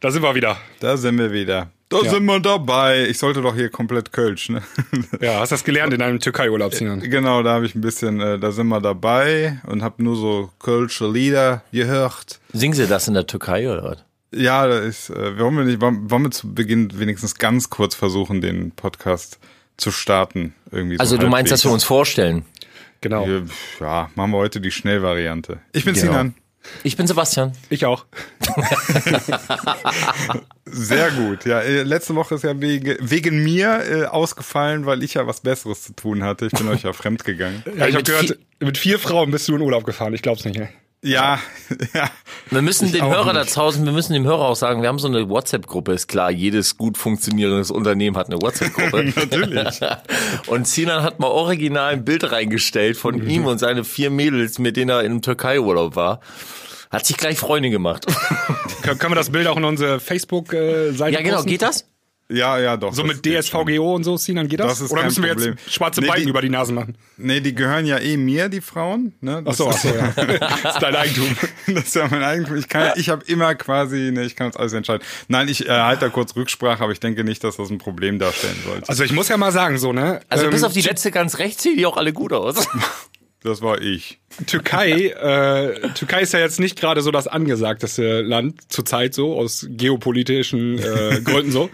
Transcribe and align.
Da 0.00 0.10
sind 0.10 0.22
wir 0.22 0.34
wieder. 0.34 0.56
Da 0.80 0.96
sind 0.96 1.18
wir 1.18 1.32
wieder. 1.32 1.70
Da 1.88 2.02
Ja. 2.02 2.10
sind 2.10 2.24
wir 2.26 2.38
dabei. 2.38 3.06
Ich 3.08 3.18
sollte 3.18 3.40
doch 3.40 3.54
hier 3.54 3.70
komplett 3.70 4.12
Kölsch, 4.12 4.50
ne? 4.50 4.62
Ja, 5.20 5.40
hast 5.40 5.52
das 5.52 5.64
gelernt 5.64 5.92
in 5.94 6.00
deinem 6.00 6.20
Türkei-Urlaub, 6.20 6.74
Sinan? 6.74 7.00
genau, 7.00 7.42
da 7.42 7.54
habe 7.54 7.66
ich 7.66 7.74
ein 7.74 7.80
bisschen, 7.80 8.20
äh, 8.20 8.38
da 8.38 8.52
sind 8.52 8.68
wir 8.68 8.80
dabei 8.80 9.58
und 9.66 9.82
habe 9.82 10.02
nur 10.04 10.14
so 10.16 10.50
Kölsche 10.60 11.10
Lieder 11.10 11.62
gehört. 11.72 12.40
Singen 12.52 12.74
sie 12.74 12.86
das 12.86 13.08
in 13.08 13.14
der 13.14 13.26
Türkei 13.26 13.68
oder 13.70 13.82
was? 13.84 14.04
Ja, 14.30 14.66
da 14.66 14.78
ist, 14.80 15.08
äh, 15.08 15.38
wollen 15.38 15.56
wir 15.56 15.64
nicht, 15.64 15.80
wollen 15.80 16.10
wollen 16.10 16.24
wir 16.24 16.30
zu 16.30 16.52
Beginn 16.52 16.90
wenigstens 17.00 17.36
ganz 17.36 17.70
kurz 17.70 17.94
versuchen, 17.94 18.42
den 18.42 18.70
Podcast 18.72 19.38
zu 19.78 19.90
starten? 19.90 20.54
Irgendwie 20.70 20.96
so 20.96 21.00
Also 21.00 21.16
du 21.16 21.28
meinst, 21.28 21.50
dass 21.50 21.64
wir 21.64 21.72
uns 21.72 21.84
vorstellen? 21.84 22.44
Genau. 23.00 23.26
Wir- 23.26 23.46
Ja, 23.80 24.10
machen 24.14 24.32
wir 24.32 24.36
heute 24.38 24.60
die 24.60 24.70
Schnellvariante. 24.70 25.60
Ich 25.72 25.84
bin 25.86 25.94
Genau. 25.94 26.06
Sinan. 26.06 26.34
Ich 26.82 26.96
bin 26.96 27.06
Sebastian. 27.06 27.52
Ich 27.70 27.84
auch. 27.84 28.04
Sehr 30.64 31.10
gut. 31.12 31.44
Ja, 31.44 31.60
äh, 31.60 31.82
letzte 31.82 32.14
Woche 32.14 32.34
ist 32.34 32.44
ja 32.44 32.60
wegen, 32.60 32.96
wegen 33.00 33.42
mir 33.42 33.82
äh, 33.84 34.04
ausgefallen, 34.04 34.86
weil 34.86 35.02
ich 35.02 35.14
ja 35.14 35.26
was 35.26 35.40
Besseres 35.40 35.82
zu 35.82 35.94
tun 35.94 36.22
hatte. 36.22 36.46
Ich 36.46 36.52
bin 36.52 36.68
euch 36.68 36.82
ja 36.82 36.92
fremd 36.94 37.24
gegangen. 37.24 37.62
Ja, 37.76 37.86
ich 37.86 37.94
habe 37.94 38.04
gehört, 38.04 38.38
mit 38.60 38.78
vier 38.78 38.98
Frauen 38.98 39.30
bist 39.30 39.48
du 39.48 39.56
in 39.56 39.62
Urlaub 39.62 39.84
gefahren. 39.84 40.14
Ich 40.14 40.22
glaub's 40.22 40.44
nicht. 40.44 40.58
Ne? 40.58 40.68
Ja, 41.00 41.38
ja. 41.94 42.10
Wir 42.50 42.62
müssen 42.62 42.90
dem 42.90 43.06
Hörer 43.06 43.32
da 43.32 43.44
nicht. 43.44 43.54
draußen, 43.54 43.84
wir 43.84 43.92
müssen 43.92 44.14
dem 44.14 44.24
Hörer 44.24 44.48
auch 44.48 44.56
sagen, 44.56 44.82
wir 44.82 44.88
haben 44.88 44.98
so 44.98 45.06
eine 45.06 45.28
WhatsApp-Gruppe, 45.28 45.92
ist 45.92 46.08
klar, 46.08 46.30
jedes 46.30 46.76
gut 46.76 46.98
funktionierendes 46.98 47.70
Unternehmen 47.70 48.16
hat 48.16 48.26
eine 48.26 48.42
WhatsApp-Gruppe. 48.42 49.12
Natürlich. 49.14 49.80
Und 50.48 50.66
Sinan 50.66 51.04
hat 51.04 51.20
mal 51.20 51.28
original 51.28 51.92
ein 51.92 52.04
Bild 52.04 52.30
reingestellt 52.32 52.96
von 52.96 53.28
ihm 53.28 53.46
und 53.46 53.58
seine 53.58 53.84
vier 53.84 54.10
Mädels, 54.10 54.58
mit 54.58 54.76
denen 54.76 54.90
er 54.90 55.00
in 55.00 55.12
einem 55.12 55.22
Türkei-Urlaub 55.22 55.94
war. 55.94 56.20
Hat 56.90 57.06
sich 57.06 57.16
gleich 57.16 57.38
Freunde 57.38 57.70
gemacht. 57.70 58.06
Können 58.82 58.98
können 58.98 59.12
wir 59.12 59.16
das 59.16 59.30
Bild 59.30 59.46
auch 59.46 59.56
in 59.56 59.64
unsere 59.64 60.00
Facebook-Seite 60.00 61.12
ja, 61.12 61.20
genau, 61.20 61.36
posten? 61.36 61.50
geht 61.50 61.62
das? 61.62 61.84
Ja, 62.30 62.58
ja, 62.58 62.76
doch. 62.76 62.92
So 62.92 63.02
das 63.04 63.16
mit. 63.16 63.24
DSVGO 63.24 63.94
und 63.94 64.04
so, 64.04 64.18
Sinan, 64.18 64.48
geht 64.48 64.60
das? 64.60 64.66
Das 64.68 64.80
ist 64.82 64.90
Oder 64.90 65.04
müssen 65.04 65.24
wir 65.24 65.32
Problem. 65.32 65.56
jetzt 65.56 65.72
schwarze 65.72 66.00
Nee, 66.02 66.08
Balken 66.08 66.24
die- 66.24 66.28
über 66.30 66.42
die 66.42 66.50
Nase 66.50 66.72
machen? 66.72 66.96
Nee, 67.16 67.40
die 67.40 67.54
gehören 67.54 67.86
ja 67.86 67.98
eh 67.98 68.18
mir, 68.18 68.50
die 68.50 68.60
Frauen. 68.60 69.14
Ne? 69.22 69.42
Ach 69.46 69.54
so, 69.54 69.68
ach 69.70 69.78
so, 69.78 69.88
ja. 69.88 70.12
das 70.62 70.74
ist 70.74 70.82
dein 70.82 70.94
Eigentum. 70.94 71.36
Das 71.68 71.84
ist 71.84 71.94
ja 71.96 72.06
mein 72.10 72.22
Eigentum. 72.22 72.56
Ich 72.58 72.68
kann, 72.68 72.92
ich 72.96 73.08
habe 73.08 73.24
immer 73.26 73.54
quasi, 73.54 74.10
ne, 74.12 74.24
ich 74.24 74.36
kann 74.36 74.48
das 74.50 74.56
alles 74.56 74.74
entscheiden. 74.74 75.02
Nein, 75.28 75.48
ich 75.48 75.66
äh, 75.66 75.70
halte 75.70 76.04
da 76.06 76.08
kurz 76.10 76.36
Rücksprache, 76.36 76.82
aber 76.82 76.92
ich 76.92 77.00
denke 77.00 77.24
nicht, 77.24 77.42
dass 77.44 77.56
das 77.56 77.70
ein 77.70 77.78
Problem 77.78 78.18
darstellen 78.18 78.56
sollte. 78.62 78.88
Also 78.90 79.04
ich 79.04 79.12
muss 79.12 79.28
ja 79.28 79.38
mal 79.38 79.52
sagen, 79.52 79.78
so, 79.78 79.94
ne? 79.94 80.20
Also 80.28 80.44
ähm, 80.44 80.50
bis 80.50 80.64
auf 80.64 80.74
die 80.74 80.82
letzte 80.82 81.10
ganz 81.10 81.38
rechts 81.38 81.62
sehen 81.62 81.78
die 81.78 81.86
auch 81.86 81.96
alle 81.96 82.12
gut 82.12 82.34
aus. 82.34 82.68
Das 83.42 83.62
war 83.62 83.80
ich. 83.80 84.18
Türkei, 84.46 84.90
äh, 85.08 85.88
Türkei 85.94 86.22
ist 86.22 86.32
ja 86.32 86.40
jetzt 86.40 86.58
nicht 86.58 86.78
gerade 86.78 87.02
so 87.02 87.10
das 87.10 87.28
angesagteste 87.28 88.22
Land 88.22 88.60
zurzeit 88.70 89.14
so 89.14 89.38
aus 89.38 89.66
geopolitischen 89.70 90.78
äh, 90.78 91.20
Gründen 91.22 91.52
so. 91.52 91.70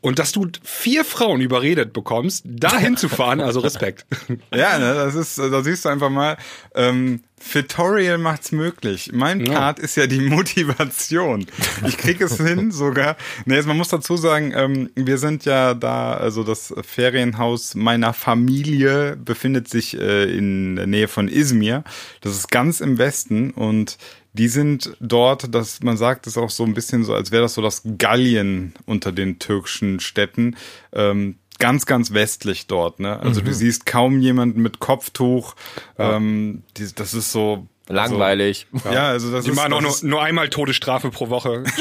Und 0.00 0.18
dass 0.18 0.32
du 0.32 0.46
vier 0.62 1.04
Frauen 1.04 1.40
überredet 1.40 1.92
bekommst, 1.92 2.44
dahin 2.46 2.96
zu 2.96 3.08
fahren, 3.08 3.40
also 3.40 3.60
Respekt. 3.60 4.06
Ja, 4.54 4.78
ne, 4.78 4.94
das 4.94 5.14
ist, 5.14 5.38
da 5.38 5.62
siehst 5.62 5.84
du 5.84 5.88
einfach 5.88 6.10
mal, 6.10 6.36
ähm, 6.74 7.22
Fitorial 7.42 8.18
macht's 8.18 8.52
möglich. 8.52 9.10
Mein 9.12 9.44
Part 9.44 9.78
ist 9.78 9.96
ja 9.96 10.06
die 10.06 10.20
Motivation. 10.20 11.46
Ich 11.86 11.96
krieg 11.96 12.20
es 12.20 12.36
hin 12.40 12.70
sogar. 12.70 13.16
Ne, 13.46 13.56
jetzt, 13.56 13.66
man 13.66 13.78
muss 13.78 13.88
dazu 13.88 14.16
sagen, 14.16 14.52
ähm, 14.54 14.90
wir 14.94 15.18
sind 15.18 15.46
ja 15.46 15.74
da, 15.74 16.14
also 16.14 16.44
das 16.44 16.72
Ferienhaus 16.82 17.74
meiner 17.74 18.12
Familie 18.12 19.16
befindet 19.16 19.68
sich 19.68 19.98
äh, 19.98 20.24
in 20.24 20.76
der 20.76 20.86
Nähe 20.86 21.08
von 21.08 21.28
Izmir. 21.28 21.82
Das 22.20 22.36
ist 22.36 22.50
ganz 22.50 22.80
im 22.80 22.98
Westen 22.98 23.50
und 23.50 23.96
die 24.32 24.48
sind 24.48 24.96
dort, 25.00 25.52
dass 25.54 25.82
man 25.82 25.96
sagt 25.96 26.26
es 26.26 26.36
auch 26.36 26.50
so 26.50 26.64
ein 26.64 26.74
bisschen 26.74 27.04
so, 27.04 27.14
als 27.14 27.32
wäre 27.32 27.42
das 27.42 27.54
so 27.54 27.62
das 27.62 27.82
Gallien 27.98 28.74
unter 28.86 29.12
den 29.12 29.38
türkischen 29.38 29.98
Städten. 29.98 30.56
Ähm, 30.92 31.36
ganz, 31.60 31.86
ganz 31.86 32.12
westlich 32.12 32.66
dort. 32.66 32.98
Ne? 32.98 33.20
Also 33.20 33.40
du 33.40 33.54
siehst 33.54 33.86
kaum 33.86 34.18
jemanden 34.20 34.60
mit 34.60 34.80
Kopftuch. 34.80 35.54
Ähm, 35.98 36.64
die, 36.76 36.92
das 36.92 37.14
ist 37.14 37.30
so 37.30 37.68
Langweilig. 37.90 38.66
Also, 38.72 38.90
ja, 38.90 39.08
also 39.08 39.32
das 39.32 39.44
Die 39.44 39.50
ist, 39.50 39.56
machen 39.56 39.72
auch 39.72 39.80
nur, 39.80 39.92
nur 40.02 40.22
einmal 40.22 40.48
Todesstrafe 40.48 41.10
pro 41.10 41.28
Woche. 41.28 41.64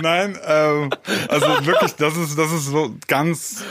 Nein, 0.00 0.38
ähm, 0.46 0.90
also 1.28 1.46
wirklich, 1.66 1.96
das 1.96 2.16
ist, 2.16 2.38
das 2.38 2.52
ist 2.52 2.66
so 2.66 2.94
ganz. 3.08 3.64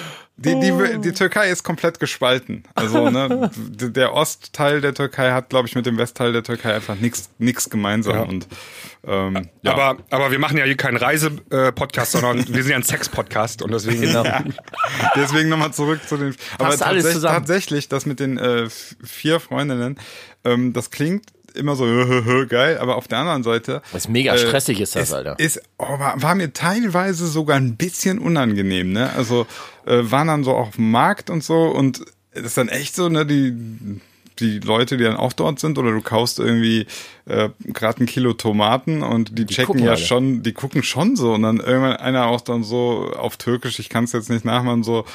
Die, 0.44 0.60
die, 0.60 1.02
die 1.02 1.12
Türkei 1.12 1.50
ist 1.50 1.64
komplett 1.64 2.00
gespalten. 2.00 2.64
Also 2.76 3.10
ne, 3.10 3.52
der 3.58 4.14
Ostteil 4.14 4.82
der 4.82 4.94
Türkei 4.94 5.32
hat, 5.32 5.50
glaube 5.50 5.68
ich, 5.68 5.76
mit 5.76 5.86
dem 5.86 5.98
Westteil 5.98 6.34
der 6.34 6.44
Türkei 6.44 6.74
einfach 6.74 6.96
nichts 6.96 7.70
gemeinsam. 7.70 8.16
Ja. 8.16 8.22
Und 8.24 8.48
ähm, 9.06 9.50
ja. 9.64 9.74
Aber, 9.74 9.98
aber 10.10 10.32
wir 10.32 10.40
machen 10.40 10.58
ja 10.58 10.66
hier 10.66 10.78
keinen 10.78 10.98
Reise-Podcast, 10.98 12.14
sondern 12.14 12.38
wir 12.48 12.64
sind 12.64 12.72
ja 12.72 12.78
ein 12.78 12.84
Sex-Podcast 12.84 13.62
und 13.62 13.72
deswegen. 13.72 14.02
Genau. 14.02 14.24
Deswegen 15.16 15.50
nochmal 15.50 15.74
zurück 15.74 16.02
zu 16.08 16.18
den. 16.18 16.36
Aber 16.58 16.80
alles 16.86 17.22
tatsächlich, 17.22 17.90
das 17.90 18.06
mit 18.06 18.20
den 18.20 18.38
äh, 18.38 18.70
vier 18.70 19.40
Freundinnen, 19.40 19.98
ähm, 20.44 20.74
das 20.74 20.92
klingt 20.92 21.26
immer 21.56 21.76
so 21.76 21.86
geil, 22.50 22.78
aber 22.78 22.96
auf 22.96 23.08
der 23.08 23.20
anderen 23.20 23.44
Seite. 23.44 23.82
Was 23.92 24.08
mega 24.08 24.38
stressig 24.38 24.80
ist 24.80 24.96
das, 24.96 25.10
es 25.10 25.14
Alter. 25.14 25.40
Ist, 25.40 25.62
oh, 25.78 26.00
war, 26.00 26.22
war 26.22 26.36
mir 26.36 26.54
teilweise 26.54 27.28
sogar 27.28 27.58
ein 27.58 27.76
bisschen 27.76 28.20
unangenehm, 28.20 28.92
ne? 28.92 29.12
Also 29.16 29.48
äh, 29.86 30.00
waren 30.04 30.28
dann 30.28 30.44
so 30.44 30.52
auf 30.52 30.76
dem 30.76 30.92
Markt 30.92 31.30
und 31.30 31.44
so 31.44 31.64
und 31.64 32.02
das 32.34 32.46
ist 32.46 32.58
dann 32.58 32.70
echt 32.70 32.96
so, 32.96 33.10
ne, 33.10 33.26
die 33.26 34.00
die 34.42 34.60
Leute, 34.60 34.98
die 34.98 35.04
dann 35.04 35.16
auch 35.16 35.34
dort 35.34 35.60
sind, 35.60 35.78
oder 35.78 35.92
du 35.92 36.02
kaufst 36.02 36.40
irgendwie 36.40 36.88
äh, 37.26 37.50
gerade 37.66 38.04
ein 38.04 38.08
Kilo 38.08 38.34
Tomaten 38.34 39.04
und 39.04 39.38
die, 39.38 39.46
checken 39.46 39.68
gucken 39.68 39.84
ja 39.84 39.92
alle. 39.92 40.00
schon, 40.00 40.44
die 40.44 40.54
gucken 40.54 40.84
schon 40.84 41.16
so 41.16 41.34
und 41.34 41.44
dann 41.44 41.58
irgendwann 41.58 41.98
einer 41.98 42.26
auch 42.26 42.42
dann 42.42 42.64
so 42.64 43.12
auf 43.16 43.38
Türkisch, 43.38 43.80
ich 43.80 43.90
kann 43.90 44.06
es 44.06 44.12
jetzt 44.12 44.30
nicht 44.30 44.44
nachmachen, 44.44 44.84
so 44.84 45.06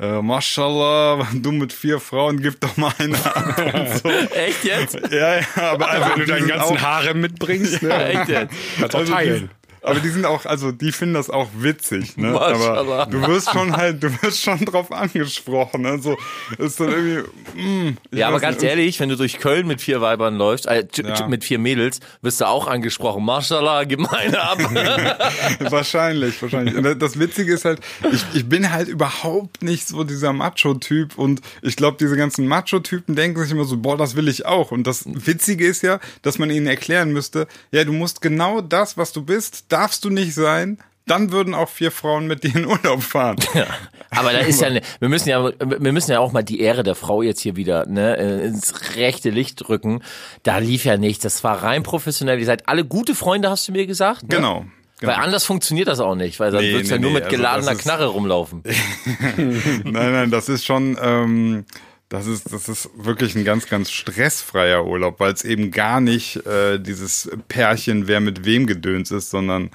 äh, 0.00 0.20
Mashallah, 0.22 1.26
du 1.34 1.52
mit 1.52 1.72
vier 1.72 2.00
Frauen, 2.00 2.40
gib 2.42 2.60
doch 2.60 2.76
mal 2.76 2.92
eine 2.98 3.16
ab 3.24 3.58
und 3.74 3.98
so. 4.02 4.08
Echt 4.34 4.64
jetzt? 4.64 4.98
Ja, 5.10 5.36
ja, 5.36 5.42
aber 5.56 5.88
also 5.88 6.10
Wenn 6.10 6.20
du 6.20 6.26
deinen 6.26 6.48
ganzen 6.48 6.76
auch- 6.76 6.82
Harem 6.82 7.20
mitbringst, 7.20 7.82
ne? 7.82 8.04
Echt 8.12 8.28
jetzt? 8.28 8.54
kannst 8.78 8.94
auch 8.94 9.00
also 9.00 9.12
teilen. 9.12 9.50
Aber 9.84 10.00
die 10.00 10.08
sind 10.08 10.24
auch, 10.24 10.46
also 10.46 10.72
die 10.72 10.90
finden 10.92 11.14
das 11.14 11.30
auch 11.30 11.48
witzig, 11.58 12.16
ne? 12.16 12.30
Maschallah. 12.30 12.78
Aber 12.80 13.06
du 13.10 13.20
wirst 13.28 13.50
schon 13.50 13.76
halt, 13.76 14.02
du 14.02 14.08
wirst 14.22 14.42
schon 14.42 14.64
drauf 14.64 14.90
angesprochen, 14.90 15.82
ne? 15.82 15.98
So 16.00 16.16
ist 16.58 16.80
dann 16.80 16.88
irgendwie. 16.88 17.60
Mm, 17.60 17.96
Ja, 18.10 18.28
aber 18.28 18.40
ganz 18.40 18.60
nicht, 18.62 18.70
ehrlich, 18.70 18.98
wenn 19.00 19.08
du 19.10 19.16
durch 19.16 19.38
Köln 19.38 19.66
mit 19.66 19.80
vier 19.80 20.00
Weibern 20.00 20.36
läufst, 20.36 20.66
äh, 20.66 20.86
Ja. 20.96 21.28
mit 21.28 21.44
vier 21.44 21.58
Mädels, 21.58 22.00
wirst 22.22 22.40
du 22.40 22.46
auch 22.48 22.66
angesprochen. 22.66 23.24
Mashallah, 23.24 23.84
gib 23.84 24.00
mal 24.00 24.14
eine 24.16 24.40
ab. 24.42 24.58
Wahrscheinlich, 25.70 26.40
wahrscheinlich. 26.42 26.74
Und 26.74 27.00
das 27.02 27.18
Witzige 27.18 27.52
ist 27.54 27.64
halt, 27.64 27.80
ich, 28.12 28.24
ich 28.34 28.48
bin 28.48 28.70
halt 28.72 28.88
überhaupt 28.88 29.62
nicht 29.62 29.86
so 29.88 30.04
dieser 30.04 30.32
Macho-Typ 30.32 31.18
und 31.18 31.40
ich 31.62 31.76
glaube, 31.76 31.96
diese 32.00 32.16
ganzen 32.16 32.46
Macho-Typen 32.46 33.14
denken 33.14 33.40
sich 33.42 33.50
immer 33.52 33.64
so, 33.64 33.76
boah, 33.76 33.96
das 33.96 34.16
will 34.16 34.28
ich 34.28 34.46
auch. 34.46 34.70
Und 34.70 34.86
das 34.86 35.04
Witzige 35.06 35.66
ist 35.66 35.82
ja, 35.82 36.00
dass 36.22 36.38
man 36.38 36.50
ihnen 36.50 36.66
erklären 36.66 37.12
müsste, 37.12 37.46
ja, 37.70 37.84
du 37.84 37.92
musst 37.92 38.20
genau 38.20 38.60
das, 38.60 38.96
was 38.96 39.12
du 39.12 39.22
bist, 39.22 39.64
darfst 39.74 40.04
du 40.04 40.10
nicht 40.10 40.34
sein. 40.34 40.78
Dann 41.06 41.32
würden 41.32 41.52
auch 41.52 41.68
vier 41.68 41.90
Frauen 41.90 42.26
mit 42.26 42.44
dir 42.44 42.56
in 42.56 42.64
Urlaub 42.64 43.02
fahren. 43.02 43.36
Aber 44.10 44.32
da 44.32 44.38
ist 44.38 44.62
ja, 44.62 44.70
ne, 44.70 44.80
wir 45.00 45.10
müssen 45.10 45.28
ja, 45.28 45.44
wir 45.60 45.92
müssen 45.92 46.12
ja 46.12 46.20
auch 46.20 46.32
mal 46.32 46.42
die 46.42 46.60
Ehre 46.60 46.82
der 46.82 46.94
Frau 46.94 47.20
jetzt 47.20 47.40
hier 47.40 47.56
wieder 47.56 47.84
ne, 47.86 48.14
ins 48.16 48.96
rechte 48.96 49.28
Licht 49.28 49.68
rücken. 49.68 50.00
Da 50.44 50.56
lief 50.58 50.86
ja 50.86 50.96
nichts. 50.96 51.22
Das 51.22 51.44
war 51.44 51.62
rein 51.62 51.82
professionell. 51.82 52.38
Ihr 52.38 52.46
seid 52.46 52.68
alle 52.68 52.86
gute 52.86 53.14
Freunde, 53.14 53.50
hast 53.50 53.68
du 53.68 53.72
mir 53.72 53.86
gesagt. 53.86 54.22
Ne? 54.22 54.28
Genau. 54.36 54.64
genau. 54.98 55.12
Weil 55.12 55.20
anders 55.20 55.44
funktioniert 55.44 55.88
das 55.88 56.00
auch 56.00 56.14
nicht, 56.14 56.40
weil 56.40 56.50
dann 56.52 56.62
Nee, 56.62 56.70
ja 56.80 56.82
nee, 56.96 56.98
nur 57.02 57.10
nee, 57.10 57.14
mit 57.16 57.24
also 57.24 57.36
geladener 57.36 57.72
ist- 57.72 57.82
Knarre 57.82 58.06
rumlaufen. 58.06 58.62
Nein, 59.36 60.12
nein, 60.12 60.30
das 60.30 60.48
ist 60.48 60.64
schon, 60.64 60.96
ähm, 61.02 61.66
das 62.14 62.28
ist, 62.28 62.52
das 62.52 62.68
ist 62.68 62.90
wirklich 62.94 63.34
ein 63.34 63.44
ganz, 63.44 63.68
ganz 63.68 63.90
stressfreier 63.90 64.86
Urlaub, 64.86 65.18
weil 65.18 65.32
es 65.32 65.42
eben 65.42 65.72
gar 65.72 66.00
nicht 66.00 66.46
äh, 66.46 66.78
dieses 66.78 67.28
Pärchen, 67.48 68.06
wer 68.06 68.20
mit 68.20 68.44
wem 68.44 68.68
gedöns 68.68 69.10
ist, 69.10 69.30
sondern 69.30 69.70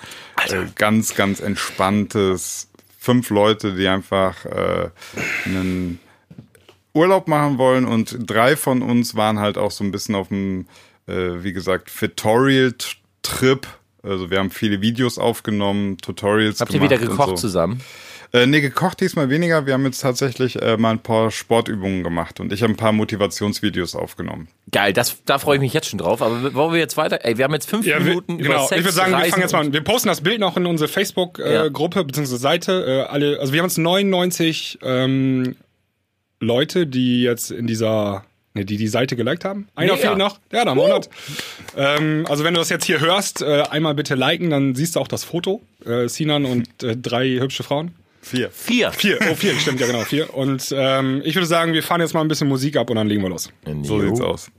äh, 0.47 0.66
ganz, 0.76 1.16
ganz 1.16 1.41
entspanntes 1.41 2.70
fünf 2.97 3.30
Leute, 3.30 3.76
die 3.76 3.90
einfach 3.90 4.46
äh, 4.46 4.90
einen 5.46 6.00
Urlaub 6.94 7.28
machen 7.28 7.58
wollen 7.58 7.84
und 7.84 8.16
drei 8.20 8.56
von 8.56 8.82
uns 8.82 9.16
waren 9.16 9.40
halt 9.40 9.58
auch 9.58 9.72
so 9.72 9.84
ein 9.84 9.92
bisschen 9.92 10.16
auf 10.16 10.30
dem, 10.30 10.66
äh, 11.08 11.44
wie 11.44 11.52
gesagt, 11.52 11.92
Tutorial-Trip. 11.97 13.68
Also 14.02 14.32
wir 14.32 14.40
haben 14.40 14.52
viele 14.52 14.80
Videos 14.80 15.18
aufgenommen, 15.18 15.97
Tutorials 15.97 16.62
Habt 16.62 16.74
ihr 16.74 16.80
gemacht 16.80 16.92
wieder 16.92 17.02
und 17.02 17.18
gekocht 17.18 17.30
so. 17.32 17.35
zusammen? 17.35 17.82
Äh, 18.31 18.46
nee, 18.46 18.61
gekocht 18.61 19.02
diesmal 19.02 19.29
weniger. 19.29 19.66
Wir 19.66 19.73
haben 19.73 19.85
jetzt 19.85 20.02
tatsächlich 20.02 20.61
äh, 20.61 20.78
mal 20.78 20.91
ein 20.91 20.99
paar 20.99 21.31
Sportübungen 21.31 22.03
gemacht 22.03 22.40
und 22.40 22.53
ich 22.53 22.61
habe 22.61 22.73
ein 22.73 22.78
paar 22.78 22.91
Motivationsvideos 22.91 23.96
aufgenommen. 23.96 24.49
Geil, 24.72 24.93
das, 24.93 25.17
da 25.26 25.40
freue 25.40 25.55
ich 25.55 25.61
mich 25.61 25.73
jetzt 25.73 25.87
schon 25.87 25.97
drauf. 25.97 26.22
Aber 26.22 26.53
wollen 26.53 26.73
wir 26.73 26.79
jetzt 26.79 26.96
weiter? 26.96 27.26
Ey, 27.26 27.37
wir 27.37 27.46
haben 27.46 27.53
jetzt 27.53 27.67
fünf 27.70 27.87
Ja, 27.87 27.97
wir, 27.97 28.05
Minuten 28.05 28.37
über 28.37 28.49
genau. 28.53 28.67
Sex, 28.67 28.79
ich 28.79 28.85
würde 28.85 28.96
sagen, 28.96 29.11
wir 29.11 29.17
Reisen 29.17 29.31
fangen 29.31 29.41
jetzt 29.41 29.52
mal 29.53 29.66
an. 29.66 29.73
Wir 29.73 29.81
posten 29.84 30.09
das 30.09 30.22
Bild 30.22 30.40
noch 30.40 30.58
in 30.58 30.67
unsere 30.67 30.87
Ja. 30.90 30.93
Facebook-Gruppe 30.93 32.03
bzw. 32.05 32.37
Seite. 32.37 33.05
Äh, 33.08 33.11
alle, 33.11 33.40
also 33.40 33.52
wir 33.52 33.59
haben 33.61 33.67
jetzt 33.67 33.79
99 33.79 34.79
ähm, 34.84 35.55
Leute, 36.40 36.85
die 36.85 37.23
jetzt 37.23 37.49
in 37.52 37.66
dieser 37.66 38.25
Ne, 38.55 38.66
die 38.66 38.78
die 38.78 38.87
Seite 38.87 39.16
geliked 39.16 39.46
haben. 39.46 39.67
Einer 39.75 39.93
Mega. 39.93 40.08
fehlt 40.08 40.17
noch. 40.17 40.40
Ja, 40.52 40.66
da 40.66 40.72
haben 40.72 40.78
wir 40.79 40.85
100. 40.85 41.09
Ähm, 41.78 42.25
also 42.28 42.43
wenn 42.43 42.55
du 42.55 42.59
das 42.59 42.70
jetzt 42.70 42.84
hier 42.85 42.99
hörst, 42.99 43.43
äh, 43.43 43.61
einmal 43.70 43.93
bitte 43.93 44.16
liken, 44.16 44.49
dann 44.49 44.73
siehst 44.73 44.96
du 44.96 44.99
auch 44.99 45.08
das 45.08 45.23
Foto. 45.23 45.61
Äh, 45.85 46.08
Sinan 46.09 46.46
und 46.46 46.82
äh, 46.82 46.97
drei 46.97 47.28
hübsche 47.40 47.61
Frauen. 47.61 47.93
Vier. 48.22 48.50
Vier. 48.52 48.92
Vier, 48.92 49.18
oh 49.32 49.36
vier, 49.36 49.56
stimmt 49.60 49.80
ja 49.80 49.88
genau, 49.88 50.02
vier. 50.02 50.34
Und 50.34 50.74
ähm, 50.76 51.22
ich 51.24 51.36
würde 51.36 51.48
sagen, 51.48 51.74
wir 51.74 51.82
fahren 51.84 52.02
jetzt 52.02 52.14
mal 52.14 52.22
ein 52.22 52.28
bisschen 52.28 52.48
Musik 52.48 52.76
ab 52.78 52.90
und 52.90 52.98
dann 52.98 53.08
legen 53.08 53.22
wir 53.24 53.30
los. 53.30 53.50
So 53.84 54.02
sieht's 54.02 54.22
aus. 54.22 54.52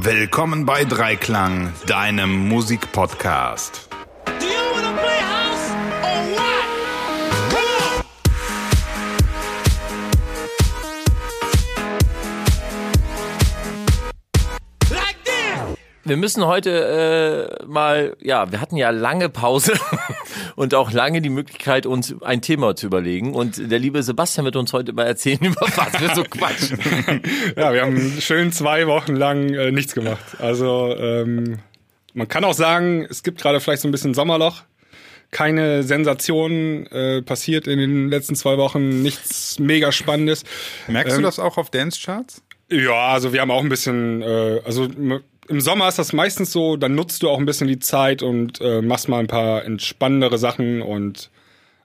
Willkommen 0.00 0.66
bei 0.66 0.84
Dreiklang, 0.84 1.72
deinem 1.86 2.48
Musikpodcast. 2.48 3.88
Do 4.38 4.46
you 4.46 4.52
wanna 4.72 4.92
play 4.92 5.20
house 5.20 5.70
or 6.02 6.36
what? 6.36 6.52
Come 7.50 7.56
on! 14.90 14.94
Like 14.94 15.16
this! 15.24 15.78
Wir 16.04 16.16
müssen 16.16 16.44
heute 16.46 17.58
äh, 17.60 17.64
mal, 17.66 18.16
ja, 18.20 18.52
wir 18.52 18.60
hatten 18.60 18.76
ja 18.76 18.90
lange 18.90 19.28
Pause 19.28 19.72
und 20.56 20.74
auch 20.74 20.90
lange 20.90 21.20
die 21.22 21.28
Möglichkeit, 21.28 21.86
uns 21.86 22.14
ein 22.22 22.42
Thema 22.42 22.74
zu 22.74 22.86
überlegen. 22.86 23.34
Und 23.34 23.70
der 23.70 23.78
liebe 23.78 24.02
Sebastian 24.02 24.44
wird 24.46 24.56
uns 24.56 24.72
heute 24.72 24.92
mal 24.92 25.04
erzählen, 25.06 25.38
über 25.42 25.60
was 25.60 26.00
wir 26.00 26.14
so 26.14 26.24
quatschen. 26.24 26.78
Ja, 27.56 27.72
wir 27.72 27.82
haben 27.82 28.16
schön 28.20 28.52
zwei 28.52 28.86
Wochen 28.86 29.14
lang 29.14 29.50
äh, 29.54 29.70
nichts 29.70 29.94
gemacht. 29.94 30.24
Also 30.38 30.94
ähm, 30.98 31.58
man 32.14 32.26
kann 32.28 32.44
auch 32.44 32.54
sagen, 32.54 33.06
es 33.08 33.22
gibt 33.22 33.40
gerade 33.40 33.60
vielleicht 33.60 33.82
so 33.82 33.88
ein 33.88 33.92
bisschen 33.92 34.14
Sommerloch. 34.14 34.62
Keine 35.30 35.82
Sensation 35.82 36.86
äh, 36.86 37.20
passiert 37.22 37.66
in 37.66 37.78
den 37.78 38.08
letzten 38.08 38.36
zwei 38.36 38.56
Wochen, 38.56 39.02
nichts 39.02 39.58
mega 39.58 39.92
Spannendes. 39.92 40.44
Merkst 40.86 41.16
Ähm, 41.16 41.22
du 41.22 41.26
das 41.26 41.38
auch 41.38 41.58
auf 41.58 41.70
Dance-Charts? 41.70 42.42
Ja, 42.70 43.08
also 43.08 43.32
wir 43.32 43.40
haben 43.40 43.50
auch 43.50 43.62
ein 43.62 43.68
bisschen, 43.68 44.22
äh, 44.22 44.60
also 44.64 44.88
im 45.48 45.60
Sommer 45.60 45.88
ist 45.88 45.98
das 45.98 46.12
meistens 46.12 46.52
so, 46.52 46.76
dann 46.76 46.94
nutzt 46.94 47.22
du 47.22 47.30
auch 47.30 47.38
ein 47.38 47.46
bisschen 47.46 47.68
die 47.68 47.78
Zeit 47.78 48.22
und 48.22 48.60
äh, 48.60 48.82
machst 48.82 49.08
mal 49.08 49.18
ein 49.18 49.26
paar 49.26 49.64
entspannendere 49.64 50.38
Sachen 50.38 50.82
und 50.82 51.30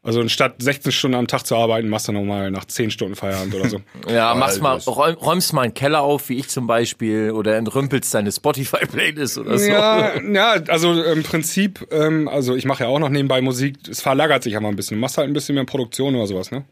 also 0.04 0.20
anstatt 0.20 0.56
16 0.58 0.92
Stunden 0.92 1.16
am 1.16 1.28
Tag 1.28 1.46
zu 1.46 1.56
arbeiten, 1.56 1.88
machst 1.88 2.08
du 2.08 2.12
nochmal 2.12 2.50
nach 2.50 2.66
10 2.66 2.90
Stunden 2.90 3.16
Feierabend 3.16 3.54
oder 3.54 3.70
so. 3.70 3.82
Ja, 4.10 4.34
machst 4.34 4.60
mal, 4.60 4.78
räum, 4.78 5.14
räumst 5.14 5.54
mal 5.54 5.62
einen 5.62 5.76
Keller 5.76 6.02
auf, 6.02 6.28
wie 6.30 6.40
ich 6.40 6.50
zum 6.50 6.66
Beispiel, 6.66 7.32
oder 7.32 7.56
entrümpelst 7.56 8.12
deine 8.12 8.32
Spotify-Playlist 8.32 9.38
oder 9.38 9.60
so. 9.60 9.70
Ja, 9.70 10.20
ja, 10.34 10.54
also 10.68 11.04
im 11.04 11.22
Prinzip, 11.22 11.88
ähm, 11.92 12.28
also 12.28 12.56
ich 12.56 12.66
mache 12.66 12.84
ja 12.84 12.90
auch 12.90 12.98
noch 12.98 13.10
nebenbei 13.10 13.42
Musik, 13.42 13.78
es 13.88 14.02
verlagert 14.02 14.42
sich 14.42 14.58
aber 14.58 14.70
ein 14.70 14.76
bisschen. 14.76 14.98
Du 14.98 15.02
machst 15.02 15.20
halt 15.20 15.28
ein 15.28 15.34
bisschen 15.34 15.54
mehr 15.54 15.66
Produktion 15.66 16.16
oder 16.16 16.26
sowas, 16.26 16.50
ne? 16.50 16.66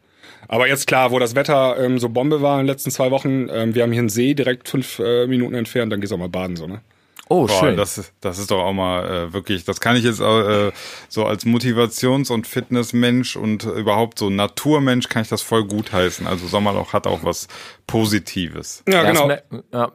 Aber 0.52 0.66
jetzt 0.66 0.88
klar, 0.88 1.12
wo 1.12 1.20
das 1.20 1.36
Wetter 1.36 1.76
ähm, 1.78 2.00
so 2.00 2.08
Bombe 2.08 2.42
war 2.42 2.58
in 2.58 2.66
den 2.66 2.72
letzten 2.72 2.90
zwei 2.90 3.12
Wochen, 3.12 3.48
ähm, 3.50 3.74
wir 3.76 3.84
haben 3.84 3.92
hier 3.92 4.00
einen 4.00 4.08
See 4.08 4.34
direkt 4.34 4.68
fünf 4.68 4.98
äh, 4.98 5.28
Minuten 5.28 5.54
entfernt, 5.54 5.92
dann 5.92 6.00
gehst 6.00 6.10
du 6.10 6.16
auch 6.16 6.20
mal 6.20 6.28
baden, 6.28 6.56
so, 6.56 6.66
ne? 6.66 6.80
Oh, 7.28 7.46
Boah, 7.46 7.60
schön. 7.60 7.76
das, 7.76 7.96
ist- 7.96 8.12
das 8.20 8.40
ist 8.40 8.50
doch 8.50 8.60
auch 8.60 8.72
mal 8.72 9.04
äh, 9.28 9.32
wirklich, 9.32 9.64
das 9.64 9.80
kann 9.80 9.94
ich 9.94 10.02
jetzt 10.02 10.18
äh, 10.20 10.72
so 11.08 11.24
als 11.24 11.46
Motivations- 11.46 12.32
und 12.32 12.48
Fitnessmensch 12.48 13.36
und 13.36 13.62
überhaupt 13.62 14.18
so 14.18 14.28
Naturmensch 14.30 15.08
kann 15.08 15.22
ich 15.22 15.28
das 15.28 15.40
voll 15.40 15.64
gut 15.64 15.92
heißen. 15.92 16.26
Also 16.26 16.48
Sommerloch 16.48 16.92
hat 16.92 17.06
auch 17.06 17.22
was 17.22 17.46
Positives. 17.86 18.82
Ja, 18.88 19.04
genau. 19.04 19.28
das 19.28 19.42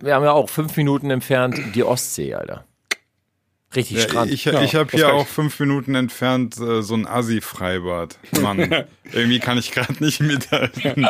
wir 0.02 0.14
haben 0.16 0.24
ja 0.24 0.32
auch 0.32 0.50
fünf 0.50 0.78
Minuten 0.78 1.10
entfernt 1.12 1.60
die 1.76 1.84
Ostsee, 1.84 2.34
Alter. 2.36 2.64
Richtig 3.76 3.98
Ja, 3.98 4.04
Strand. 4.04 4.32
ich 4.32 4.46
Ja, 4.46 4.62
ich 4.62 4.76
habe 4.76 4.90
hier 4.92 5.14
auch 5.14 5.28
fünf 5.28 5.60
Minuten 5.60 5.96
entfernt 5.96 6.58
äh, 6.60 6.82
so 6.82 6.96
ein 6.96 7.08
Assi-Freibad. 7.08 8.18
Mann, 8.42 8.60
irgendwie 9.12 9.40
kann 9.40 9.58
ich 9.58 9.72
gerade 9.72 10.04
nicht 10.04 10.22
mithalten. 10.22 11.08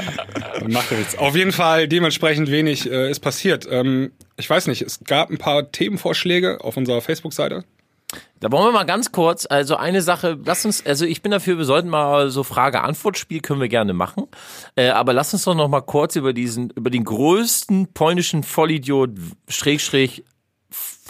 Macht 0.67 0.91
nichts. 0.91 1.17
Auf 1.17 1.35
jeden 1.35 1.51
Fall 1.51 1.87
dementsprechend 1.87 2.49
wenig 2.49 2.89
äh, 2.89 3.09
ist 3.09 3.19
passiert. 3.19 3.67
Ähm, 3.69 4.11
ich 4.37 4.49
weiß 4.49 4.67
nicht, 4.67 4.81
es 4.81 5.03
gab 5.03 5.29
ein 5.29 5.37
paar 5.37 5.71
Themenvorschläge 5.71 6.61
auf 6.61 6.77
unserer 6.77 7.01
Facebook-Seite. 7.01 7.63
Da 8.39 8.51
wollen 8.51 8.65
wir 8.65 8.71
mal 8.71 8.83
ganz 8.83 9.11
kurz, 9.11 9.45
also 9.49 9.75
eine 9.75 10.01
Sache, 10.01 10.37
lass 10.43 10.65
uns, 10.65 10.85
also 10.85 11.05
ich 11.05 11.21
bin 11.21 11.31
dafür, 11.31 11.57
wir 11.57 11.65
sollten 11.65 11.89
mal 11.89 12.29
so 12.29 12.43
Frage-Antwort-Spiel 12.43 13.39
können 13.41 13.61
wir 13.61 13.69
gerne 13.69 13.93
machen, 13.93 14.27
äh, 14.75 14.89
aber 14.89 15.13
lass 15.13 15.33
uns 15.33 15.43
doch 15.43 15.55
noch 15.55 15.67
mal 15.67 15.81
kurz 15.81 16.15
über 16.15 16.33
diesen, 16.33 16.69
über 16.71 16.89
den 16.89 17.03
größten 17.03 17.93
polnischen 17.93 18.43
Vollidiot, 18.43 19.11
Schrägstrich, 19.47 20.23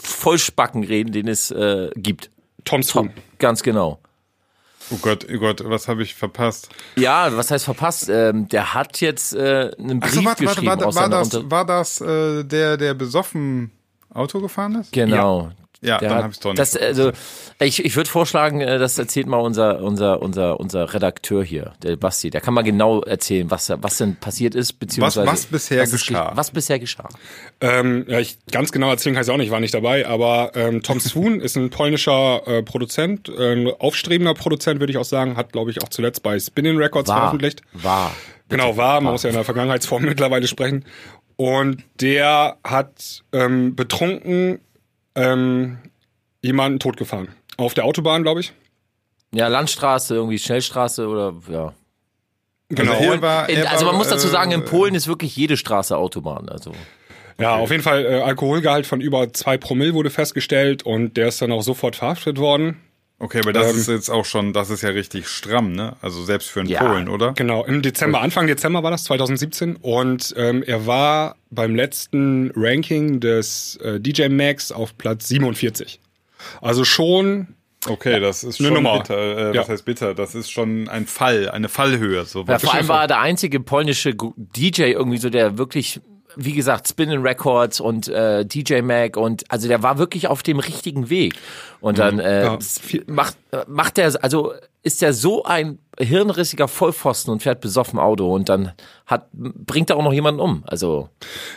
Vollspacken 0.06 0.84
reden, 0.84 1.12
den 1.12 1.28
es 1.28 1.52
äh, 1.52 1.90
gibt. 1.96 2.32
Tom 2.64 2.84
Spoon. 2.84 3.12
Ganz 3.38 3.64
genau. 3.64 4.00
Oh 4.92 4.98
Gott, 5.02 5.26
oh 5.34 5.38
Gott, 5.40 5.64
was 5.66 5.88
habe 5.88 6.04
ich 6.04 6.14
verpasst? 6.14 6.70
Ja, 6.96 7.36
was 7.36 7.50
heißt 7.50 7.66
verpasst? 7.66 8.08
Ähm, 8.10 8.48
der 8.50 8.76
hat 8.76 9.02
jetzt 9.02 9.34
äh, 9.34 9.72
einen 9.80 10.00
Brief 10.00 10.12
Achso, 10.12 10.26
warte, 10.26 10.26
warte, 10.26 10.62
geschrieben 10.62 10.68
warte, 10.68 10.96
war 10.96 11.10
das, 11.10 11.52
war 11.52 11.66
das 11.66 12.02
äh, 12.02 12.44
der, 12.44 12.78
der 12.78 12.94
besoffen 12.94 13.72
Auto 14.14 14.42
gefahren 14.42 14.76
ist? 14.76 14.92
Genau. 14.92 15.42
Ja, 15.42 15.65
Der 15.86 15.98
dann 16.00 16.24
habe 16.24 16.34
ich 16.34 16.40
doch 16.40 16.52
nicht. 16.52 16.60
Das, 16.60 16.76
also, 16.76 17.12
ich, 17.60 17.84
ich 17.86 17.96
würde 17.96 18.10
vorschlagen, 18.10 18.60
äh, 18.62 18.78
das 18.80 18.98
erzählt 18.98 19.28
mal 19.28 19.38
unser, 19.38 19.82
unser, 19.82 20.22
unser, 20.22 20.60
unser 20.60 20.94
Redakteur 20.94 21.44
hier, 21.44 21.74
der 21.84 21.96
Basti. 21.96 22.30
Der 22.30 22.42
kann 22.42 22.54
mal 22.54 22.64
genau 22.64 23.02
erzählen, 23.02 23.50
was, 23.50 23.72
was 23.78 23.98
denn 23.98 24.16
passiert 24.18 24.56
ist, 24.56 24.74
beziehungsweise 24.80 25.26
was 25.28 25.46
bisher 25.46 25.84
ist 25.84 25.92
geschah. 25.92 26.28
ge- 26.30 26.38
Was 26.38 26.52
bisher 26.52 26.80
geschah. 26.80 27.08
Ähm, 27.62 28.06
ja, 28.08 28.20
ich 28.20 28.38
ganz 28.52 28.72
genau 28.72 28.90
erzählen 28.90 29.16
kann 29.16 29.24
ich 29.24 29.30
auch 29.32 29.38
nicht, 29.38 29.52
war 29.52 29.60
nicht 29.62 29.74
dabei, 29.74 30.06
aber 30.08 30.52
ähm, 30.56 30.82
Tom 30.84 31.00
Swoon 31.00 31.40
ist 31.40 31.56
ein 31.56 31.70
polnischer 31.70 32.42
äh, 32.48 32.64
Produzent, 32.64 33.30
äh, 33.30 33.54
ein 33.54 33.68
aufstrebender 33.80 34.34
Produzent, 34.34 34.80
würde 34.80 34.92
ich 34.92 34.98
auch 34.98 35.06
sagen, 35.06 35.38
hat, 35.38 35.54
glaube 35.54 35.72
ich, 35.72 35.82
auch 35.82 35.90
zuletzt 35.90 36.24
bei 36.24 36.40
Spinning 36.40 36.78
Records 36.78 37.10
War. 37.10 37.18
veröffentlicht. 37.18 37.62
War. 37.74 38.12
Genau, 38.50 38.78
war, 38.78 39.02
man 39.02 39.14
muss 39.14 39.24
ja 39.24 39.30
in 39.30 39.36
der 39.36 39.44
Vergangenheitsform 39.46 40.04
mittlerweile 40.06 40.48
sprechen. 40.48 40.86
Und 41.38 41.84
der 42.00 42.58
hat 42.64 43.24
ähm, 43.34 43.76
betrunken 43.76 44.60
ähm, 45.16 45.78
jemanden 46.42 46.80
totgefahren. 46.80 47.30
Auf 47.58 47.74
der 47.74 47.86
Autobahn, 47.86 48.24
glaube 48.24 48.42
ich. 48.42 48.54
Ja, 49.34 49.48
Landstraße, 49.48 50.16
irgendwie 50.16 50.40
Schnellstraße 50.40 51.08
oder, 51.08 51.34
ja. 51.50 51.74
Genau. 52.70 52.94
Also 52.94 53.04
er 53.12 53.22
war, 53.22 53.50
In, 53.50 53.58
er 53.58 53.72
also 53.72 53.86
man 53.86 53.94
war, 53.94 54.00
muss 54.00 54.10
dazu 54.10 54.28
sagen, 54.28 54.52
in 54.52 54.62
äh, 54.62 54.66
Polen 54.66 54.96
ist 54.96 55.08
wirklich 55.08 55.36
jede 55.36 55.58
Straße 55.58 55.96
Autobahn, 55.96 56.50
also. 56.50 56.72
Ja, 57.38 57.56
auf 57.56 57.70
jeden 57.70 57.84
Fall 57.84 58.06
äh, 58.06 58.22
Alkoholgehalt 58.22 58.88
von 58.88 59.02
über 59.02 59.34
zwei 59.34 59.58
Promille 59.58 59.94
wurde 59.94 60.10
festgestellt 60.10 60.84
und 60.84 61.18
der 61.18 61.28
ist 61.28 61.42
dann 61.42 61.52
auch 61.52 61.62
sofort 61.62 61.96
verhaftet 61.96 62.38
worden. 62.38 62.82
Okay, 63.18 63.40
aber 63.40 63.54
das 63.54 63.72
Ähm, 63.72 63.78
ist 63.78 63.88
jetzt 63.88 64.10
auch 64.10 64.26
schon, 64.26 64.52
das 64.52 64.70
ist 64.70 64.82
ja 64.82 64.90
richtig 64.90 65.28
stramm, 65.30 65.72
ne? 65.72 65.96
Also 66.02 66.24
selbst 66.24 66.50
für 66.50 66.60
einen 66.60 66.70
Ja. 66.70 66.84
Polen, 66.84 67.08
oder? 67.08 67.32
Genau, 67.34 67.64
im 67.64 67.82
Dezember, 67.82 68.20
Anfang 68.22 68.46
Dezember 68.48 68.84
war 68.84 68.92
das, 68.92 69.06
2017. 69.06 69.78
Und 69.78 70.34
ähm, 70.38 70.64
er 70.64 70.86
war 70.86 71.38
beim 71.50 71.76
letzten 71.76 72.52
Ranking 72.56 73.22
des 73.22 73.78
äh, 73.78 74.00
DJ 74.02 74.28
Max 74.28 74.72
auf 74.74 74.98
Platz 74.98 75.30
47. 75.30 76.02
Also 76.62 76.84
schon, 76.84 77.48
Okay, 77.88 78.20
das 78.20 78.44
ist 78.44 78.58
schon 78.58 78.74
Nummer. 78.74 78.98
bitter. 79.00 79.52
Äh, 79.52 79.56
Ja. 79.56 79.62
Was 79.62 79.70
heißt 79.70 79.86
bitter? 79.86 80.14
Das 80.14 80.36
ist 80.36 80.50
schon 80.52 80.90
ein 80.90 81.06
Fall, 81.06 81.50
eine 81.50 81.70
Fallhöhe. 81.70 82.26
So 82.26 82.44
Ja, 82.48 82.60
vor 82.60 82.74
allem 82.74 82.88
war 82.90 83.02
er 83.04 83.08
der 83.08 83.20
einzige 83.22 83.60
polnische 83.62 84.14
DJ 84.14 84.82
irgendwie 84.92 85.20
so, 85.20 85.30
der 85.30 85.58
wirklich, 85.58 86.02
wie 86.36 86.54
gesagt, 86.54 86.88
Spinning 86.88 87.22
Records 87.22 87.80
und 87.80 88.08
äh, 88.08 88.46
DJ 88.46 88.82
Mag 88.82 89.18
und 89.18 89.44
also 89.50 89.68
der 89.68 89.84
war 89.84 89.98
wirklich 89.98 90.28
auf 90.28 90.44
dem 90.44 90.60
richtigen 90.60 91.10
Weg. 91.10 91.34
Und 91.82 91.98
dann 92.00 92.20
äh, 92.20 92.44
Ja. 92.44 92.60
macht 93.08 93.38
macht 93.68 93.98
der 93.98 94.14
also 94.22 94.54
ist 94.84 95.02
der 95.02 95.14
so 95.14 95.44
ein 95.46 95.80
hirnrissiger 96.00 96.68
Vollpfosten 96.68 97.32
und 97.34 97.42
fährt 97.42 97.60
besoffen 97.62 97.98
Auto 98.00 98.34
und 98.34 98.50
dann 98.50 98.74
hat 99.06 99.28
bringt 99.34 99.90
er 99.90 99.98
auch 99.98 100.04
noch 100.04 100.14
jemanden 100.14 100.40
um. 100.42 100.64
Also 100.68 101.10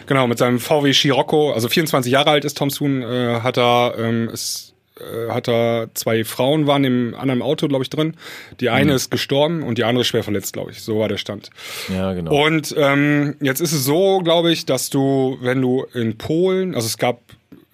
genau, 0.07 0.27
mit 0.27 0.39
seinem 0.39 0.59
VW 0.61 0.93
Scirocco, 0.93 1.53
also 1.53 1.69
24 1.69 2.11
Jahre 2.11 2.31
alt 2.31 2.45
ist 2.45 2.57
Tom 2.57 2.71
Soon, 2.71 3.03
äh, 3.03 3.41
hat 3.43 3.59
er, 3.59 3.95
ähm, 3.99 4.29
ist, 4.31 4.75
äh, 5.01 5.31
hat 5.31 5.49
er 5.49 5.89
zwei 5.95 6.25
Frauen 6.25 6.67
waren 6.67 6.85
im 6.85 7.15
anderen 7.15 7.43
Auto, 7.43 7.69
glaube 7.69 7.85
ich, 7.85 7.91
drin. 7.91 8.15
Die 8.61 8.71
eine 8.71 8.95
ist 8.95 9.11
gestorben 9.11 9.63
und 9.63 9.79
die 9.79 9.85
andere 9.85 10.05
schwer 10.05 10.23
verletzt, 10.23 10.53
glaube 10.53 10.71
ich. 10.71 10.83
So 10.83 10.99
war 10.99 11.09
der 11.09 11.19
Stand. 11.19 11.51
ja 11.89 12.13
genau. 12.13 12.47
Und 12.47 12.75
ähm, 12.77 13.37
jetzt 13.41 13.61
ist 13.61 13.73
es 13.73 13.85
so, 13.85 14.21
glaube 14.21 14.53
ich, 14.53 14.67
dass 14.67 14.91
du, 14.91 15.39
wenn 15.41 15.61
du 15.61 15.87
in 15.95 16.19
Polen, 16.19 16.75
also 16.75 16.87
es 16.87 16.99
gab 16.99 17.21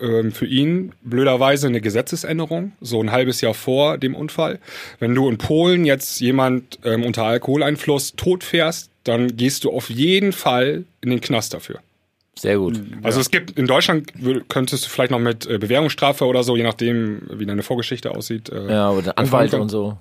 ähm, 0.00 0.32
für 0.32 0.46
ihn 0.46 0.92
blöderweise 1.02 1.68
eine 1.68 1.80
Gesetzesänderung, 1.80 2.72
so 2.80 3.00
ein 3.00 3.12
halbes 3.12 3.40
Jahr 3.40 3.54
vor 3.54 3.98
dem 3.98 4.14
Unfall. 4.14 4.58
Wenn 4.98 5.14
du 5.14 5.28
in 5.28 5.38
Polen 5.38 5.84
jetzt 5.84 6.20
jemand 6.20 6.78
ähm, 6.84 7.04
unter 7.04 7.24
Alkoholeinfluss 7.24 8.14
tot 8.16 8.44
fährst, 8.44 8.90
dann 9.04 9.36
gehst 9.36 9.64
du 9.64 9.70
auf 9.70 9.90
jeden 9.90 10.32
Fall 10.32 10.84
in 11.00 11.10
den 11.10 11.20
Knast 11.20 11.54
dafür. 11.54 11.80
Sehr 12.38 12.58
gut. 12.58 12.80
Also 13.02 13.20
es 13.20 13.30
gibt 13.30 13.52
in 13.52 13.66
Deutschland 13.66 14.12
könntest 14.48 14.84
du 14.84 14.88
vielleicht 14.88 15.10
noch 15.12 15.18
mit 15.20 15.46
äh, 15.46 15.58
Bewährungsstrafe 15.58 16.24
oder 16.26 16.42
so, 16.42 16.56
je 16.56 16.62
nachdem, 16.64 17.22
wie 17.32 17.46
deine 17.46 17.62
Vorgeschichte 17.62 18.10
aussieht. 18.10 18.48
Äh, 18.50 18.70
Ja, 18.72 18.90
oder 18.90 19.16
Anwalt 19.18 19.54
und 19.54 19.68
so. 19.68 19.96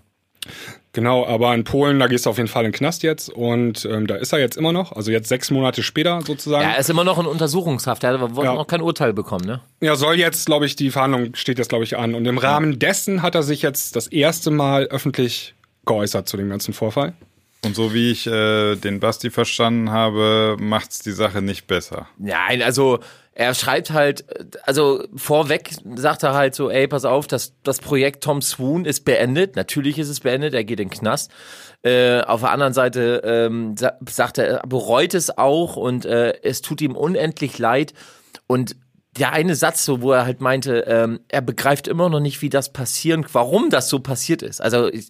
Genau, 0.91 1.25
aber 1.25 1.55
in 1.55 1.63
Polen, 1.63 1.99
da 1.99 2.07
gehst 2.07 2.25
du 2.25 2.29
auf 2.29 2.37
jeden 2.37 2.49
Fall 2.49 2.65
in 2.65 2.71
den 2.71 2.77
Knast 2.77 3.01
jetzt 3.01 3.29
und 3.29 3.85
ähm, 3.85 4.05
da 4.05 4.15
ist 4.15 4.31
er 4.31 4.39
jetzt 4.39 4.57
immer 4.57 4.71
noch, 4.71 4.91
also 4.91 5.09
jetzt 5.09 5.27
sechs 5.29 5.49
Monate 5.49 5.81
später 5.81 6.21
sozusagen. 6.21 6.63
Ja, 6.63 6.71
er 6.73 6.79
ist 6.79 6.89
immer 6.89 7.03
noch 7.03 7.17
in 7.17 7.25
Untersuchungshaft. 7.25 8.03
Er 8.03 8.13
hat 8.13 8.21
aber 8.21 8.43
Ja. 8.43 8.53
noch 8.53 8.67
kein 8.67 8.81
Urteil 8.81 9.13
bekommen, 9.13 9.45
ne? 9.45 9.61
Ja, 9.81 9.95
soll 9.95 10.15
jetzt, 10.19 10.45
glaube 10.45 10.65
ich, 10.67 10.75
die 10.75 10.91
Verhandlung 10.91 11.33
steht 11.33 11.57
jetzt, 11.57 11.69
glaube 11.69 11.83
ich, 11.83 11.97
an. 11.97 12.13
Und 12.13 12.25
im 12.25 12.37
Rahmen 12.37 12.77
dessen 12.77 13.21
hat 13.23 13.33
er 13.33 13.41
sich 13.41 13.61
jetzt 13.63 13.95
das 13.95 14.05
erste 14.07 14.51
Mal 14.51 14.83
öffentlich 14.85 15.55
geäußert 15.85 16.27
zu 16.29 16.37
dem 16.37 16.49
ganzen 16.49 16.73
Vorfall. 16.73 17.13
Und 17.63 17.75
so 17.75 17.93
wie 17.93 18.11
ich 18.11 18.27
äh, 18.27 18.75
den 18.75 18.99
Basti 18.99 19.29
verstanden 19.29 19.91
habe, 19.91 20.57
macht's 20.59 20.99
die 20.99 21.11
Sache 21.11 21.41
nicht 21.41 21.65
besser. 21.65 22.07
Nein, 22.17 22.61
also 22.61 22.99
er 23.35 23.55
schreibt 23.55 23.91
halt, 23.91 24.25
also 24.63 25.05
vorweg 25.15 25.71
sagt 25.95 26.23
er 26.23 26.33
halt 26.33 26.53
so, 26.53 26.69
ey, 26.69 26.87
pass 26.87 27.05
auf, 27.05 27.25
das, 27.25 27.53
das 27.63 27.79
Projekt 27.79 28.23
Tom 28.23 28.41
Swoon 28.41 28.85
ist 28.85 29.05
beendet. 29.05 29.55
Natürlich 29.55 29.97
ist 29.97 30.09
es 30.09 30.19
beendet, 30.19 30.53
er 30.53 30.63
geht 30.63 30.79
in 30.79 30.89
den 30.89 30.97
Knast. 30.97 31.31
Äh, 31.83 32.21
auf 32.21 32.41
der 32.41 32.51
anderen 32.51 32.73
Seite 32.73 33.21
ähm, 33.25 33.75
sa 33.75 33.93
sagt 34.07 34.37
er, 34.37 34.47
er 34.47 34.67
bereut 34.67 35.13
es 35.13 35.37
auch 35.37 35.75
und 35.75 36.05
äh, 36.05 36.33
es 36.43 36.61
tut 36.61 36.81
ihm 36.81 36.95
unendlich 36.95 37.57
leid. 37.57 37.93
Und 38.45 38.75
der 39.17 39.31
eine 39.31 39.55
Satz, 39.55 39.85
so, 39.85 40.01
wo 40.01 40.11
er 40.11 40.25
halt 40.25 40.41
meinte, 40.41 40.85
ähm, 40.87 41.19
er 41.27 41.41
begreift 41.41 41.87
immer 41.87 42.09
noch 42.09 42.19
nicht, 42.19 42.41
wie 42.41 42.49
das 42.49 42.71
passieren, 42.71 43.25
warum 43.31 43.69
das 43.69 43.89
so 43.89 43.99
passiert 43.99 44.41
ist. 44.41 44.61
Also 44.61 44.91
ich, 44.91 45.07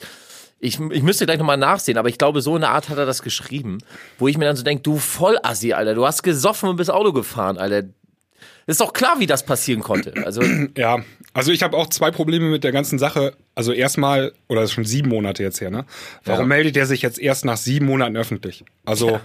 ich, 0.64 0.80
ich 0.80 1.04
müsste 1.04 1.26
gleich 1.26 1.38
nochmal 1.38 1.58
nachsehen, 1.58 1.98
aber 1.98 2.10
ich 2.10 2.18
glaube, 2.18 2.42
so 2.42 2.56
in 2.56 2.62
der 2.62 2.72
Art 2.72 2.90
hat 2.90 2.98
er 2.98 3.06
das 3.06 3.22
geschrieben, 3.22 3.80
wo 4.18 4.28
ich 4.28 4.38
mir 4.38 4.46
dann 4.46 4.56
so 4.56 4.64
denke, 4.64 4.82
du 4.84 4.98
Vollassi, 4.98 5.74
Alter, 5.74 5.94
du 5.94 6.06
hast 6.06 6.24
gesoffen 6.24 6.70
und 6.70 6.78
bist 6.78 6.90
Auto 6.92 7.14
gefahren, 7.14 7.58
Alter. 7.58 7.88
Ist 8.66 8.80
doch 8.80 8.94
klar, 8.94 9.20
wie 9.20 9.28
das 9.28 9.46
passieren 9.46 9.82
konnte. 9.84 10.14
Also, 10.24 10.42
Ja, 10.78 11.04
also 11.34 11.52
ich 11.52 11.64
habe 11.64 11.76
auch 11.76 11.88
zwei 11.88 12.12
Probleme 12.12 12.50
mit 12.50 12.64
der 12.64 12.72
ganzen 12.72 12.98
Sache. 12.98 13.34
Also 13.56 13.74
erstmal, 13.74 14.32
oder 14.48 14.62
das 14.62 14.70
ist 14.70 14.74
schon 14.76 14.86
sieben 14.86 15.10
Monate 15.10 15.44
jetzt 15.44 15.60
her, 15.60 15.70
ne? 15.70 15.86
Warum 16.24 16.44
Ja. 16.44 16.48
meldet 16.48 16.78
er 16.78 16.86
sich 16.86 17.02
jetzt 17.02 17.20
erst 17.20 17.44
nach 17.44 17.58
sieben 17.58 17.86
Monaten 17.88 18.16
öffentlich? 18.16 18.64
Also 18.86 19.20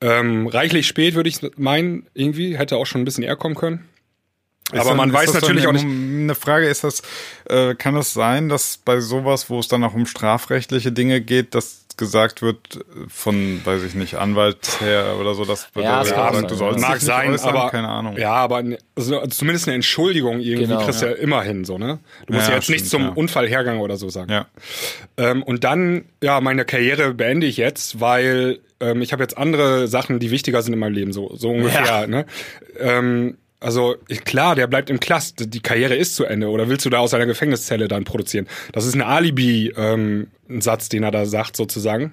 ähm, 0.00 0.46
reichlich 0.46 0.86
spät 0.86 1.16
würde 1.16 1.28
ich 1.28 1.38
meinen, 1.56 2.06
irgendwie, 2.14 2.56
hätte 2.56 2.76
auch 2.76 2.86
schon 2.86 3.00
ein 3.00 3.04
bisschen 3.04 3.24
eher 3.24 3.34
kommen 3.34 3.56
können. 3.56 3.88
Ist 4.72 4.80
Aber 4.80 4.90
dann- 4.90 4.96
man 4.98 5.12
weiß 5.12 5.32
das 5.32 5.42
natürlich 5.42 5.62
dann 5.64 5.76
auch 5.76 5.82
nicht. 5.82 5.84
Eine 5.86 6.34
Frage 6.34 6.68
ist 6.68 6.84
das, 6.84 7.02
äh, 7.48 7.74
kann 7.74 7.96
es 7.96 8.12
sein, 8.12 8.48
dass 8.48 8.76
bei 8.76 9.00
sowas, 9.00 9.48
wo 9.48 9.58
es 9.60 9.68
dann 9.68 9.82
auch 9.84 9.94
um 9.94 10.04
strafrechtliche 10.06 10.92
Dinge 10.92 11.20
geht, 11.20 11.54
dass 11.54 11.84
gesagt 11.98 12.42
wird 12.42 12.78
von, 13.08 13.60
weiß 13.64 13.82
ich 13.82 13.94
nicht, 13.94 14.14
Anwalt 14.14 14.80
her 14.80 15.16
oder 15.20 15.34
so, 15.34 15.44
dass 15.44 15.68
Ja, 15.74 15.98
das 15.98 16.10
sein, 16.10 16.42
du 16.44 16.48
ja. 16.50 16.54
sollst 16.54 16.80
Mag 16.80 17.00
sein, 17.00 17.32
äußern, 17.32 17.56
aber 17.56 17.70
keine 17.70 17.88
Ahnung. 17.88 18.16
Ja, 18.16 18.34
aber 18.34 18.62
also 18.94 19.26
zumindest 19.26 19.66
eine 19.66 19.74
Entschuldigung 19.74 20.38
irgendwie 20.38 20.68
Genau, 20.68 20.84
kriegst 20.84 21.02
du 21.02 21.06
ja. 21.06 21.12
immer 21.14 21.42
hin, 21.42 21.64
so 21.64 21.76
ne. 21.76 21.98
Du 22.26 22.34
musst 22.34 22.46
Ja, 22.46 22.52
ja, 22.52 22.58
jetzt 22.60 22.70
nicht 22.70 22.86
stimmt, 22.86 22.90
zum 22.90 23.02
ja. 23.02 23.08
Unfallhergang 23.14 23.80
oder 23.80 23.96
so 23.96 24.08
sagen. 24.10 24.30
Ja. 24.30 24.46
Ähm, 25.16 25.42
und 25.42 25.64
dann, 25.64 26.04
ja, 26.22 26.40
meine 26.40 26.64
Karriere 26.64 27.14
beende 27.14 27.48
ich 27.48 27.56
jetzt, 27.56 28.00
weil 28.00 28.60
ähm, 28.78 29.02
ich 29.02 29.12
habe 29.12 29.24
jetzt 29.24 29.36
andere 29.36 29.88
Sachen, 29.88 30.20
die 30.20 30.30
wichtiger 30.30 30.62
sind 30.62 30.74
in 30.74 30.78
meinem 30.78 30.94
Leben, 30.94 31.12
so, 31.12 31.34
so 31.34 31.50
ungefähr. 31.50 31.84
Ja. 31.84 32.06
Ne? 32.06 32.26
Ähm, 32.78 33.38
also 33.60 33.96
klar, 34.24 34.54
der 34.54 34.66
bleibt 34.66 34.88
im 34.90 35.00
Knast, 35.00 35.52
die 35.52 35.60
Karriere 35.60 35.94
ist 35.96 36.14
zu 36.16 36.24
Ende. 36.24 36.48
Oder 36.48 36.68
willst 36.68 36.84
du 36.86 36.90
da 36.90 36.98
aus 36.98 37.12
einer 37.14 37.26
Gefängniszelle 37.26 37.88
dann 37.88 38.04
produzieren? 38.04 38.46
Das 38.72 38.84
ist 38.86 38.94
ein 38.94 39.02
Alibi-Satz, 39.02 40.88
den 40.88 41.02
er 41.02 41.10
da 41.10 41.26
sagt 41.26 41.56
sozusagen. 41.56 42.12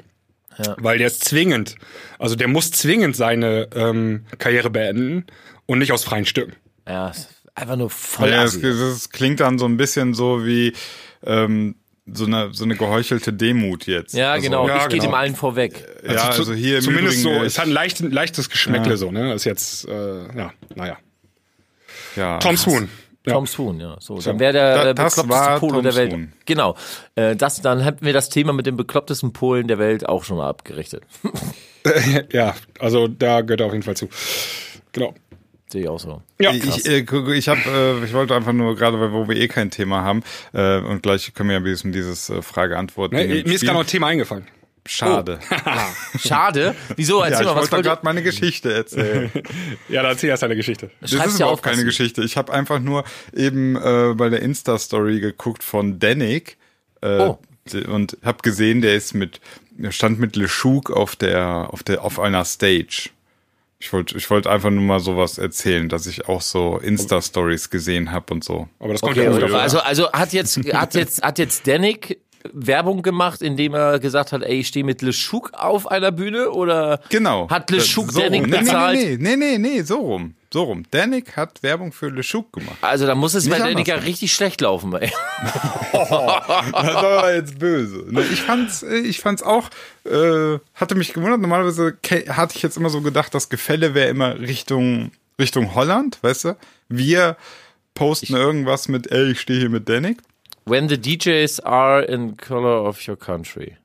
Weil 0.77 0.97
der 0.99 1.07
ist 1.07 1.25
zwingend. 1.25 1.75
Also 2.17 2.35
der 2.35 2.47
muss 2.47 2.71
zwingend 2.71 3.15
seine 3.17 3.67
ähm, 3.75 4.25
Karriere 4.37 4.69
beenden 4.69 5.25
und 5.65 5.79
nicht 5.79 5.91
aus 5.91 6.05
freien 6.05 6.25
Stücken. 6.25 6.53
ja, 6.87 7.09
ist 7.09 7.29
einfach 7.55 7.75
nur 7.75 7.89
voll 7.89 8.29
Ja, 8.29 8.43
es, 8.45 8.55
es 8.55 9.09
klingt 9.09 9.41
dann 9.41 9.59
so 9.59 9.65
ein 9.65 9.75
bisschen 9.77 10.13
so 10.13 10.45
wie 10.45 10.71
ähm, 11.25 11.75
so 12.05 12.25
eine 12.25 12.53
so 12.53 12.63
eine 12.63 12.75
geheuchelte 12.75 13.33
Demut 13.33 13.85
jetzt. 13.87 14.13
Ja, 14.13 14.31
Also, 14.33 14.45
genau. 14.45 14.67
ja, 14.67 14.77
ich 14.77 14.87
gehe 14.89 14.99
genau. 14.99 15.11
dem 15.11 15.13
allen 15.15 15.35
vorweg. 15.35 15.83
Ja, 16.07 16.31
zu- 16.31 16.39
also 16.39 16.53
hier 16.53 16.77
im 16.77 16.83
zumindest 16.83 17.19
Übrigen, 17.21 17.35
so, 17.39 17.41
ich- 17.41 17.47
es 17.47 17.59
hat 17.59 17.65
ein 17.65 17.71
leicht, 17.71 17.99
leichtes 17.99 18.49
Geschmäckle 18.49 18.91
Ja. 18.91 18.97
so, 18.97 19.11
ne? 19.11 19.33
Ist 19.33 19.43
jetzt, 19.43 19.87
äh, 19.89 20.37
ja, 20.37 20.53
naja. 20.75 20.97
Ja. 22.15 22.39
Tom 22.39 22.57
Swoon. 22.57 22.89
Ja. 23.25 23.33
Tom 23.33 23.47
Swoon, 23.47 23.79
ja. 23.79 23.95
So, 23.99 24.19
dann 24.19 24.39
wäre 24.39 24.53
der 24.53 24.75
Da- 24.75 24.89
äh, 24.91 24.93
das 24.95 25.15
bekloppteste 25.15 25.59
Tom 25.67 25.83
der 25.83 25.95
Welt. 25.95 26.11
Swoon. 26.11 26.33
Genau. 26.45 26.75
Äh, 27.15 27.35
das, 27.35 27.59
dann 27.61 27.79
hätten 27.81 28.05
wir 28.05 28.13
das 28.13 28.29
Thema 28.29 28.53
mit 28.53 28.65
dem 28.67 28.77
beklopptesten 28.77 29.33
Polen 29.33 29.67
der 29.67 29.79
Welt 29.79 30.07
auch 30.07 30.23
schon 30.23 30.37
mal 30.37 30.49
abgerichtet. 30.49 31.03
Ja, 32.31 32.55
also 32.79 33.07
da 33.07 33.41
gehört 33.41 33.61
er 33.61 33.67
auf 33.67 33.73
jeden 33.73 33.83
Fall 33.83 33.95
zu. 33.95 34.09
Genau. 34.91 35.13
Sehe 35.71 35.83
ich 35.83 35.87
auch 35.87 35.99
so. 35.99 36.21
Ja, 36.39 36.51
Ich, 36.51 36.83
äh, 36.87 37.03
guck, 37.03 37.29
ich 37.29 37.47
habe, 37.47 37.59
äh, 37.67 38.03
ich 38.05 38.11
wollte 38.13 38.35
einfach 38.35 38.53
nur 38.53 38.75
gerade, 38.75 38.99
weil 38.99 39.11
wo 39.11 39.27
wir 39.27 39.35
eh 39.35 39.47
kein 39.47 39.69
Thema 39.69 40.01
haben 40.01 40.23
äh, 40.53 40.79
und 40.79 41.03
gleich 41.03 41.31
können 41.35 41.49
wir 41.49 41.53
ja 41.53 41.59
ein 41.59 41.63
bisschen 41.63 41.91
dieses 41.91 42.29
äh, 42.31 42.41
Frage-Antwort. 42.41 43.11
ne, 43.13 43.27
Ding 43.27 43.47
mir 43.47 43.53
ist 43.53 43.61
gerade 43.61 43.73
noch 43.77 43.81
ein 43.83 43.87
Thema 43.87 44.07
eingefallen. 44.07 44.47
Schade. 44.85 45.39
Schade. 46.19 46.75
Wieso? 46.95 47.19
ja, 47.19 47.25
Erzähl 47.29 47.41
ich 47.41 47.47
mal, 47.47 47.55
was 47.55 47.61
wollte 47.63 47.71
wollt 47.73 47.85
ihr? 47.85 47.89
gerade 47.89 48.01
meine 48.05 48.23
Geschichte 48.23 48.73
erzählen. 48.73 49.31
Ja, 49.89 50.03
da 50.03 50.09
erzähl 50.09 50.29
erst 50.29 50.43
deine 50.43 50.55
Geschichte. 50.55 50.89
Das 51.01 51.11
Schreib's 51.11 51.33
ist 51.33 51.35
überhaupt 51.39 51.59
auf, 51.59 51.61
keine. 51.61 51.83
Geschichte. 51.83 52.23
Ich 52.23 52.37
habe 52.37 52.51
einfach 52.53 52.79
nur 52.79 53.03
eben 53.33 53.75
äh, 53.75 54.13
bei 54.15 54.29
der 54.29 54.41
Insta-Story 54.41 55.19
geguckt 55.19 55.63
von 55.63 55.99
Danik 55.99 56.57
äh, 57.01 57.19
Oh. 57.19 57.39
und 57.87 58.17
habe 58.23 58.37
gesehen, 58.41 58.81
der 58.81 58.95
ist 58.95 59.13
mit, 59.13 59.39
der 59.71 59.91
stand 59.91 60.19
mit 60.19 60.35
LeShook 60.35 60.91
auf 60.91 61.15
der, 61.15 61.67
auf 61.71 61.83
der, 61.83 62.03
auf 62.03 62.19
einer 62.19 62.45
Stage. 62.45 63.09
Ich 63.79 63.91
wollte, 63.91 64.17
ich 64.17 64.29
wollte 64.29 64.49
einfach 64.49 64.69
nur 64.71 64.81
mal 64.83 64.99
sowas 64.99 65.37
erzählen, 65.37 65.89
dass 65.89 66.07
ich 66.07 66.27
auch 66.29 66.41
so 66.41 66.77
Insta-Stories 66.77 67.69
gesehen 67.69 68.11
habe 68.11 68.33
und 68.33 68.43
so. 68.43 68.67
Aber 68.79 68.93
das 68.93 69.01
kommt 69.01 69.17
Okay, 69.17 69.25
ja 69.25 69.31
also, 69.31 69.57
also, 69.57 69.79
also 69.79 70.11
hat 70.11 70.31
jetzt, 70.33 70.57
hat 70.73 70.95
jetzt, 70.95 71.21
hat 71.21 71.37
jetzt 71.39 71.67
Danik 71.67 72.17
Werbung 72.53 73.01
gemacht, 73.01 73.41
indem 73.41 73.73
er 73.73 73.99
gesagt 73.99 74.31
hat, 74.31 74.41
ey, 74.43 74.59
ich 74.59 74.67
stehe 74.67 74.85
mit 74.85 75.01
LeShook 75.01 75.51
auf 75.53 75.89
einer 75.89 76.11
Bühne 76.11 76.51
oder 76.51 76.99
Genau. 77.09 77.49
hat 77.49 77.69
LeShook 77.71 78.09
Äh, 78.09 78.11
so 78.11 78.19
Danik 78.21 78.47
nee, 78.47 78.57
bezahlt? 78.59 78.97
Nee, 78.97 79.17
nee, 79.19 79.35
nee, 79.35 79.57
nee, 79.57 79.81
so 79.81 79.97
rum. 79.99 80.35
So 80.53 80.63
rum. 80.63 80.83
Danik 80.91 81.35
hat 81.35 81.61
Werbung 81.63 81.91
für 81.91 82.07
LeShook 82.09 82.53
gemacht. 82.53 82.77
Also 82.81 83.05
da 83.05 83.15
muss 83.15 83.33
es 83.33 83.49
bei 83.49 83.57
Nicht 83.57 83.69
Danik 83.71 83.87
ja 83.87 83.95
richtig 83.95 84.31
schlecht 84.33 84.61
laufen. 84.61 84.93
Ey. 84.95 85.11
Das 85.93 86.09
war 86.11 87.33
jetzt 87.33 87.57
böse. 87.59 88.05
Ne, 88.09 88.21
ich 88.31 88.41
fand's, 88.41 88.83
äh, 88.83 88.95
ich 88.97 89.19
fand's 89.19 89.43
auch, 89.43 89.69
äh, 90.05 90.59
hatte 90.73 90.95
mich 90.95 91.13
gewundert. 91.13 91.39
Normalerweise 91.41 91.97
hatte 92.29 92.55
ich 92.55 92.61
jetzt 92.63 92.77
immer 92.77 92.89
so 92.89 93.01
gedacht, 93.01 93.33
das 93.33 93.49
Gefälle 93.49 93.93
wäre 93.93 94.09
immer 94.09 94.39
Richtung, 94.39 95.11
Richtung 95.39 95.73
Holland, 95.75 96.19
weißt 96.21 96.45
du? 96.45 96.57
Wir 96.89 97.37
posten 97.93 98.35
irgendwas 98.35 98.87
mit, 98.87 99.11
ey, 99.11 99.31
ich 99.31 99.39
stehe 99.41 99.59
hier 99.59 99.69
mit 99.69 99.87
Danik. 99.89 100.19
When 100.65 100.89
the 100.89 100.97
DJs 100.97 101.63
are 101.63 102.01
in 102.03 102.37
color 102.37 102.85
of 102.87 103.07
your 103.07 103.15
country. 103.17 103.77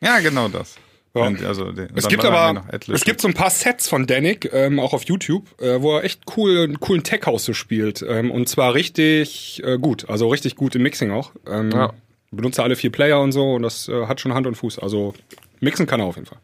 Ja, 0.00 0.18
genau 0.20 0.48
das. 0.48 0.76
Ja. 1.14 1.22
Und 1.26 1.44
also, 1.44 1.70
Es 1.94 2.08
gibt 2.08 2.24
aber, 2.24 2.64
es 2.92 3.04
gibt 3.04 3.20
so 3.20 3.28
ein 3.28 3.34
paar 3.34 3.50
Sets 3.50 3.88
von 3.88 4.04
Danik, 4.06 4.50
ähm, 4.52 4.80
auch 4.80 4.92
auf 4.92 5.04
YouTube, 5.04 5.46
äh, 5.62 5.80
wo 5.80 5.96
er 5.96 6.02
echt 6.04 6.22
cool, 6.36 6.64
einen 6.64 6.80
coolen 6.80 7.04
Tech-House 7.04 7.44
so 7.44 7.52
spielt. 7.54 8.02
Ähm, 8.02 8.32
und 8.32 8.48
zwar 8.48 8.74
richtig 8.74 9.62
äh, 9.64 9.78
gut, 9.78 10.08
also 10.10 10.28
richtig 10.28 10.56
gut 10.56 10.74
im 10.74 10.82
Mixing 10.82 11.12
auch. 11.12 11.30
Ähm, 11.46 11.70
Ja. 11.70 11.92
Benutzt 12.32 12.58
er 12.58 12.64
alle 12.64 12.74
vier 12.74 12.90
Player 12.90 13.20
und 13.20 13.30
so 13.30 13.52
und 13.54 13.62
das 13.62 13.88
äh, 13.88 14.06
hat 14.06 14.20
schon 14.20 14.34
Hand 14.34 14.48
und 14.48 14.56
Fuß. 14.56 14.80
Also 14.80 15.14
mixen 15.60 15.86
kann 15.86 16.00
er 16.00 16.06
auf 16.06 16.16
jeden 16.16 16.26
Fall. 16.26 16.38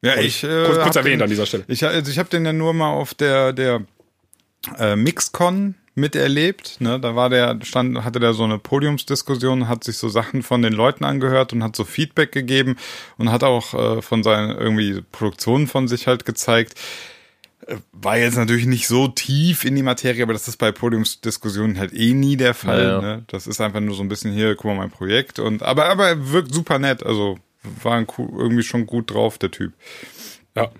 Ja, 0.00 0.16
ich, 0.16 0.42
äh, 0.42 0.64
kurz- 0.64 0.78
kurz 0.82 0.96
erwähnt 0.96 1.16
den, 1.16 1.22
an 1.24 1.28
dieser 1.28 1.44
Stelle. 1.44 1.64
Ich, 1.68 1.84
also 1.84 2.10
ich 2.10 2.18
habe 2.18 2.30
den 2.30 2.46
ja 2.46 2.54
nur 2.54 2.72
mal 2.72 2.90
auf 2.94 3.12
der 3.12 3.52
der 3.52 3.82
äh, 4.78 4.96
Mixcon 4.96 5.74
miterlebt. 5.94 6.80
Ne? 6.80 6.98
Da 6.98 7.14
war 7.14 7.30
der 7.30 7.58
stand 7.62 8.04
hatte 8.04 8.20
der 8.20 8.34
so 8.34 8.44
eine 8.44 8.58
Podiumsdiskussion, 8.58 9.68
hat 9.68 9.84
sich 9.84 9.96
so 9.96 10.08
Sachen 10.08 10.42
von 10.42 10.62
den 10.62 10.72
Leuten 10.72 11.04
angehört 11.04 11.52
und 11.52 11.62
hat 11.62 11.76
so 11.76 11.84
Feedback 11.84 12.32
gegeben 12.32 12.76
und 13.16 13.30
hat 13.30 13.44
auch 13.44 13.74
äh, 13.74 14.02
von 14.02 14.22
seinen 14.22 14.50
irgendwie 14.50 15.02
Produktionen 15.12 15.66
von 15.66 15.86
sich 15.86 16.06
halt 16.06 16.24
gezeigt. 16.24 16.74
Äh, 17.66 17.76
War 17.92 18.18
jetzt 18.18 18.36
natürlich 18.36 18.66
nicht 18.66 18.88
so 18.88 19.08
tief 19.08 19.64
in 19.64 19.76
die 19.76 19.82
Materie, 19.82 20.22
aber 20.24 20.32
das 20.32 20.48
ist 20.48 20.56
bei 20.56 20.72
Podiumsdiskussionen 20.72 21.78
halt 21.78 21.92
eh 21.94 22.12
nie 22.12 22.36
der 22.36 22.54
Fall. 22.54 22.82
Ja, 22.82 22.90
ja. 22.90 23.00
Ne? 23.00 23.24
Das 23.28 23.46
ist 23.46 23.60
einfach 23.60 23.80
nur 23.80 23.94
so 23.94 24.02
ein 24.02 24.08
bisschen 24.08 24.32
hier, 24.32 24.56
guck 24.56 24.66
mal 24.66 24.76
mein 24.76 24.90
Projekt 24.90 25.38
und 25.38 25.62
aber 25.62 25.86
aber 25.86 26.08
er 26.08 26.32
wirkt 26.32 26.52
super 26.52 26.78
nett. 26.78 27.04
Also 27.04 27.38
war 27.82 27.98
irgendwie 27.98 28.62
schon 28.62 28.86
gut 28.86 29.10
drauf 29.10 29.38
der 29.38 29.50
Typ. 29.50 29.72
Ja. 30.56 30.70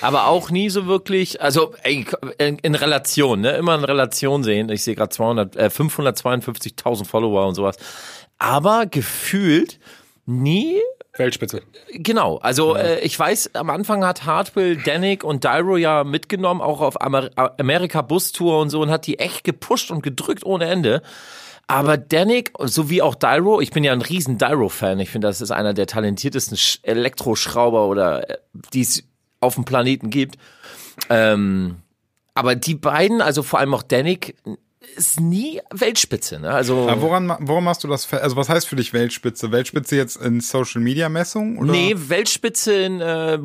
Aber 0.00 0.26
auch 0.26 0.50
nie 0.50 0.68
so 0.70 0.86
wirklich, 0.86 1.40
also 1.40 1.74
ey, 1.82 2.04
in, 2.38 2.58
in 2.58 2.74
Relation, 2.74 3.40
ne? 3.40 3.52
Immer 3.56 3.74
in 3.76 3.84
Relation 3.84 4.42
sehen. 4.44 4.68
Ich 4.70 4.82
sehe 4.84 4.94
gerade 4.94 5.10
200, 5.10 5.56
äh, 5.56 5.66
552.000 5.72 7.04
Follower 7.06 7.46
und 7.46 7.54
sowas. 7.54 7.76
Aber 8.38 8.86
gefühlt 8.86 9.78
nie 10.26 10.80
Weltspitze. 11.16 11.62
Genau, 11.92 12.36
also 12.38 12.76
äh, 12.76 13.00
ich 13.00 13.18
weiß, 13.18 13.54
am 13.54 13.70
Anfang 13.70 14.04
hat 14.04 14.26
Hartwell, 14.26 14.76
Danik 14.76 15.24
und 15.24 15.44
Dyro 15.44 15.78
ja 15.78 16.04
mitgenommen, 16.04 16.60
auch 16.60 16.82
auf 16.82 17.00
Amer 17.00 17.30
Amerika 17.58 18.02
Bus 18.02 18.32
Tour 18.32 18.60
und 18.60 18.68
so 18.68 18.82
und 18.82 18.90
hat 18.90 19.06
die 19.06 19.18
echt 19.18 19.42
gepusht 19.42 19.90
und 19.90 20.02
gedrückt 20.02 20.44
ohne 20.44 20.66
Ende. 20.66 21.00
Aber 21.68 21.96
Danik, 21.96 22.52
sowie 22.60 23.00
auch 23.00 23.14
Dyro, 23.14 23.60
ich 23.62 23.70
bin 23.70 23.82
ja 23.82 23.92
ein 23.92 24.02
riesen 24.02 24.36
Dyro-Fan, 24.36 25.00
ich 25.00 25.08
finde, 25.10 25.26
das 25.28 25.40
ist 25.40 25.50
einer 25.52 25.72
der 25.72 25.86
talentiertesten 25.86 26.56
Sch- 26.56 26.78
Elektroschrauber 26.82 27.86
oder 27.88 28.28
äh, 28.28 28.36
die 28.74 28.82
es 28.82 29.02
auf 29.40 29.54
dem 29.54 29.64
Planeten 29.64 30.10
gibt. 30.10 30.36
Ähm, 31.10 31.76
aber 32.34 32.54
die 32.54 32.74
beiden, 32.74 33.20
also 33.20 33.42
vor 33.42 33.58
allem 33.58 33.74
auch 33.74 33.82
Danik, 33.82 34.34
ist 34.94 35.20
nie 35.20 35.60
Weltspitze. 35.70 36.38
Ne? 36.38 36.50
Also 36.50 36.88
Aber 36.88 37.02
woran, 37.02 37.36
woran 37.40 37.64
machst 37.64 37.84
du 37.84 37.88
das? 37.88 38.12
Also 38.12 38.36
was 38.36 38.48
heißt 38.48 38.68
für 38.68 38.76
dich 38.76 38.92
Weltspitze? 38.92 39.52
Weltspitze 39.52 39.96
jetzt 39.96 40.16
in 40.16 40.40
Social 40.40 40.80
Media 40.80 41.08
Messung? 41.08 41.58
Oder? 41.58 41.72
Nee, 41.72 41.94
Weltspitze 41.96 42.72
in 42.74 43.00
äh, 43.00 43.38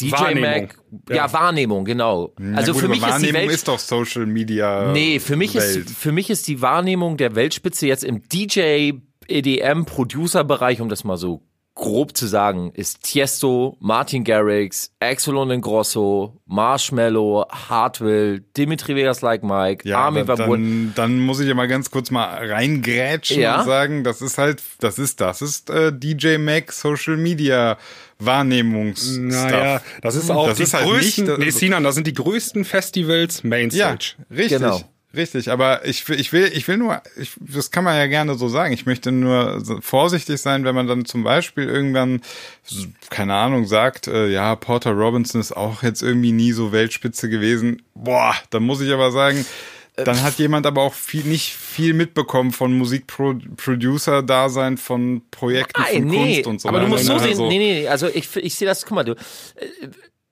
DJ 0.00 0.12
Wahrnehmung. 0.12 0.42
Mac. 0.42 0.78
Ja, 1.08 1.32
Wahrnehmung, 1.32 1.84
genau. 1.84 2.34
also 2.54 2.72
gut, 2.72 2.82
für 2.82 2.88
mich 2.88 2.98
ist 2.98 3.06
die 3.06 3.10
Wahrnehmung 3.10 3.42
Welt. 3.42 3.50
ist 3.52 3.68
doch 3.68 3.78
Social 3.78 4.26
Media. 4.26 4.92
nee, 4.92 5.20
für 5.20 5.36
mich 5.36 5.54
Welt. 5.54 5.86
ist 5.86 5.96
für 5.96 6.12
mich 6.12 6.30
ist 6.30 6.46
die 6.48 6.60
Wahrnehmung 6.60 7.16
der 7.16 7.34
Weltspitze 7.34 7.86
jetzt 7.86 8.04
im 8.04 8.22
DJ 8.28 8.92
EDM 9.28 9.84
Producer 9.84 10.44
Bereich, 10.44 10.80
um 10.80 10.88
das 10.88 11.04
mal 11.04 11.16
so 11.16 11.42
grob 11.74 12.14
zu 12.16 12.26
sagen, 12.26 12.70
ist 12.74 13.02
Tiesto, 13.02 13.76
Martin 13.80 14.24
Garrix, 14.24 14.92
Axel 15.00 15.36
und 15.36 15.60
Grosso, 15.62 16.38
Marshmallow, 16.46 17.46
Hartwill, 17.50 18.44
Dimitri 18.56 18.94
Vegas 18.94 19.22
Like 19.22 19.42
Mike, 19.42 19.88
Ja, 19.88 19.98
Armin 20.00 20.26
Buuren. 20.26 20.38
dann, 20.46 20.92
dann 20.94 21.20
muss 21.20 21.40
ich 21.40 21.48
ja 21.48 21.54
mal 21.54 21.68
ganz 21.68 21.90
kurz 21.90 22.10
mal 22.10 22.24
reingrätschen 22.50 23.40
Ja. 23.40 23.60
und 23.60 23.66
sagen, 23.66 24.04
das 24.04 24.20
ist 24.20 24.36
halt, 24.36 24.62
das 24.80 24.98
ist, 24.98 25.20
das 25.22 25.40
ist 25.40 25.70
äh, 25.70 25.92
DJ 25.94 26.36
Mac 26.38 26.72
Social 26.72 27.16
Media 27.16 27.78
Wahrnehmungs. 28.18 29.16
Naja, 29.18 29.80
das 30.00 30.14
ist 30.14 30.30
auch 30.30 30.48
Das 30.48 30.58
die 30.58 30.62
ist 30.64 30.74
halt 30.74 30.86
größten, 30.86 31.24
nicht- 31.26 31.38
nee, 31.38 31.50
Sinan, 31.50 31.84
das 31.84 31.94
sind 31.94 32.06
die 32.06 32.12
größten 32.14 32.64
Festivals 32.64 33.42
Ja, 33.42 33.48
Mainstage. 33.48 34.14
richtig. 34.30 34.58
Genau. 34.58 34.80
Richtig, 35.14 35.50
aber 35.50 35.84
ich, 35.84 36.08
will- 36.08 36.18
ich 36.18 36.32
will, 36.32 36.50
ich 36.54 36.66
will 36.68 36.78
nur, 36.78 37.02
ich, 37.18 37.32
das 37.38 37.70
kann 37.70 37.84
man 37.84 37.96
ja 37.96 38.06
gerne 38.06 38.34
so 38.36 38.48
sagen. 38.48 38.72
Ich 38.72 38.86
möchte 38.86 39.12
nur 39.12 39.62
vorsichtig 39.82 40.40
sein, 40.40 40.64
wenn 40.64 40.74
man 40.74 40.86
dann 40.86 41.04
zum 41.04 41.22
Beispiel 41.22 41.68
irgendwann, 41.68 42.22
keine 43.10 43.34
Ahnung, 43.34 43.66
sagt, 43.66 44.06
äh, 44.08 44.28
ja, 44.28 44.56
Porter 44.56 44.92
Robinson 44.92 45.40
ist 45.40 45.52
auch 45.52 45.82
jetzt 45.82 46.02
irgendwie 46.02 46.32
nie 46.32 46.52
so 46.52 46.72
Weltspitze 46.72 47.28
gewesen. 47.28 47.82
Boah, 47.94 48.34
dann 48.50 48.62
muss 48.62 48.80
ich 48.80 48.90
aber 48.92 49.10
sagen, 49.12 49.44
dann 49.96 50.22
hat 50.22 50.38
jemand 50.38 50.64
aber 50.64 50.80
auch 50.80 50.94
viel, 50.94 51.24
nicht 51.24 51.52
viel 51.54 51.92
mitbekommen 51.92 52.50
von 52.50 52.72
Musikproducer-Dasein, 52.78 54.78
von 54.78 55.20
Projekten, 55.30 55.82
Nein, 55.82 55.92
von 55.94 56.04
nee, 56.06 56.34
Kunst 56.36 56.46
und 56.46 56.60
so 56.62 56.68
aber 56.68 56.78
du 56.80 56.84
weiter. 56.86 56.94
musst 56.94 57.06
so 57.06 57.18
sehen, 57.18 57.28
Also- 57.30 57.48
nee, 57.48 57.58
nee, 57.58 57.88
also 57.88 58.08
ich, 58.08 58.34
ich 58.36 58.54
sehe 58.54 58.66
das, 58.66 58.86
guck 58.86 58.94
mal, 58.94 59.04
du, 59.04 59.12
äh, 59.12 59.16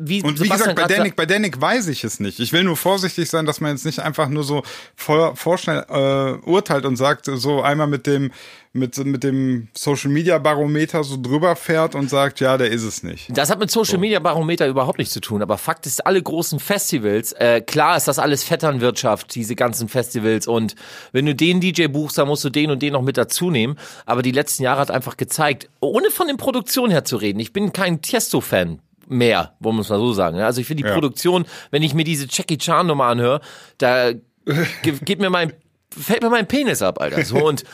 wie, 0.02 0.22
Und 0.22 0.40
wie 0.40 0.44
Sebastian 0.44 0.74
gesagt, 0.74 0.88
bei 0.88 0.96
Danik, 0.96 1.16
bei 1.16 1.26
Danik 1.26 1.60
weiß 1.60 1.88
ich 1.88 2.04
es 2.04 2.20
nicht. 2.20 2.40
Ich 2.40 2.54
will 2.54 2.64
nur 2.64 2.76
vorsichtig 2.76 3.28
sein, 3.28 3.44
dass 3.44 3.60
man 3.60 3.72
jetzt 3.72 3.84
nicht 3.84 3.98
einfach 4.00 4.28
nur 4.30 4.44
so 4.44 4.62
vor, 4.96 5.36
vorschnell 5.36 5.84
äh, 5.90 6.48
urteilt 6.48 6.86
und 6.86 6.96
sagt, 6.96 7.26
so 7.26 7.60
einmal 7.60 7.86
mit 7.86 8.06
dem 8.06 8.30
mit, 8.72 8.96
mit 9.04 9.24
dem 9.24 9.68
Social 9.74 10.10
Media 10.10 10.38
Barometer 10.38 11.02
so 11.02 11.20
drüber 11.20 11.56
fährt 11.56 11.96
und 11.96 12.08
sagt, 12.08 12.38
ja, 12.38 12.56
der 12.56 12.70
ist 12.70 12.84
es 12.84 13.02
nicht. 13.02 13.26
Das 13.36 13.50
hat 13.50 13.58
mit 13.58 13.70
Social 13.70 13.98
Media 13.98 14.20
Barometer 14.20 14.68
überhaupt 14.68 14.98
nichts 14.98 15.12
zu 15.12 15.20
tun, 15.20 15.42
aber 15.42 15.58
Fakt 15.58 15.86
ist, 15.86 16.06
alle 16.06 16.22
großen 16.22 16.60
Festivals, 16.60 17.32
äh, 17.32 17.60
klar 17.60 17.96
ist 17.96 18.06
das 18.06 18.20
alles 18.20 18.44
Vetternwirtschaft, 18.44 19.34
diese 19.34 19.56
ganzen 19.56 19.88
Festivals 19.88 20.46
und 20.46 20.76
wenn 21.10 21.26
du 21.26 21.34
den 21.34 21.60
DJ 21.60 21.88
buchst, 21.88 22.16
dann 22.16 22.28
musst 22.28 22.44
du 22.44 22.50
den 22.50 22.70
und 22.70 22.80
den 22.80 22.92
noch 22.92 23.02
mit 23.02 23.16
dazu 23.16 23.50
nehmen, 23.50 23.76
aber 24.06 24.22
die 24.22 24.32
letzten 24.32 24.62
Jahre 24.62 24.80
hat 24.80 24.90
einfach 24.92 25.16
gezeigt, 25.16 25.68
ohne 25.80 26.10
von 26.10 26.28
den 26.28 26.36
Produktionen 26.36 26.92
her 26.92 27.04
zu 27.04 27.16
reden, 27.16 27.40
ich 27.40 27.52
bin 27.52 27.72
kein 27.72 28.02
Tiesto-Fan 28.02 28.80
mehr, 29.10 29.54
wollen 29.60 29.76
wir 29.76 29.82
es 29.82 29.88
mal 29.88 29.98
so 29.98 30.12
sagen. 30.12 30.38
Also 30.40 30.60
ich 30.60 30.66
finde 30.66 30.82
die 30.84 30.88
Ja. 30.88 30.94
Produktion, 30.94 31.44
wenn 31.70 31.82
ich 31.82 31.94
mir 31.94 32.04
diese 32.04 32.26
Jackie 32.30 32.58
Chan 32.58 32.86
Nummer 32.86 33.04
anhöre, 33.06 33.40
da 33.78 34.12
ge- 34.12 34.98
geht 35.04 35.18
mir 35.20 35.30
mein 35.30 35.52
fällt 35.98 36.22
mir 36.22 36.30
mein 36.30 36.46
Penis 36.46 36.82
ab, 36.82 37.00
Alter. 37.00 37.24
So 37.24 37.44
und 37.44 37.64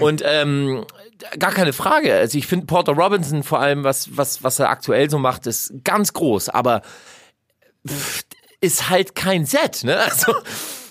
und 0.00 0.22
ähm, 0.24 0.84
gar 1.38 1.52
keine 1.52 1.72
Frage. 1.74 2.14
Also 2.14 2.38
ich 2.38 2.46
finde 2.46 2.64
Porter 2.66 2.92
Robinson 2.92 3.42
vor 3.42 3.60
allem 3.60 3.84
was 3.84 4.16
was 4.16 4.42
was 4.42 4.58
er 4.58 4.70
aktuell 4.70 5.10
so 5.10 5.18
macht, 5.18 5.46
ist 5.46 5.72
ganz 5.84 6.14
groß, 6.14 6.48
aber 6.48 6.80
pff, 7.86 8.24
ist 8.60 8.88
halt 8.90 9.14
kein 9.14 9.44
Set, 9.44 9.84
ne? 9.84 9.98
Also 9.98 10.34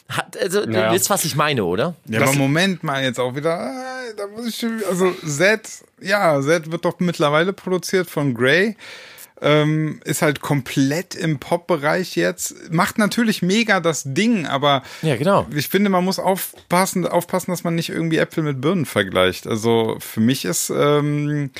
hat, 0.09 0.37
also 0.41 0.65
du 0.65 0.71
Ja. 0.71 0.93
wisst 0.93 1.09
was 1.09 1.25
ich 1.25 1.35
meine, 1.35 1.65
oder? 1.65 1.95
Ja, 2.05 2.21
aber 2.21 2.33
Moment 2.33 2.83
mal 2.83 3.03
jetzt 3.03 3.19
auch 3.19 3.35
wieder, 3.35 3.57
äh, 3.59 4.15
da 4.15 4.27
muss 4.27 4.47
ich 4.47 4.55
schon, 4.55 4.81
also 4.89 5.11
Z, 5.25 5.67
ja, 5.99 6.39
Z 6.41 6.71
wird 6.71 6.85
doch 6.85 6.99
mittlerweile 6.99 7.51
produziert 7.53 8.09
von 8.09 8.33
Grey. 8.33 8.77
Ähm, 9.39 9.99
ist 10.03 10.23
halt 10.23 10.41
komplett 10.41 11.13
im 11.13 11.37
Pop-Bereich 11.37 12.15
jetzt. 12.15 12.71
Macht 12.71 12.97
natürlich 12.97 13.43
mega 13.43 13.79
das 13.79 14.01
Ding, 14.05 14.47
aber 14.47 14.81
Ja, 15.03 15.15
genau. 15.15 15.45
ich 15.55 15.67
finde, 15.69 15.91
man 15.91 16.03
muss 16.03 16.17
aufpassen, 16.17 17.05
aufpassen, 17.05 17.51
dass 17.51 17.63
man 17.63 17.75
nicht 17.75 17.89
irgendwie 17.89 18.17
Äpfel 18.17 18.43
mit 18.43 18.61
Birnen 18.61 18.87
vergleicht. 18.87 19.45
Also 19.45 19.97
für 19.99 20.21
mich 20.21 20.43
ist, 20.43 20.71
ähm, 20.71 21.51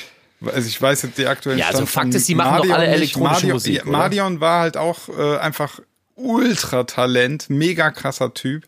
also 0.44 0.66
ich 0.66 0.82
weiß 0.82 1.02
jetzt 1.02 1.18
die 1.18 1.26
aktuellen 1.28 1.58
Ja, 1.60 1.66
also 1.66 1.78
Stand 1.78 1.90
Fakt 1.90 2.14
ist, 2.14 2.28
die 2.28 2.34
machen 2.34 2.48
doch 2.48 2.64
Mardion 2.66 2.74
alle 2.74 2.86
nicht. 2.88 2.96
elektronische 2.96 3.32
Mardion, 3.34 3.52
Musik, 3.52 3.82
oder? 3.82 3.90
Mardion 3.92 4.40
war 4.40 4.60
halt 4.62 4.76
auch 4.76 5.08
äh, 5.16 5.38
einfach 5.38 5.78
Ultra-Talent, 6.16 7.50
mega 7.50 7.90
krasser 7.90 8.34
Typ. 8.34 8.64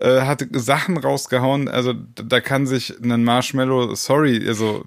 Äh, 0.00 0.20
hat 0.22 0.44
Sachen 0.52 0.96
rausgehauen, 0.96 1.68
also 1.68 1.92
da 1.92 2.40
kann 2.40 2.68
sich 2.68 2.94
ein 3.02 3.24
Marshmallow, 3.24 3.96
sorry, 3.96 4.44
also 4.46 4.84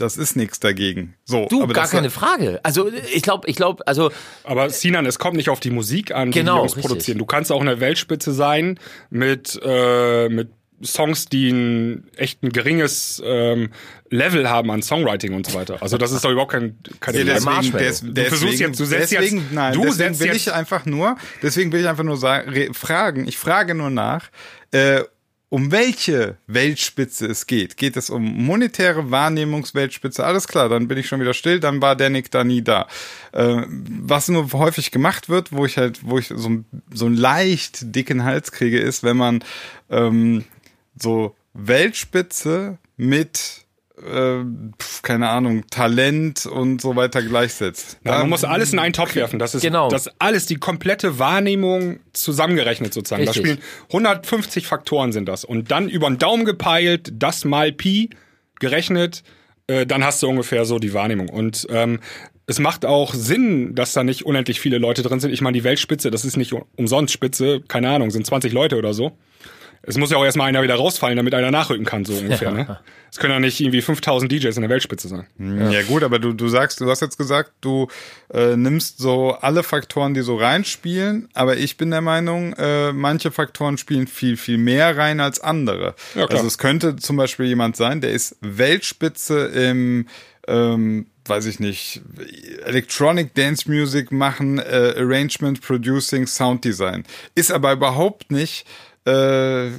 das 0.00 0.16
ist 0.16 0.36
nichts 0.36 0.60
dagegen. 0.60 1.14
So, 1.24 1.46
Du, 1.50 1.62
aber 1.62 1.72
gar 1.72 1.84
das, 1.84 1.90
keine 1.92 2.10
Frage. 2.10 2.60
Also 2.62 2.90
ich 3.14 3.22
glaube, 3.22 3.48
ich 3.48 3.56
glaube, 3.56 3.86
also 3.86 4.10
Aber 4.44 4.70
Sinan, 4.70 5.06
es 5.06 5.18
kommt 5.18 5.36
nicht 5.36 5.48
auf 5.50 5.60
die 5.60 5.70
Musik 5.70 6.12
an, 6.14 6.30
die 6.32 6.38
Genau, 6.40 6.54
die 6.54 6.58
Jungs 6.60 6.76
richtig. 6.76 6.88
produzieren. 6.90 7.18
Du 7.18 7.26
kannst 7.26 7.52
auch 7.52 7.60
eine 7.60 7.80
Weltspitze 7.80 8.32
sein 8.32 8.78
mit, 9.10 9.60
äh, 9.64 10.28
mit 10.28 10.50
Songs, 10.82 11.26
die 11.26 11.50
ein 11.50 12.08
echt 12.16 12.42
ein 12.42 12.48
geringes 12.50 13.22
ähm, 13.22 13.68
Level 14.08 14.48
haben 14.48 14.70
an 14.70 14.80
Songwriting 14.82 15.34
und 15.34 15.46
so 15.46 15.52
weiter. 15.52 15.76
Also 15.82 15.98
das 15.98 16.10
ist 16.10 16.24
doch 16.24 16.30
überhaupt 16.30 16.52
kein, 16.52 16.78
keine 17.00 17.18
Ja, 17.18 17.24
deswegen, 17.24 17.44
Marshmallow. 17.44 17.84
des, 17.86 18.00
Du 18.00 18.06
deswegen, 18.12 18.28
versuchst 18.30 18.60
jetzt- 18.60 18.80
du 18.80 18.84
setzt 18.86 19.12
deswegen, 19.12 19.36
jetzt- 19.38 19.52
nein, 19.52 19.74
du 19.74 19.80
deswegen 19.82 19.96
setzt 20.14 20.20
will 20.20 20.26
jetzt- 20.28 20.36
ich 20.46 20.52
einfach 20.54 20.86
nur, 20.86 21.16
deswegen 21.42 21.70
will 21.72 21.80
ich 21.82 21.86
einfach 21.88 22.04
nur 22.04 22.16
sagen, 22.16 22.48
re, 22.50 22.68
fragen, 22.72 23.28
ich 23.28 23.36
frage 23.36 23.74
nur 23.74 23.90
nach, 23.90 24.30
äh, 24.72 25.02
um 25.50 25.72
welche 25.72 26.36
Weltspitze 26.46 27.26
es 27.26 27.46
geht. 27.46 27.76
Geht 27.76 27.96
es 27.96 28.08
um 28.08 28.22
monetäre 28.22 29.10
Wahrnehmungsweltspitze? 29.10 30.24
Alles 30.24 30.46
klar, 30.46 30.68
dann 30.68 30.86
bin 30.86 30.96
ich 30.96 31.08
schon 31.08 31.20
wieder 31.20 31.34
still, 31.34 31.58
dann 31.58 31.82
war 31.82 31.96
Danik 31.96 32.30
da 32.30 32.44
nie 32.44 32.62
da. 32.62 32.86
Äh, 33.32 33.64
was 33.68 34.28
nur 34.28 34.52
häufig 34.52 34.92
gemacht 34.92 35.28
wird, 35.28 35.52
wo 35.52 35.66
ich 35.66 35.76
halt, 35.76 36.00
wo 36.04 36.18
ich 36.18 36.28
so, 36.28 36.64
so 36.92 37.06
einen 37.06 37.16
leicht 37.16 37.94
dicken 37.94 38.24
Hals 38.24 38.52
kriege, 38.52 38.78
ist, 38.78 39.02
wenn 39.02 39.16
man 39.16 39.44
ähm, 39.90 40.44
so 40.96 41.34
Weltspitze 41.52 42.78
mit 42.96 43.59
äh, 44.02 44.44
keine 45.02 45.28
Ahnung, 45.28 45.64
Talent 45.70 46.46
und 46.46 46.80
so 46.80 46.96
weiter 46.96 47.22
gleichsetzt. 47.22 47.98
Ja, 48.04 48.18
man 48.18 48.28
muss 48.28 48.44
alles 48.44 48.72
in 48.72 48.78
einen 48.78 48.92
Topf 48.92 49.14
werfen. 49.14 49.38
Das 49.38 49.54
ist, 49.54 49.62
Genau. 49.62 49.88
das 49.88 50.10
alles 50.18 50.46
die 50.46 50.56
komplette 50.56 51.18
Wahrnehmung 51.18 52.00
zusammengerechnet 52.12 52.92
sozusagen. 52.94 53.24
Da 53.24 53.32
Richtig. 53.32 53.52
spielen 53.52 53.64
150 53.88 54.66
Faktoren 54.66 55.12
sind 55.12 55.28
das. 55.28 55.44
Und 55.44 55.70
dann 55.70 55.88
über 55.88 56.08
den 56.08 56.18
Daumen 56.18 56.44
gepeilt, 56.44 57.12
das 57.14 57.44
mal 57.44 57.72
Pi 57.72 58.10
gerechnet, 58.58 59.22
äh, 59.66 59.86
dann 59.86 60.04
hast 60.04 60.22
du 60.22 60.28
ungefähr 60.28 60.64
so 60.64 60.78
die 60.78 60.92
Wahrnehmung. 60.94 61.28
Und 61.28 61.66
ähm, 61.70 62.00
es 62.46 62.58
macht 62.58 62.84
auch 62.84 63.14
Sinn, 63.14 63.74
dass 63.74 63.92
da 63.92 64.02
nicht 64.02 64.26
unendlich 64.26 64.60
viele 64.60 64.78
Leute 64.78 65.02
drin 65.02 65.20
sind. 65.20 65.30
Ich 65.32 65.40
meine, 65.40 65.56
die 65.56 65.64
Weltspitze, 65.64 66.10
das 66.10 66.24
ist 66.24 66.36
nicht 66.36 66.52
umsonst 66.76 67.12
Spitze, 67.14 67.60
keine 67.68 67.90
Ahnung, 67.90 68.10
sind 68.10 68.26
20 68.26 68.52
Leute 68.52 68.76
oder 68.76 68.92
so. 68.92 69.12
Es 69.82 69.96
muss 69.96 70.10
ja 70.10 70.18
auch 70.18 70.24
erstmal 70.24 70.48
einer 70.48 70.62
wieder 70.62 70.74
rausfallen, 70.74 71.16
damit 71.16 71.34
einer 71.34 71.50
nachrücken 71.50 71.86
kann, 71.86 72.04
so 72.04 72.14
ungefähr. 72.14 72.50
Ne? 72.50 72.78
Es 73.12 73.18
können 73.18 73.32
ja 73.32 73.40
nicht 73.40 73.60
irgendwie 73.60 73.82
5000 73.82 74.30
DJs 74.30 74.54
in 74.54 74.60
der 74.60 74.70
Weltspitze 74.70 75.08
sein. 75.08 75.26
Ja. 75.36 75.82
gut, 75.82 76.04
aber 76.04 76.20
du, 76.20 76.32
du 76.32 76.46
sagst, 76.46 76.80
du 76.80 76.88
hast 76.88 77.00
jetzt 77.00 77.18
gesagt, 77.18 77.50
du 77.60 77.88
äh, 78.32 78.56
nimmst 78.56 78.98
so 78.98 79.32
alle 79.32 79.64
Faktoren, 79.64 80.14
die 80.14 80.20
so 80.20 80.36
reinspielen, 80.36 81.28
aber 81.34 81.56
ich 81.56 81.76
bin 81.76 81.90
der 81.90 82.02
Meinung, 82.02 82.52
äh, 82.52 82.92
manche 82.92 83.32
Faktoren 83.32 83.78
spielen 83.78 84.06
viel, 84.06 84.36
viel 84.36 84.58
mehr 84.58 84.96
rein 84.96 85.18
als 85.18 85.40
andere. 85.40 85.96
Ja, 86.14 86.26
klar. 86.26 86.30
also 86.30 86.46
es 86.46 86.56
könnte 86.56 86.94
zum 86.94 87.16
Beispiel 87.16 87.46
jemand 87.46 87.76
sein, 87.76 88.00
der 88.00 88.12
ist 88.12 88.36
Weltspitze 88.42 89.46
im 89.46 90.06
ähm, 90.46 91.06
weiß 91.26 91.46
ich 91.46 91.60
nicht, 91.60 92.02
Electronic 92.64 93.34
Dance 93.34 93.70
Music 93.70 94.10
machen, 94.10 94.58
äh, 94.58 94.94
Arrangement, 94.96 95.60
Producing, 95.60 96.26
Sound 96.26 96.64
Design. 96.64 97.04
Ist 97.34 97.52
aber 97.52 97.72
überhaupt 97.72 98.32
nicht 98.32 98.66
äh, 99.06 99.70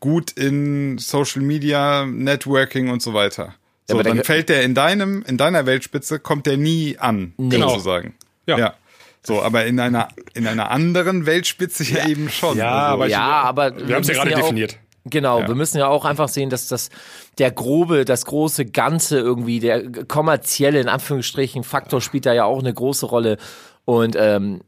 gut 0.00 0.32
in 0.32 0.98
Social 0.98 1.42
Media, 1.42 2.04
Networking 2.06 2.88
und 2.90 3.02
so 3.02 3.14
weiter. 3.14 3.54
So, 3.88 3.94
aber 3.94 4.02
der- 4.04 4.14
dann 4.14 4.24
fällt 4.24 4.48
der 4.48 4.62
in 4.62 4.74
deinem, 4.74 5.22
in 5.26 5.36
deiner 5.36 5.66
Weltspitze, 5.66 6.18
kommt 6.18 6.46
der 6.46 6.56
nie 6.56 6.96
an, 6.98 7.34
Genau. 7.38 7.70
sozusagen. 7.70 8.14
Ja. 8.46 8.58
ja. 8.58 8.74
So, 9.22 9.42
aber 9.42 9.66
in 9.66 9.78
einer, 9.78 10.08
in 10.32 10.46
einer 10.46 10.70
anderen 10.70 11.26
Weltspitze 11.26 11.84
ja, 11.84 12.08
eben 12.08 12.30
schon. 12.30 12.56
Ja, 12.56 12.70
also, 12.70 12.92
aber 12.94 13.06
ich- 13.06 13.12
ja, 13.12 13.42
aber 13.42 13.76
wir 13.86 13.94
haben's 13.96 14.08
ja 14.08 14.14
müssen 14.14 14.28
gerade 14.28 14.36
auch- 14.36 14.40
definiert. 14.42 14.76
Genau, 15.06 15.46
wir 15.48 15.54
müssen 15.54 15.78
ja 15.78 15.88
auch 15.88 16.04
einfach 16.04 16.28
sehen, 16.28 16.50
dass 16.50 16.68
das 16.68 16.90
der 17.38 17.50
grobe, 17.50 18.04
das 18.04 18.26
große 18.26 18.66
Ganze 18.66 19.18
irgendwie, 19.18 19.58
der 19.58 19.90
kommerzielle 20.06 20.78
in 20.78 20.88
Anführungsstrichen 20.88 21.64
Faktor 21.64 22.02
spielt 22.02 22.26
da 22.26 22.34
ja 22.34 22.44
auch 22.44 22.58
eine 22.60 22.72
große 22.74 23.06
Rolle 23.06 23.38
und 23.86 24.14
ähm, 24.18 24.60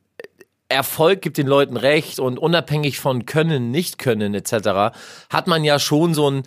Erfolg 0.72 1.22
gibt 1.22 1.38
den 1.38 1.46
Leuten 1.46 1.76
recht 1.76 2.18
und 2.18 2.38
unabhängig 2.38 2.98
von 2.98 3.26
Können, 3.26 3.70
Nicht-Können 3.70 4.34
etc. 4.34 4.94
hat 5.30 5.46
man 5.46 5.64
ja 5.64 5.78
schon 5.78 6.14
so 6.14 6.30
ein 6.30 6.42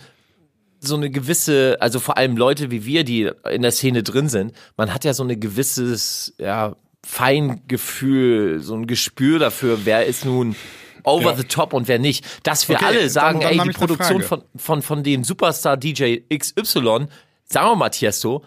so 0.82 0.96
eine 0.96 1.10
gewisse, 1.10 1.78
also 1.80 2.00
vor 2.00 2.18
allem 2.18 2.38
Leute 2.38 2.70
wie 2.70 2.86
wir, 2.86 3.04
die 3.04 3.32
in 3.50 3.64
der 3.64 3.72
Szene 3.72 4.04
drin 4.04 4.30
sind, 4.30 4.54
man 4.78 4.94
hat 4.94 5.04
ja 5.04 5.14
so 5.16 5.24
eine 5.24 5.36
gewisses, 5.38 6.36
ja, 6.38 6.76
Feingefühl, 7.04 8.60
so 8.62 8.76
ein 8.76 8.88
Gespür 8.88 9.40
dafür, 9.40 9.80
wer 9.86 10.06
ist 10.06 10.26
nun 10.26 10.56
over 11.04 11.32
Ja. 11.32 11.36
the 11.38 11.44
top 11.44 11.74
und 11.74 11.88
wer 11.88 12.00
nicht. 12.00 12.26
Dass 12.44 12.68
wir 12.68 12.76
Okay, 12.78 12.86
alle 12.86 13.00
dann- 13.02 13.10
sagen, 13.10 13.40
dann 13.40 13.52
ey, 13.52 13.58
hab 13.58 13.66
die 13.66 13.72
Produktion 13.74 14.22
von, 14.24 14.44
von, 14.56 14.82
von 14.82 15.04
dem 15.04 15.24
Superstar 15.24 15.78
DJ 15.78 16.20
XY, 16.36 17.08
sagen 17.46 17.70
wir 17.70 17.76
mal 17.76 17.90
Tiesto, 17.90 18.44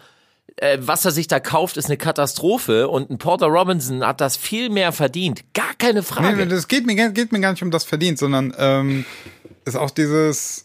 äh, 0.60 0.78
was 0.80 1.04
er 1.04 1.10
sich 1.10 1.28
da 1.28 1.40
kauft, 1.40 1.76
ist 1.76 1.86
eine 1.86 1.96
Katastrophe 1.96 2.88
und 2.88 3.10
ein 3.10 3.18
Porter 3.18 3.46
Robinson 3.46 4.06
hat 4.06 4.20
das 4.20 4.36
viel 4.36 4.70
mehr 4.70 4.92
verdient. 4.92 5.42
Gar 5.54 5.74
keine 5.78 6.02
Frage. 6.02 6.36
nee, 6.36 6.46
das 6.46 6.68
geht 6.68 6.86
mir, 6.86 7.10
geht 7.10 7.32
mir 7.32 7.40
gar 7.40 7.52
nicht 7.52 7.62
um 7.62 7.70
das 7.70 7.84
verdient, 7.84 8.18
sondern 8.18 8.54
ähm, 8.58 9.04
ist 9.64 9.76
auch 9.76 9.90
dieses, 9.90 10.64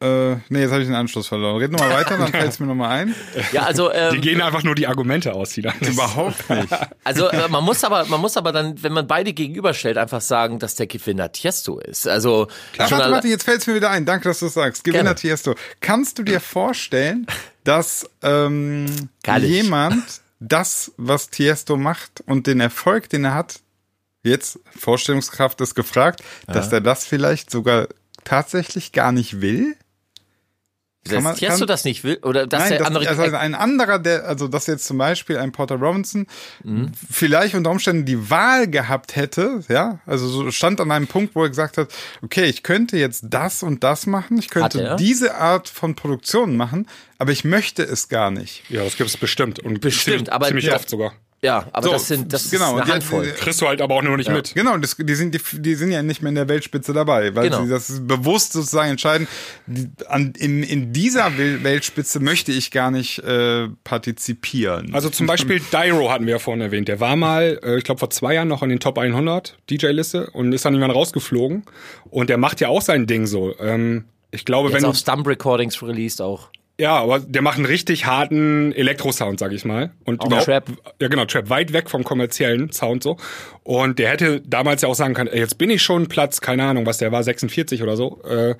Äh, 0.00 0.36
nee, 0.50 0.60
jetzt 0.60 0.72
habe 0.72 0.82
ich 0.82 0.88
den 0.88 0.96
Anschluss 0.96 1.28
verloren. 1.28 1.56
Red 1.56 1.70
nochmal 1.72 1.90
weiter, 1.90 2.18
dann 2.18 2.28
fällt 2.32 2.50
es 2.50 2.58
mir 2.58 2.66
nochmal 2.66 2.90
ein. 2.90 3.14
Ja, 3.52 3.62
also 3.62 3.88
Die 3.90 3.96
ähm, 4.16 4.20
gehen 4.20 4.42
einfach 4.42 4.62
nur 4.62 4.74
die 4.74 4.86
Argumente 4.86 5.32
aus, 5.32 5.50
die 5.50 5.62
dann. 5.62 5.74
Überhaupt 5.80 6.50
nicht. 6.50 6.68
Also 7.04 7.28
äh, 7.28 7.48
man 7.48 7.64
muss 7.64 7.82
aber, 7.84 8.04
man 8.06 8.20
muss 8.20 8.36
aber 8.36 8.52
dann, 8.52 8.82
wenn 8.82 8.92
man 8.92 9.06
beide 9.06 9.32
gegenüberstellt, 9.32 9.96
einfach 9.96 10.20
sagen, 10.20 10.58
dass 10.58 10.74
der 10.74 10.88
Gewinner 10.88 11.32
Tiesto 11.32 11.78
ist. 11.78 12.06
Also 12.06 12.48
schon 12.76 12.98
warte, 12.98 13.12
warte, 13.12 13.28
jetzt 13.28 13.44
fällt 13.44 13.60
es 13.60 13.66
mir 13.66 13.76
wieder 13.76 13.90
ein. 13.90 14.04
Danke, 14.04 14.28
dass 14.28 14.40
du 14.40 14.46
es 14.46 14.54
sagst. 14.54 14.84
Gewinner 14.84 15.04
Gerne. 15.04 15.16
Tiesto. 15.16 15.54
Kannst 15.80 16.18
du 16.18 16.22
dir 16.24 16.40
vorstellen, 16.40 17.26
dass 17.64 18.08
ähm, 18.22 18.86
jemand 19.26 20.04
das, 20.40 20.92
was 20.96 21.30
Tiesto 21.30 21.76
macht 21.76 22.22
und 22.26 22.46
den 22.46 22.60
Erfolg, 22.60 23.08
den 23.08 23.24
er 23.24 23.34
hat, 23.34 23.60
jetzt 24.22 24.58
Vorstellungskraft 24.76 25.60
ist 25.60 25.74
gefragt, 25.74 26.22
dass 26.46 26.72
er 26.72 26.80
das 26.80 27.04
vielleicht 27.04 27.50
sogar 27.50 27.88
tatsächlich 28.24 28.92
gar 28.92 29.12
nicht 29.12 29.40
will? 29.40 29.76
Dass 31.04 31.22
man- 31.22 31.36
kann- 31.36 31.66
das 31.66 31.84
nicht 31.84 32.02
will 32.04 32.18
oder 32.22 32.46
dass 32.46 32.60
Nein, 32.60 32.68
der 32.70 32.78
das, 32.78 32.86
andere 32.88 33.08
also 33.08 33.22
ein 33.36 33.54
anderer, 33.54 33.98
der, 33.98 34.24
also 34.26 34.48
dass 34.48 34.66
jetzt 34.66 34.86
zum 34.86 34.98
Beispiel 34.98 35.36
ein 35.38 35.52
Porter 35.52 35.76
Robinson 35.76 36.26
Mhm. 36.62 36.92
vielleicht 37.10 37.54
unter 37.54 37.70
Umständen 37.70 38.04
die 38.06 38.30
Wahl 38.30 38.68
gehabt 38.68 39.16
hätte, 39.16 39.60
ja, 39.68 39.98
also 40.06 40.26
so 40.28 40.50
stand 40.50 40.80
an 40.80 40.90
einem 40.90 41.06
Punkt, 41.06 41.34
wo 41.34 41.42
er 41.42 41.48
gesagt 41.48 41.78
hat, 41.78 41.88
okay, 42.22 42.44
ich 42.44 42.62
könnte 42.62 42.96
jetzt 42.96 43.24
das 43.28 43.62
und 43.62 43.84
das 43.84 44.06
machen, 44.06 44.38
ich 44.38 44.48
könnte 44.50 44.96
diese 44.98 45.34
Art 45.36 45.68
von 45.68 45.94
Produktion 45.94 46.56
machen, 46.56 46.88
aber 47.18 47.32
ich 47.32 47.44
möchte 47.44 47.82
es 47.82 48.08
gar 48.08 48.30
nicht. 48.30 48.62
Ja, 48.70 48.82
das 48.84 48.96
gibt's 48.96 49.16
bestimmt. 49.16 49.58
Und 49.60 49.80
Bestimmt, 49.80 50.16
ziemlich, 50.16 50.32
aber- 50.32 50.46
ziemlich 50.48 50.64
Ja. 50.66 50.76
oft 50.76 50.88
sogar. 50.88 51.12
Ja, 51.44 51.66
aber 51.72 51.86
So, 51.86 51.92
das 51.92 52.08
sind 52.08 52.32
das 52.32 52.50
genau, 52.50 52.70
ist 52.70 52.72
eine 52.76 52.84
die- 52.86 52.92
Handvoll. 52.92 53.24
die- 53.26 53.30
Kriegst 53.32 53.60
du 53.60 53.68
halt 53.68 53.80
aber 53.80 53.94
auch 53.94 54.02
nur 54.02 54.16
nicht 54.16 54.30
mit. 54.30 54.54
Genau, 54.54 54.76
das, 54.78 54.96
die, 54.98 55.14
sind, 55.14 55.34
die, 55.34 55.40
die 55.60 55.74
sind 55.76 55.92
ja 55.92 56.02
nicht 56.02 56.22
mehr 56.22 56.30
in 56.30 56.34
der 56.34 56.48
Weltspitze 56.48 56.92
dabei, 56.92 57.34
weil 57.34 57.50
Genau. 57.50 57.62
sie 57.64 57.70
das 57.70 58.00
bewusst 58.02 58.52
sozusagen 58.52 58.90
entscheiden, 58.90 59.28
die, 59.66 59.88
an, 60.08 60.32
in, 60.38 60.62
in 60.62 60.92
dieser 60.92 61.26
Wel- 61.38 61.62
Weltspitze 61.62 62.18
möchte 62.20 62.50
ich 62.52 62.70
gar 62.70 62.90
nicht 62.90 63.18
äh, 63.20 63.68
partizipieren. 63.84 64.94
Also 64.94 65.10
zum 65.10 65.26
Beispiel 65.26 65.60
Dyro 65.72 66.10
hatten 66.10 66.26
wir 66.26 66.32
ja 66.34 66.38
vorhin 66.38 66.60
erwähnt. 66.60 66.88
Der 66.88 67.00
war 67.00 67.16
mal, 67.16 67.60
äh, 67.62 67.78
ich 67.78 67.84
glaube 67.84 67.98
vor 67.98 68.10
zwei 68.10 68.34
Jahren 68.34 68.48
noch 68.48 68.62
in 68.62 68.68
den 68.70 68.80
Top 68.80 68.98
100 68.98 69.56
DJ-Liste 69.70 70.30
und 70.30 70.52
ist 70.52 70.64
dann 70.64 70.74
irgendwann 70.74 70.90
rausgeflogen. 70.96 71.64
Und 72.10 72.30
der 72.30 72.38
macht 72.38 72.60
ja 72.60 72.68
auch 72.68 72.82
sein 72.82 73.06
Ding 73.06 73.26
so. 73.26 73.54
Ähm, 73.58 74.04
ich 74.30 74.44
glaube, 74.44 74.70
Jetzt 74.70 74.78
wenn 74.82 74.88
auf 74.88 74.96
Stump 74.96 75.26
Recordings 75.26 75.82
released 75.82 76.20
auch. 76.20 76.48
Ja, 76.78 76.96
aber 76.96 77.20
der 77.20 77.40
macht 77.40 77.56
einen 77.56 77.66
richtig 77.66 78.06
harten 78.06 78.72
Elektrosound, 78.72 79.38
sag 79.38 79.52
ich 79.52 79.64
mal. 79.64 79.92
Und 80.04 80.20
Auch 80.22 80.42
Trap. 80.42 80.70
Ja, 81.00 81.06
genau, 81.06 81.24
Trap, 81.24 81.48
weit 81.48 81.72
weg 81.72 81.88
vom 81.88 82.02
kommerziellen 82.02 82.72
Sound 82.72 83.04
so. 83.04 83.16
Und 83.64 83.98
der 83.98 84.10
hätte 84.10 84.42
damals 84.42 84.82
ja 84.82 84.88
auch 84.88 84.94
sagen 84.94 85.14
können, 85.14 85.30
ey, 85.30 85.40
jetzt 85.40 85.58
bin 85.58 85.70
ich 85.70 85.82
schon 85.82 86.06
Platz, 86.06 86.40
keine 86.40 86.64
Ahnung, 86.64 86.84
was 86.84 86.98
der 86.98 87.12
war, 87.12 87.22
46 87.22 87.82
oder 87.82 87.96
so. 87.96 88.22
Äh, 88.22 88.54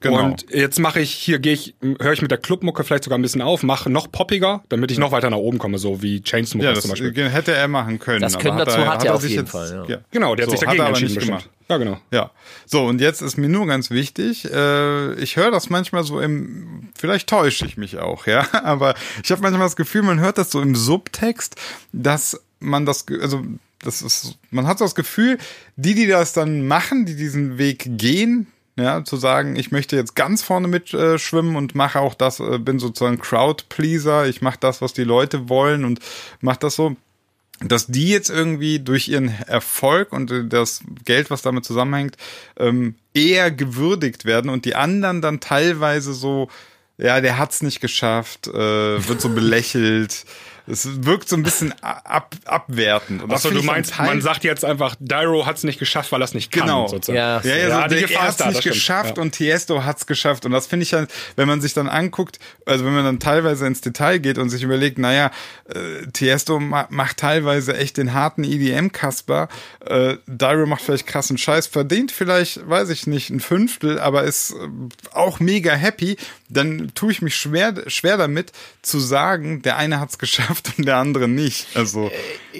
Genau. 0.00 0.24
Und 0.24 0.46
jetzt 0.50 0.78
mache 0.78 1.00
ich, 1.00 1.10
hier 1.10 1.38
gehe 1.38 1.54
ich, 1.54 1.74
höre 2.00 2.12
ich 2.12 2.20
mit 2.20 2.30
der 2.30 2.38
Clubmucke 2.38 2.84
vielleicht 2.84 3.04
sogar 3.04 3.18
ein 3.18 3.22
bisschen 3.22 3.40
auf, 3.40 3.62
mache 3.62 3.88
noch 3.88 4.12
poppiger, 4.12 4.62
damit 4.68 4.90
ich 4.90 4.98
noch 4.98 5.10
weiter 5.10 5.30
nach 5.30 5.38
oben 5.38 5.58
komme, 5.58 5.78
so 5.78 6.02
wie 6.02 6.22
Chainsmokers 6.22 6.68
ja, 6.68 6.74
das 6.74 6.82
zum 6.82 6.90
Beispiel. 6.90 7.30
hätte 7.30 7.52
er 7.52 7.66
machen 7.66 7.98
können. 7.98 8.20
Das 8.20 8.38
können 8.38 8.58
dazu 8.58 8.86
hat 8.86 9.04
er 9.04 9.14
auf 9.14 9.22
sich 9.22 9.32
jeden 9.32 9.46
Fall, 9.46 9.86
ja. 9.88 9.98
Genau, 10.10 10.34
der 10.34 10.44
hat 10.46 10.50
so, 10.50 10.56
sich 10.56 10.66
dagegen 10.66 10.82
er 10.82 10.88
aber 10.88 10.98
entschieden 10.98 11.14
nicht 11.14 11.30
bestimmt. 11.30 11.38
gemacht. 11.38 11.50
Ja, 11.68 11.76
genau. 11.78 11.98
Ja, 12.12 12.30
so 12.66 12.84
und 12.84 13.00
jetzt 13.00 13.22
ist 13.22 13.38
mir 13.38 13.48
nur 13.48 13.66
ganz 13.66 13.90
wichtig, 13.90 14.44
äh, 14.52 15.14
ich 15.14 15.36
höre 15.36 15.50
das 15.50 15.70
manchmal 15.70 16.04
so 16.04 16.20
im, 16.20 16.90
vielleicht 16.96 17.28
täusche 17.28 17.64
ich 17.64 17.76
mich 17.78 17.98
auch, 17.98 18.26
ja, 18.26 18.46
aber 18.64 18.94
ich 19.24 19.30
habe 19.32 19.40
manchmal 19.42 19.66
das 19.66 19.76
Gefühl, 19.76 20.02
man 20.02 20.20
hört 20.20 20.36
das 20.36 20.50
so 20.50 20.60
im 20.60 20.74
Subtext, 20.74 21.56
dass 21.92 22.40
man 22.60 22.84
das, 22.84 23.06
also 23.20 23.42
das 23.80 24.02
ist, 24.02 24.38
man 24.50 24.66
hat 24.66 24.78
so 24.78 24.84
das 24.84 24.94
Gefühl, 24.94 25.38
die, 25.76 25.94
die 25.94 26.06
das 26.06 26.32
dann 26.32 26.66
machen, 26.66 27.06
die 27.06 27.16
diesen 27.16 27.58
Weg 27.58 27.98
gehen, 27.98 28.46
ja, 28.78 29.04
zu 29.04 29.16
sagen, 29.16 29.56
ich 29.56 29.72
möchte 29.72 29.96
jetzt 29.96 30.14
ganz 30.14 30.42
vorne 30.42 30.68
mitschwimmen 30.68 31.14
äh, 31.14 31.18
schwimmen 31.18 31.56
und 31.56 31.74
mache 31.74 32.00
auch 32.00 32.14
das, 32.14 32.40
äh, 32.40 32.58
bin 32.58 32.78
sozusagen 32.78 33.18
Crowd-Pleaser, 33.18 34.26
ich 34.26 34.42
mache 34.42 34.58
das, 34.60 34.82
was 34.82 34.92
die 34.92 35.04
Leute 35.04 35.48
wollen 35.48 35.84
und 35.84 36.00
mache 36.40 36.58
das 36.60 36.74
so 36.76 36.96
dass 37.60 37.86
die 37.86 38.08
jetzt 38.08 38.28
irgendwie 38.28 38.80
durch 38.80 39.08
ihren 39.08 39.28
Erfolg 39.28 40.12
und 40.12 40.30
äh, 40.30 40.46
das 40.46 40.80
Geld, 41.04 41.30
was 41.30 41.42
damit 41.42 41.64
zusammenhängt, 41.64 42.16
ähm, 42.58 42.96
eher 43.14 43.50
gewürdigt 43.50 44.24
werden 44.24 44.50
und 44.50 44.64
die 44.64 44.74
anderen 44.74 45.22
dann 45.22 45.40
teilweise 45.40 46.12
so, 46.12 46.48
ja, 46.98 47.20
der 47.20 47.38
hat's 47.38 47.62
nicht 47.62 47.80
geschafft, 47.80 48.46
äh, 48.48 49.08
wird 49.08 49.20
so 49.20 49.28
belächelt. 49.34 50.24
Es 50.68 51.04
wirkt 51.04 51.28
so 51.28 51.36
ein 51.36 51.42
bisschen 51.42 51.72
ab, 51.82 52.34
abwertend. 52.44 53.22
Und 53.22 53.32
Achso, 53.32 53.50
du 53.50 53.62
meinst, 53.62 53.92
teil- 53.94 54.06
man 54.06 54.20
sagt 54.20 54.42
jetzt 54.44 54.64
einfach, 54.64 54.96
Dyro 54.98 55.46
hat's 55.46 55.62
nicht 55.64 55.78
geschafft, 55.78 56.10
weil 56.12 56.20
er 56.20 56.24
es 56.24 56.34
nicht 56.34 56.50
kann, 56.50 56.62
Genau. 56.66 56.88
sozusagen. 56.88 57.16
Ja. 57.16 57.40
Ja, 57.42 57.56
ja, 57.56 57.68
Ja, 57.68 57.82
so, 57.82 57.88
die 57.88 57.94
der, 58.00 58.08
Gefahr 58.08 58.22
er 58.22 58.28
ist 58.28 58.34
hat's 58.34 58.36
da, 58.38 58.48
nicht 58.48 58.62
geschafft 58.64 59.16
ja. 59.16 59.22
und 59.22 59.32
Tiesto 59.32 59.84
hat's 59.84 60.06
geschafft. 60.06 60.44
Und 60.44 60.52
das 60.52 60.66
finde 60.66 60.82
ich 60.84 60.92
halt, 60.94 61.10
wenn 61.36 61.46
man 61.48 61.60
sich 61.60 61.72
dann 61.74 61.88
anguckt, 61.88 62.38
also 62.64 62.84
wenn 62.84 62.94
man 62.94 63.04
dann 63.04 63.20
teilweise 63.20 63.66
ins 63.66 63.80
Detail 63.80 64.18
geht 64.18 64.38
und 64.38 64.48
sich 64.50 64.62
überlegt, 64.62 64.98
naja, 64.98 65.30
äh, 65.72 66.06
Tiesto 66.12 66.58
ma 66.58 66.86
macht 66.90 67.18
teilweise 67.18 67.76
echt 67.76 67.96
den 67.96 68.12
harten 68.14 68.42
EDM-Kasper, 68.44 69.48
äh, 69.84 70.16
Dyro 70.26 70.66
macht 70.66 70.82
vielleicht 70.82 71.06
krassen 71.06 71.38
Scheiß, 71.38 71.66
verdient 71.66 72.12
vielleicht, 72.12 72.68
weiß 72.68 72.90
ich 72.90 73.06
nicht, 73.06 73.30
ein 73.30 73.40
Fünftel, 73.40 73.98
aber 73.98 74.24
ist 74.24 74.52
äh, 74.52 74.56
auch 75.12 75.40
mega 75.40 75.72
happy, 75.74 76.16
dann 76.48 76.92
tue 76.94 77.12
ich 77.12 77.22
mich 77.22 77.36
schwer, 77.36 77.74
schwer 77.88 78.16
damit 78.16 78.52
zu 78.82 78.98
sagen, 78.98 79.62
der 79.62 79.76
eine 79.76 80.00
hat's 80.00 80.18
geschafft 80.18 80.55
und 80.76 80.86
der 80.86 80.96
andere 80.96 81.28
nicht. 81.28 81.66
Also, 81.74 82.10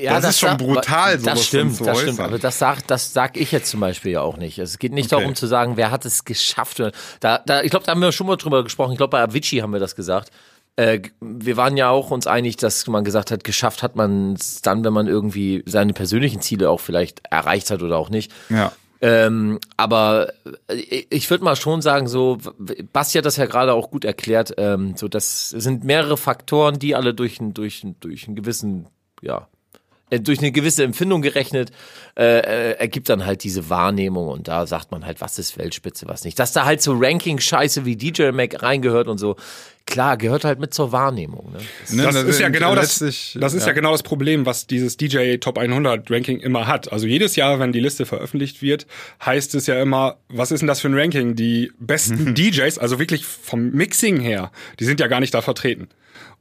das, 0.05 0.25
ist 0.25 0.41
schon 0.41 0.57
brutal, 0.57 1.19
sowas 1.19 1.35
Das 1.35 1.47
stimmt, 1.47 1.77
zu 1.77 1.85
das 1.85 1.99
stimmt. 1.99 2.13
äußern. 2.15 2.27
Aber 2.27 2.39
das 2.39 2.59
sagt, 2.59 2.91
das 2.91 3.13
sag 3.13 3.37
ich 3.37 3.53
jetzt 3.53 3.71
zum 3.71 3.81
Beispiel 3.81 4.13
ja 4.13 4.21
auch 4.23 4.37
nicht. 4.37 4.59
Es 4.59 4.79
geht 4.79 4.93
nicht 4.93 5.13
Okay. 5.13 5.21
darum 5.23 5.35
zu 5.35 5.47
sagen, 5.47 5.77
wer 5.77 5.91
hat 5.91 6.05
es 6.05 6.25
geschafft. 6.25 6.83
Da, 7.21 7.39
da, 7.45 7.63
ich 7.63 7.71
glaube, 7.71 7.87
da 7.87 7.93
haben 7.93 8.01
wir 8.03 8.13
schon 8.13 8.27
mal 8.27 8.37
drüber 8.37 8.65
gesprochen. 8.65 8.93
Ich 8.93 8.99
glaube, 8.99 9.11
bei 9.11 9.23
Avicii 9.23 9.61
haben 9.61 9.73
wir 9.73 9.81
das 9.81 9.97
gesagt. 9.97 10.31
Äh, 10.77 11.01
wir 11.21 11.57
waren 11.57 11.77
ja 11.79 11.89
auch 11.89 12.11
uns 12.11 12.27
einig, 12.27 12.57
dass 12.59 12.87
man 12.87 13.03
gesagt 13.03 13.31
hat, 13.31 13.45
geschafft 13.45 13.83
hat 13.83 13.97
man 13.97 14.35
es 14.35 14.61
dann, 14.61 14.85
wenn 14.85 14.93
man 14.93 15.07
irgendwie 15.07 15.63
seine 15.67 15.93
persönlichen 15.95 16.43
Ziele 16.43 16.69
auch 16.69 16.81
vielleicht 16.81 17.23
erreicht 17.31 17.71
hat 17.71 17.83
oder 17.83 17.97
auch 17.97 18.11
nicht. 18.11 18.31
ja. 18.51 18.73
Ähm, 19.01 19.59
aber 19.77 20.33
äh, 20.69 21.05
ich 21.11 21.29
würde 21.31 21.45
mal 21.45 21.57
schon 21.57 21.83
sagen, 21.83 22.09
so, 22.09 22.39
Basti 22.93 23.19
hat 23.19 23.27
das 23.27 23.37
ja 23.37 23.47
gerade 23.47 23.75
auch 23.75 23.91
gut 23.91 24.05
erklärt, 24.05 24.55
ähm, 24.57 24.95
so 24.97 25.09
das 25.09 25.51
sind 25.51 25.85
mehrere 25.85 26.17
Faktoren, 26.17 26.79
die 26.79 26.95
alle 26.95 27.15
durch, 27.15 27.41
ein, 27.41 27.53
durch, 27.53 27.87
durch 28.01 28.27
einen 28.27 28.37
gewissen, 28.37 28.87
ja, 29.21 29.49
äh, 30.09 30.21
durch 30.21 30.39
eine 30.39 30.53
gewisse 30.53 30.85
Empfindung 30.85 31.21
gerechnet, 31.21 31.73
äh, 32.17 32.39
äh, 32.39 32.73
ergibt 32.79 33.09
dann 33.09 33.27
halt 33.27 33.43
diese 33.45 33.69
Wahrnehmung 33.69 34.29
und 34.29 34.49
da 34.49 34.67
sagt 34.67 34.93
man 34.93 35.05
halt, 35.05 35.21
was 35.21 35.39
ist 35.39 35.59
Weltspitze, 35.59 36.07
was 36.07 36.25
nicht. 36.25 36.39
Dass 36.39 36.53
da 36.53 36.65
halt 36.65 36.81
so 36.81 36.95
Ranking-Scheiße 36.97 37.85
wie 37.85 37.97
DJ 37.97 38.31
Mac 38.31 38.63
reingehört 38.63 39.09
und 39.09 39.19
so, 39.19 39.37
klar, 39.87 40.17
gehört 40.17 40.45
halt 40.45 40.59
mit 40.59 40.75
zur 40.75 40.93
Wahrnehmung. 40.93 41.53
Ne? 41.53 41.59
Ne, 41.97 42.03
Das 42.03 42.17
ist 42.25 42.41
ja 42.41 42.49
genau 42.49 42.75
das, 42.75 43.01
letztlich- 43.01 43.39
das 43.41 43.55
ist 43.55 43.67
ja. 43.67 43.73
genau 43.73 43.93
das 43.93 44.03
Problem, 44.03 44.45
was 44.45 44.67
dieses 44.67 44.97
DJ 44.97 45.37
Top 45.39 45.59
100 45.59 46.11
Ranking 46.11 46.39
immer 46.41 46.67
hat. 46.67 46.93
Also 46.93 47.07
jedes 47.07 47.37
Jahr, 47.37 47.59
wenn 47.61 47.73
die 47.73 47.81
Liste 47.81 48.05
veröffentlicht 48.05 48.61
wird, 48.63 48.87
heißt 49.25 49.55
es 49.55 49.67
ja 49.67 49.81
immer, 49.81 50.19
was 50.29 50.51
ist 50.51 50.61
denn 50.61 50.67
das 50.67 50.81
für 50.81 50.89
ein 50.89 50.95
Ranking? 50.99 51.37
Die 51.37 51.73
besten 51.79 52.35
DJs, 52.35 52.79
also 52.79 52.99
wirklich 52.99 53.25
vom 53.25 53.71
Mixing 53.71 54.21
her, 54.21 54.51
die 54.81 54.85
sind 54.85 55.01
ja 55.01 55.07
gar 55.07 55.21
nicht 55.21 55.33
da 55.33 55.41
vertreten. 55.41 55.89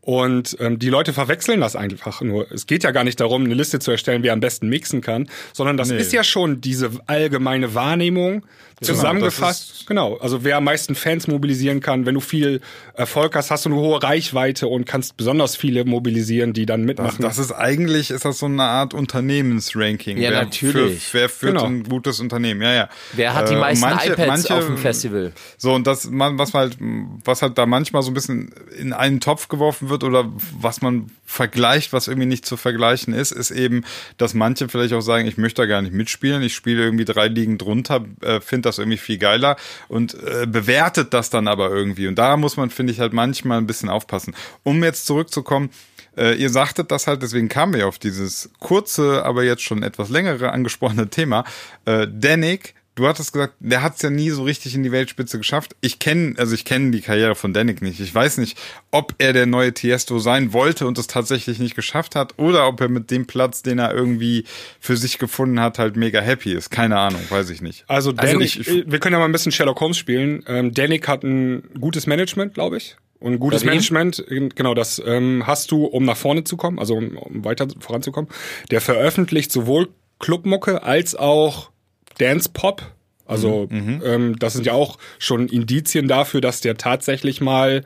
Und 0.06 0.56
ähm, 0.60 0.78
die 0.78 0.90
Leute 0.90 1.14
verwechseln 1.14 1.62
das 1.62 1.76
einfach 1.76 2.22
nur. 2.22 2.52
Es 2.52 2.68
geht 2.68 2.84
ja 2.84 2.92
gar 2.92 3.04
nicht 3.04 3.20
darum, 3.20 3.44
eine 3.44 3.56
Liste 3.56 3.80
zu 3.80 3.90
erstellen, 3.90 4.22
wer 4.22 4.34
am 4.34 4.40
besten 4.40 4.70
mixen 4.70 5.02
kann, 5.02 5.28
sondern 5.52 5.78
das 5.78 5.90
Nee. 5.90 5.98
ist 5.98 6.14
ja 6.14 6.24
schon 6.24 6.62
diese 6.62 6.92
allgemeine 7.08 7.74
Wahrnehmung 7.74 8.44
zusammengefasst. 8.82 9.70
das 9.72 9.78
ist- 9.80 9.88
Genau, 9.88 10.18
also 10.18 10.44
wer 10.44 10.58
am 10.58 10.64
meisten 10.66 10.96
Fans 10.96 11.28
mobilisieren 11.28 11.80
kann, 11.80 12.06
wenn 12.06 12.14
du 12.16 12.20
viel 12.22 12.62
Erfolg 12.94 13.36
hast, 13.36 13.50
hast 13.52 13.66
du 13.66 13.70
eine 13.70 13.78
hohe 13.80 14.02
Reichweite 14.04 14.68
und 14.68 14.86
kannst 14.86 15.16
besonders 15.18 15.56
viele 15.56 15.86
mobilisieren, 15.86 16.54
die 16.54 16.66
dann 16.66 16.82
Das, 16.82 16.88
mitmachen. 16.88 17.22
das 17.22 17.38
ist 17.40 17.52
eigentlich, 17.52 18.12
ist 18.12 18.26
das 18.26 18.40
so 18.40 18.46
eine 18.48 18.64
Art 18.64 18.94
Unternehmensranking. 18.94 20.18
Ja, 20.18 20.32
wer 20.32 20.44
natürlich. 20.44 21.04
Für, 21.04 21.18
wer 21.20 21.30
führt 21.30 21.54
Genau. 21.54 21.66
ein 21.66 21.84
gutes 21.84 22.20
Unternehmen? 22.20 22.62
Ja, 22.62 22.74
ja. 22.74 22.90
Wer 23.14 23.34
hat 23.34 23.50
die 23.50 23.54
Äh, 23.54 23.60
meisten 23.60 23.86
manche- 23.90 24.14
iPads 24.14 24.28
manche- 24.28 24.56
auf 24.56 24.66
dem 24.66 24.78
Festival? 24.78 25.32
So, 25.58 25.74
und 25.74 25.88
das, 25.88 26.10
man- 26.10 26.38
was 26.38 26.54
halt, 26.54 26.78
was 26.80 27.42
halt 27.42 27.58
da 27.58 27.66
manchmal 27.66 28.02
so 28.04 28.12
ein 28.12 28.14
bisschen 28.14 28.54
in 28.78 28.94
einen 28.94 29.20
Topf 29.20 29.48
geworfen 29.48 29.90
wird 29.90 29.95
oder 30.04 30.32
was 30.60 30.82
man 30.82 31.12
vergleicht, 31.26 31.94
was 31.94 32.08
irgendwie 32.08 32.28
nicht 32.28 32.46
zu 32.46 32.58
vergleichen 32.58 33.14
ist, 33.14 33.32
ist 33.32 33.52
eben, 33.52 33.84
dass 34.18 34.34
manche 34.34 34.70
vielleicht 34.70 34.94
auch 34.94 35.02
sagen, 35.02 35.28
ich 35.28 35.38
möchte 35.38 35.62
da 35.62 35.66
gar 35.66 35.82
nicht 35.82 35.94
mitspielen, 35.94 36.44
ich 36.44 36.56
spiele 36.56 36.84
irgendwie 36.84 37.06
drei 37.06 37.28
Ligen 37.28 37.58
drunter, 37.58 38.06
äh, 38.22 38.42
finde 38.42 38.70
das 38.70 38.78
irgendwie 38.78 38.98
viel 38.98 39.18
geiler 39.18 39.58
und 39.88 40.14
äh, 40.14 40.46
bewertet 40.48 41.14
das 41.14 41.30
dann 41.30 41.48
aber 41.48 41.70
irgendwie. 41.70 42.08
Und 42.08 42.16
da 42.16 42.38
muss 42.38 42.58
man, 42.58 42.70
finde 42.70 42.94
ich, 42.94 43.00
halt 43.00 43.14
manchmal 43.14 43.58
ein 43.58 43.68
bisschen 43.68 43.90
aufpassen. 43.90 44.36
Um 44.64 44.84
jetzt 44.84 45.06
zurückzukommen, 45.06 45.70
äh, 46.18 46.36
ihr 46.36 46.50
sagtet 46.50 46.92
das 46.92 47.08
halt, 47.08 47.22
deswegen 47.22 47.50
kamen 47.50 47.74
wir 47.74 47.88
auf 47.88 48.00
dieses 48.00 48.50
kurze, 48.60 49.24
aber 49.26 49.44
jetzt 49.44 49.64
schon 49.64 49.84
etwas 49.84 50.10
längere 50.10 50.52
angesprochene 50.52 51.10
Thema. 51.10 51.44
Äh, 51.86 52.08
Danik 52.10 52.76
du 52.96 53.08
hattest 53.08 53.34
gesagt, 53.34 53.54
der 53.60 53.82
hat 53.84 53.96
es 53.98 54.02
ja 54.02 54.10
nie 54.10 54.30
so 54.30 54.44
richtig 54.44 54.74
in 54.76 54.84
die 54.84 54.92
Weltspitze 54.92 55.38
geschafft. 55.38 55.76
Ich 55.82 56.00
kenne, 56.00 56.36
also 56.38 56.54
ich 56.56 56.66
kenne 56.66 56.92
die 56.92 57.02
Karriere 57.02 57.36
von 57.36 57.54
Danik 57.54 57.82
nicht. 57.82 58.00
Ich 58.00 58.14
weiß 58.16 58.38
nicht, 58.38 58.58
ob 58.92 59.14
er 59.18 59.34
der 59.34 59.46
neue 59.46 59.74
Tiesto 59.74 60.20
sein 60.20 60.54
wollte 60.54 60.88
und 60.88 60.98
es 60.98 61.08
tatsächlich 61.08 61.60
nicht 61.60 61.76
geschafft 61.76 62.16
hat 62.16 62.34
oder 62.38 62.68
ob 62.68 62.80
er 62.82 62.90
mit 62.90 63.12
dem 63.12 63.26
Platz, 63.28 63.62
den 63.62 63.80
er 63.80 63.94
irgendwie 63.94 64.46
für 64.80 64.98
sich 64.98 65.18
gefunden 65.20 65.60
hat, 65.60 65.78
halt 65.80 65.96
mega 65.98 66.22
happy 66.22 66.54
ist. 66.54 66.72
Keine 66.72 66.98
Ahnung, 66.98 67.22
weiß 67.30 67.50
ich 67.50 67.62
nicht. 67.62 67.84
Also, 67.88 68.12
Danik, 68.12 68.42
ich- 68.42 68.60
ich- 68.68 68.84
wir 68.92 69.00
können 69.00 69.14
ja 69.14 69.20
mal 69.20 69.26
ein 69.26 69.32
bisschen 69.32 69.52
Sherlock 69.52 69.80
Holmes 69.82 69.98
spielen. 69.98 70.44
Ähm, 70.48 70.74
Danik 70.74 71.08
hat 71.08 71.24
ein 71.24 71.64
gutes 71.80 72.08
Management, 72.08 72.54
glaube 72.54 72.78
ich. 72.78 72.96
Und 73.20 73.34
ein 73.34 73.40
gutes? 73.40 73.64
Management, 73.64 74.24
genau, 74.56 74.74
das 74.74 75.02
ähm, 75.04 75.48
hast 75.48 75.72
du, 75.72 75.86
um 75.86 76.04
nach 76.04 76.18
vorne 76.18 76.44
zu 76.44 76.58
kommen, 76.58 76.78
also 76.80 76.96
um, 76.96 77.18
um 77.18 77.44
weiter 77.46 77.66
voranzukommen. 77.80 78.30
Der 78.72 78.82
veröffentlicht 78.82 79.52
sowohl 79.52 79.88
Clubmucke 80.20 80.84
als 80.84 81.16
auch 81.16 81.72
Dance 82.18 82.50
Pop. 82.52 82.82
Also 83.28 83.68
Mhm, 83.70 84.02
ähm, 84.06 84.40
das 84.40 84.54
sind 84.54 84.66
ja 84.68 84.74
auch 84.74 84.98
schon 85.18 85.48
Indizien 85.48 86.08
dafür, 86.08 86.42
dass 86.42 86.62
der 86.62 86.78
tatsächlich 86.78 87.42
mal 87.42 87.84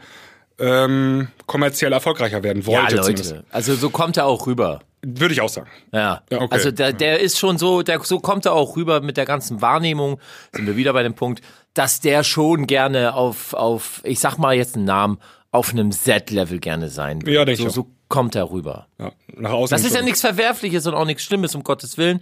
ähm, 0.60 1.30
kommerziell 1.46 1.94
erfolgreicher 1.94 2.44
werden 2.44 2.62
Ja, 2.64 2.68
wollte. 2.68 2.96
Leute. 2.98 3.16
zumindest. 3.16 3.36
Also 3.52 3.76
so 3.76 3.90
kommt 3.90 4.18
er 4.18 4.26
auch 4.26 4.48
rüber. 4.48 4.82
Würde 5.02 5.34
ich 5.34 5.40
auch 5.40 5.48
sagen. 5.48 5.70
Ja. 5.94 6.24
Ja, 6.30 6.42
okay. 6.42 6.48
Also 6.50 6.72
der, 6.72 6.92
der 6.92 7.22
ist 7.22 7.40
schon 7.40 7.58
so, 7.58 7.84
der, 7.84 8.02
so 8.02 8.20
kommt 8.20 8.46
er 8.46 8.52
auch 8.54 8.76
rüber 8.76 9.00
mit 9.00 9.16
der 9.16 9.24
ganzen 9.26 9.62
Wahrnehmung. 9.62 10.20
Sind 10.54 10.68
wir 10.68 10.76
wieder 10.76 10.92
bei 10.92 11.04
dem 11.04 11.14
Punkt, 11.14 11.42
dass 11.74 12.02
der 12.02 12.26
schon 12.26 12.68
gerne 12.68 13.14
auf, 13.14 13.54
auf, 13.54 14.02
ich 14.04 14.20
sag 14.20 14.38
mal 14.38 14.54
jetzt 14.54 14.76
einen 14.76 14.84
Namen, 14.84 15.20
auf 15.52 15.72
einem 15.72 15.92
Z-Level 15.94 16.60
gerne 16.60 16.90
sein 16.90 17.26
will. 17.26 17.34
Ja, 17.34 17.46
denke 17.46 17.62
so, 17.62 17.68
ich 17.68 17.70
auch. 17.72 17.76
so 17.76 17.92
kommt 18.10 18.36
er 18.36 18.52
rüber. 18.52 18.88
Ja, 18.98 19.12
nach 19.38 19.52
außen 19.52 19.76
Das 19.76 19.86
ist 19.86 19.96
ja 19.96 20.02
nichts 20.02 20.22
Verwerfliches 20.22 20.86
und 20.88 20.96
auch 20.96 21.06
nichts 21.06 21.24
Schlimmes, 21.24 21.56
um 21.56 21.64
Gottes 21.64 21.98
Willen. 21.98 22.22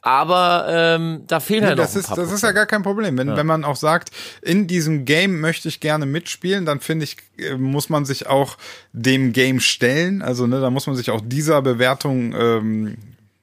Aber 0.00 0.66
ähm, 0.68 1.24
da 1.26 1.40
fehlen 1.40 1.66
halt 1.66 1.76
noch 1.76 1.84
das 1.84 1.96
ein 1.96 2.00
ist, 2.00 2.06
paar 2.06 2.16
das 2.16 2.32
ist 2.32 2.42
ja 2.42 2.52
gar 2.52 2.66
kein 2.66 2.82
Problem. 2.82 3.18
Wenn, 3.18 3.36
wenn 3.36 3.46
man 3.46 3.64
auch 3.64 3.76
sagt, 3.76 4.10
in 4.42 4.66
diesem 4.66 5.04
Game 5.04 5.40
möchte 5.40 5.68
ich 5.68 5.80
gerne 5.80 6.06
mitspielen, 6.06 6.64
dann 6.64 6.80
finde 6.80 7.04
ich, 7.04 7.16
äh, 7.38 7.56
muss 7.56 7.88
man 7.88 8.04
sich 8.04 8.28
auch 8.28 8.56
dem 8.92 9.32
Game 9.32 9.60
stellen. 9.60 10.22
Also, 10.22 10.46
ne, 10.46 10.60
da 10.60 10.70
muss 10.70 10.86
man 10.86 10.94
sich 10.94 11.10
auch 11.10 11.20
dieser 11.24 11.62
Bewertung 11.62 12.32
ähm, 12.38 12.96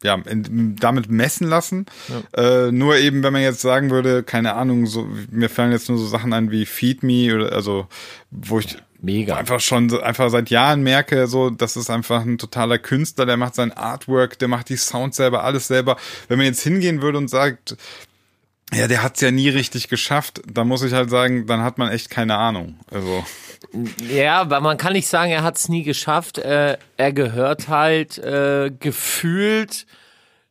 ja, 0.04 0.16
in, 0.16 0.78
damit 0.78 1.10
messen 1.10 1.48
lassen. 1.48 1.86
Äh, 2.36 2.72
nur 2.72 2.98
eben, 2.98 3.22
wenn 3.22 3.34
man 3.34 3.42
jetzt 3.42 3.62
sagen 3.62 3.90
würde, 3.90 4.24
keine 4.24 4.54
Ahnung, 4.54 4.86
so, 4.88 5.08
mir 5.30 5.50
fallen 5.50 5.72
jetzt 5.72 5.90
nur 5.90 5.98
so 5.98 6.08
Sachen 6.08 6.32
ein 6.34 6.52
wie 6.52 6.66
Feed 6.66 7.04
Me 7.04 7.36
oder 7.36 7.52
also, 7.52 7.88
wo 8.32 8.60
ich 8.60 8.78
Mega. 9.02 9.36
einfach 9.36 9.60
schon 9.60 9.92
einfach 10.02 10.30
seit 10.30 10.50
Jahren 10.52 10.84
merke, 10.84 11.28
so, 11.28 11.50
das 11.50 11.76
ist 11.76 11.90
einfach 11.90 12.22
ein 12.22 12.38
totaler 12.38 12.78
Künstler, 12.78 13.26
der 13.26 13.36
macht 13.36 13.56
sein 13.56 13.72
Artwork, 13.72 14.38
der 14.38 14.48
macht 14.48 14.70
die 14.70 14.78
Sounds 14.78 15.18
selber, 15.18 15.44
alles 15.44 15.68
selber. 15.68 15.98
Wenn 16.28 16.38
man 16.38 16.46
jetzt 16.46 16.62
hingehen 16.62 17.02
würde 17.02 17.18
und 17.18 17.28
sagt, 17.28 17.76
ja, 18.74 18.88
der 18.88 19.04
hat's 19.04 19.20
ja 19.20 19.32
nie 19.32 19.50
richtig 19.50 19.90
geschafft, 19.90 20.42
dann 20.46 20.68
muss 20.68 20.84
ich 20.84 20.94
halt 20.94 21.10
sagen, 21.10 21.46
dann 21.48 21.62
hat 21.62 21.78
man 21.78 21.92
echt 21.92 22.10
keine 22.10 22.38
Ahnung. 22.38 22.80
Also, 22.90 23.26
Ja, 24.10 24.50
weil 24.50 24.62
man 24.62 24.78
kann 24.78 24.94
nicht 24.94 25.08
sagen, 25.08 25.32
er 25.32 25.44
hat 25.44 25.58
es 25.58 25.68
nie 25.68 25.84
geschafft. 25.84 26.38
Äh, 26.38 26.78
er 26.98 27.14
gehört 27.14 27.68
halt 27.68 28.18
äh, 28.20 28.72
gefühlt, 28.80 29.86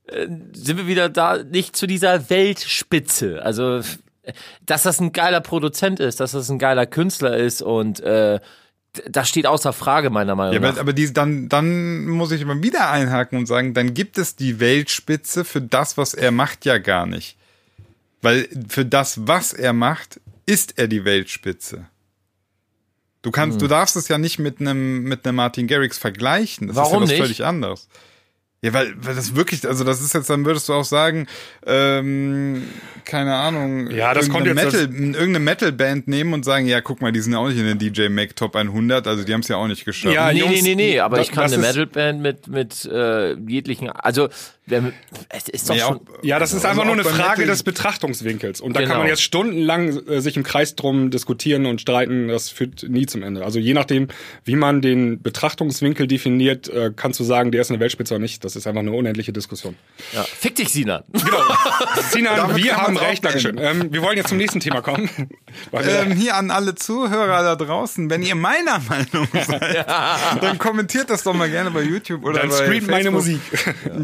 äh, 0.06 0.26
sind 0.52 0.76
wir 0.76 0.86
wieder 0.86 1.08
da, 1.08 1.42
nicht 1.42 1.76
zu 1.76 1.86
dieser 1.86 2.28
Weltspitze. 2.30 3.42
Also, 3.42 3.80
dass 4.64 4.82
das 4.82 5.00
ein 5.00 5.12
geiler 5.12 5.40
Produzent 5.40 6.00
ist, 6.00 6.20
dass 6.20 6.32
das 6.32 6.50
ein 6.50 6.58
geiler 6.58 6.86
Künstler 6.86 7.36
ist 7.36 7.62
und 7.62 8.00
äh, 8.00 8.40
das 9.08 9.28
steht 9.28 9.46
außer 9.46 9.72
Frage, 9.72 10.10
meiner 10.10 10.34
Meinung 10.34 10.54
ja, 10.54 10.60
nach. 10.60 10.70
aber, 10.70 10.80
aber 10.80 10.92
die, 10.92 11.12
dann, 11.12 11.48
dann 11.48 12.06
muss 12.06 12.32
ich 12.32 12.40
immer 12.40 12.60
wieder 12.62 12.90
einhaken 12.90 13.38
und 13.38 13.46
sagen, 13.46 13.72
dann 13.72 13.94
gibt 13.94 14.18
es 14.18 14.34
die 14.34 14.58
Weltspitze 14.58 15.44
für 15.44 15.60
das, 15.62 15.96
was 15.96 16.12
er 16.14 16.32
macht, 16.32 16.64
ja 16.64 16.78
gar 16.78 17.06
nicht. 17.06 17.36
Weil 18.22 18.48
für 18.68 18.84
das, 18.84 19.26
was 19.28 19.52
er 19.52 19.72
macht, 19.72 20.20
ist 20.44 20.76
er 20.76 20.88
die 20.88 21.04
Weltspitze. 21.04 21.86
Du 23.22 23.30
kannst, 23.30 23.56
Hm. 23.56 23.60
du 23.60 23.68
darfst 23.68 23.96
es 23.96 24.08
ja 24.08 24.18
nicht 24.18 24.38
mit 24.38 24.60
einem 24.60 25.04
mit 25.04 25.26
einem 25.26 25.36
Martin 25.36 25.66
Garrix 25.66 25.98
vergleichen. 25.98 26.68
Das 26.68 26.76
Warum 26.76 26.88
ist 26.88 26.92
ja 26.92 27.02
was 27.02 27.08
nicht? 27.10 27.20
völlig 27.20 27.44
anderes. 27.44 27.88
Ja, 28.62 28.74
weil, 28.74 28.92
weil 29.00 29.14
das 29.14 29.34
wirklich, 29.34 29.66
also 29.66 29.84
das 29.84 30.02
ist 30.02 30.12
jetzt, 30.12 30.28
dann 30.28 30.44
würdest 30.44 30.68
du 30.68 30.74
auch 30.74 30.84
sagen, 30.84 31.26
ähm, 31.66 32.62
keine 33.06 33.34
Ahnung, 33.34 33.90
Ja, 33.90 34.12
das 34.12 34.28
kommt 34.28 34.46
irgendeine 34.46 34.70
jetzt- 34.70 34.90
Metal, 34.90 35.14
irgendeine 35.14 35.38
Metal-Band 35.40 36.08
nehmen 36.08 36.34
und 36.34 36.44
sagen, 36.44 36.66
ja, 36.66 36.82
guck 36.82 37.00
mal, 37.00 37.10
die 37.10 37.20
sind 37.20 37.32
ja 37.32 37.38
auch 37.38 37.48
nicht 37.48 37.58
in 37.58 37.64
den 37.64 37.78
DJ 37.78 38.08
Mac 38.10 38.36
Top 38.36 38.56
100, 38.56 39.06
also 39.06 39.24
die 39.24 39.32
haben 39.32 39.40
es 39.40 39.48
ja 39.48 39.56
auch 39.56 39.66
nicht 39.66 39.86
geschafft. 39.86 40.14
Ja, 40.14 40.30
nee, 40.30 40.40
Jungs, 40.40 40.52
nee, 40.52 40.60
nee, 40.62 40.74
nee, 40.74 41.00
aber 41.00 41.16
da- 41.16 41.22
ich 41.22 41.32
kann 41.32 41.44
das 41.44 41.54
eine 41.54 41.62
Metalband 41.62 42.20
mit, 42.20 42.48
mit 42.48 42.84
äh, 42.84 43.32
jeglichen, 43.34 43.88
also 43.90 44.28
ist 45.52 45.68
doch 45.70 45.74
auch- 45.76 45.88
schon, 45.88 46.00
Ja, 46.22 46.38
das 46.38 46.52
ist 46.52 46.64
einfach 46.64 46.85
Also 46.85 46.94
nur 46.94 47.04
eine 47.04 47.16
Frage 47.16 47.46
des 47.46 47.62
Betrachtungswinkels. 47.62 48.61
Und 48.61 48.74
da 48.74 48.80
Genau. 48.80 48.92
kann 48.92 48.98
man 49.00 49.09
jetzt 49.09 49.22
stundenlang 49.22 50.06
äh, 50.06 50.20
sich 50.20 50.37
im 50.37 50.42
Kreis 50.42 50.74
drum 50.76 51.11
diskutieren 51.11 51.66
und 51.66 51.80
streiten. 51.80 52.28
Das 52.28 52.48
führt 52.50 52.85
nie 52.88 53.06
zum 53.06 53.22
Ende. 53.22 53.44
Also 53.44 53.59
je 53.59 53.74
nachdem, 53.74 54.09
wie 54.44 54.56
man 54.56 54.80
den 54.80 55.20
Betrachtungswinkel 55.22 56.06
definiert, 56.06 56.68
äh, 56.68 56.90
kannst 56.94 57.18
du 57.20 57.24
sagen, 57.24 57.50
der 57.52 57.61
ist 57.62 57.70
eine 57.70 57.80
Weltspitze 57.80 58.14
oder 58.14 58.20
nicht. 58.22 58.44
Das 58.44 58.56
ist 58.56 58.66
einfach 58.66 58.80
eine 58.80 58.92
unendliche 58.92 59.33
Diskussion. 59.33 59.76
ja. 60.12 60.22
fick 60.24 60.54
dich, 60.56 60.68
Sina. 60.70 61.04
Genau. 61.12 61.26
Sinan, 62.11 62.56
wir 62.56 62.76
haben 62.76 62.96
recht. 62.96 63.24
Dankeschön. 63.24 63.59
Ähm, 63.59 63.92
wir 63.92 64.02
wollen 64.02 64.16
jetzt 64.16 64.28
zum 64.28 64.38
nächsten 64.38 64.61
Thema 64.61 64.80
kommen. 64.83 65.09
Ähm, 65.72 66.12
hier 66.12 66.37
an 66.37 66.50
alle 66.50 66.74
Zuhörer 66.74 67.42
da 67.42 67.56
draußen, 67.56 68.09
wenn 68.11 68.22
ihr 68.22 68.35
meiner 68.35 68.78
Meinung 68.88 69.28
seid, 69.33 69.87
dann 70.40 70.59
kommentiert 70.59 71.11
das 71.11 71.22
doch 71.24 71.35
mal 71.35 71.50
gerne 71.50 71.70
bei 71.70 71.83
YouTube 71.83 72.24
oder 72.24 72.40
dann 72.40 72.50
bei 72.50 72.56
streamt 72.56 72.88
meine 72.88 73.11
Facebook. 73.11 73.14
Musik. 73.14 73.40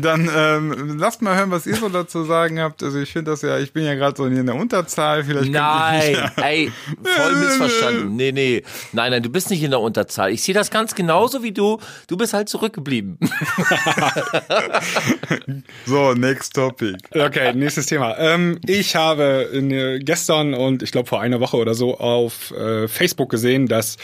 Dann 0.02 0.30
ähm, 0.56 0.96
lasst 0.98 1.22
mal 1.22 1.36
hören, 1.36 1.50
was 1.50 1.66
ihr 1.66 1.76
so 1.76 1.88
dazu 1.88 2.24
sagen 2.24 2.60
habt. 2.60 2.82
Also 2.82 2.98
ich 2.98 3.12
finde 3.12 3.30
das 3.30 3.42
ja, 3.42 3.58
ich 3.58 3.72
bin 3.72 3.84
ja 3.84 3.94
gerade 3.94 4.16
so 4.16 4.28
hier 4.28 4.40
in 4.40 4.46
der 4.46 4.54
Unterzahl. 4.54 5.24
Vielleicht 5.24 5.50
Nein, 5.50 6.30
ey, 6.36 6.72
voll 7.02 7.36
missverstanden. 7.44 8.16
Nee, 8.16 8.32
nee. 8.32 8.62
Nein, 8.92 9.10
nein, 9.10 9.22
du 9.22 9.30
bist 9.30 9.50
nicht 9.50 9.62
in 9.62 9.70
der 9.70 9.80
Unterzahl. 9.80 10.30
Ich 10.32 10.42
sehe 10.42 10.54
das 10.54 10.70
ganz 10.70 10.94
genauso 10.94 11.42
wie 11.42 11.52
du. 11.52 11.78
Du 12.08 12.16
bist 12.16 12.32
halt 12.32 12.48
zurückgeblieben. 12.48 13.18
So, 15.86 16.14
next 16.14 16.54
topic. 16.54 16.96
Okay, 17.14 17.52
nächstes 17.54 17.86
Thema. 17.86 18.16
Ähm, 18.18 18.58
ich 18.66 18.96
habe 18.96 19.48
in, 19.52 19.70
äh, 19.70 19.98
gestern 20.00 20.54
und 20.54 20.82
ich 20.82 20.92
glaube 20.92 21.08
vor 21.08 21.20
einer 21.20 21.40
Woche 21.40 21.56
oder 21.56 21.74
so 21.74 21.98
auf 21.98 22.50
äh, 22.52 22.88
Facebook 22.88 23.30
gesehen, 23.30 23.66
dass 23.66 23.96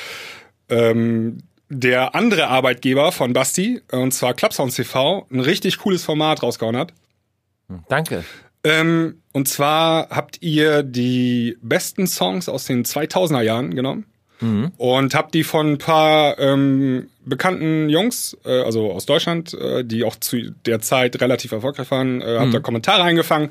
ähm, 0.68 1.38
der 1.72 2.14
andere 2.14 2.48
Arbeitgeber 2.48 3.12
von 3.12 3.32
Basti, 3.32 3.80
und 3.90 4.12
zwar 4.12 4.35
Clubsounds 4.35 4.76
TV, 4.76 5.26
ein 5.30 5.40
richtig 5.40 5.78
cooles 5.78 6.04
Format 6.04 6.42
rausgehauen 6.42 6.76
hat. 6.76 6.92
Danke. 7.88 8.24
Ähm, 8.62 9.22
und 9.32 9.48
zwar 9.48 10.11
habt 10.11 10.42
ihr 10.42 10.82
die 10.82 11.56
besten 11.62 12.06
Songs 12.06 12.48
aus 12.48 12.66
den 12.66 12.85
2000er 12.85 13.40
Jahren 13.40 13.74
genommen 13.74 14.06
und 14.76 15.14
habt 15.14 15.35
die 15.35 15.44
von 15.44 15.72
ein 15.72 15.78
paar 15.78 16.38
ähm, 16.38 17.08
bekannten 17.24 17.88
Jungs, 17.88 18.37
äh, 18.44 18.62
also 18.62 18.90
aus 18.92 19.06
Deutschland, 19.06 19.54
äh, 19.54 19.85
die 19.85 20.04
auch 20.04 20.16
zu 20.16 20.52
der 20.66 20.80
Zeit 20.80 21.20
relativ 21.20 21.52
erfolgreich 21.52 21.90
waren, 21.90 22.20
äh, 22.20 22.37
habt 22.38 22.52
da 22.54 22.61
Kommentare 22.61 23.02
eingefangen 23.02 23.50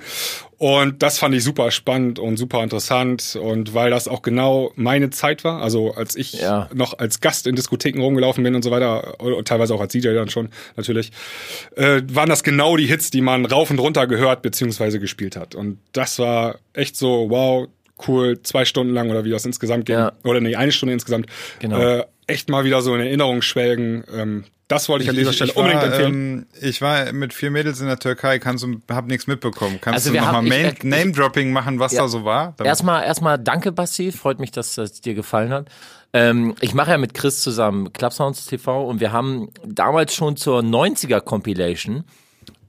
und 0.58 1.02
das 1.02 1.18
fand 1.20 1.34
ich 1.36 1.44
super 1.44 1.72
spannend 1.72 2.20
und 2.20 2.38
super 2.38 2.64
interessant 2.64 3.38
und 3.42 3.74
weil 3.74 3.90
das 3.90 4.08
auch 4.08 4.22
genau 4.22 4.72
meine 4.76 5.10
Zeit 5.10 5.44
war, 5.44 5.62
also 5.62 5.94
als 5.94 6.16
ich 6.16 6.34
Ja. 6.34 6.70
noch 6.74 7.00
als 7.00 7.22
Gast 7.22 7.48
in 7.48 7.56
Diskotheken 7.56 8.02
rumgelaufen 8.02 8.44
bin 8.44 8.56
und 8.56 8.64
so 8.64 8.72
weiter, 8.72 9.20
und 9.22 9.48
teilweise 9.48 9.74
auch 9.74 9.82
als 9.82 9.94
DJ 9.94 10.14
dann 10.14 10.30
schon 10.30 10.50
natürlich, 10.76 11.12
äh, 11.76 12.02
waren 12.12 12.30
das 12.30 12.44
genau 12.44 12.78
die 12.78 12.86
Hits, 12.88 13.10
die 13.12 13.22
man 13.22 13.46
rauf 13.46 13.70
und 13.72 13.80
runter 13.80 14.06
gehört 14.08 14.42
beziehungsweise 14.42 15.00
gespielt 15.00 15.36
hat. 15.36 15.56
Und 15.56 15.80
das 15.94 16.20
war 16.20 16.60
echt 16.74 16.96
so, 16.98 17.28
wow, 17.30 17.68
cool, 18.08 18.42
zwei 18.42 18.66
Stunden 18.66 18.94
lang 18.94 19.10
oder 19.12 19.26
wie 19.26 19.30
das 19.30 19.46
insgesamt 19.46 19.86
ging. 19.86 19.96
Ja. 19.96 20.12
Oder 20.24 20.42
nee, 20.42 20.56
eine 20.56 20.72
Stunde 20.72 20.94
insgesamt. 20.94 21.28
Genau. 21.60 21.80
Äh, 21.80 22.06
echt 22.32 22.50
mal 22.50 22.64
wieder 22.64 22.82
so 22.82 22.94
in 22.96 23.02
Erinnerung 23.02 23.42
schwelgen. 23.42 24.04
Ähm, 24.14 24.46
das 24.68 24.88
wollte 24.88 25.04
ich 25.04 25.10
an 25.10 25.18
dieser 25.18 25.34
Stelle 25.34 25.50
ich 25.52 25.56
war, 25.58 25.64
unbedingt 25.66 25.84
empfehlen. 25.86 26.14
Ähm, 26.14 26.46
ich 26.62 26.82
war 26.82 27.12
mit 27.12 27.34
vier 27.34 27.52
Mädels 27.52 27.82
in 27.82 27.88
der 27.88 28.00
Türkei, 28.00 28.40
kannst 28.40 28.64
du, 28.64 28.82
hab 28.90 29.06
nichts 29.08 29.28
mitbekommen. 29.28 29.80
Kannst 29.82 29.96
Also 29.98 30.10
du 30.10 30.14
wir 30.14 30.22
nochmal 30.22 30.48
ich- 30.48 30.84
Name-Dropping 30.84 31.52
machen, 31.52 31.80
was 31.80 31.92
Ja. 31.92 32.04
da 32.04 32.08
so 32.08 32.24
war? 32.24 32.54
Damit- 32.58 32.70
Erstmal, 32.70 33.04
erstmal 33.04 33.38
danke, 33.38 33.72
Basti. 33.74 34.12
Freut 34.14 34.40
mich, 34.40 34.52
dass 34.52 34.78
es 34.78 35.02
dir 35.02 35.14
gefallen 35.14 35.52
hat. 35.52 35.68
Ähm, 36.14 36.56
ich 36.62 36.74
mache 36.74 36.92
ja 36.92 36.98
mit 36.98 37.14
Chris 37.14 37.42
zusammen 37.42 37.92
Clubsounds 37.94 38.46
TV 38.46 38.86
und 38.86 39.00
wir 39.02 39.12
haben 39.12 39.50
damals 39.66 40.14
schon 40.16 40.36
zur 40.38 40.62
90er 40.62 41.20
Compilation 41.22 42.04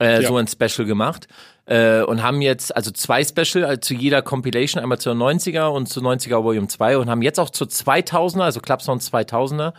äh, 0.00 0.22
Ja. 0.22 0.28
so 0.28 0.36
ein 0.36 0.46
Special 0.48 0.86
gemacht. 0.86 1.28
Äh, 1.64 2.02
und 2.02 2.22
haben 2.22 2.42
jetzt 2.42 2.74
also 2.74 2.90
zwei 2.90 3.22
Special 3.24 3.64
also 3.64 3.80
zu 3.80 3.94
jeder 3.94 4.20
Compilation, 4.20 4.82
einmal 4.82 4.98
zur 4.98 5.14
90er 5.14 5.68
und 5.68 5.88
zur 5.88 6.02
90er 6.02 6.42
Volume 6.42 6.66
2 6.66 6.98
und 6.98 7.08
haben 7.08 7.22
jetzt 7.22 7.38
auch 7.38 7.50
zur 7.50 7.68
2000er, 7.68 8.42
also 8.42 8.60
Clubsounds 8.60 9.12
2000er, 9.12 9.72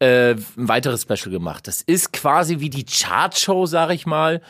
äh, 0.00 0.32
ein 0.32 0.68
weiteres 0.68 1.02
Special 1.02 1.30
gemacht. 1.30 1.66
Das 1.66 1.80
ist 1.80 2.12
quasi 2.12 2.60
wie 2.60 2.68
die 2.68 2.84
Chartshow, 2.84 3.64
sag 3.64 3.90
ich 3.90 4.04
mal, 4.04 4.42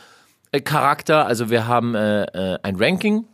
äh, 0.51 0.59
Charakter. 0.59 1.25
Also 1.25 1.49
wir 1.49 1.65
haben 1.65 1.95
äh, 1.95 2.23
äh, 2.23 2.59
ein 2.61 2.75
Ranking, 2.75 3.25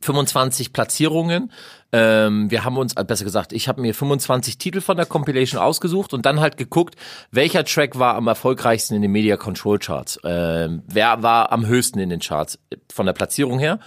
25 0.00 0.72
Platzierungen. 0.72 1.52
Ähm, 1.96 2.50
wir 2.50 2.64
haben 2.64 2.76
uns, 2.76 2.96
äh, 2.96 3.04
besser 3.04 3.24
gesagt, 3.24 3.52
ich 3.52 3.68
habe 3.68 3.80
mir 3.80 3.94
25 3.94 4.58
Titel 4.58 4.80
von 4.80 4.96
der 4.96 5.06
Compilation 5.06 5.60
ausgesucht 5.60 6.12
und 6.12 6.26
dann 6.26 6.40
halt 6.40 6.56
geguckt, 6.56 6.96
welcher 7.30 7.64
Track 7.64 8.00
war 8.00 8.16
am 8.16 8.26
erfolgreichsten 8.26 8.96
in 8.96 9.02
den 9.02 9.12
Media 9.12 9.36
Control 9.36 9.78
Charts. 9.78 10.18
Ähm, 10.24 10.82
wer 10.88 11.22
war 11.22 11.52
am 11.52 11.66
höchsten 11.66 12.00
in 12.00 12.10
den 12.10 12.18
Charts 12.18 12.58
äh, 12.70 12.78
von 12.92 13.06
der 13.06 13.12
Platzierung 13.12 13.60
her. 13.60 13.78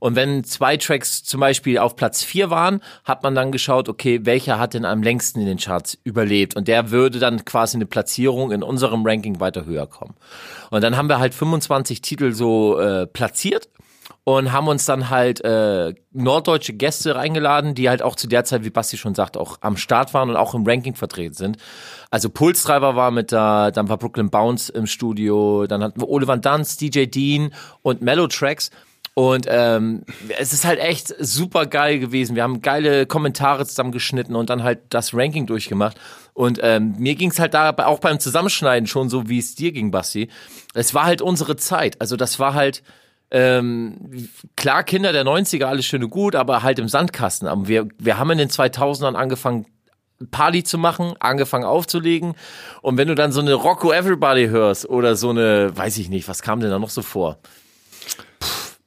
Und 0.00 0.16
wenn 0.16 0.42
zwei 0.42 0.76
Tracks 0.76 1.22
zum 1.22 1.38
Beispiel 1.38 1.78
auf 1.78 1.94
Platz 1.94 2.24
vier 2.24 2.50
waren, 2.50 2.80
hat 3.04 3.22
man 3.22 3.36
dann 3.36 3.52
geschaut, 3.52 3.88
okay, 3.88 4.18
welcher 4.24 4.58
hat 4.58 4.74
denn 4.74 4.84
am 4.84 5.00
längsten 5.00 5.38
in 5.38 5.46
den 5.46 5.58
Charts 5.58 5.96
überlebt? 6.02 6.56
Und 6.56 6.66
der 6.66 6.90
würde 6.90 7.20
dann 7.20 7.44
quasi 7.44 7.76
eine 7.76 7.86
Platzierung 7.86 8.50
in 8.50 8.64
unserem 8.64 9.06
Ranking 9.06 9.38
weiter 9.38 9.66
höher 9.66 9.86
kommen. 9.86 10.16
Und 10.70 10.82
dann 10.82 10.96
haben 10.96 11.08
wir 11.08 11.20
halt 11.20 11.32
25 11.32 12.02
Titel 12.02 12.32
so 12.32 12.80
äh, 12.80 13.06
platziert 13.06 13.68
und 14.24 14.52
haben 14.52 14.68
uns 14.68 14.84
dann 14.84 15.10
halt 15.10 15.44
äh, 15.44 15.94
norddeutsche 16.12 16.74
Gäste 16.74 17.16
reingeladen, 17.16 17.74
die 17.74 17.88
halt 17.88 18.02
auch 18.02 18.14
zu 18.14 18.28
der 18.28 18.44
Zeit, 18.44 18.64
wie 18.64 18.70
Basti 18.70 18.96
schon 18.96 19.14
sagt, 19.14 19.36
auch 19.36 19.58
am 19.62 19.76
Start 19.76 20.14
waren 20.14 20.30
und 20.30 20.36
auch 20.36 20.54
im 20.54 20.64
Ranking 20.64 20.94
vertreten 20.94 21.34
sind. 21.34 21.56
Also 22.10 22.28
Pulstreiber 22.28 22.94
war 22.94 23.10
mit 23.10 23.32
da, 23.32 23.70
dann 23.72 23.88
war 23.88 23.96
Brooklyn 23.96 24.30
Bounce 24.30 24.70
im 24.70 24.86
Studio, 24.86 25.66
dann 25.66 25.82
hatten 25.82 26.00
wir 26.00 26.08
Ole 26.08 26.28
Van 26.28 26.40
Dunst, 26.40 26.80
DJ 26.80 27.06
Dean 27.06 27.52
und 27.82 28.02
Mellow 28.02 28.28
Tracks. 28.28 28.70
Und 29.14 29.46
ähm, 29.48 30.04
es 30.38 30.54
ist 30.54 30.64
halt 30.64 30.78
echt 30.78 31.14
super 31.18 31.66
geil 31.66 31.98
gewesen. 31.98 32.34
Wir 32.34 32.44
haben 32.44 32.62
geile 32.62 33.04
Kommentare 33.04 33.66
zusammengeschnitten 33.66 34.34
und 34.34 34.48
dann 34.48 34.62
halt 34.62 34.80
das 34.88 35.12
Ranking 35.12 35.46
durchgemacht. 35.46 35.98
Und 36.32 36.60
ähm, 36.62 36.94
mir 36.98 37.14
ging's 37.14 37.38
halt 37.38 37.52
da 37.52 37.74
auch 37.84 37.98
beim 37.98 38.20
Zusammenschneiden 38.20 38.86
schon 38.86 39.10
so, 39.10 39.28
wie 39.28 39.38
es 39.38 39.54
dir 39.54 39.72
ging, 39.72 39.90
Basti. 39.90 40.30
Es 40.72 40.94
war 40.94 41.04
halt 41.04 41.20
unsere 41.20 41.56
Zeit. 41.56 42.00
Also 42.00 42.16
das 42.16 42.38
war 42.38 42.54
halt, 42.54 42.82
ähm, 43.34 44.28
klar, 44.56 44.84
Kinder 44.84 45.10
der 45.12 45.24
90er, 45.24 45.64
alles 45.64 45.86
schön 45.86 46.04
und 46.04 46.10
gut, 46.10 46.36
aber 46.36 46.62
halt 46.62 46.78
im 46.78 46.86
Sandkasten. 46.88 47.48
Aber 47.48 47.66
wir, 47.66 47.88
wir 47.98 48.18
haben 48.18 48.30
in 48.30 48.36
den 48.36 48.50
2000ern 48.50 49.14
angefangen, 49.14 49.64
Party 50.30 50.62
zu 50.62 50.76
machen, 50.76 51.14
angefangen 51.18 51.64
aufzulegen. 51.64 52.34
Und 52.82 52.98
wenn 52.98 53.08
du 53.08 53.14
dann 53.14 53.32
so 53.32 53.40
eine 53.40 53.54
Rocco 53.54 53.90
Everybody 53.90 54.48
hörst 54.48 54.86
oder 54.86 55.16
so 55.16 55.30
eine, 55.30 55.74
weiß 55.74 55.96
ich 55.96 56.10
nicht, 56.10 56.28
was 56.28 56.42
kam 56.42 56.60
denn 56.60 56.70
da 56.70 56.78
noch 56.78 56.90
so 56.90 57.00
vor? 57.00 57.38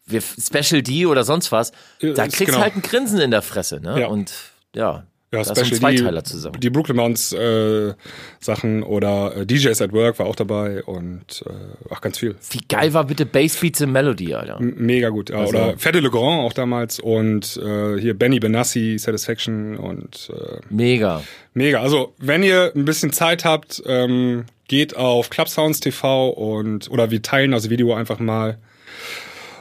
Wir, 0.06 0.22
Special 0.22 0.84
D 0.84 1.08
oder 1.08 1.24
sonst 1.24 1.52
was, 1.52 1.72
da 2.00 2.28
kriegst 2.28 2.42
du 2.42 2.46
genau. 2.46 2.60
halt 2.60 2.76
ein 2.76 2.84
Grinsen 2.84 3.20
in 3.20 3.32
der 3.32 3.42
Fresse, 3.42 3.82
ne? 3.82 4.00
Ja. 4.00 4.08
Und 4.08 4.32
ja, 4.76 5.08
Ja, 5.38 5.44
sind 5.56 5.66
Special 5.68 5.80
Zweiteiler 5.80 6.22
die, 6.22 6.30
zusammen. 6.30 6.60
Die 6.60 6.70
Brooklyn 6.70 6.98
Bounce 6.98 7.36
äh, 7.38 7.94
Sachen 8.40 8.84
oder 8.84 9.36
äh, 9.38 9.46
DJs 9.46 9.82
at 9.82 9.92
Work 9.94 10.20
war 10.20 10.26
auch 10.28 10.36
dabei 10.36 10.84
und 10.84 11.44
äh, 11.48 11.52
ach 11.90 12.02
ganz 12.02 12.18
viel. 12.20 12.36
Wie 12.52 12.62
geil 12.68 12.94
war 12.94 13.04
bitte 13.06 13.26
Bassbeats 13.26 13.82
in 13.82 13.92
Melody, 13.92 14.34
Alter? 14.34 14.58
M- 14.60 14.76
Mega 14.78 15.10
gut. 15.10 15.30
Ja, 15.30 15.38
Also- 15.40 15.50
Oder 15.50 15.78
Fede 15.78 16.00
Legrand 16.00 16.42
auch 16.46 16.54
damals 16.54 17.00
und 17.00 17.58
äh, 17.58 18.00
hier 18.00 18.14
Benny 18.14 18.40
Benassi, 18.40 18.98
Satisfaction 19.00 19.78
und 19.78 20.32
äh, 20.34 20.60
Mega. 20.70 21.22
mega. 21.54 21.82
Also 21.82 22.14
wenn 22.18 22.44
ihr 22.44 22.72
ein 22.76 22.86
bisschen 22.86 23.12
Zeit 23.14 23.46
habt, 23.46 23.82
ähm, 23.86 24.46
geht 24.68 24.96
auf 24.96 25.30
Clubsounds 25.30 25.80
TV 25.80 26.30
und 26.30 26.90
oder 26.90 27.12
wir 27.12 27.22
teilen 27.22 27.52
das 27.52 27.70
Video 27.70 27.94
einfach 27.94 28.20
mal 28.20 28.58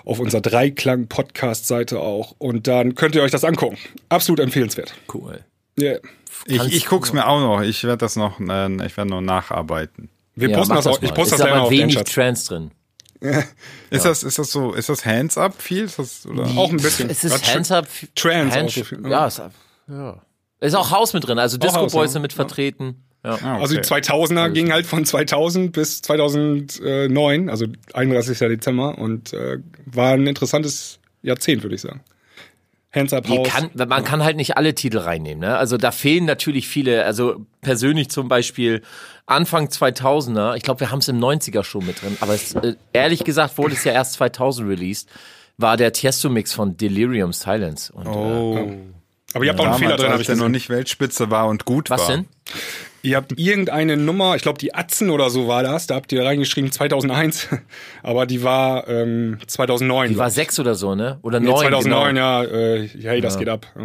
auf 0.07 0.19
unserer 0.21 0.43
Dreiklang-Podcast-Seite 0.43 1.99
auch 1.99 2.35
und 2.39 2.67
dann 2.67 2.95
könnt 2.95 3.15
ihr 3.15 3.23
euch 3.23 3.31
das 3.31 3.45
angucken. 3.45 3.79
Absolut 4.11 4.41
empfehlenswert. 4.41 4.95
Cool. 5.13 5.41
Yeah. 5.79 6.01
Ich, 6.47 6.63
ich 6.73 6.87
guck's 6.87 7.13
mir 7.13 7.27
auch 7.27 7.41
noch. 7.41 7.63
Ich 7.63 7.85
werde 7.85 7.99
das 7.99 8.17
noch, 8.17 8.39
äh, 8.41 8.87
ich 8.87 8.97
werde 8.97 9.11
noch 9.11 9.21
nacharbeiten. 9.21 10.09
Wir 10.35 10.51
Ja, 10.51 10.59
posten 10.59 10.75
das 10.75 10.87
auch. 10.87 11.01
mal. 11.01 11.07
Ich 11.09 11.15
poste 11.15 11.23
ist 11.23 11.31
das 11.33 11.41
gleich 11.41 11.51
mal 11.51 11.57
aber 11.59 11.65
auf 11.67 11.71
wenig. 11.71 11.95
Trance 12.05 12.49
drin. 12.49 12.71
Ist 13.91 14.05
das, 14.05 14.23
ist 14.23 14.39
das 14.39 14.51
so, 14.51 14.75
ist 14.75 14.89
das 14.89 15.07
Hands 15.07 15.39
Up 15.39 15.61
viel? 15.61 15.85
Ist 15.85 15.99
das, 15.99 16.27
oder? 16.27 16.45
Auch 16.57 16.71
ein 16.71 16.77
bisschen. 16.77 17.09
Es 17.09 17.23
Ja, 17.23 17.35
ist 17.35 17.55
Hands 17.55 17.71
Up. 17.73 17.87
Trance 18.15 18.55
Hands, 18.57 18.73
auch 18.73 18.77
so 18.77 18.85
viel, 18.85 19.09
ja, 19.09 19.27
ist, 19.27 19.41
ja. 19.89 20.23
Ist 20.61 20.75
auch 20.75 20.91
Haus 20.91 21.13
mit 21.15 21.27
drin. 21.27 21.39
Also 21.39 21.57
Disco 21.57 21.77
Haus, 21.81 21.93
Boys 21.93 22.11
ja. 22.11 22.13
sind 22.15 22.23
mit 22.23 22.33
vertreten. 22.35 23.05
Ja. 23.25 23.31
Ah, 23.43 23.55
okay. 23.55 23.63
Also 23.63 23.75
die 23.77 23.81
2000er 23.81 24.51
ging 24.51 24.71
halt 24.73 24.85
von 24.85 25.05
2000 25.07 25.73
bis 25.73 26.03
2009, 26.03 27.49
also 27.49 27.67
31. 27.95 28.39
Dezember 28.39 28.99
und 28.99 29.33
äh, 29.33 29.59
war 29.87 30.13
ein 30.13 30.27
interessantes 30.27 30.99
Jahrzehnt, 31.23 31.63
würde 31.63 31.77
ich 31.77 31.81
sagen. 31.81 32.03
Hands 32.95 33.13
Up 33.13 33.29
House. 33.29 33.49
kann, 33.49 33.71
man 33.89 34.05
kann 34.05 34.23
halt 34.23 34.37
nicht 34.37 34.57
alle 34.57 34.75
Titel 34.75 34.99
reinnehmen. 34.99 35.41
Ne? 35.41 35.57
Also 35.57 35.77
da 35.77 35.91
fehlen 35.91 36.25
natürlich 36.25 36.69
viele. 36.69 37.05
Also 37.05 37.45
persönlich 37.61 38.09
zum 38.11 38.29
Beispiel 38.29 38.83
Anfang 39.27 39.67
2000er. 39.69 40.55
Ich 40.57 40.63
glaube, 40.63 40.81
wir 40.81 40.91
haben 40.91 41.01
es 41.01 41.09
im 41.09 41.19
90er 41.19 41.65
schon 41.65 41.87
mit 41.87 42.03
drin. 42.03 42.17
Aber 42.21 42.35
es, 42.35 42.55
äh, 42.55 42.75
ehrlich 42.93 43.25
gesagt 43.25 43.59
wurde 43.59 43.75
es 43.75 43.85
ja 43.85 43.93
erst 43.93 44.15
2000 44.15 44.69
released. 44.69 45.09
War 45.57 45.77
der 45.77 45.93
Tiesto-Mix 45.93 46.53
von 46.53 46.77
Delirium 46.77 47.33
Silence. 47.33 47.93
Und, 47.93 48.07
äh, 48.07 48.09
oh. 48.09 48.71
Aber 49.35 49.45
ihr 49.45 49.51
habt 49.51 49.61
auch 49.61 49.67
einen 49.67 49.75
Fehler 49.75 49.97
drin, 49.97 50.07
habe 50.07 50.15
als 50.15 50.23
ich 50.23 50.27
der 50.29 50.37
noch 50.37 50.49
nicht 50.49 50.69
Weltspitze 50.69 51.31
war 51.31 51.49
und 51.49 51.65
gut 51.65 51.91
was 51.91 52.03
war. 52.03 52.09
denn? 52.09 52.27
Ihr 53.05 53.17
habt 53.17 53.38
irgendeine 53.38 53.97
Nummer, 53.99 54.35
ich 54.35 54.43
glaube 54.43 54.59
die 54.59 54.75
Atzen 54.75 55.11
oder 55.11 55.29
so 55.29 55.47
war 55.47 55.62
das, 55.62 55.87
da 55.87 55.95
habt 55.97 56.11
ihr 56.12 56.25
reingeschrieben 56.25 56.73
2001, 56.73 57.49
aber 58.03 58.25
die 58.27 58.43
war 58.43 58.88
ähm, 58.88 59.38
2009. 59.47 60.09
Die 60.11 60.17
war 60.19 60.31
sechs 60.31 60.59
oder 60.59 60.75
so, 60.75 60.95
ne? 60.95 61.19
Oder 61.23 61.38
Nee, 61.38 61.49
neun. 61.49 61.59
2009, 61.61 62.14
Genau. 62.14 62.21
ja, 62.21 62.45
äh, 62.45 62.88
hey, 62.88 63.21
das 63.21 63.38
geht 63.38 63.49
ab. 63.51 63.67
Ja. 63.77 63.83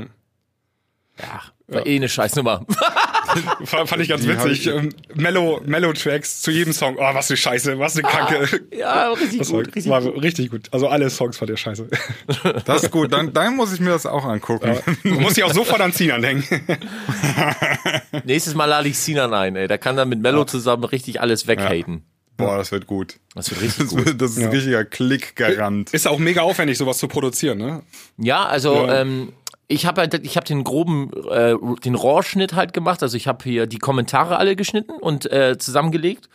Ja, 1.19 1.41
war 1.71 1.85
eh 1.85 1.95
eine 1.95 2.09
Scheißnummer. 2.09 2.65
Fand 3.65 4.01
ich 4.01 4.09
ganz 4.09 4.23
Die 4.23 4.29
witzig. 4.29 4.65
ich- 4.65 4.73
Ähm, 4.73 4.89
Mellow, 5.13 5.61
Mellow 5.65 5.93
Tracks 5.93 6.41
zu 6.41 6.49
jedem 6.51 6.73
Song. 6.73 6.95
Oh, 6.97 7.13
was 7.13 7.29
eine 7.29 7.37
Scheiße, 7.37 7.77
was 7.77 7.93
eine 7.95 8.03
Kacke. 8.07 8.61
ja, 8.75 9.09
richtig 9.11 9.37
Das 9.39 9.51
war, 9.51 9.59
gut. 9.63 9.75
Richtig 9.75 9.91
war 9.91 10.01
gut. 10.01 10.23
richtig 10.23 10.49
gut. 10.49 10.67
Also 10.71 10.87
alle 10.87 11.09
Songs 11.09 11.37
fand 11.37 11.51
ihr 11.51 11.57
scheiße. 11.57 11.87
Das 12.65 12.83
ist 12.83 12.91
gut, 12.91 13.13
dann, 13.13 13.31
dann 13.33 13.55
muss 13.55 13.71
ich 13.73 13.79
mir 13.79 13.91
das 13.91 14.05
auch 14.05 14.25
angucken. 14.25 14.75
Man 15.03 15.21
muss 15.21 15.35
sich 15.35 15.43
auch 15.43 15.53
sofort 15.53 15.81
an 15.81 15.93
Zinan 15.93 16.21
denken. 16.21 16.61
Nächstes 18.25 18.55
Mal 18.55 18.65
lade 18.65 18.89
ich 18.89 18.97
Sinan 18.97 19.33
ein, 19.33 19.55
ey. 19.55 19.67
Da 19.67 19.77
kann 19.77 19.97
er 19.97 20.05
mit 20.05 20.21
Mello 20.21 20.45
zusammen 20.45 20.83
richtig 20.85 21.21
alles 21.21 21.47
weghaten. 21.47 22.03
Boah, 22.37 22.57
das 22.57 22.71
wird 22.71 22.87
gut. 22.87 23.15
Das 23.35 23.51
wird 23.51 23.61
richtig 23.61 23.85
Das, 23.85 23.89
gut. 23.95 24.05
wird, 24.05 24.21
das 24.21 24.31
ist 24.31 24.39
ein 24.43 24.49
richtiger 24.49 24.85
Klickgarant. 24.85 25.89
Ist 25.93 26.07
auch 26.07 26.19
mega 26.19 26.41
aufwendig, 26.41 26.77
sowas 26.77 26.97
zu 26.97 27.07
produzieren, 27.07 27.57
ne? 27.57 27.83
Ja, 28.17 28.45
also 28.45 28.85
Ja. 28.87 29.01
ähm, 29.01 29.33
ich 29.71 29.85
habe 29.85 30.01
halt, 30.01 30.13
ich 30.25 30.35
habe 30.35 30.47
den 30.47 30.63
groben, 30.63 31.11
äh, 31.29 31.55
den 31.85 31.95
Rohrschnitt 31.95 32.53
halt 32.53 32.73
gemacht. 32.73 33.03
Also 33.03 33.15
ich 33.15 33.27
habe 33.27 33.43
hier 33.43 33.67
die 33.67 33.77
Kommentare 33.77 34.37
alle 34.37 34.55
geschnitten 34.55 34.91
und 34.91 35.31
äh, 35.31 35.57
zusammengelegt. 35.57 36.27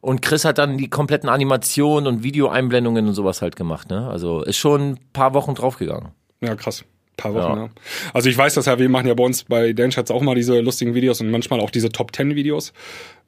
Und 0.00 0.22
Chris 0.22 0.44
hat 0.44 0.58
dann 0.58 0.78
die 0.78 0.88
kompletten 0.88 1.28
Animationen 1.28 2.06
und 2.06 2.22
Videoeinblendungen 2.22 3.08
und 3.08 3.14
sowas 3.14 3.42
halt 3.42 3.56
gemacht. 3.56 3.90
Ne? 3.90 4.08
Also 4.08 4.42
ist 4.42 4.56
schon 4.56 4.92
ein 4.92 4.98
paar 5.12 5.34
Wochen 5.34 5.56
draufgegangen. 5.56 6.10
Ja, 6.40 6.54
krass. 6.54 6.84
Paar 7.16 7.34
Wochen, 7.34 7.56
Ja. 7.56 7.56
ja. 7.64 7.70
Also 8.12 8.28
ich 8.28 8.36
weiß 8.36 8.54
das 8.54 8.66
ja, 8.66 8.78
wir 8.78 8.88
machen 8.88 9.06
ja 9.06 9.14
bei 9.14 9.24
uns 9.24 9.44
bei 9.44 9.72
Danchats 9.72 10.10
auch 10.10 10.22
mal 10.22 10.34
diese 10.34 10.60
lustigen 10.60 10.94
Videos 10.94 11.20
und 11.20 11.30
manchmal 11.30 11.60
auch 11.60 11.70
diese 11.70 11.90
Top 11.90 12.12
Ten 12.12 12.34
Videos. 12.34 12.72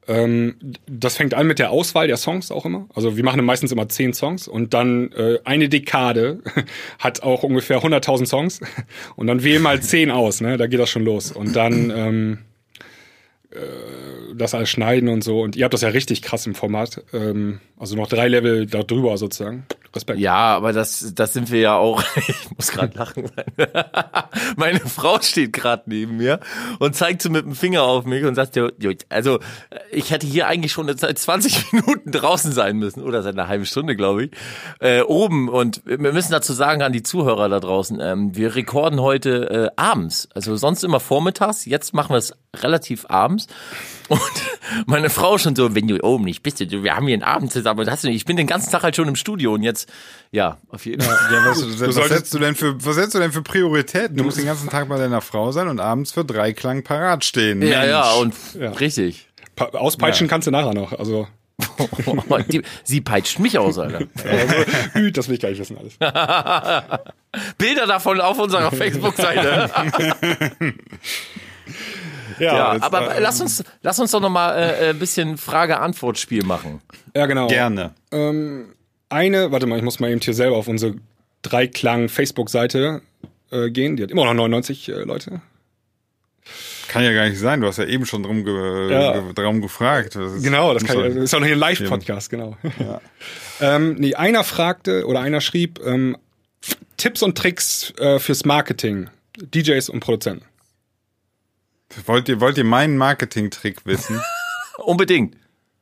Ähm, 0.06 0.56
das 0.86 1.16
fängt 1.16 1.34
an 1.34 1.46
mit 1.46 1.58
der 1.58 1.70
Auswahl 1.70 2.06
der 2.06 2.16
Songs 2.16 2.50
auch 2.50 2.64
immer. 2.64 2.86
Also 2.94 3.16
wir 3.18 3.24
machen 3.24 3.44
meistens 3.44 3.72
immer 3.72 3.88
zehn 3.88 4.14
Songs 4.14 4.48
und 4.48 4.72
dann 4.72 5.12
äh, 5.12 5.38
eine 5.44 5.68
Dekade 5.68 6.40
hat 6.98 7.22
auch 7.22 7.42
ungefähr 7.42 7.82
100.000 7.82 8.26
Songs 8.26 8.60
und 9.16 9.26
dann 9.26 9.44
wählen 9.44 9.62
mal 9.62 9.80
zehn 9.82 10.10
aus, 10.10 10.40
ne? 10.40 10.56
Da 10.56 10.66
geht 10.66 10.80
das 10.80 10.88
schon 10.88 11.04
los. 11.04 11.30
Und 11.30 11.54
dann 11.56 11.92
ähm, 11.94 12.38
äh, 13.50 13.56
das 14.34 14.54
alles 14.54 14.70
schneiden 14.70 15.08
und 15.08 15.22
so. 15.22 15.42
Und 15.42 15.56
ihr 15.56 15.64
habt 15.64 15.74
das 15.74 15.82
ja 15.82 15.88
richtig 15.90 16.22
krass 16.22 16.46
im 16.46 16.54
Format. 16.54 17.02
Ähm, 17.12 17.60
also 17.78 17.96
noch 17.96 18.08
drei 18.08 18.28
Level 18.28 18.64
da 18.66 18.82
drüber 18.82 19.16
sozusagen. 19.18 19.66
Respekt. 19.94 20.20
Ja, 20.20 20.56
aber 20.56 20.72
das, 20.72 21.12
das 21.14 21.32
sind 21.32 21.50
wir 21.50 21.60
ja 21.60 21.76
auch. 21.76 22.02
Ich 22.28 22.50
muss 22.56 22.70
gerade 22.72 22.96
lachen. 22.98 23.30
Meine 24.56 24.80
Frau 24.80 25.20
steht 25.20 25.52
gerade 25.52 25.84
neben 25.86 26.16
mir 26.16 26.40
und 26.78 26.94
zeigt 26.94 27.22
so 27.22 27.30
mit 27.30 27.44
dem 27.44 27.54
Finger 27.54 27.82
auf 27.82 28.04
mich 28.04 28.24
und 28.24 28.34
sagt, 28.34 28.56
"Jo, 28.56 28.68
jo, 28.78 28.92
also 29.08 29.38
ich 29.90 30.10
hätte 30.10 30.26
hier 30.26 30.46
eigentlich 30.46 30.72
schon 30.72 30.94
seit 30.96 31.18
20 31.18 31.72
Minuten 31.72 32.12
draußen 32.12 32.52
sein 32.52 32.76
müssen 32.76 33.02
oder 33.02 33.22
seit 33.22 33.34
einer 33.34 33.48
halben 33.48 33.66
Stunde, 33.66 33.96
glaube 33.96 34.24
ich, 34.24 34.30
äh, 34.80 35.02
oben. 35.02 35.48
Und 35.48 35.82
wir 35.84 36.12
müssen 36.12 36.32
dazu 36.32 36.52
sagen 36.52 36.82
an 36.82 36.92
die 36.92 37.02
Zuhörer 37.02 37.48
da 37.48 37.60
draußen, 37.60 37.98
ähm, 38.00 38.36
wir 38.36 38.54
rekorden 38.54 39.00
heute 39.00 39.70
äh, 39.76 39.80
abends. 39.80 40.28
Also 40.34 40.56
sonst 40.56 40.84
immer 40.84 41.00
vormittags, 41.00 41.64
jetzt 41.64 41.94
machen 41.94 42.10
wir 42.10 42.18
es 42.18 42.34
relativ 42.56 43.06
abends. 43.08 43.46
Und 44.08 44.20
meine 44.86 45.10
Frau 45.10 45.38
schon 45.38 45.54
so, 45.56 45.74
wenn 45.74 45.86
du 45.88 46.02
oben 46.02 46.24
nicht 46.24 46.42
bist, 46.42 46.60
du, 46.60 46.82
wir 46.82 46.94
haben 46.96 47.06
hier 47.06 47.14
einen 47.14 47.22
Abend 47.22 47.52
zusammen. 47.52 47.80
Und 47.80 47.90
hast 47.90 48.04
du 48.04 48.08
nicht, 48.08 48.16
ich 48.16 48.24
bin 48.24 48.36
den 48.36 48.46
ganzen 48.46 48.70
Tag 48.70 48.82
halt 48.82 48.96
schon 48.96 49.08
im 49.08 49.16
Studio 49.16 49.52
und 49.54 49.62
jetzt, 49.62 49.88
ja, 50.30 50.58
auf 50.70 50.86
jeden 50.86 51.02
Fall. 51.02 51.16
Ja, 51.32 51.44
was, 51.50 51.62
was, 51.80 51.94
solltest- 51.94 52.08
setzt 52.08 52.34
du 52.34 52.38
denn 52.38 52.54
für, 52.54 52.82
was 52.84 52.94
setzt 52.96 53.14
du 53.14 53.18
denn 53.18 53.32
für 53.32 53.42
Prioritäten? 53.42 54.16
Du 54.16 54.24
musst 54.24 54.38
den 54.38 54.46
ganzen 54.46 54.68
Tag 54.68 54.88
bei 54.88 54.98
deiner 54.98 55.20
Frau 55.20 55.52
sein 55.52 55.68
und 55.68 55.80
abends 55.80 56.12
für 56.12 56.24
Dreiklang 56.24 56.82
parat 56.84 57.24
stehen. 57.24 57.60
Ja, 57.62 57.78
Mensch. 57.80 57.88
ja, 57.90 58.12
und 58.12 58.34
Ja. 58.58 58.70
richtig. 58.72 59.28
Pa 59.56 59.66
auspeitschen 59.66 60.28
kannst 60.28 60.46
du 60.46 60.50
nachher 60.50 60.74
noch. 60.74 60.92
Also 60.98 61.26
Die, 62.52 62.62
sie 62.84 63.00
peitscht 63.00 63.40
mich 63.40 63.58
aus, 63.58 63.78
Alter. 63.78 64.06
Hü, 64.92 65.10
das 65.10 65.26
will 65.26 65.34
ich 65.34 65.40
gar 65.40 65.48
nicht 65.48 65.58
wissen 65.58 65.76
alles. 65.76 65.94
Bilder 67.58 67.86
davon 67.88 68.20
auf 68.20 68.38
unserer 68.38 68.70
Facebook-Seite. 68.72 69.68
Ja, 72.40 72.74
jetzt, 72.74 72.82
aber 72.82 73.14
äh, 73.16 73.20
lass 73.20 73.40
uns, 73.40 73.64
lass 73.82 73.98
uns 73.98 74.10
doch 74.10 74.20
noch 74.20 74.30
mal 74.30 74.52
äh, 74.56 74.90
ein 74.90 74.98
bisschen 74.98 75.36
Frage-Antwort-Spiel 75.38 76.44
machen. 76.44 76.80
Ja, 77.14 77.26
genau. 77.26 77.48
Gerne. 77.48 77.92
Eine, 79.10 79.52
warte 79.52 79.66
mal, 79.66 79.76
ich 79.78 79.84
muss 79.84 80.00
mal 80.00 80.10
eben 80.10 80.20
hier 80.20 80.34
selber 80.34 80.56
auf 80.56 80.68
unsere 80.68 80.94
Dreiklang 81.42 82.08
Facebook-Seite 82.08 83.00
äh, 83.50 83.70
gehen. 83.70 83.96
Die 83.96 84.02
hat 84.02 84.10
immer 84.10 84.24
noch 84.26 84.34
99 84.34 84.88
äh, 84.88 84.92
Leute. 85.04 85.40
Kann 86.88 87.04
ja 87.04 87.12
gar 87.12 87.28
nicht 87.28 87.38
sein. 87.38 87.60
Du 87.60 87.66
hast 87.66 87.76
ja 87.78 87.84
eben 87.84 88.06
schon 88.06 88.22
drum, 88.22 88.44
ge 88.44 88.90
Ja. 88.90 89.12
ge 89.20 89.32
darum 89.34 89.60
gefragt. 89.60 90.14
Das 90.16 90.32
ist, 90.32 90.42
Genau, 90.42 90.72
das, 90.72 90.84
kann, 90.84 90.96
das 91.02 91.14
doch- 91.14 91.20
ist 91.22 91.34
auch 91.34 91.40
noch 91.40 91.46
hier 91.46 91.56
ein 91.56 91.60
Live-Podcast, 91.60 92.30
genau. 92.30 92.56
ähm, 93.60 93.94
nee, 93.98 94.14
einer 94.14 94.44
fragte 94.44 95.06
oder 95.06 95.20
einer 95.20 95.40
schrieb, 95.40 95.80
ähm, 95.84 96.16
Tipps 96.96 97.22
und 97.22 97.36
Tricks 97.36 97.92
äh, 97.98 98.18
fürs 98.18 98.44
Marketing, 98.44 99.08
DJs 99.38 99.88
und 99.90 100.00
Produzenten. 100.00 100.44
Wollt 102.06 102.28
ihr, 102.28 102.40
wollt 102.40 102.58
ihr 102.58 102.64
meinen 102.64 102.96
Marketing-Trick 102.96 103.84
wissen? 103.86 104.20
Unbedingt. 104.78 105.36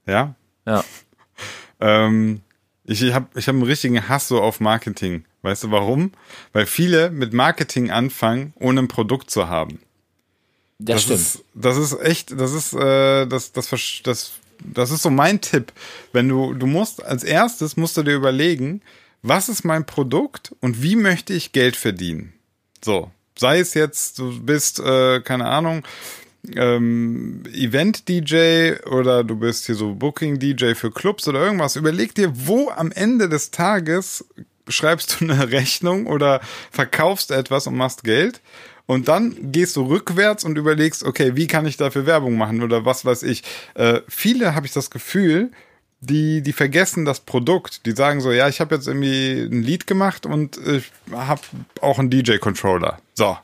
ja? 0.07 0.35
Ja. 0.67 0.85
Ähm, 1.81 2.41
ich 2.85 3.03
habe 3.13 3.27
ich 3.39 3.47
hab 3.49 3.55
einen 3.55 3.63
richtigen 3.65 4.09
Hass 4.09 4.29
so 4.29 4.41
auf 4.41 4.61
Marketing. 4.61 5.25
Weißt 5.43 5.65
du 5.65 5.71
warum? 5.71 6.13
Weil 6.53 6.67
viele 6.67 7.11
mit 7.11 7.33
Marketing 7.33 7.91
anfangen, 7.91 8.53
ohne 8.57 8.81
ein 8.83 8.89
Produkt 8.89 9.31
zu 9.31 9.49
haben. 9.49 9.81
Das, 10.79 11.03
stimmt. 11.03 11.21
Ist, 11.21 11.45
das 11.55 11.77
ist 11.77 11.99
echt, 12.01 12.39
das 12.39 12.53
ist, 12.53 12.73
äh, 12.73 13.27
das, 13.27 13.53
das, 13.53 13.69
versch- 13.73 14.03
das, 14.03 14.33
das 14.61 14.91
ist 14.91 15.03
so 15.03 15.11
mein 15.11 15.41
Tipp. 15.41 15.73
Wenn 16.13 16.29
du, 16.29 16.55
du 16.55 16.67
musst, 16.67 17.05
als 17.05 17.23
erstes 17.25 17.77
musst 17.77 17.97
du 17.97 18.03
dir 18.03 18.15
überlegen, 18.15 18.83
was 19.23 19.49
ist 19.49 19.65
mein 19.65 19.85
Produkt 19.87 20.55
und 20.61 20.83
wie 20.83 20.97
möchte 20.97 21.33
ich 21.33 21.53
Geld 21.53 21.77
verdienen? 21.77 22.33
So. 22.85 23.11
Sei 23.39 23.61
es 23.61 23.75
jetzt, 23.75 24.19
du 24.19 24.41
bist, 24.41 24.81
äh, 24.81 25.21
keine 25.21 25.47
Ahnung, 25.47 25.85
ähm, 26.55 27.43
Event-DJ 27.53 28.85
oder 28.87 29.25
du 29.25 29.37
bist 29.37 29.67
hier 29.67 29.75
so 29.75 29.95
Booking-DJ 29.95 30.75
für 30.75 30.91
Clubs 30.91 31.27
oder 31.29 31.41
irgendwas. 31.41 31.77
Überleg 31.77 32.15
dir, 32.15 32.31
wo 32.35 32.71
am 32.71 32.93
Ende 32.93 33.29
des 33.29 33.51
Tages 33.51 34.25
schreibst 34.69 35.21
du 35.21 35.25
eine 35.25 35.51
Rechnung 35.51 36.07
oder 36.07 36.41
verkaufst 36.71 37.31
etwas 37.31 37.67
und 37.67 37.77
machst 37.77 38.05
Geld. 38.05 38.41
Und 38.87 39.09
dann 39.09 39.51
gehst 39.51 39.75
du 39.75 39.83
rückwärts 39.83 40.45
und 40.45 40.57
überlegst, 40.57 41.03
okay, 41.03 41.35
wie 41.35 41.49
kann 41.49 41.67
ich 41.67 41.77
dafür 41.77 42.07
Werbung 42.07 42.37
machen 42.39 42.63
oder 42.63 42.85
was 42.85 43.05
weiß 43.05 43.25
ich. 43.25 43.43
Äh, 43.75 44.01
viele 44.09 44.55
habe 44.55 44.67
ich 44.67 44.73
das 44.73 44.91
Gefühl, 44.91 45.51
die, 46.01 46.43
die 46.43 46.53
vergessen 46.53 47.05
das 47.05 47.21
Produkt. 47.21 47.87
Die 47.87 47.93
sagen 47.93 48.21
so, 48.21 48.33
ja, 48.33 48.49
ich 48.49 48.61
habe 48.61 48.75
jetzt 48.75 48.87
irgendwie 48.87 49.43
ein 49.43 49.63
Lied 49.63 49.87
gemacht 49.87 50.27
und 50.27 50.59
ich 50.59 50.91
habe 51.11 51.41
auch 51.81 51.99
einen 51.99 52.11
DJ-Controller. 52.11 53.01
So, 53.15 53.37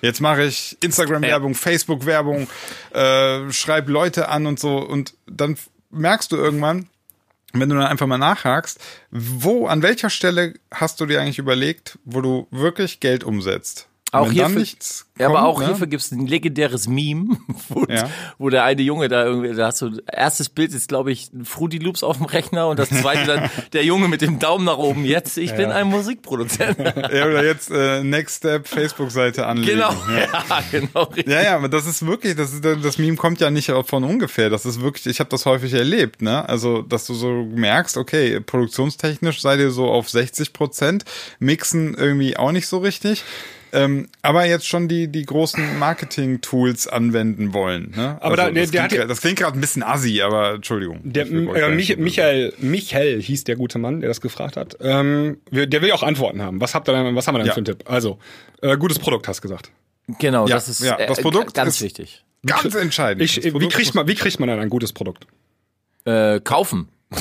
jetzt 0.00 0.20
mache 0.20 0.44
ich 0.44 0.78
Instagram-Werbung, 0.82 1.54
Facebook-Werbung, 1.54 2.48
äh, 2.92 3.52
schreib 3.52 3.88
Leute 3.88 4.28
an 4.28 4.46
und 4.46 4.58
so. 4.58 4.78
Und 4.78 5.14
dann 5.26 5.56
merkst 5.90 6.32
du 6.32 6.36
irgendwann, 6.36 6.88
wenn 7.52 7.68
du 7.68 7.76
dann 7.76 7.86
einfach 7.86 8.06
mal 8.06 8.18
nachhakst, 8.18 8.80
wo, 9.10 9.66
an 9.66 9.82
welcher 9.82 10.08
Stelle 10.08 10.54
hast 10.72 11.00
du 11.00 11.06
dir 11.06 11.20
eigentlich 11.20 11.38
überlegt, 11.38 11.98
wo 12.04 12.20
du 12.20 12.46
wirklich 12.50 13.00
Geld 13.00 13.24
umsetzt? 13.24 13.89
Auch 14.12 14.26
wenn 14.26 14.32
hierfür, 14.32 14.58
nichts 14.60 15.06
ja, 15.18 15.26
aber 15.26 15.36
kommt, 15.36 15.46
auch 15.48 15.60
ne? 15.60 15.66
hierfür 15.66 15.86
gibt 15.86 16.02
es 16.02 16.10
ein 16.12 16.26
legendäres 16.26 16.88
Meme, 16.88 17.36
wo, 17.68 17.84
Ja. 17.88 18.08
wo 18.38 18.48
der 18.48 18.64
eine 18.64 18.80
Junge 18.82 19.08
da 19.08 19.24
irgendwie, 19.24 19.54
da 19.54 19.66
hast 19.66 19.82
du, 19.82 20.00
erstes 20.10 20.48
Bild 20.48 20.72
ist, 20.72 20.88
glaube 20.88 21.12
ich, 21.12 21.30
Fruity 21.44 21.78
Loops 21.78 22.02
auf 22.02 22.16
dem 22.16 22.26
Rechner 22.26 22.68
und 22.68 22.78
das 22.78 22.88
zweite 22.88 23.26
dann 23.26 23.50
der 23.72 23.84
Junge 23.84 24.08
mit 24.08 24.22
dem 24.22 24.38
Daumen 24.38 24.64
nach 24.64 24.78
oben. 24.78 25.04
Jetzt, 25.04 25.36
ich 25.38 25.54
bin 25.54 25.70
ein 25.70 25.86
Musikproduzent. 25.88 26.78
Ja, 27.10 27.26
oder 27.26 27.44
jetzt 27.44 27.70
äh, 27.70 28.02
Next 28.02 28.38
Step 28.38 28.66
Facebook-Seite 28.68 29.46
anlegen. 29.46 29.78
genau, 29.78 29.90
Ja. 30.08 30.44
ja, 30.48 30.62
genau. 30.70 31.02
richtig. 31.04 31.28
Ja, 31.32 31.42
ja, 31.42 31.56
aber 31.56 31.68
das 31.68 31.86
ist 31.86 32.04
wirklich, 32.06 32.34
das, 32.36 32.52
ist, 32.52 32.64
das 32.64 32.98
Meme 32.98 33.16
kommt 33.16 33.40
ja 33.40 33.50
nicht 33.50 33.72
von 33.86 34.04
ungefähr. 34.04 34.48
Das 34.50 34.64
ist 34.66 34.80
wirklich, 34.80 35.06
ich 35.06 35.20
habe 35.20 35.30
das 35.30 35.44
häufig 35.46 35.72
erlebt, 35.74 36.22
ne? 36.22 36.48
Also, 36.48 36.82
dass 36.82 37.06
du 37.06 37.14
so 37.14 37.30
merkst, 37.54 37.96
okay, 37.96 38.40
produktionstechnisch 38.40 39.40
seid 39.40 39.60
ihr 39.60 39.70
so 39.70 39.90
auf 39.90 40.08
60 40.10 40.52
Prozent, 40.52 41.04
mixen 41.38 41.94
irgendwie 41.94 42.36
auch 42.36 42.52
nicht 42.52 42.66
so 42.68 42.78
richtig. 42.78 43.24
Ähm, 43.72 44.08
aber 44.22 44.46
jetzt 44.46 44.66
schon 44.66 44.88
die, 44.88 45.08
die 45.08 45.24
großen 45.24 45.78
Marketing-Tools 45.78 46.88
anwenden 46.88 47.52
wollen. 47.52 47.92
Ne? 47.96 48.18
Aber 48.20 48.36
da- 48.36 48.50
der- 48.50 48.62
das, 48.62 48.70
der 48.72 48.82
hat 48.82 48.88
klingt, 48.90 49.04
gra- 49.04 49.06
das 49.08 49.20
klingt 49.20 49.38
gerade 49.38 49.56
ein 49.58 49.60
bisschen 49.60 49.82
assi, 49.82 50.20
aber 50.22 50.54
Entschuldigung. 50.54 51.00
Der, 51.04 51.26
äh, 51.26 51.68
Mich, 51.74 51.96
Michael, 51.96 52.52
Michael 52.58 53.22
hieß 53.22 53.44
der 53.44 53.56
gute 53.56 53.78
Mann, 53.78 54.00
der 54.00 54.08
das 54.08 54.20
gefragt 54.20 54.56
hat. 54.56 54.76
Ähm, 54.80 55.38
der 55.52 55.80
will 55.82 55.88
ja 55.88 55.94
auch 55.94 56.02
Antworten 56.02 56.42
haben. 56.42 56.60
Was 56.60 56.74
habt 56.74 56.88
ihr 56.88 56.92
denn, 56.92 57.14
was 57.14 57.26
haben 57.28 57.34
wir 57.34 57.38
denn 57.40 57.46
Ja. 57.46 57.52
für 57.52 57.58
einen 57.58 57.66
Tipp? 57.66 57.84
Also, 57.88 58.18
äh, 58.62 58.76
gutes 58.76 58.98
Produkt 58.98 59.28
hast 59.28 59.38
du 59.38 59.42
gesagt. 59.42 59.70
Genau, 60.18 60.46
Ja, 60.48 60.56
das 60.56 60.68
ist 60.68 60.82
ja, 60.82 60.96
das 61.06 61.18
äh, 61.18 61.22
Produkt 61.22 61.54
ganz 61.54 61.76
ist- 61.76 61.82
wichtig. 61.82 62.24
Ganz 62.44 62.74
entscheidend. 62.74 63.22
Ich, 63.22 63.36
Das 63.36 63.44
wie 63.54 63.68
kriegt 63.68 63.94
man, 63.94 64.08
wie 64.08 64.14
kriegt 64.14 64.40
man 64.40 64.48
denn 64.48 64.58
ein 64.58 64.70
gutes 64.70 64.92
Produkt? 64.92 65.26
Äh, 66.06 66.40
kaufen. 66.40 66.88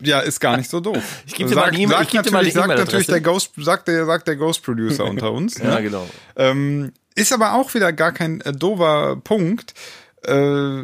Ja, 0.00 0.20
ist 0.20 0.40
gar 0.40 0.56
nicht 0.56 0.68
so 0.70 0.80
doof. 0.80 1.02
Ich 1.26 1.34
geb 1.34 1.48
dir 1.48 1.54
mal 1.54 1.70
die 1.70 1.82
E-Mail- 1.82 1.96
sagt 1.96 2.04
ich 2.06 2.10
geb 2.12 2.22
dir 2.24 2.30
mal 2.30 2.38
natürlich- 2.38 2.52
die 2.54 2.58
sagt 2.60 2.78
natürlich 2.78 3.06
der 3.06 3.20
Ghost, 3.20 3.52
sagt 3.56 3.88
der, 3.88 4.04
sagt 4.06 4.28
der 4.28 4.36
Ghost 4.36 4.62
Producer 4.62 5.04
unter 5.10 5.32
uns. 5.32 5.58
Ja, 5.58 5.80
genau. 5.80 6.06
Ähm, 6.36 6.92
ist 7.14 7.32
aber 7.32 7.54
auch 7.54 7.72
wieder 7.74 7.92
gar 7.92 8.12
kein 8.12 8.40
äh, 8.42 8.52
doofer 8.52 9.16
Punkt, 9.16 9.72
äh, 10.24 10.82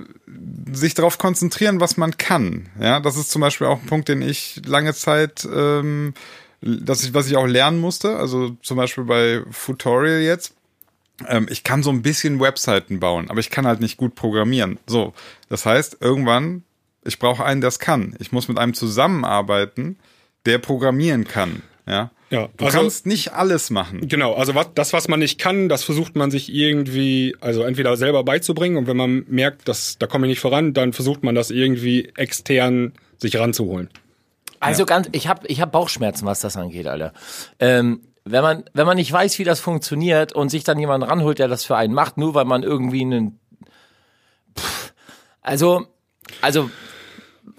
sich 0.73 0.95
darauf 0.95 1.19
konzentrieren, 1.19 1.81
was 1.81 1.97
man 1.97 2.17
kann. 2.17 2.69
Ja, 2.81 3.01
das 3.01 3.17
ist 3.17 3.31
zum 3.31 3.41
Beispiel 3.43 3.67
auch 3.67 3.81
ein 3.81 3.87
Punkt, 3.87 4.09
den 4.09 4.23
ich 4.23 4.63
lange 4.65 4.95
Zeit, 4.95 5.47
ähm, 5.53 6.15
dass 6.63 7.03
ich, 7.03 7.13
was 7.13 7.27
ich 7.27 7.37
auch 7.37 7.47
lernen 7.47 7.81
musste. 7.81 8.17
Also 8.17 8.57
zum 8.63 8.77
Beispiel 8.77 9.05
bei 9.05 9.43
Futorial 9.51 10.21
jetzt. 10.21 10.55
Ähm, 11.29 11.47
ich 11.51 11.65
kann 11.65 11.83
so 11.83 11.91
ein 11.91 12.03
bisschen 12.03 12.41
Webseiten 12.41 12.99
bauen, 13.01 13.31
aber 13.31 13.41
ich 13.41 13.51
kann 13.51 13.67
halt 13.67 13.81
nicht 13.81 13.97
gut 13.97 14.15
programmieren. 14.15 14.79
So, 14.87 15.13
das 15.49 15.67
heißt, 15.67 15.99
irgendwann, 16.01 16.63
ich 17.05 17.18
brauche 17.18 17.44
einen, 17.44 17.61
der 17.61 17.68
es 17.68 17.78
kann. 17.78 18.14
Ich 18.18 18.32
muss 18.32 18.48
mit 18.48 18.59
einem 18.59 18.74
zusammenarbeiten, 18.74 19.98
der 20.46 20.59
programmieren 20.59 21.24
kann. 21.26 21.62
Ja, 21.86 22.11
Ja, 22.30 22.48
du 22.57 22.64
also- 22.64 22.78
kannst 22.78 23.07
nicht 23.07 23.32
alles 23.32 23.70
machen. 23.70 24.07
Genau, 24.09 24.34
also 24.34 24.55
was, 24.55 24.68
das, 24.74 24.92
was 24.92 25.09
man 25.09 25.18
nicht 25.18 25.38
kann, 25.40 25.68
das 25.68 25.82
versucht 25.82 26.14
man 26.14 26.30
sich 26.30 26.53
irgendwie, 26.53 27.36
also 27.40 27.62
entweder 27.62 27.96
selber 27.96 28.22
beizubringen 28.24 28.76
und 28.76 28.86
wenn 28.86 28.96
man 28.96 29.24
merkt, 29.28 29.66
dass 29.68 29.98
da 29.98 30.07
komme 30.07 30.26
ich 30.26 30.30
nicht 30.30 30.40
voran, 30.40 30.74
dann 30.74 30.92
versucht 30.92 31.24
man 31.24 31.34
das 31.34 31.50
irgendwie 31.50 32.12
extern 32.16 32.92
sich 33.18 33.36
ranzuholen. 33.36 33.90
Also 34.61 34.86
ganz, 34.86 35.09
ich 35.11 35.26
habe 35.26 35.44
ich 35.48 35.61
hab 35.61 35.72
Bauchschmerzen, 35.72 36.24
was 36.24 36.38
das 36.38 36.57
angeht, 36.57 36.86
Alter. 36.86 37.12
Ähm, 37.59 38.03
wenn 38.24 38.42
man, 38.42 38.64
wenn 38.72 38.86
man 38.86 38.96
nicht 38.96 39.11
weiß, 39.12 39.40
wie 39.40 39.44
das 39.44 39.59
funktioniert 39.59 40.32
und 40.32 40.48
sich 40.50 40.62
dann 40.62 40.78
jemand 40.78 41.03
ranholt, 41.05 41.40
der 41.40 41.48
das 41.48 41.64
für 41.64 41.76
einen 41.76 41.92
macht, 41.92 42.16
nur 42.16 42.34
weil 42.34 42.44
man 42.44 42.62
irgendwie 42.62 43.00
einen, 43.03 43.40
Pff, 44.57 44.92
also, 45.40 45.86
also, 46.40 46.70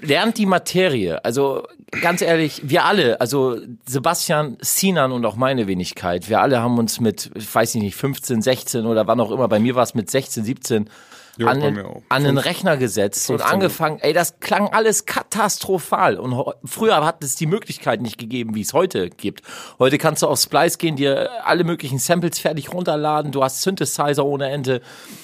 lernt 0.01 0.38
die 0.38 0.45
Materie. 0.45 1.23
Also, 1.23 1.67
ganz 2.01 2.21
ehrlich, 2.21 2.61
wir 2.63 2.86
alle, 2.86 3.19
also 3.21 3.57
Sebastian, 3.86 4.57
Sinan 4.61 5.11
und 5.11 5.25
auch 5.25 5.36
meine 5.36 5.67
Wenigkeit, 5.67 6.29
wir 6.29 6.41
alle 6.41 6.61
haben 6.61 6.77
uns 6.77 6.99
mit, 6.99 7.31
ich 7.36 7.53
weiß 7.53 7.75
nicht, 7.75 7.95
15, 7.95 8.41
16 8.41 8.86
oder 8.86 9.07
wann 9.07 9.19
auch 9.19 9.31
immer, 9.31 9.47
bei 9.47 9.59
mir 9.59 9.75
war 9.75 9.84
es 9.84 9.93
mit 9.93 10.09
16, 10.09 10.43
17, 10.43 10.89
Jo, 11.36 11.47
an, 11.47 11.61
den, 11.61 11.84
an 12.09 12.23
den 12.23 12.38
Rechner 12.38 12.77
gesetzt 12.77 13.27
und 13.31 13.41
angefangen, 13.41 13.97
ey, 14.01 14.13
das 14.13 14.39
klang 14.39 14.67
alles 14.67 15.05
katastrophal. 15.05 16.19
Und 16.19 16.39
früher 16.63 17.03
hat 17.03 17.23
es 17.23 17.36
die 17.36 17.47
Möglichkeit 17.47 18.01
nicht 18.01 18.19
gegeben, 18.19 18.53
wie 18.53 18.61
es 18.61 18.73
heute 18.73 19.09
gibt. 19.09 19.41
Heute 19.79 19.97
kannst 19.97 20.21
du 20.21 20.27
auf 20.27 20.39
Splice 20.39 20.77
gehen, 20.77 20.95
dir 20.95 21.31
alle 21.43 21.63
möglichen 21.63 21.97
Samples 21.97 22.38
fertig 22.38 22.71
runterladen, 22.71 23.31
du 23.31 23.43
hast 23.43 23.63
Synthesizer 23.63 24.23
ohne 24.23 24.51
Ende. 24.51 24.81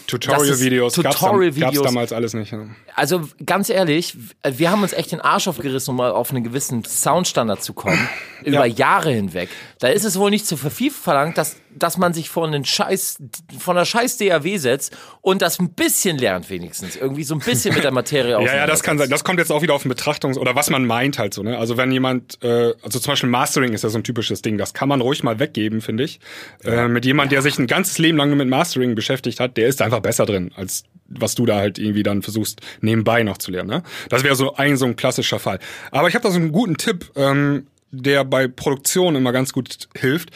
Tutorial-Videos 0.08 0.94
Tutorial-Videos. 0.94 1.76
gab's 1.76 1.88
damals 1.88 2.12
alles 2.12 2.34
nicht. 2.34 2.52
Ja. 2.52 2.66
Also 2.96 3.30
ganz 3.46 3.70
ehrlich, 3.70 4.18
wir 4.44 4.72
haben 4.72 4.82
uns 4.82 4.94
echt 4.94 5.12
den 5.12 5.22
Arsch 5.22 5.48
aufgerissen, 5.48 5.92
um 5.92 5.98
mal 5.98 6.12
auf 6.12 6.32
einen 6.32 6.44
gewissen 6.44 6.84
Soundstandard 6.86 7.64
zu 7.64 7.74
kommen. 7.74 8.10
Über 8.44 8.66
Jahre 8.66 9.12
hinweg. 9.12 9.50
Da 9.80 9.90
ist 9.90 10.06
es 10.06 10.18
wohl 10.18 10.32
nicht 10.32 10.48
zu 10.48 10.58
viel 10.58 10.92
verlangt, 10.92 11.38
dass, 11.38 11.58
dass 11.76 11.98
man 11.98 12.14
sich 12.14 12.30
vor 12.30 12.48
einen 12.48 12.66
Scheiß, 12.66 13.18
von 13.60 13.78
einer 13.78 13.86
scheiß 13.86 14.18
DAW 14.18 14.58
setzt 14.58 14.96
und 15.22 15.42
das 15.42 15.60
ein 15.60 15.74
bisschen 15.74 16.18
lernt 16.18 16.50
wenigstens. 16.50 16.96
Irgendwie 16.96 17.24
so 17.24 17.36
ein 17.36 17.40
bisschen 17.40 17.74
mit 17.74 17.84
der 17.84 17.92
Materie 17.92 18.40
Ja, 18.46 18.56
ja, 18.56 18.68
das 18.68 18.84
kann 18.84 18.98
sein. 18.98 19.10
Das 19.10 19.24
kommt 19.24 19.40
jetzt 19.40 19.52
auch 19.52 19.62
wieder 19.62 19.74
auf 19.74 19.84
den 19.84 19.92
Betrachtungs- 19.92 20.38
oder 20.38 20.56
was 20.56 20.70
man 20.70 20.86
meint 20.86 21.20
halt 21.20 21.34
so. 21.34 21.44
Ne? 21.44 21.58
Also 21.58 21.78
wenn 21.78 21.92
jemand, 21.92 22.44
äh, 22.44 22.74
also 22.82 23.00
zum 23.00 23.12
Beispiel 23.12 23.30
Mastering 23.30 23.74
ist 23.74 23.84
ja 23.84 23.90
so 23.90 23.98
ein 23.98 24.04
typisches 24.04 24.42
Ding. 24.42 24.58
Das 24.58 24.74
kann 24.74 24.90
man 24.90 25.02
ruhig 25.02 25.24
mal 25.24 25.40
weggeben, 25.40 25.82
finde 25.82 26.04
ich. 26.04 26.20
Äh, 26.64 26.88
mit 26.88 27.06
jemand, 27.06 27.32
der 27.32 27.42
sich 27.42 27.60
ein 27.60 27.68
ganzes 27.68 27.98
Leben 27.98 28.18
lang 28.18 28.36
mit 28.36 28.48
Mastering 28.48 28.96
beschäftigt 28.96 29.40
hat, 29.40 29.58
der 29.58 29.68
ist 29.68 29.82
einfach 29.82 30.00
besser 30.00 30.26
drin, 30.26 30.52
als 30.56 30.84
was 31.10 31.36
du 31.36 31.46
da 31.46 31.58
halt 31.58 31.80
irgendwie 31.80 32.04
dann 32.04 32.22
versuchst 32.22 32.62
nebenbei 32.82 33.24
noch 33.24 33.38
zu 33.38 33.52
lernen. 33.52 33.70
Ne? 33.70 33.84
Das 34.10 34.24
wäre 34.24 34.36
so 34.36 34.56
ein 34.56 34.78
so 34.78 34.86
ein 34.86 34.96
klassischer 34.96 35.40
Fall. 35.40 35.60
Aber 35.92 36.08
ich 36.08 36.16
habe 36.16 36.24
da 36.24 36.32
so 36.32 36.38
einen 36.38 36.52
guten 36.52 36.78
Tipp, 36.78 37.12
ähm, 37.16 37.68
der 37.92 38.24
bei 38.24 38.48
Produktion 38.48 39.16
immer 39.16 39.32
ganz 39.32 39.54
gut 39.54 39.90
hilft. 39.98 40.30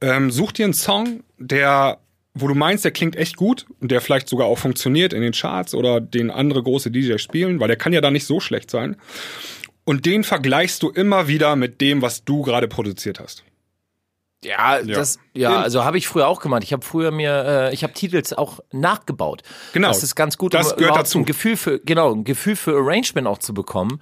Ähm, 0.00 0.30
such 0.30 0.52
dir 0.52 0.64
einen 0.64 0.74
Song, 0.74 1.22
der 1.38 1.98
wo 2.38 2.48
du 2.48 2.54
meinst, 2.54 2.84
der 2.84 2.92
klingt 2.92 3.16
echt 3.16 3.36
gut 3.36 3.66
und 3.80 3.90
der 3.90 4.00
vielleicht 4.00 4.28
sogar 4.28 4.46
auch 4.46 4.58
funktioniert 4.58 5.12
in 5.12 5.22
den 5.22 5.32
Charts 5.32 5.74
oder 5.74 6.00
den 6.00 6.30
andere 6.30 6.62
große 6.62 6.90
DJs 6.90 7.20
spielen, 7.20 7.60
weil 7.60 7.68
der 7.68 7.76
kann 7.76 7.94
ja 7.94 8.02
da 8.02 8.10
nicht 8.10 8.26
so 8.26 8.40
schlecht 8.40 8.70
sein. 8.70 8.96
Und 9.84 10.04
den 10.04 10.22
vergleichst 10.22 10.82
du 10.82 10.90
immer 10.90 11.28
wieder 11.28 11.56
mit 11.56 11.80
dem, 11.80 12.02
was 12.02 12.24
du 12.24 12.42
gerade 12.42 12.68
produziert 12.68 13.20
hast. 13.20 13.42
Ja, 14.44 14.82
das, 14.82 15.18
ja, 15.32 15.60
also 15.60 15.84
habe 15.84 15.96
ich 15.96 16.06
früher 16.06 16.28
auch 16.28 16.40
gemacht. 16.40 16.62
Ich 16.62 16.72
habe 16.72 16.84
früher 16.84 17.10
mir, 17.10 17.44
äh, 17.46 17.74
ich 17.74 17.82
habe 17.82 17.94
Titels 17.94 18.32
auch 18.32 18.60
nachgebaut. 18.70 19.42
Genau. 19.72 19.88
Das 19.88 20.02
ist 20.02 20.14
ganz 20.14 20.36
gut, 20.36 20.54
Das 20.54 20.72
um 20.72 20.78
gehört 20.78 20.96
dazu. 20.96 21.18
ein 21.18 21.24
Gefühl 21.24 21.56
für, 21.56 21.80
genau, 21.80 22.12
ein 22.12 22.22
Gefühl 22.22 22.54
für 22.54 22.76
Arrangement 22.76 23.26
auch 23.26 23.38
zu 23.38 23.54
bekommen. 23.54 24.00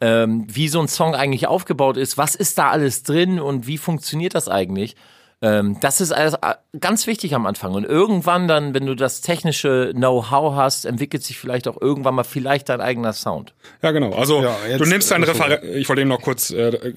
Ähm, 0.00 0.46
wie 0.48 0.68
so 0.68 0.80
ein 0.80 0.88
Song 0.88 1.14
eigentlich 1.14 1.46
aufgebaut 1.46 1.96
ist, 1.96 2.16
was 2.16 2.34
ist 2.34 2.58
da 2.58 2.70
alles 2.70 3.02
drin 3.02 3.38
und 3.38 3.66
wie 3.66 3.78
funktioniert 3.78 4.34
das 4.34 4.48
eigentlich? 4.48 4.96
Ähm, 5.42 5.76
das 5.80 6.00
ist 6.00 6.12
alles 6.12 6.34
äh, 6.34 6.54
ganz 6.80 7.06
wichtig 7.06 7.34
am 7.34 7.44
Anfang. 7.46 7.74
Und 7.74 7.84
irgendwann 7.84 8.48
dann, 8.48 8.72
wenn 8.74 8.86
du 8.86 8.94
das 8.94 9.20
technische 9.20 9.92
Know-how 9.94 10.54
hast, 10.56 10.86
entwickelt 10.86 11.22
sich 11.22 11.38
vielleicht 11.38 11.68
auch 11.68 11.80
irgendwann 11.80 12.14
mal 12.14 12.24
vielleicht 12.24 12.68
dein 12.68 12.80
eigener 12.80 13.12
Sound. 13.12 13.52
Ja, 13.82 13.90
genau. 13.90 14.12
Also 14.12 14.42
Ja, 14.42 14.56
jetzt- 14.68 14.80
du 14.80 14.84
nimmst 14.86 15.10
deinen. 15.10 15.24
Referenz, 15.24 15.62
ich 15.74 15.88
wollte 15.88 16.02
eben 16.02 16.08
noch 16.10 16.22
kurz 16.22 16.50
äh, 16.50 16.92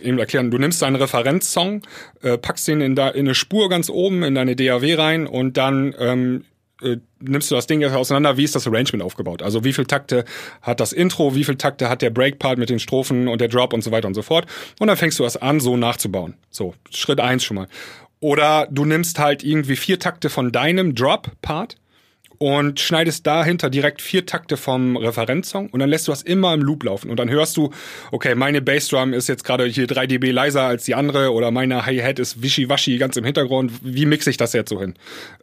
eben 0.00 0.18
erklären, 0.18 0.50
du 0.50 0.58
nimmst 0.58 0.80
deinen 0.82 0.96
Referenzsong, 0.96 1.82
äh, 2.22 2.38
packst 2.38 2.68
den 2.68 2.80
in, 2.80 2.94
da, 2.96 3.08
in 3.08 3.26
eine 3.26 3.34
Spur 3.34 3.68
ganz 3.68 3.90
oben 3.90 4.22
in 4.22 4.34
deine 4.34 4.56
DAW 4.56 4.94
rein 4.94 5.26
und 5.26 5.56
dann 5.56 5.94
ähm, 5.98 6.44
äh, 6.82 6.96
nimmst 7.20 7.50
du 7.50 7.54
das 7.54 7.66
Ding 7.66 7.80
jetzt 7.80 7.94
auseinander, 7.94 8.36
wie 8.36 8.44
ist 8.44 8.54
das 8.54 8.66
Arrangement 8.66 9.02
aufgebaut? 9.02 9.42
Also 9.42 9.64
wie 9.64 9.72
viel 9.72 9.86
Takte 9.86 10.24
hat 10.62 10.80
das 10.80 10.92
Intro, 10.92 11.34
wie 11.34 11.44
viel 11.44 11.56
Takte 11.56 11.88
hat 11.88 12.02
der 12.02 12.10
Breakpart 12.10 12.58
mit 12.58 12.70
den 12.70 12.78
Strophen 12.78 13.28
und 13.28 13.40
der 13.40 13.48
Drop 13.48 13.72
und 13.72 13.82
so 13.82 13.90
weiter 13.90 14.08
und 14.08 14.14
so 14.14 14.22
fort. 14.22 14.46
Und 14.78 14.88
dann 14.88 14.96
fängst 14.96 15.18
du 15.18 15.22
das 15.22 15.36
an, 15.36 15.60
so 15.60 15.76
nachzubauen. 15.76 16.34
So, 16.50 16.74
Schritt 16.90 17.20
eins 17.20 17.44
schon 17.44 17.56
mal. 17.56 17.68
Oder 18.20 18.68
du 18.70 18.84
nimmst 18.84 19.18
halt 19.18 19.42
irgendwie 19.42 19.76
vier 19.76 19.98
Takte 19.98 20.28
von 20.28 20.52
deinem 20.52 20.94
Drop-Part 20.94 21.76
und 22.42 22.80
schneidest 22.80 23.26
dahinter 23.26 23.68
direkt 23.68 24.00
vier 24.00 24.24
Takte 24.24 24.56
vom 24.56 24.96
Referenzsong 24.96 25.68
und 25.68 25.78
dann 25.78 25.90
lässt 25.90 26.08
du 26.08 26.12
das 26.12 26.22
immer 26.22 26.54
im 26.54 26.62
Loop 26.62 26.84
laufen 26.84 27.10
und 27.10 27.18
dann 27.18 27.28
hörst 27.28 27.54
du, 27.58 27.70
okay, 28.12 28.34
meine 28.34 28.62
Bassdrum 28.62 29.12
ist 29.12 29.28
jetzt 29.28 29.44
gerade 29.44 29.66
hier 29.66 29.86
3 29.86 30.06
dB 30.06 30.30
leiser 30.30 30.62
als 30.62 30.84
die 30.84 30.94
andere 30.94 31.32
oder 31.34 31.50
meine 31.50 31.84
Hi-Hat 31.84 32.18
ist 32.18 32.42
wischiwaschi 32.42 32.96
ganz 32.96 33.18
im 33.18 33.24
Hintergrund. 33.24 33.72
Wie 33.82 34.06
mixe 34.06 34.30
ich 34.30 34.38
das 34.38 34.54
jetzt 34.54 34.70
so 34.70 34.80
hin? 34.80 34.94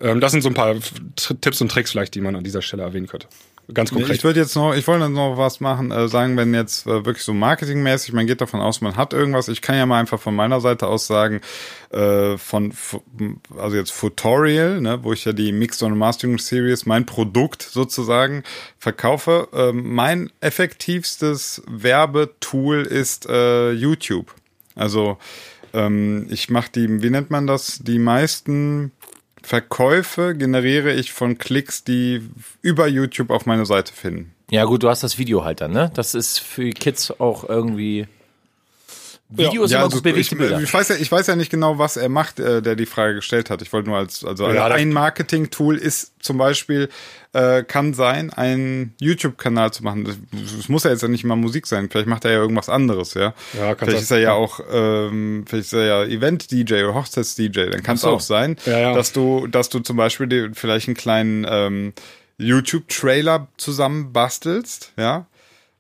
Ähm, 0.01 0.19
das 0.21 0.31
sind 0.31 0.41
so 0.41 0.49
ein 0.49 0.55
paar 0.55 0.75
Tipps 1.15 1.61
und 1.61 1.69
Tricks 1.69 1.91
vielleicht, 1.91 2.15
die 2.15 2.21
man 2.21 2.35
an 2.35 2.43
dieser 2.43 2.63
Stelle 2.63 2.81
erwähnen 2.81 3.05
könnte. 3.05 3.27
Ganz 3.74 3.91
konkret. 3.91 4.15
Ich 4.15 4.24
würde 4.24 4.39
jetzt 4.39 4.55
noch, 4.55 4.74
ich 4.74 4.88
wollte 4.88 5.09
noch 5.09 5.38
was 5.38 5.59
machen, 5.59 5.91
äh, 5.91 6.07
sagen, 6.07 6.38
wenn 6.38 6.53
jetzt 6.53 6.88
äh, 6.88 7.05
wirklich 7.05 7.24
so 7.24 7.34
marketingmäßig, 7.34 8.13
man 8.13 8.26
geht 8.26 8.39
davon 8.39 8.61
aus, 8.61 8.80
man 8.80 8.95
hat 8.95 9.11
irgendwas. 9.11 9.49
Ich 9.49 9.61
kann 9.61 9.76
ja 9.76 9.86
mal 9.86 9.99
einfach 9.99 10.22
von 10.22 10.36
meiner 10.36 10.61
Seite 10.61 10.88
aus 10.88 11.05
sagen, 11.05 11.41
äh, 11.91 12.38
von, 12.38 12.74
also 13.57 13.76
jetzt 13.76 13.91
Futorial, 13.91 14.80
ne, 14.80 15.03
wo 15.03 15.11
ich 15.11 15.26
ja 15.26 15.34
die 15.34 15.51
Mixed 15.51 15.84
und 15.84 15.97
Mastering 15.97 16.38
Series, 16.38 16.86
mein 16.86 17.05
Produkt 17.05 17.61
sozusagen 17.61 18.43
verkaufe. 18.80 19.49
Ähm, 19.53 19.93
mein 19.93 20.32
effektivstes 20.39 21.61
Werbetool 21.68 22.84
ist 22.84 23.28
äh, 23.28 23.72
YouTube. 23.72 24.34
Also 24.76 25.18
ähm, 25.74 26.28
ich 26.30 26.49
mache 26.49 26.72
die, 26.74 27.01
wie 27.01 27.09
nennt 27.09 27.32
man 27.32 27.47
das? 27.47 27.80
Die 27.80 27.99
meisten 27.99 28.91
Verkäufe 29.47 30.35
generiere 30.35 30.91
ich 30.91 31.13
von 31.13 31.37
Klicks, 31.37 31.85
die 31.85 32.21
über 32.61 32.85
YouTube 32.85 33.29
auf 33.29 33.45
meine 33.45 33.65
Seite 33.65 33.93
finden. 33.93 34.33
Ja 34.51 34.65
gut, 34.65 34.83
du 34.83 34.89
hast 34.89 35.03
das 35.03 35.17
Video 35.17 35.45
halt 35.45 35.61
dann, 35.61 35.71
ne? 35.71 35.89
Das 35.93 36.15
ist 36.15 36.39
für 36.39 36.69
Kids 36.71 37.17
auch 37.21 37.47
irgendwie... 37.47 38.07
Video 39.30 39.63
ist 39.65 39.71
immer 39.71 39.82
also 39.84 39.97
gut 39.97 40.03
bewegte 40.03 40.36
ich, 40.36 40.38
Bilder. 40.39 40.61
ich 40.61 40.73
weiß 40.73 40.88
ja, 40.88 40.95
ich 40.95 41.11
weiß 41.11 41.28
ja 41.28 41.36
nicht 41.36 41.51
genau, 41.51 41.78
was 41.78 41.97
er 41.97 42.07
macht, 42.07 42.39
äh, 42.39 42.61
der 42.61 42.75
die 42.78 42.86
Frage 42.86 43.15
gestellt 43.15 43.49
hat. 43.49 43.61
Ich 43.61 43.73
wollte 43.73 43.89
nur 43.89 43.97
als, 43.97 44.23
also 44.23 44.47
Ja, 44.49 44.69
das- 44.69 44.78
ein 44.80 44.93
Marketing-Tool 44.93 45.75
ist 45.78 46.13
zum 46.23 46.38
Beispiel, 46.38 46.88
äh, 47.34 47.63
kann 47.63 47.93
sein, 47.93 48.32
einen 48.32 48.93
YouTube-Kanal 49.01 49.73
zu 49.73 49.84
machen. 49.84 50.05
Das, 50.05 50.15
das 50.55 50.69
muss 50.69 50.86
ja 50.86 50.91
jetzt 50.91 51.01
ja 51.01 51.09
nicht 51.09 51.25
mal 51.25 51.36
Musik 51.36 51.67
sein. 51.67 51.89
Vielleicht 51.89 52.07
macht 52.07 52.23
er 52.23 52.32
ja 52.32 52.38
irgendwas 52.38 52.69
anderes, 52.69 53.15
ja. 53.15 53.34
Ja, 53.57 53.75
kann 53.75 53.89
vielleicht 53.89 53.91
sein. 53.91 54.03
ist 54.03 54.11
er 54.11 54.19
ja 54.19 54.32
auch, 54.32 54.61
ähm, 54.71 55.43
vielleicht 55.45 55.65
ist 55.65 55.73
er 55.73 55.86
ja 55.86 56.03
Event-DJ 56.05 56.84
oder 56.86 56.93
Hochzeits-DJ. 56.95 57.69
Dann 57.71 57.84
kann 57.84 57.95
es 57.95 58.01
so. 58.01 58.09
auch 58.11 58.21
sein, 58.21 58.55
Ja, 58.65 58.80
ja. 58.80 58.93
dass 58.93 59.11
du, 59.11 59.47
dass 59.47 59.67
du 59.67 59.80
zum 59.80 59.97
Beispiel 59.97 60.28
dir 60.28 60.51
vielleicht 60.53 60.88
einen 60.88 60.95
kleinen 60.95 61.45
ähm, 61.49 61.93
YouTube-Trailer 62.38 63.47
zusammen 63.57 64.13
bastelst, 64.13 64.93
ja 64.97 65.25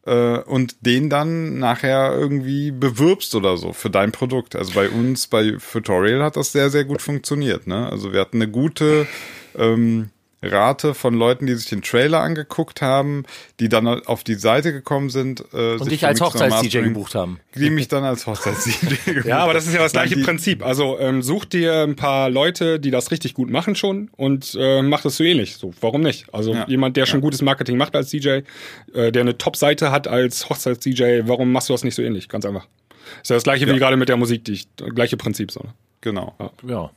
äh, 0.07 0.39
und 0.39 0.77
den 0.85 1.09
dann 1.09 1.59
nachher 1.59 2.15
irgendwie 2.17 2.71
bewirbst 2.71 3.35
oder 3.35 3.57
so 3.57 3.73
für 3.73 3.89
dein 3.89 4.11
Produkt. 4.11 4.55
Also 4.55 4.73
bei 4.73 4.89
uns, 4.89 5.27
bei 5.27 5.57
Tutorial 5.71 6.23
hat 6.23 6.37
das 6.37 6.51
sehr, 6.51 6.69
sehr 6.69 6.85
gut 6.85 7.01
funktioniert. 7.01 7.67
Ne? 7.67 7.89
Also 7.89 8.13
wir 8.13 8.21
hatten 8.21 8.41
eine 8.41 8.49
gute 8.49 9.05
ähm, 9.55 10.09
Rate 10.41 10.93
von 10.93 11.15
Leuten, 11.15 11.47
die 11.47 11.55
sich 11.55 11.67
den 11.67 11.81
Trailer 11.81 12.21
angeguckt 12.21 12.81
haben, 12.81 13.23
die 13.59 13.69
dann 13.69 13.87
auf 13.87 14.23
die 14.23 14.35
Seite 14.35 14.71
gekommen 14.71 15.09
sind. 15.09 15.43
Äh, 15.53 15.77
Und 15.77 15.89
dich 15.91 16.05
als 16.05 16.21
Hochzeits-DJ 16.21 16.81
gebucht 16.83 17.15
haben. 17.15 17.39
Die 17.55 17.69
mich 17.71 17.87
dann 17.87 18.03
als 18.03 18.27
Hochzeits-DJ 18.27 18.95
gebucht 19.13 19.25
Ja, 19.25 19.39
aber 19.39 19.53
das 19.53 19.65
ist 19.65 19.73
ja 19.73 19.79
das 19.79 19.93
Nein, 19.93 20.03
gleiche 20.07 20.15
die- 20.19 20.23
Prinzip. 20.23 20.63
Also 20.63 20.99
ähm, 20.99 21.23
such 21.23 21.45
dir 21.45 21.81
ein 21.83 21.95
paar 21.95 22.29
Leute, 22.29 22.79
die 22.79 22.91
das 22.91 23.09
richtig 23.11 23.33
gut 23.33 23.49
machen 23.49 23.75
schon 23.75 24.09
und 24.15 24.55
äh, 24.59 24.81
mach 24.83 25.01
das 25.01 25.17
so 25.17 25.23
ähnlich. 25.23 25.57
So, 25.57 25.73
warum 25.81 26.01
nicht? 26.01 26.31
Also 26.33 26.53
Ja. 26.53 26.67
jemand, 26.67 26.97
der 26.97 27.05
schon 27.07 27.21
gutes 27.21 27.41
Marketing 27.41 27.77
macht 27.77 27.95
als 27.95 28.11
DJ, 28.11 28.41
äh, 28.93 29.11
der 29.11 29.21
eine 29.21 29.37
Top-Seite 29.37 29.91
hat 29.91 30.07
als 30.07 30.49
Hochzeits-DJ, 30.49 31.21
warum 31.25 31.51
machst 31.51 31.69
du 31.69 31.73
das 31.73 31.83
nicht 31.83 31.95
so 31.95 32.03
ähnlich? 32.03 32.29
Ganz 32.29 32.45
einfach. 32.45 32.67
Ist 33.23 33.29
ja 33.29 33.35
das 33.37 33.43
gleiche 33.43 33.67
wie 33.73 33.77
gerade 33.79 33.97
mit 33.97 34.09
der 34.09 34.17
Musik, 34.17 34.43
die 34.45 34.51
ich, 34.53 34.67
gleiche 34.93 35.17
Prinzip 35.17 35.51
so. 35.51 35.61
Ne? 35.61 35.73
Genau. 36.01 36.35
Ja. 36.67 36.91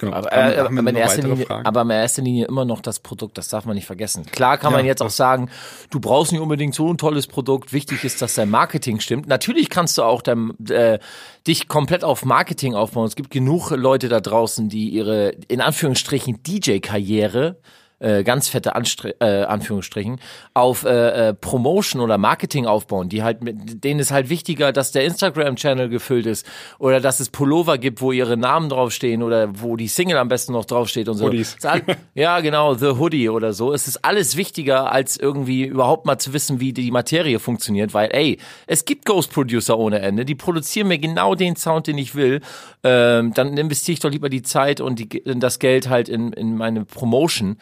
Genau. 0.00 0.16
Aber, 0.16 0.32
äh, 0.32 0.56
aber, 0.56 0.70
in 0.70 0.96
erster 0.96 1.22
Linie, 1.22 1.44
Fragen? 1.44 1.66
aber 1.66 1.82
in 1.82 1.90
erster 1.90 2.22
Linie 2.22 2.46
immer 2.46 2.64
noch 2.64 2.80
das 2.80 3.00
Produkt, 3.00 3.36
das 3.36 3.48
darf 3.48 3.66
man 3.66 3.74
nicht 3.74 3.84
vergessen. 3.84 4.24
Klar 4.24 4.56
kann 4.56 4.72
man 4.72 4.86
jetzt 4.86 5.02
auch 5.02 5.10
sagen, 5.10 5.50
du 5.90 6.00
brauchst 6.00 6.32
nicht 6.32 6.40
unbedingt 6.40 6.74
so 6.74 6.90
ein 6.90 6.96
tolles 6.96 7.26
Produkt, 7.26 7.74
wichtig 7.74 8.02
ist, 8.02 8.22
dass 8.22 8.34
dein 8.34 8.48
Marketing 8.48 9.00
stimmt. 9.00 9.28
Natürlich 9.28 9.68
kannst 9.68 9.98
du 9.98 10.02
auch 10.02 10.22
dein, 10.22 10.54
äh, 10.70 10.98
dich 11.46 11.68
komplett 11.68 12.02
auf 12.02 12.24
Marketing 12.24 12.74
aufbauen. 12.74 13.06
Es 13.06 13.14
gibt 13.14 13.30
genug 13.30 13.70
Leute 13.72 14.08
da 14.08 14.20
draußen, 14.20 14.70
die 14.70 14.88
ihre, 14.88 15.32
in 15.48 15.60
Anführungsstrichen, 15.60 16.42
DJ-Karriere 16.42 17.58
äh, 18.00 18.24
ganz 18.24 18.48
fette 18.48 18.74
Anstre 18.74 19.14
äh, 19.20 19.44
Anführungsstrichen, 19.44 20.20
auf 20.54 20.84
äh, 20.84 21.28
äh, 21.28 21.34
Promotion 21.34 22.00
oder 22.00 22.18
Marketing 22.18 22.66
aufbauen, 22.66 23.08
die 23.08 23.22
halt 23.22 23.44
mit 23.44 23.84
denen 23.84 24.00
ist 24.00 24.10
halt 24.10 24.28
wichtiger, 24.28 24.72
dass 24.72 24.90
der 24.92 25.04
Instagram-Channel 25.04 25.88
gefüllt 25.88 26.26
ist 26.26 26.46
oder 26.78 27.00
dass 27.00 27.20
es 27.20 27.28
Pullover 27.28 27.78
gibt, 27.78 28.00
wo 28.00 28.12
ihre 28.12 28.36
Namen 28.36 28.68
draufstehen 28.68 29.22
oder 29.22 29.48
wo 29.60 29.76
die 29.76 29.88
Single 29.88 30.16
am 30.16 30.28
besten 30.28 30.52
noch 30.52 30.64
draufsteht 30.64 31.08
und 31.08 31.16
so. 31.16 31.26
Hoodies. 31.26 31.56
Ja, 32.14 32.40
genau, 32.40 32.74
The 32.74 32.98
Hoodie 32.98 33.28
oder 33.28 33.52
so. 33.52 33.72
Es 33.72 33.86
ist 33.86 34.04
alles 34.04 34.36
wichtiger, 34.36 34.90
als 34.92 35.16
irgendwie 35.16 35.64
überhaupt 35.64 36.06
mal 36.06 36.18
zu 36.18 36.32
wissen, 36.32 36.60
wie 36.60 36.72
die 36.72 36.90
Materie 36.90 37.38
funktioniert, 37.38 37.94
weil, 37.94 38.10
ey, 38.12 38.38
es 38.66 38.84
gibt 38.84 39.04
Ghost 39.04 39.32
Producer 39.32 39.78
ohne 39.78 40.00
Ende, 40.00 40.24
die 40.24 40.34
produzieren 40.34 40.88
mir 40.88 40.98
genau 40.98 41.34
den 41.34 41.56
Sound, 41.56 41.86
den 41.86 41.98
ich 41.98 42.14
will. 42.14 42.40
Ähm, 42.82 43.32
dann 43.34 43.56
investiere 43.56 43.94
ich 43.94 44.00
doch 44.00 44.10
lieber 44.10 44.28
die 44.28 44.42
Zeit 44.42 44.80
und 44.80 44.98
die, 44.98 45.22
das 45.24 45.58
Geld 45.58 45.88
halt 45.88 46.08
in, 46.08 46.32
in 46.32 46.56
meine 46.56 46.84
Promotion. 46.84 47.58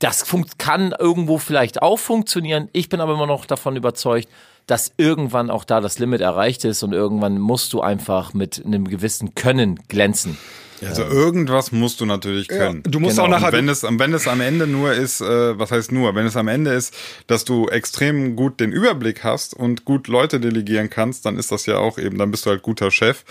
Das 0.00 0.24
kann 0.58 0.94
irgendwo 0.98 1.38
vielleicht 1.38 1.82
auch 1.82 1.98
funktionieren. 1.98 2.68
Ich 2.72 2.88
bin 2.88 3.00
aber 3.00 3.14
immer 3.14 3.26
noch 3.26 3.46
davon 3.46 3.76
überzeugt, 3.76 4.28
dass 4.66 4.92
irgendwann 4.96 5.50
auch 5.50 5.64
da 5.64 5.80
das 5.80 5.98
Limit 5.98 6.20
erreicht 6.20 6.64
ist 6.64 6.82
und 6.82 6.92
irgendwann 6.92 7.38
musst 7.38 7.72
du 7.72 7.80
einfach 7.80 8.34
mit 8.34 8.62
einem 8.64 8.88
gewissen 8.88 9.34
Können 9.34 9.78
glänzen. 9.88 10.36
Also 10.82 11.02
irgendwas 11.02 11.72
musst 11.72 12.00
du 12.00 12.06
natürlich 12.06 12.48
können. 12.48 12.82
du 12.84 13.00
musst 13.00 13.16
Genau. 13.16 13.26
auch 13.26 13.30
nachher. 13.30 13.48
Und 13.48 13.52
wenn 13.52 13.68
es, 13.68 13.82
wenn 13.82 14.14
es 14.14 14.26
am 14.26 14.40
Ende 14.40 14.66
nur 14.66 14.92
ist, 14.92 15.20
äh, 15.20 15.58
was 15.58 15.70
heißt 15.70 15.92
nur, 15.92 16.14
wenn 16.14 16.24
es 16.24 16.36
am 16.36 16.48
Ende 16.48 16.72
ist, 16.72 16.94
dass 17.26 17.44
du 17.44 17.68
extrem 17.68 18.34
gut 18.34 18.60
den 18.60 18.72
Überblick 18.72 19.22
hast 19.22 19.52
und 19.52 19.84
gut 19.84 20.08
Leute 20.08 20.40
delegieren 20.40 20.88
kannst, 20.88 21.26
dann 21.26 21.36
ist 21.36 21.52
das 21.52 21.66
ja 21.66 21.76
auch 21.76 21.98
eben, 21.98 22.16
dann 22.16 22.30
bist 22.30 22.46
du 22.46 22.50
halt 22.50 22.62
guter 22.62 22.90
Chef. 22.90 23.24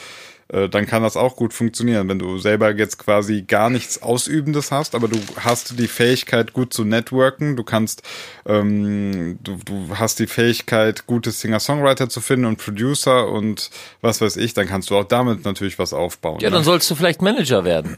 Äh, 0.52 0.68
dann 0.68 0.86
kann 0.86 1.04
das 1.04 1.16
auch 1.16 1.36
gut 1.36 1.54
funktionieren, 1.54 2.10
wenn 2.10 2.20
du 2.20 2.38
selber 2.40 2.76
jetzt 2.76 2.98
quasi 2.98 3.44
gar 3.44 3.70
nichts 3.70 4.02
Ausübendes 4.02 4.72
hast, 4.72 4.96
aber 4.96 5.08
du 5.08 5.20
hast 5.40 5.78
die 5.80 5.88
Fähigkeit, 5.88 6.54
gut 6.54 6.74
zu 6.74 6.86
networken, 6.86 7.56
du 7.56 7.64
kannst, 7.64 8.02
ähm, 8.46 9.38
du, 9.44 9.58
du 9.64 9.90
hast 9.96 10.20
die 10.20 10.28
Fähigkeit, 10.28 11.06
gute 11.06 11.32
Singer-Songwriter 11.32 12.10
zu 12.10 12.20
finden 12.22 12.46
und 12.46 12.58
Producer 12.58 13.30
und 13.30 13.70
was 14.02 14.22
weiß 14.22 14.38
ich, 14.38 14.54
dann 14.54 14.68
kannst 14.68 14.90
du 14.90 14.98
auch 14.98 15.06
damit 15.06 15.46
natürlich 15.46 15.78
was 15.78 15.94
aufbauen. 15.94 16.40
Ja, 16.42 16.50
ne? 16.50 16.56
dann 16.56 16.64
sollst 16.64 16.90
du 16.90 16.96
vielleicht 16.96 17.22
Manager 17.22 17.64
werden. 17.64 17.98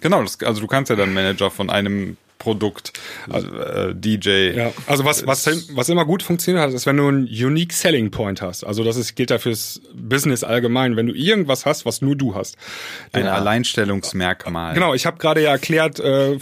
Genau, 0.00 0.22
das, 0.22 0.38
also 0.42 0.60
du 0.60 0.66
kannst 0.66 0.90
ja 0.90 0.96
dann 0.96 1.14
Manager 1.14 1.50
von 1.50 1.70
einem 1.70 2.16
Produkt, 2.38 2.92
also, 3.30 3.48
äh, 3.48 3.94
DJ. 3.94 4.50
Ja, 4.56 4.72
also 4.86 5.04
was, 5.04 5.26
was, 5.26 5.46
was 5.74 5.88
immer 5.88 6.04
gut 6.04 6.22
funktioniert 6.22 6.62
hat, 6.64 6.72
ist, 6.72 6.86
wenn 6.86 6.96
du 6.96 7.08
einen 7.08 7.24
Unique 7.24 7.72
Selling 7.72 8.10
Point 8.10 8.42
hast. 8.42 8.64
Also 8.64 8.84
das 8.84 8.96
ist, 8.96 9.14
gilt 9.16 9.30
ja 9.30 9.38
fürs 9.38 9.80
Business 9.94 10.44
allgemein. 10.44 10.96
Wenn 10.96 11.06
du 11.06 11.14
irgendwas 11.14 11.66
hast, 11.66 11.86
was 11.86 12.02
nur 12.02 12.14
du 12.14 12.34
hast. 12.34 12.56
Ein 13.12 13.26
Alleinstellungsmerkmal. 13.26 14.74
Genau, 14.74 14.94
ich 14.94 15.06
habe 15.06 15.18
gerade 15.18 15.42
ja 15.42 15.50
erklärt, 15.50 15.98
äh, 15.98 16.38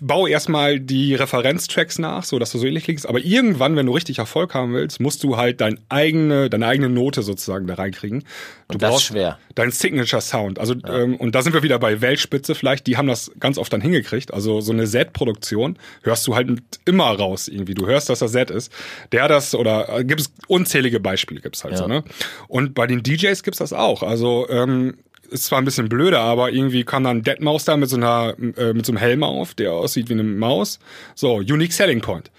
bau 0.00 0.26
erstmal 0.26 0.80
die 0.80 1.14
Referenztracks 1.14 1.98
nach, 1.98 2.24
so 2.24 2.38
dass 2.38 2.52
du 2.52 2.58
so 2.58 2.66
ähnlich 2.66 2.84
klingst. 2.84 3.08
Aber 3.08 3.18
irgendwann, 3.18 3.76
wenn 3.76 3.86
du 3.86 3.92
richtig 3.92 4.18
Erfolg 4.18 4.54
haben 4.54 4.72
willst, 4.72 5.00
musst 5.00 5.24
du 5.24 5.36
halt 5.36 5.60
dein 5.60 5.80
eigene, 5.88 6.48
deine 6.48 6.66
eigene 6.66 6.88
Note 6.88 7.22
sozusagen 7.22 7.66
da 7.66 7.74
reinkriegen. 7.74 8.20
Du 8.68 8.74
Und 8.74 8.82
das 8.82 8.96
ist 8.96 9.02
schwer. 9.02 9.38
Dein 9.54 9.70
Signature 9.70 10.22
Sound. 10.22 10.58
Also 10.58 10.74
ähm, 10.88 11.16
und 11.16 11.34
da 11.34 11.42
sind 11.42 11.52
wir 11.52 11.62
wieder 11.62 11.78
bei 11.78 12.00
Weltspitze 12.00 12.54
vielleicht. 12.54 12.86
Die 12.86 12.96
haben 12.96 13.08
das 13.08 13.30
ganz 13.38 13.58
oft 13.58 13.72
dann 13.72 13.80
hingekriegt. 13.80 14.32
Also 14.32 14.60
so 14.60 14.72
eine 14.72 14.86
Set-Produktion 15.24 15.78
hörst 16.02 16.26
du 16.26 16.34
halt 16.34 16.60
immer 16.84 17.06
raus 17.06 17.48
irgendwie. 17.48 17.74
Du 17.74 17.86
hörst, 17.86 18.08
dass 18.08 18.18
das 18.18 18.32
Set 18.32 18.50
ist. 18.50 18.72
Der 19.12 19.28
das 19.28 19.54
oder 19.54 19.98
äh, 20.00 20.04
gibt 20.04 20.20
es 20.20 20.32
unzählige 20.48 21.00
Beispiele 21.00 21.40
gibt's 21.40 21.64
halt 21.64 21.74
Ja. 21.74 21.78
so 21.78 21.86
ne. 21.88 22.04
Und 22.48 22.74
bei 22.74 22.86
den 22.86 23.02
DJs 23.02 23.42
gibt's 23.42 23.58
das 23.58 23.72
auch. 23.72 24.02
Also 24.02 24.46
ähm, 24.48 24.96
ist 25.30 25.46
zwar 25.46 25.58
ein 25.58 25.64
bisschen 25.64 25.88
blöder, 25.88 26.20
aber 26.20 26.52
irgendwie 26.52 26.84
kann 26.84 27.04
dann 27.04 27.22
Deadmaus 27.22 27.64
da 27.64 27.76
mit 27.76 27.88
so 27.88 27.96
einer 27.96 28.34
äh, 28.56 28.72
mit 28.72 28.84
so 28.86 28.92
einem 28.92 28.98
Helm 28.98 29.22
auf, 29.24 29.54
der 29.54 29.72
aussieht 29.72 30.08
wie 30.08 30.12
eine 30.14 30.22
Maus. 30.22 30.78
So, 31.14 31.36
Unique 31.36 31.72
Selling 31.72 32.00
Point. 32.00 32.30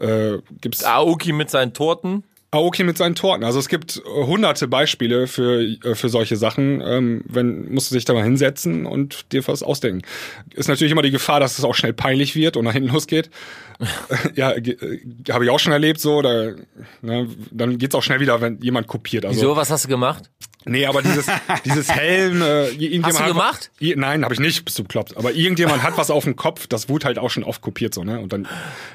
Äh, 0.00 0.38
gibt's 0.60 0.82
Aoki 0.84 1.32
mit 1.32 1.50
seinen 1.50 1.74
Torten. 1.74 2.24
Aoki 2.52 2.82
mit 2.82 2.98
seinen 2.98 3.14
Torten. 3.14 3.44
Also 3.44 3.58
es 3.60 3.68
gibt 3.68 3.98
äh, 3.98 4.00
hunderte 4.26 4.66
Beispiele 4.66 5.26
für, 5.28 5.62
äh, 5.62 5.94
für 5.94 6.08
solche 6.08 6.36
Sachen. 6.36 6.80
Ähm, 6.84 7.22
wenn, 7.26 7.72
musst 7.72 7.90
du 7.90 7.94
dich 7.94 8.04
da 8.04 8.12
mal 8.12 8.24
hinsetzen 8.24 8.86
und 8.86 9.32
dir 9.32 9.46
was 9.46 9.62
ausdenken. 9.62 10.02
Ist 10.54 10.68
natürlich 10.68 10.90
immer 10.92 11.02
die 11.02 11.12
Gefahr, 11.12 11.38
dass 11.40 11.58
es 11.58 11.64
auch 11.64 11.74
schnell 11.74 11.92
peinlich 11.92 12.34
wird 12.34 12.56
und 12.56 12.64
nach 12.64 12.72
hinten 12.72 12.92
losgeht. 12.92 13.30
ja, 14.34 14.50
äh, 14.52 14.76
habe 15.30 15.44
ich 15.44 15.50
auch 15.50 15.60
schon 15.60 15.72
erlebt 15.72 16.00
so. 16.00 16.22
Da, 16.22 16.52
ne, 17.02 17.28
dann 17.52 17.78
geht's 17.78 17.94
auch 17.94 18.02
schnell 18.02 18.20
wieder, 18.20 18.40
wenn 18.40 18.60
jemand 18.60 18.86
kopiert. 18.88 19.24
Also, 19.24 19.40
Wieso, 19.40 19.56
was 19.56 19.70
hast 19.70 19.84
du 19.84 19.88
gemacht? 19.88 20.24
Nee, 20.66 20.84
aber 20.84 21.00
dieses, 21.00 21.24
dieses 21.64 21.90
Helm. 21.90 22.42
Äh, 22.42 22.68
irgendjemand 22.68 23.06
Hast 23.06 23.18
du 23.18 23.22
hat- 23.22 23.28
gemacht? 23.32 23.70
I- 23.80 23.94
Nein, 23.96 24.24
habe 24.24 24.34
ich 24.34 24.40
nicht, 24.40 24.62
bist 24.66 24.78
du 24.78 24.82
bekloppt. 24.82 25.16
Aber 25.16 25.32
irgendjemand 25.32 25.82
hat 25.82 25.96
was 25.96 26.10
auf 26.10 26.24
dem 26.24 26.36
Kopf, 26.36 26.66
das 26.66 26.90
wurde 26.90 27.06
halt 27.06 27.18
auch 27.18 27.30
schon 27.30 27.44
oft 27.44 27.62
kopiert 27.62 27.94
so, 27.94 28.04
ne? 28.04 28.20
Und 28.20 28.34
dann 28.34 28.46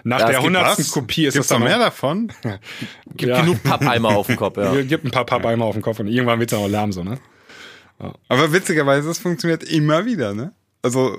nach 0.04 0.20
Ja, 0.20 0.28
der 0.28 0.42
hundertsten? 0.44 0.86
Kopie 0.92 1.26
ist 1.26 1.34
Gibt's 1.34 1.48
das 1.48 1.58
noch 1.60 1.66
dann 1.66 1.76
mehr 1.76 1.80
auch- 1.80 1.90
davon? 1.90 2.32
Gibt 3.16 3.32
Ja. 3.32 3.42
Genug 3.46 3.64
Pappeimer 3.64 4.10
auf 4.10 4.28
dem 4.28 4.36
Kopf, 4.36 4.58
ja. 4.58 4.82
Gibt 4.82 5.06
ein 5.06 5.12
paar 5.12 5.26
Pappeimer 5.26 5.66
auf 5.66 5.74
dem 5.76 5.82
Kopf 5.82 6.00
und 6.00 6.08
irgendwann 6.08 6.40
wird's 6.40 6.52
dann 6.52 6.62
auch 6.62 6.68
lahm 6.68 6.92
so, 6.92 7.04
ne? 7.04 7.20
Aber 8.28 8.52
witzigerweise, 8.52 9.10
es 9.10 9.20
funktioniert 9.20 9.64
immer 9.64 10.06
wieder, 10.06 10.34
ne? 10.34 10.52
Also 10.82 11.18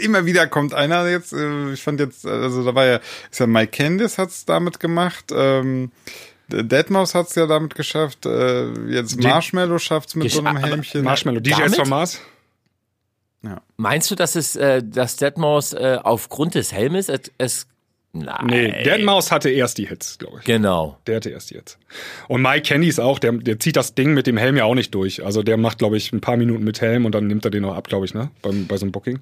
immer 0.00 0.26
wieder 0.26 0.46
kommt 0.48 0.74
einer 0.74 1.06
jetzt, 1.08 1.32
äh, 1.32 1.72
ich 1.72 1.82
fand 1.82 2.00
jetzt, 2.00 2.26
also 2.26 2.64
da 2.64 2.74
war 2.74 2.84
ja, 2.84 3.00
ist 3.30 3.38
ja 3.38 3.46
Mike 3.46 3.70
Candice 3.76 4.18
hat's 4.18 4.44
damit 4.44 4.80
gemacht, 4.80 5.26
ähm, 5.32 5.92
Deadmaus 6.48 7.14
hat's 7.14 7.34
ja 7.36 7.46
damit 7.46 7.74
geschafft, 7.74 8.26
äh, 8.26 8.72
jetzt 8.90 9.22
Marshmallow 9.22 9.78
schafft's 9.78 10.14
mit 10.16 10.26
Gesch- 10.26 10.34
so 10.36 10.42
einem 10.42 10.56
Helmchen. 10.56 11.04
Marshmallow, 11.04 11.40
DJs 11.40 11.76
vom 11.76 11.88
Mars. 11.90 12.20
Meinst 13.76 14.10
du, 14.10 14.14
dass 14.14 14.36
es, 14.36 14.56
äh, 14.56 14.82
dass 14.82 15.16
Deadmaus 15.16 15.74
äh, 15.74 15.98
aufgrund 16.02 16.54
des 16.54 16.72
Helmes 16.72 17.08
es, 17.08 17.30
es 17.38 17.66
Nein. 18.14 18.46
Nee, 18.46 18.82
Deadmaus 18.84 19.32
hatte 19.32 19.50
erst 19.50 19.76
die 19.78 19.88
Hits, 19.88 20.18
glaube 20.18 20.38
ich. 20.38 20.44
Genau. 20.44 20.98
Der 21.06 21.16
hatte 21.16 21.30
erst 21.30 21.50
die 21.50 21.56
Hits. 21.56 21.78
Und 22.28 22.42
Mike 22.42 22.62
Candice 22.62 23.00
auch, 23.00 23.18
der, 23.18 23.32
der 23.32 23.58
zieht 23.58 23.76
das 23.76 23.94
Ding 23.94 24.14
mit 24.14 24.28
dem 24.28 24.36
Helm 24.36 24.56
ja 24.56 24.64
auch 24.64 24.76
nicht 24.76 24.94
durch. 24.94 25.24
Also 25.24 25.42
der 25.42 25.56
macht, 25.56 25.78
glaube 25.78 25.96
ich, 25.96 26.12
ein 26.12 26.20
paar 26.20 26.36
Minuten 26.36 26.62
mit 26.62 26.80
Helm 26.80 27.06
und 27.06 27.14
dann 27.14 27.26
nimmt 27.26 27.44
er 27.44 27.50
den 27.50 27.62
noch 27.62 27.74
ab, 27.74 27.88
glaube 27.88 28.06
ich, 28.06 28.14
ne? 28.14 28.30
Beim, 28.40 28.68
bei 28.68 28.76
so 28.76 28.84
einem 28.84 28.92
Booking. 28.92 29.18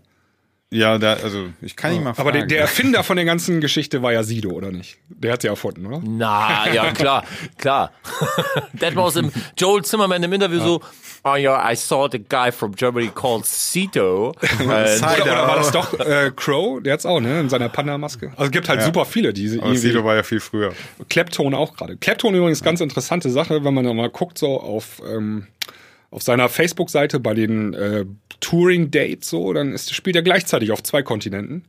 Ja, 0.73 0.97
da, 0.97 1.13
also 1.13 1.51
ich 1.61 1.77
kann 1.77 1.95
ihn 1.95 2.03
mal 2.03 2.15
fragen. 2.15 2.29
Aber 2.29 2.33
der, 2.33 2.47
der 2.47 2.61
Erfinder 2.61 3.05
von 3.05 3.17
der 3.17 3.27
ganzen 3.27 3.61
Geschichte 3.61 4.01
war 4.03 4.11
ja 4.11 4.23
Sido, 4.23 4.53
oder 4.53 4.71
nicht? 4.71 4.97
Der 5.11 5.35
hat 5.35 5.43
sie 5.43 5.49
erfunden, 5.49 5.85
oder? 5.85 6.01
Na, 6.03 6.67
ja, 6.73 6.93
klar, 6.93 7.25
klar. 7.59 7.93
Deadmaus 8.73 9.17
im 9.17 9.31
Joel 9.59 9.85
Zimmerman 9.85 10.23
im 10.23 10.33
Interview 10.33 10.61
so, 10.61 10.81
oh 11.25 11.37
yeah, 11.37 11.71
I 11.71 11.77
saw 11.77 12.09
the 12.11 12.19
guy 12.19 12.51
from 12.51 12.75
Germany 12.75 13.11
called. 13.15 13.45
And 13.45 13.93
Oder, 13.93 15.23
oder 15.23 15.47
war 15.47 15.57
das 15.57 15.73
doch 15.73 16.01
äh, 16.01 16.33
Crow? 16.35 16.83
Der 16.83 16.95
hat's 16.95 17.05
auch, 17.05 17.21
ne? 17.21 17.41
In 17.41 17.51
seiner 17.51 17.69
Panda-Maske. 17.69 18.29
Also 18.31 18.45
es 18.45 18.51
gibt 18.51 18.71
halt 18.71 18.83
super 18.83 19.05
viele, 19.05 19.35
die 19.35 19.61
Aber 19.61 19.77
Sido 19.77 20.05
war 20.05 20.15
ja 20.15 20.23
viel 20.23 20.41
früher. 20.41 20.73
Klepton 21.11 21.55
auch 21.55 21.77
gerade. 21.77 21.99
Klepton 21.99 22.35
übrigens 22.35 22.63
ganz 22.63 22.81
interessante 22.81 23.29
Sache, 23.29 23.63
wenn 23.63 23.75
man 23.75 23.85
da 23.85 23.93
mal 23.93 24.09
guckt, 24.09 24.39
so 24.39 24.59
auf, 24.59 25.03
ähm, 25.07 25.49
auf 26.13 26.23
seiner 26.23 26.49
Facebook-Seite 26.49 27.19
bei 27.19 27.35
den 27.35 27.75
äh, 27.75 28.05
Touring-Dates 28.41 29.29
so, 29.29 29.53
dann 29.53 29.73
ist, 29.73 29.95
spielt 29.95 30.15
er 30.17 30.23
gleichzeitig 30.23 30.71
auf 30.71 30.83
zwei 30.83 31.03
Kontinenten. 31.03 31.65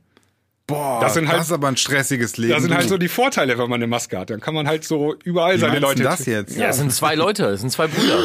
Boah, 0.66 0.98
Das 1.02 1.12
sind 1.12 1.28
halt- 1.28 1.40
das 1.40 1.46
ist 1.48 1.52
aber 1.52 1.68
ein 1.68 1.76
stressiges 1.76 2.38
Leben. 2.38 2.54
Das 2.54 2.62
sind 2.62 2.74
halt 2.74 2.88
so 2.88 2.96
die 2.96 3.08
Vorteile, 3.08 3.58
wenn 3.58 3.68
man 3.68 3.74
eine 3.80 3.86
Maske 3.86 4.18
hat. 4.18 4.30
Dann 4.30 4.40
kann 4.40 4.54
man 4.54 4.66
halt 4.66 4.82
so 4.82 5.14
überall 5.22 5.56
Wie 5.56 5.60
seine 5.60 5.78
Leute. 5.78 6.02
das 6.02 6.24
jetzt? 6.24 6.56
ja, 6.56 6.68
es 6.68 6.78
sind 6.78 6.90
zwei 6.90 7.14
Leute, 7.16 7.44
es 7.48 7.60
sind 7.60 7.68
zwei 7.68 7.86
Brüder. 7.86 8.18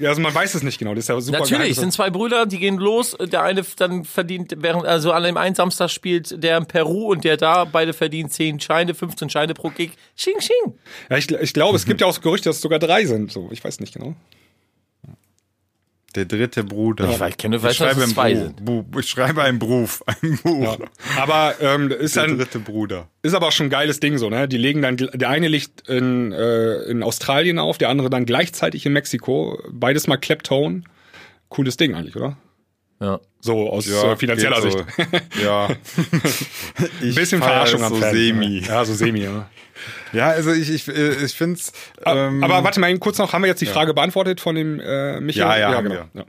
Ja, 0.00 0.08
also 0.08 0.20
man 0.20 0.34
weiß 0.34 0.56
es 0.56 0.64
nicht 0.64 0.78
genau. 0.80 0.92
Das 0.94 1.04
ist 1.04 1.08
ja 1.08 1.20
super 1.20 1.38
Natürlich, 1.38 1.58
geheim. 1.60 1.70
es 1.70 1.76
sind 1.78 1.92
zwei 1.92 2.10
Brüder, 2.10 2.46
die 2.46 2.58
gehen 2.58 2.78
los. 2.78 3.16
Der 3.20 3.44
eine 3.44 3.62
dann 3.76 4.04
verdient, 4.04 4.54
während, 4.58 4.86
also 4.86 5.12
an 5.12 5.22
dem 5.22 5.36
einen 5.36 5.54
Samstag 5.54 5.90
spielt 5.90 6.42
der 6.42 6.58
in 6.58 6.66
Peru 6.66 7.12
und 7.12 7.22
der 7.22 7.36
da, 7.36 7.64
beide 7.64 7.92
verdienen 7.92 8.28
10 8.28 8.58
Scheine, 8.58 8.92
15 8.94 9.30
Scheine 9.30 9.54
pro 9.54 9.70
Gig. 9.70 9.92
Sching, 10.16 10.40
sching. 10.40 10.74
ja, 11.10 11.16
ich, 11.16 11.30
ich 11.30 11.52
glaube, 11.54 11.76
es 11.76 11.84
gibt 11.84 12.00
ja 12.00 12.08
auch 12.08 12.20
Gerüchte, 12.20 12.48
dass 12.48 12.56
es 12.56 12.62
sogar 12.62 12.80
drei 12.80 13.06
sind. 13.06 13.30
So, 13.30 13.50
ich 13.52 13.62
weiß 13.62 13.78
nicht 13.78 13.94
genau. 13.94 14.16
Der 16.14 16.24
dritte 16.26 16.62
Bruder. 16.64 17.08
Ich 17.10 17.16
weiß- 17.18 17.36
kenne- 17.38 17.56
ich 17.56 17.62
dass 17.62 17.76
schreibe 17.76 18.00
es 18.00 18.08
ein 18.08 18.10
zwei 18.14 18.34
Buch. 18.34 18.84
sind. 18.92 18.98
Ich 19.04 19.08
schreibe 19.10 19.42
einen 19.42 19.58
Beruf. 19.58 20.02
Ein 20.06 20.38
Buch. 20.42 20.78
Aber 21.18 21.54
ähm, 21.60 21.90
ist 21.90 22.16
Der 22.16 22.26
dann 22.26 22.38
dritte 22.38 22.58
Bruder. 22.58 23.08
Ist 23.22 23.34
aber 23.34 23.48
auch 23.48 23.52
schon 23.52 23.66
ein 23.66 23.70
geiles 23.70 24.00
Ding 24.00 24.18
so, 24.18 24.28
ne? 24.28 24.46
Die 24.48 24.58
legen 24.58 24.82
dann, 24.82 24.96
der 24.96 25.28
eine 25.28 25.48
liegt 25.48 25.88
in, 25.88 26.32
äh, 26.32 26.82
in 26.84 27.02
Australien 27.02 27.58
auf, 27.58 27.78
der 27.78 27.88
andere 27.88 28.10
dann 28.10 28.26
gleichzeitig 28.26 28.84
in 28.84 28.92
Mexiko. 28.92 29.58
Beides 29.70 30.06
mal 30.06 30.16
Kleptone. 30.18 30.82
Cooles 31.48 31.76
Ding 31.76 31.94
eigentlich, 31.94 32.16
oder? 32.16 32.36
Ja. 33.00 33.18
So 33.40 33.68
aus 33.70 33.88
äh, 33.88 34.16
finanzieller 34.16 34.62
Sicht. 34.62 34.78
So. 34.78 35.42
ja. 35.42 35.68
Ein 37.02 37.14
bisschen 37.14 37.40
Verarschung 37.42 37.82
am 37.82 37.94
so 37.94 38.00
Fan. 38.00 38.14
semi. 38.14 38.60
Ja, 38.66 38.84
so 38.84 38.94
semi, 38.94 39.20
ja. 39.24 39.48
Ja, 40.12 40.28
also 40.28 40.52
ich, 40.52 40.70
ich, 40.70 40.88
äh, 40.88 41.24
ich 41.24 41.34
finde 41.34 41.58
es. 41.58 41.72
Ähm, 42.04 42.42
aber 42.44 42.64
warte 42.64 42.80
mal 42.80 42.90
eben 42.90 43.00
kurz 43.00 43.18
noch, 43.18 43.32
haben 43.32 43.42
wir 43.42 43.48
jetzt 43.48 43.60
die 43.60 43.66
Frage 43.66 43.94
beantwortet 43.94 44.40
von 44.40 44.54
dem 44.54 44.80
äh, 44.80 45.20
Michael? 45.20 45.60
Ja, 45.60 45.70
ja, 45.70 45.76
haben 45.76 45.88
genau. 45.88 46.04
Ja. 46.14 46.24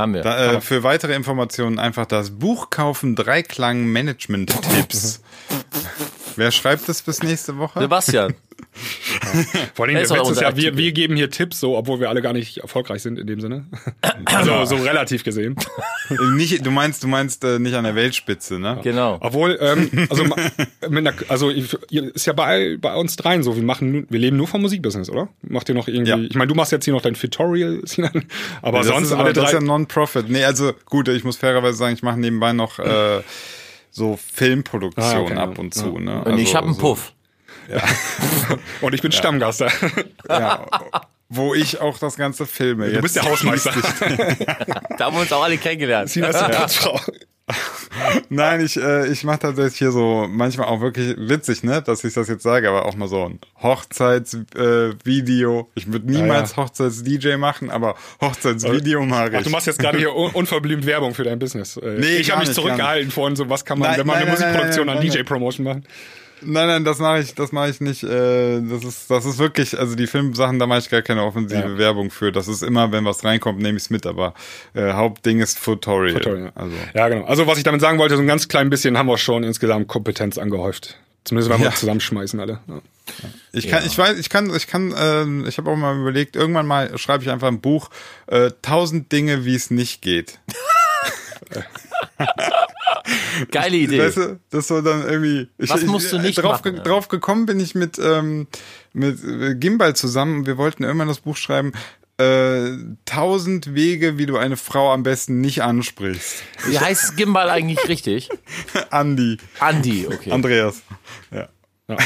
Haben 0.00 0.14
wir. 0.14 0.22
da, 0.22 0.54
äh, 0.54 0.60
für 0.62 0.82
weitere 0.82 1.14
Informationen 1.14 1.78
einfach 1.78 2.06
das 2.06 2.30
Buch 2.30 2.70
kaufen, 2.70 3.16
Dreiklang 3.16 3.84
Management 3.84 4.50
Tipps. 4.62 5.20
Wer 6.36 6.50
schreibt 6.52 6.88
das 6.88 7.02
bis 7.02 7.22
nächste 7.22 7.58
Woche? 7.58 7.80
Sebastian. 7.80 8.34
Vor 9.74 9.86
allem 9.86 9.96
Er 9.96 10.02
der 10.06 10.10
Witz 10.20 10.30
ist 10.30 10.40
ja, 10.40 10.56
wir, 10.56 10.76
wir 10.76 10.92
geben 10.92 11.16
hier 11.16 11.30
Tipps, 11.30 11.60
so, 11.60 11.76
obwohl 11.76 12.00
wir 12.00 12.08
alle 12.08 12.22
gar 12.22 12.32
nicht 12.32 12.58
erfolgreich 12.58 13.02
sind 13.02 13.18
in 13.18 13.26
dem 13.26 13.40
Sinne. 13.40 13.66
Also 14.26 14.64
so 14.64 14.76
relativ 14.76 15.24
gesehen. 15.24 15.56
nicht, 16.36 16.64
du 16.64 16.70
meinst, 16.70 17.02
du 17.02 17.08
meinst 17.08 17.42
äh, 17.44 17.58
nicht 17.58 17.74
an 17.74 17.84
der 17.84 17.94
Weltspitze, 17.94 18.58
ne? 18.58 18.78
Genau. 18.82 19.16
Obwohl, 19.20 19.58
ähm, 19.60 19.90
also, 20.10 20.24
mit 20.24 20.36
einer, 21.06 21.14
also 21.28 21.50
ich- 21.50 21.72
ist 21.90 22.26
ja 22.26 22.32
bei, 22.32 22.76
bei 22.80 22.94
uns 22.94 23.16
dreien 23.16 23.42
so, 23.42 23.56
wir 23.56 23.62
machen, 23.62 24.06
wir 24.10 24.18
leben 24.20 24.36
nur 24.36 24.46
vom 24.46 24.60
Musikbusiness, 24.62 25.08
oder? 25.10 25.28
Macht 25.42 25.68
ihr 25.68 25.74
noch 25.74 25.88
irgendwie, 25.88 26.10
Ja. 26.10 26.18
ich 26.18 26.34
meine, 26.34 26.48
du 26.48 26.54
machst 26.54 26.70
jetzt 26.72 26.84
hier 26.84 26.94
noch 26.94 27.02
dein 27.02 27.14
Tutorial, 27.14 27.80
Sinan, 27.84 28.24
aber 28.62 28.78
das 28.78 28.88
sonst 28.88 29.06
ist, 29.08 29.12
alle 29.12 29.20
aber, 29.22 29.32
das 29.32 29.44
drei. 29.44 29.50
ist 29.50 29.54
ja 29.54 29.66
Non-Profit. 29.66 30.28
Nee, 30.28 30.44
also 30.44 30.72
gut, 30.84 31.08
ich 31.08 31.24
muss 31.24 31.36
fairerweise 31.36 31.76
sagen, 31.78 31.94
ich 31.94 32.02
mache 32.02 32.18
nebenbei 32.20 32.52
noch 32.52 32.78
äh, 32.78 33.22
so 33.90 34.18
Filmproduktion 34.32 35.04
Ah, 35.04 35.20
okay, 35.20 35.34
ab 35.34 35.52
ja. 35.54 35.60
und 35.60 35.74
zu. 35.74 35.98
Ne? 35.98 36.22
Und 36.24 36.38
ich 36.38 36.54
Also 36.54 36.56
habe 36.56 36.66
einen 36.66 36.74
so, 36.76 36.80
Puff. 37.78 38.58
und 38.80 38.94
ich 38.94 39.02
bin 39.02 39.12
Stammgast 39.12 39.60
da. 39.60 39.68
Ja, 40.28 40.66
wo 41.28 41.54
ich 41.54 41.80
auch 41.80 41.98
das 41.98 42.16
ganze 42.16 42.44
filme. 42.46 42.90
Du 42.90 43.00
bist 43.00 43.16
der 43.16 43.24
Hausmeister. 43.24 43.72
Da 44.98 45.06
haben 45.06 45.16
wir 45.16 45.22
uns 45.22 45.32
auch 45.32 45.42
alle 45.44 45.56
kennengelernt. 45.56 46.10
Sinan 46.10 46.30
ist 46.30 46.40
die 46.40 46.52
Putzfrau. 46.52 47.00
Nein, 48.28 48.60
ich, 48.64 48.76
äh, 48.76 49.08
ich 49.10 49.24
mache 49.24 49.40
tatsächlich 49.40 49.78
hier 49.78 49.90
so 49.92 50.26
manchmal 50.28 50.68
auch 50.68 50.80
wirklich 50.80 51.16
witzig, 51.18 51.64
ne, 51.64 51.82
dass 51.82 52.04
ich 52.04 52.14
das 52.14 52.28
jetzt 52.28 52.42
sage, 52.42 52.68
aber 52.68 52.86
auch 52.86 52.94
mal 52.94 53.08
so 53.08 53.24
ein 53.24 53.40
Hochzeitsvideo. 53.62 55.60
Äh, 55.60 55.64
ich 55.74 55.90
würde 55.92 56.10
niemals 56.10 56.50
Ja, 56.52 56.58
Hochzeits-DJ 56.58 57.36
machen, 57.36 57.70
aber 57.70 57.96
Hochzeitsvideo 58.20 59.04
mache 59.04 59.30
Ach, 59.34 59.38
ich. 59.38 59.44
du 59.44 59.50
machst 59.50 59.66
jetzt 59.66 59.78
gerade 59.78 59.98
hier 59.98 60.14
un 60.14 60.30
unverblümt 60.32 60.86
Werbung 60.86 61.14
für 61.14 61.24
dein 61.24 61.38
Business. 61.38 61.76
Äh, 61.76 61.96
Nee, 61.98 62.16
ich 62.18 62.30
habe 62.30 62.40
mich 62.40 62.48
nicht, 62.48 62.56
zurückgehalten 62.60 63.10
vorhin, 63.10 63.36
so 63.36 63.48
was 63.48 63.64
kann 63.64 63.78
man, 63.78 63.90
Nein, 63.90 64.00
wenn 64.00 64.06
man 64.06 64.18
nein, 64.18 64.28
eine 64.28 64.32
nein, 64.32 64.40
nein, 64.40 64.52
Musikproduktion 64.52 64.86
nein, 64.86 64.98
an 64.98 65.04
DJ-Promotion 65.04 65.64
macht. 65.64 65.82
Nein, 66.42 66.66
nein, 66.68 66.84
das 66.84 66.98
mache 66.98 67.20
ich, 67.20 67.34
das 67.34 67.52
mache 67.52 67.70
ich 67.70 67.80
nicht. 67.80 68.02
Äh, 68.02 68.60
das 68.62 68.84
ist, 68.84 69.10
das 69.10 69.24
ist 69.26 69.38
wirklich, 69.38 69.78
also 69.78 69.94
die 69.94 70.06
Filmsachen, 70.06 70.58
da 70.58 70.66
mache 70.66 70.78
ich 70.80 70.88
gar 70.90 71.02
keine 71.02 71.22
offensive 71.24 71.60
Ja. 71.60 71.78
Werbung 71.78 72.10
für. 72.10 72.32
Das 72.32 72.48
ist 72.48 72.62
immer, 72.62 72.92
wenn 72.92 73.04
was 73.04 73.24
reinkommt, 73.24 73.58
nehme 73.60 73.76
ich 73.76 73.84
es 73.84 73.90
mit. 73.90 74.06
Aber 74.06 74.34
äh, 74.74 74.92
Hauptding 74.92 75.40
ist 75.40 75.62
Tutorial. 75.62 76.14
Tutorial, 76.20 76.44
ja. 76.46 76.52
Also 76.54 76.76
Ja, 76.94 77.08
genau. 77.08 77.24
Also 77.26 77.46
was 77.46 77.58
ich 77.58 77.64
damit 77.64 77.80
sagen 77.80 77.98
wollte, 77.98 78.16
so 78.16 78.22
ein 78.22 78.26
ganz 78.26 78.48
klein 78.48 78.70
bisschen 78.70 78.96
haben 78.96 79.06
wir 79.08 79.18
schon 79.18 79.42
insgesamt 79.44 79.88
Kompetenz 79.88 80.38
angehäuft. 80.38 80.96
Zumindest 81.24 81.50
wenn 81.50 81.58
wir 81.60 81.66
Ja. 81.66 81.74
zusammenschmeißen 81.74 82.40
alle. 82.40 82.60
Ja. 82.66 82.80
ich 83.52 83.68
kann, 83.68 83.84
ich 83.84 83.98
weiß, 83.98 84.18
ich 84.18 84.30
kann, 84.30 84.54
ich 84.54 84.66
kann, 84.66 84.94
ähm, 84.96 85.44
ich 85.46 85.58
habe 85.58 85.70
auch 85.70 85.76
mal 85.76 85.98
überlegt, 85.98 86.36
irgendwann 86.36 86.66
mal 86.66 86.96
schreibe 86.96 87.22
ich 87.24 87.30
einfach 87.30 87.48
ein 87.48 87.60
Buch, 87.60 87.90
äh, 88.28 88.50
tausend 88.62 89.12
Dinge, 89.12 89.44
wie 89.44 89.54
es 89.54 89.70
nicht 89.70 90.00
geht. 90.00 90.38
Geile 93.50 93.76
Idee. 93.76 93.98
Weißt 93.98 94.16
du, 94.16 94.40
das 94.50 94.68
so 94.68 94.80
dann 94.80 95.02
irgendwie. 95.08 95.48
Ich, 95.58 95.70
Was 95.70 95.82
ich, 95.82 95.88
musst 95.88 96.12
du 96.12 96.18
nicht 96.18 96.36
drauf, 96.36 96.64
machen, 96.64 96.76
ja? 96.76 96.82
drauf 96.82 97.08
gekommen 97.08 97.46
bin 97.46 97.60
ich 97.60 97.74
mit 97.74 97.98
ähm, 97.98 98.46
mit 98.92 99.22
äh, 99.24 99.54
Gimbal 99.54 99.96
zusammen. 99.96 100.46
Wir 100.46 100.56
wollten 100.56 100.82
irgendwann 100.82 101.08
das 101.08 101.20
Buch 101.20 101.36
schreiben. 101.36 101.72
Äh, 102.18 102.76
tausend 103.06 103.74
Wege, 103.74 104.18
wie 104.18 104.26
du 104.26 104.36
eine 104.36 104.58
Frau 104.58 104.92
am 104.92 105.02
besten 105.02 105.40
nicht 105.40 105.62
ansprichst. 105.62 106.42
Wie 106.66 106.78
heißt 106.78 107.16
Gimbal 107.16 107.48
eigentlich 107.48 107.88
richtig? 107.88 108.28
Andi, 108.90 109.38
Andi, 109.58 110.06
okay. 110.06 110.30
Andreas. 110.30 110.82
Ja. 111.30 111.48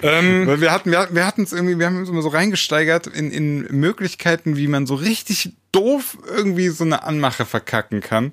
Ähm, 0.00 0.46
Weil 0.46 0.62
wir 0.62 0.72
hatten, 0.72 0.90
wir 0.92 1.26
hatten 1.26 1.42
es 1.42 1.52
irgendwie, 1.52 1.78
wir 1.78 1.84
haben 1.84 1.98
uns 1.98 2.08
immer 2.08 2.22
so 2.22 2.28
reingesteigert 2.28 3.06
in, 3.06 3.30
in 3.30 3.60
Möglichkeiten, 3.78 4.56
wie 4.56 4.66
man 4.66 4.86
so 4.86 4.94
richtig 4.94 5.52
doof 5.72 6.16
irgendwie 6.26 6.70
so 6.70 6.84
eine 6.84 7.02
Anmache 7.02 7.44
verkacken 7.44 8.00
kann. 8.00 8.32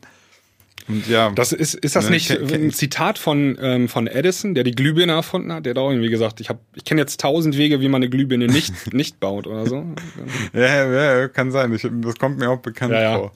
Und 0.88 1.08
ja, 1.08 1.32
Das 1.32 1.52
ist, 1.54 1.74
ist 1.76 1.96
das 1.96 2.06
Ne, 2.06 2.12
nicht 2.12 2.32
ein 2.32 2.72
Zitat 2.72 3.18
von, 3.18 3.58
ähm, 3.62 3.88
von 3.90 4.08
Edison, 4.08 4.56
der 4.56 4.64
die 4.64 4.72
Glühbirne 4.72 5.14
erfunden 5.14 5.52
hat? 5.54 5.66
Der 5.66 5.72
hat 5.72 5.78
auch 5.78 5.90
irgendwie 5.90 6.10
gesagt, 6.10 6.40
ich 6.42 6.50
hab, 6.50 6.60
ich 6.76 6.84
kenne 6.84 7.02
jetzt 7.02 7.20
tausend 7.20 7.58
Wege, 7.58 7.82
wie 7.82 7.88
man 7.88 8.02
eine 8.02 8.10
Glühbirne 8.10 8.48
nicht, 8.48 8.74
nicht 8.94 9.20
baut 9.20 9.48
oder 9.48 9.66
so. 9.68 9.86
ja, 10.54 10.86
ja, 10.92 11.20
ja, 11.20 11.28
kann 11.28 11.52
sein. 11.52 11.74
Ich, 11.74 11.88
das 12.02 12.16
kommt 12.16 12.38
mir 12.40 12.50
auch 12.50 12.60
bekannt 12.60 12.94
Ja, 12.94 13.02
ja. 13.02 13.18
vor. 13.18 13.32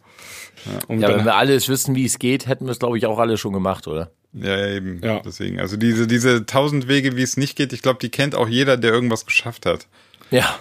Und 0.88 1.00
Ja, 1.02 1.10
dann, 1.10 1.20
wenn 1.20 1.26
wir 1.26 1.36
alles 1.36 1.70
wissen, 1.70 1.96
wie 1.96 2.06
es 2.06 2.18
geht, 2.18 2.48
hätten 2.48 2.66
wir 2.66 2.72
es, 2.72 2.80
glaube 2.80 2.98
ich, 2.98 3.06
auch 3.06 3.20
alle 3.20 3.38
schon 3.38 3.54
gemacht, 3.54 3.88
oder? 3.88 4.12
Ja, 4.34 4.58
ja, 4.58 4.76
eben. 4.76 5.00
Ja. 5.04 5.22
Deswegen, 5.24 5.60
also 5.60 5.78
diese, 5.78 6.08
diese 6.08 6.46
tausend 6.46 6.88
Wege, 6.88 7.16
wie 7.16 7.22
es 7.22 7.38
nicht 7.38 7.56
geht, 7.56 7.72
ich 7.72 7.82
glaube, 7.82 8.00
die 8.02 8.10
kennt 8.10 8.36
auch 8.36 8.48
jeder, 8.50 8.76
der 8.76 8.92
irgendwas 8.92 9.26
geschafft 9.26 9.66
hat. 9.66 9.88
Ja, 10.32 10.58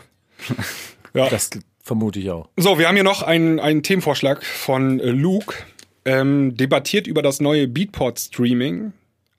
Ja. 1.14 1.28
das 1.30 1.50
vermute 1.82 2.18
ich 2.18 2.30
auch. 2.30 2.48
So, 2.56 2.78
wir 2.78 2.88
haben 2.88 2.94
hier 2.94 3.04
noch 3.04 3.22
einen, 3.22 3.58
einen 3.60 3.82
Themenvorschlag 3.82 4.44
von 4.44 5.00
äh, 5.00 5.06
Luke. 5.10 5.54
Ähm, 6.06 6.56
debattiert 6.56 7.06
über 7.06 7.22
das 7.22 7.40
neue 7.40 7.66
Beatport-Streaming, 7.66 8.92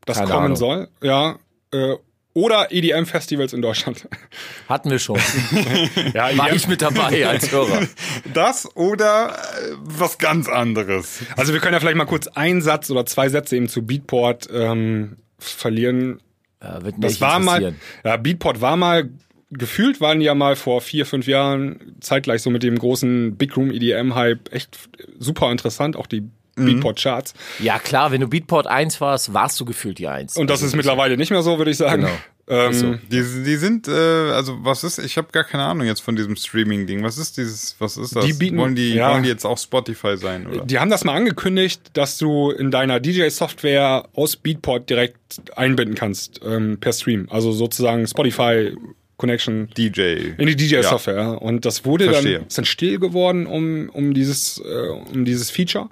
das 0.06 0.18
Keine 0.18 0.30
kommen 0.32 0.46
Ahnung. 0.46 0.58
soll. 0.58 0.88
Ja. 1.02 1.38
Äh, 1.72 1.94
oder 2.34 2.68
EDM-Festivals 2.72 3.54
in 3.54 3.62
Deutschland. 3.62 4.10
Hatten 4.68 4.90
wir 4.90 5.00
schon. 5.00 5.18
ja, 6.14 6.36
War 6.38 6.48
EDM, 6.48 6.56
ich 6.56 6.68
mit 6.68 6.82
dabei 6.82 7.26
als 7.28 7.52
Hörer. 7.52 7.88
Das 8.34 8.76
oder 8.76 9.30
äh, 9.30 9.76
was 9.80 10.18
ganz 10.18 10.50
anderes. 10.50 11.22
also 11.38 11.54
wir 11.54 11.62
können 11.62 11.74
ja 11.74 11.80
vielleicht 11.80 11.96
mal 11.98 12.06
kurz 12.06 12.28
einen 12.28 12.62
Satz 12.62 12.90
oder 12.92 13.06
zwei 13.06 13.30
Sätze 13.30 13.56
eben 13.56 13.70
zu 13.70 13.86
Beatport 13.86 14.50
ähm, 14.52 15.16
verlieren. 15.40 16.20
Ja, 16.62 16.84
wird 16.84 16.96
Das 17.00 17.14
mich 17.14 17.22
war 17.22 17.40
mal, 17.40 17.62
interessieren. 17.62 17.82
ja, 18.04 18.18
Beatport 18.18 18.60
war 18.60 18.76
mal, 18.76 19.10
gefühlt 19.52 20.02
waren 20.02 20.20
die 20.20 20.26
ja 20.26 20.36
mal 20.36 20.56
vor 20.58 20.82
vier, 20.82 21.06
fünf 21.06 21.28
Jahren 21.28 21.96
zeitgleich 22.02 22.42
so 22.42 22.50
mit 22.50 22.64
dem 22.64 22.78
großen 22.78 23.38
Big 23.38 23.56
Room 23.56 23.72
EDM-Hype 23.72 24.52
echt 24.52 24.78
super 25.20 25.52
interessant, 25.52 25.96
auch 25.96 26.08
die 26.08 26.24
Mhm. 26.56 26.66
Beatport-Charts. 26.66 27.34
Ja 27.60 27.80
klar, 27.80 28.12
wenn 28.12 28.22
du 28.22 28.28
Beatport 28.28 28.68
1 28.68 29.02
warst, 29.02 29.34
warst 29.34 29.60
du 29.60 29.66
gefühlt 29.66 30.00
die 30.00 30.08
1. 30.08 30.38
Und 30.38 30.50
das 30.50 30.62
ist 30.62 30.76
mittlerweile 30.76 31.18
nicht 31.18 31.32
mehr 31.32 31.42
so, 31.42 31.58
würde 31.58 31.72
ich 31.72 31.78
sagen. 31.78 32.04
Genau. 32.04 32.16
Ähm, 32.48 32.74
so. 32.74 32.94
Die, 33.10 33.24
die 33.44 33.56
sind, 33.56 33.88
äh, 33.88 33.92
also 33.92 34.58
was 34.64 34.84
ist, 34.84 35.00
ich 35.00 35.18
habe 35.18 35.30
gar 35.32 35.44
keine 35.44 35.64
Ahnung 35.64 35.88
jetzt 35.88 36.02
von 36.02 36.16
diesem 36.16 36.36
Streaming-Ding. 36.36 37.04
Was 37.04 37.18
ist 37.18 37.38
dieses, 37.38 37.76
was 37.80 37.98
ist 37.98 38.16
das? 38.16 38.24
Die 38.24 38.34
bieten- 38.34 38.58
wollen, 38.58 38.76
die, 38.76 38.94
ja. 38.94 39.12
wollen 39.12 39.24
die 39.24 39.30
jetzt 39.30 39.46
auch 39.46 39.58
Spotify 39.58 40.16
sein, 40.16 40.46
oder? 40.46 40.64
Die 40.64 40.78
haben 40.78 40.92
das 40.92 41.04
mal 41.04 41.16
angekündigt, 41.16 41.82
dass 41.94 42.20
du 42.20 42.52
in 42.52 42.70
deiner 42.70 43.00
DJ-Software 43.00 44.08
aus 44.14 44.36
Beatport 44.36 44.90
direkt 44.92 45.18
einbinden 45.56 45.96
kannst 45.96 46.40
ähm, 46.46 46.78
per 46.80 46.94
Stream. 46.94 47.28
Also 47.32 47.52
sozusagen 47.52 48.06
Spotify 48.06 48.76
Connection 49.18 49.70
DJ. 49.78 50.34
in 50.38 50.48
die 50.48 50.56
DJ-Software. 50.56 51.16
Ja. 51.16 51.32
Und 51.34 51.66
das 51.66 51.86
wurde 51.86 52.06
Verstehe. 52.06 52.40
dann 52.40 52.48
ist 52.48 52.58
dann 52.58 52.66
still 52.66 53.00
geworden 53.00 53.46
um 53.48 53.90
um 53.94 54.14
dieses 54.14 54.62
äh, 54.66 54.90
um 55.14 55.26
dieses 55.26 55.50
Feature. 55.52 55.90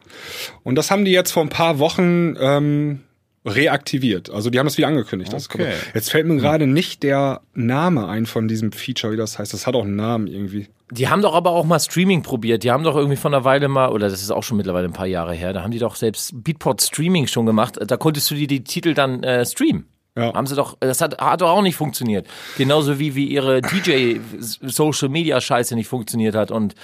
Und 0.64 0.76
das 0.76 0.92
haben 0.92 1.06
die 1.06 1.12
jetzt 1.12 1.32
vor 1.32 1.44
ein 1.44 1.50
paar 1.50 1.80
Wochen 1.80 2.36
ähm, 2.40 3.00
reaktiviert. 3.46 4.30
Also 4.30 4.50
die 4.50 4.60
haben 4.60 4.66
das 4.68 4.78
wieder 4.78 4.88
angekündigt. 4.88 5.34
Das 5.34 5.50
Okay. 5.50 5.58
kommt. 5.64 5.96
Jetzt 5.96 6.12
fällt 6.12 6.26
mir 6.28 6.38
gerade 6.38 6.66
nicht 6.68 7.04
der 7.04 7.42
Name 7.54 8.08
ein 8.08 8.26
von 8.26 8.48
diesem 8.48 8.72
Feature, 8.72 9.14
wie 9.14 9.18
das 9.18 9.38
heißt. 9.38 9.54
Das 9.54 9.68
hat 9.68 9.76
auch 9.76 9.84
einen 9.84 9.96
Namen 9.98 10.28
irgendwie. 10.28 10.68
Die 10.92 11.08
haben 11.10 11.22
doch 11.22 11.34
aber 11.34 11.52
auch 11.52 11.66
mal 11.66 11.80
Streaming 11.80 12.22
probiert. 12.24 12.64
Die 12.64 12.72
haben 12.72 12.84
doch 12.84 12.96
irgendwie 12.96 13.18
von 13.18 13.34
einer 13.34 13.44
Weile 13.44 13.68
mal, 13.68 13.90
oder 13.90 14.10
das 14.10 14.22
ist 14.22 14.32
auch 14.32 14.44
schon 14.44 14.58
mittlerweile 14.58 14.88
ein 14.88 14.94
paar 14.94 15.08
Jahre 15.08 15.34
her, 15.34 15.52
da 15.54 15.64
haben 15.64 15.72
die 15.72 15.80
doch 15.80 15.96
selbst 15.96 16.32
Beatport 16.44 16.82
Streaming 16.82 17.28
schon 17.28 17.46
gemacht. 17.46 17.80
Da 17.86 17.98
konntest 17.98 18.30
du 18.32 18.36
dir 18.36 18.48
die 18.48 18.64
Titel 18.64 18.94
dann 18.94 19.24
äh, 19.24 19.46
streamen. 19.46 19.86
Ja. 20.16 20.32
Haben 20.34 20.46
sie 20.46 20.56
doch, 20.56 20.78
das 20.80 21.02
hat, 21.02 21.20
hat 21.20 21.42
doch 21.42 21.50
auch 21.50 21.64
nicht 21.64 21.76
funktioniert. 21.76 22.28
Genauso 22.58 23.00
wie, 23.00 23.16
wie 23.16 23.26
ihre 23.26 23.62
DJ-Social-Media-Scheiße 23.62 25.74
nicht 25.76 25.88
funktioniert 25.88 26.36
hat. 26.36 26.52
Und 26.52 26.76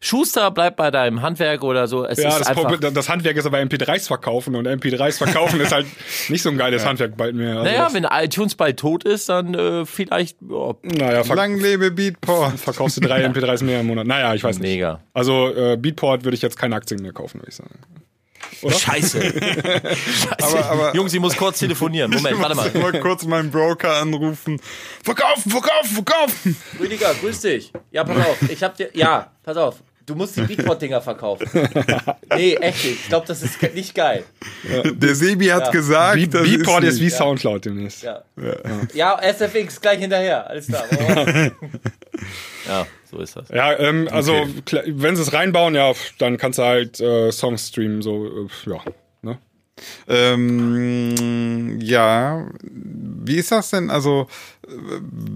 Schuster 0.00 0.50
bleibt 0.50 0.76
bei 0.76 0.90
deinem 0.90 1.20
Handwerk 1.20 1.62
oder 1.64 1.86
so. 1.86 2.06
Es 2.06 2.16
Ja, 2.18 2.30
ist 2.30 2.40
das, 2.40 2.46
einfach, 2.48 2.68
Problem, 2.68 2.94
das 2.94 3.10
Handwerk 3.10 3.36
ist 3.36 3.44
aber 3.44 3.58
MP3s 3.58 4.06
verkaufen 4.06 4.54
und 4.54 4.66
MP3s 4.66 5.18
verkaufen 5.18 5.60
ist 5.60 5.72
halt 5.72 5.86
nicht 6.28 6.40
so 6.42 6.48
ein 6.48 6.56
geiles 6.56 6.86
Handwerk 6.86 7.14
bald 7.16 7.34
mehr. 7.34 7.58
Also 7.58 7.64
naja, 7.64 7.88
wenn 7.92 8.04
iTunes 8.04 8.54
bald 8.54 8.78
tot 8.78 9.04
ist, 9.04 9.28
dann 9.28 9.52
äh, 9.54 9.84
vielleicht, 9.84 10.38
ja, 10.40 10.74
naja, 10.82 11.24
ver 11.24 11.36
Lang 11.36 11.58
lebe 11.58 11.90
Beatport. 11.90 12.58
verkaufst 12.58 12.96
du 12.96 13.02
drei 13.02 13.26
MP3s 13.26 13.62
mehr 13.64 13.80
im 13.80 13.88
Monat. 13.88 14.06
Naja, 14.06 14.32
ich 14.34 14.42
weiß 14.42 14.58
nicht. 14.58 14.70
Mega. 14.70 15.00
Also 15.12 15.54
äh, 15.54 15.76
Beatport 15.76 16.24
würde 16.24 16.36
ich 16.36 16.42
jetzt 16.42 16.58
keine 16.58 16.74
Aktien 16.76 17.02
mehr 17.02 17.12
kaufen, 17.12 17.40
würde 17.40 17.50
ich 17.50 17.56
sagen. 17.56 17.78
Oder? 18.62 18.74
Scheiße. 18.78 19.20
Scheiße. 19.32 20.42
Aber- 20.42 20.64
aber- 20.70 20.94
Jungs, 20.96 21.12
ich 21.14 21.20
muss 21.20 21.36
kurz 21.36 21.58
telefonieren. 21.58 22.10
Moment, 22.14 22.40
warte 22.40 22.54
mal. 22.54 22.68
Ich 22.68 22.74
mal 22.74 23.00
kurz 23.00 23.24
meinen 23.24 23.50
Broker 23.50 23.94
anrufen. 23.96 24.60
Verkaufen, 25.02 25.50
verkaufen, 25.50 25.94
verkaufen. 25.94 26.56
Rüdiger, 26.78 27.14
grüß 27.20 27.40
dich. 27.40 27.72
Ja, 27.90 28.04
pass 28.04 28.16
auf. 28.18 28.36
Ich 28.50 28.62
hab 28.62 28.76
dir. 28.76 28.90
Ja, 28.94 29.32
pass 29.42 29.56
auf. 29.56 29.76
Du 30.04 30.16
musst 30.16 30.36
die 30.36 30.42
Beatport-Dinger 30.42 31.00
verkaufen. 31.00 31.48
Nee, 32.34 32.54
echt 32.54 32.82
nicht. 32.84 33.00
Ich 33.02 33.08
glaube, 33.08 33.26
das 33.26 33.42
ist 33.42 33.60
nicht 33.74 33.94
geil. 33.94 34.24
Der 34.64 35.14
Sebi 35.14 35.46
hat 35.48 35.70
gesagt, 35.70 36.16
Be 36.16 36.26
das 36.28 36.42
Beatport 36.42 36.82
ist, 36.84 36.94
ist 36.94 37.00
wie. 37.02 37.10
Soundcloud 37.10 37.64
demnächst. 37.66 38.02
Ja. 38.02 38.22
Ja, 38.94 39.20
SFX 39.22 39.78
gleich 39.80 40.00
hinterher. 40.00 40.48
Alles 40.48 40.66
klar. 40.66 40.84
ja, 42.66 42.86
so 43.12 43.18
ist 43.20 43.36
das. 43.36 43.48
Ja, 43.50 43.78
ähm, 43.78 44.08
also 44.10 44.34
Okay. 44.58 44.82
wenn 44.86 45.14
sie 45.16 45.22
es 45.22 45.32
reinbauen, 45.32 45.74
ja, 45.74 45.92
dann 46.18 46.38
kannst 46.38 46.58
du 46.58 46.62
halt 46.62 47.00
äh, 47.00 47.30
Songs 47.30 47.68
streamen, 47.68 48.02
so, 48.02 48.26
äh, 48.26 48.70
ja. 48.70 48.80
Ne? 49.22 49.38
Ähm, 50.08 51.78
ja, 51.80 52.48
wie 52.62 53.36
ist 53.36 53.52
das 53.52 53.70
denn? 53.70 53.90
Also 53.90 54.26
äh, 54.66 54.70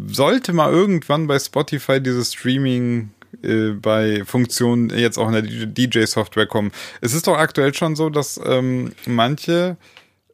sollte 0.08 0.52
mal 0.52 0.72
irgendwann 0.72 1.26
bei 1.26 1.38
Spotify 1.38 2.00
dieses 2.00 2.32
Streaming 2.32 3.10
äh, 3.42 3.70
bei 3.70 4.24
Funktionen 4.24 4.90
jetzt 4.90 5.18
auch 5.18 5.28
in 5.30 5.34
der 5.34 5.42
DJ-Software 5.42 6.46
kommen. 6.46 6.72
Es 7.00 7.14
ist 7.14 7.26
doch 7.26 7.36
aktuell 7.36 7.74
schon 7.74 7.96
so, 7.96 8.08
dass 8.10 8.40
ähm, 8.44 8.92
manche 9.06 9.76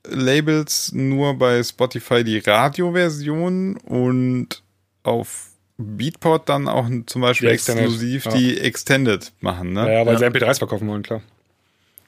Labels 0.05 0.93
nur 0.93 1.35
bei 1.35 1.63
Spotify 1.63 2.25
die 2.25 2.39
Radioversion 2.39 3.77
und 3.77 4.63
auf 5.05 5.52
Beatport 5.79 6.49
dann 6.49 6.69
auch 6.69 6.87
zum 7.07 7.23
Beispiel 7.23 7.49
Die 7.49 7.55
Extended, 7.55 7.85
exklusiv 7.87 8.25
ja. 8.27 8.33
die 8.37 8.59
Extended 8.61 9.33
machen, 9.41 9.73
ne? 9.73 9.93
Ja, 9.93 10.07
weil 10.07 10.15
Ja. 10.15 10.19
sie 10.19 10.25
MP3s 10.27 10.59
verkaufen 10.59 10.89
wollen, 10.89 11.03
klar. 11.03 11.23